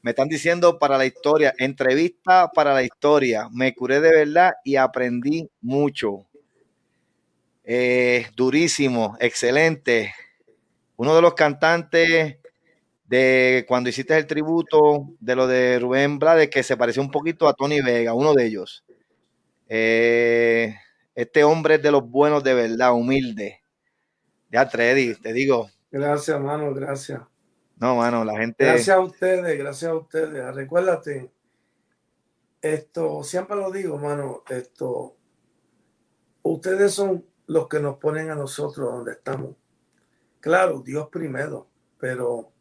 [0.02, 3.50] me están diciendo para la historia, entrevista para la historia.
[3.52, 6.28] Me curé de verdad y aprendí mucho.
[7.64, 10.14] Eh, durísimo, excelente.
[10.98, 12.38] Uno de los cantantes
[13.08, 17.48] de cuando hiciste el tributo de lo de Rubén Blades, que se pareció un poquito
[17.48, 18.84] a Tony Vega, uno de ellos.
[19.68, 20.76] Eh,
[21.16, 23.62] este hombre es de los buenos de verdad, humilde.
[24.52, 25.70] Ya, Tredi, te digo.
[25.90, 27.22] Gracias, hermano, gracias.
[27.78, 28.64] No, mano, la gente.
[28.64, 30.42] Gracias a ustedes, gracias a ustedes.
[30.42, 31.32] Ah, recuérdate,
[32.62, 35.16] esto, siempre lo digo, mano, esto,
[36.42, 39.56] ustedes son los que nos ponen a nosotros donde estamos.
[40.40, 41.68] Claro, Dios primero,
[42.00, 42.52] pero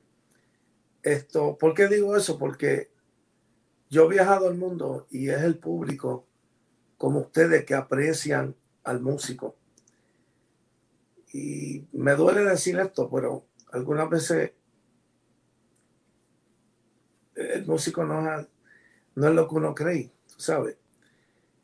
[1.02, 2.38] esto, ¿por qué digo eso?
[2.38, 2.90] Porque
[3.88, 6.26] yo he viajado al mundo y es el público
[6.98, 9.56] como ustedes que aprecian al músico.
[11.32, 14.52] Y me duele decir esto, pero algunas veces
[17.34, 18.46] el músico no es,
[19.16, 20.76] no es lo que uno cree, tú sabes.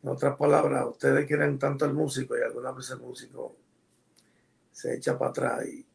[0.03, 3.57] En otras palabras, ustedes quieren tanto al músico y alguna vez el músico
[4.73, 5.87] se echa para atrás y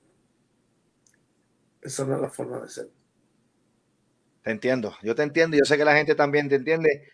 [1.82, 2.90] esa no es la forma de ser.
[4.44, 7.10] Te entiendo, yo te entiendo, yo sé que la gente también te entiende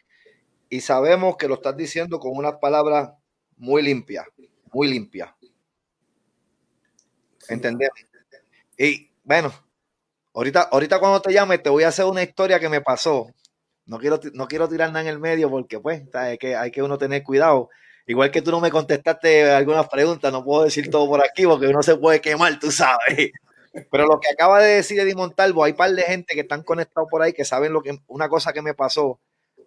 [0.69, 3.11] y sabemos que lo estás diciendo con unas palabras
[3.57, 4.25] muy limpias,
[4.73, 5.33] muy limpias.
[7.39, 7.53] Sí.
[7.53, 7.97] Entendemos.
[8.77, 9.51] Y bueno,
[10.33, 13.27] ahorita, ahorita cuando te llame te voy a hacer una historia que me pasó.
[13.85, 16.83] No quiero, no quiero tirar nada en el medio porque pues hay que, hay que
[16.83, 17.69] uno tener cuidado.
[18.07, 21.67] Igual que tú no me contestaste algunas preguntas, no puedo decir todo por aquí porque
[21.67, 23.31] uno se puede quemar, tú sabes.
[23.89, 26.63] Pero lo que acaba de decir Eddie Montalvo, hay un par de gente que están
[26.63, 29.19] conectados por ahí que saben lo que una cosa que me pasó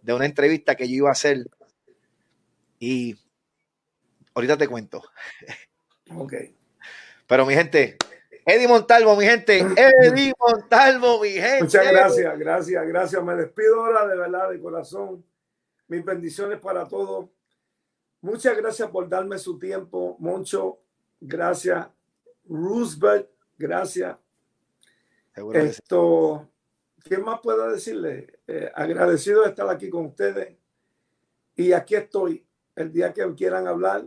[0.03, 1.47] de una entrevista que yo iba a hacer.
[2.79, 3.17] Y
[4.35, 5.03] ahorita te cuento.
[6.11, 6.35] Ok.
[7.27, 7.97] Pero mi gente,
[8.47, 11.65] Eddie Montalvo, mi gente, Eddie Montalvo, mi gente.
[11.65, 13.25] Muchas gracias, gracias, gracias.
[13.25, 15.25] Me despido ahora de verdad, de corazón.
[15.89, 17.29] Mis bendiciones para todos.
[18.21, 20.81] Muchas gracias por darme su tiempo, Moncho.
[21.21, 21.87] Gracias.
[22.47, 24.17] Roosevelt, gracias.
[25.53, 26.49] Esto,
[27.05, 28.41] ¿qué más puedo decirle?
[28.47, 30.57] Eh, agradecido de estar aquí con ustedes.
[31.57, 32.47] Y aquí estoy.
[32.77, 34.05] El día que quieran hablar,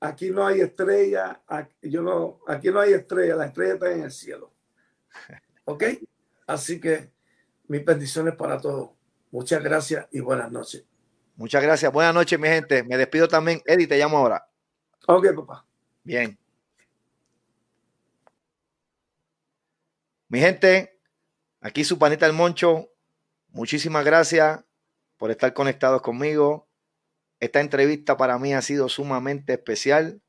[0.00, 4.02] aquí no hay estrella, aquí, yo no, aquí no hay estrella, la estrella está en
[4.02, 4.52] el cielo.
[5.64, 5.84] ¿Ok?
[6.46, 7.12] Así que
[7.68, 8.90] mis bendiciones para todos.
[9.30, 10.84] Muchas gracias y buenas noches.
[11.34, 11.92] Muchas gracias.
[11.92, 12.82] Buenas noches, mi gente.
[12.84, 13.60] Me despido también.
[13.66, 14.48] Eddie, te llamo ahora.
[15.06, 15.66] Ok, papá.
[16.02, 16.38] Bien.
[20.28, 20.98] Mi gente,
[21.60, 22.90] aquí su panita el Moncho.
[23.48, 24.64] Muchísimas gracias
[25.18, 26.65] por estar conectados conmigo.
[27.40, 30.22] Esta entrevista para mí ha sido sumamente especial.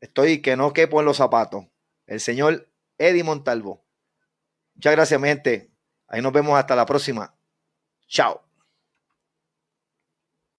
[0.00, 1.66] Estoy que no quepo en los zapatos.
[2.06, 3.84] El señor Eddie Montalvo.
[4.74, 5.72] Muchas gracias, mi gente.
[6.06, 7.34] Ahí nos vemos hasta la próxima.
[8.06, 8.45] Chao.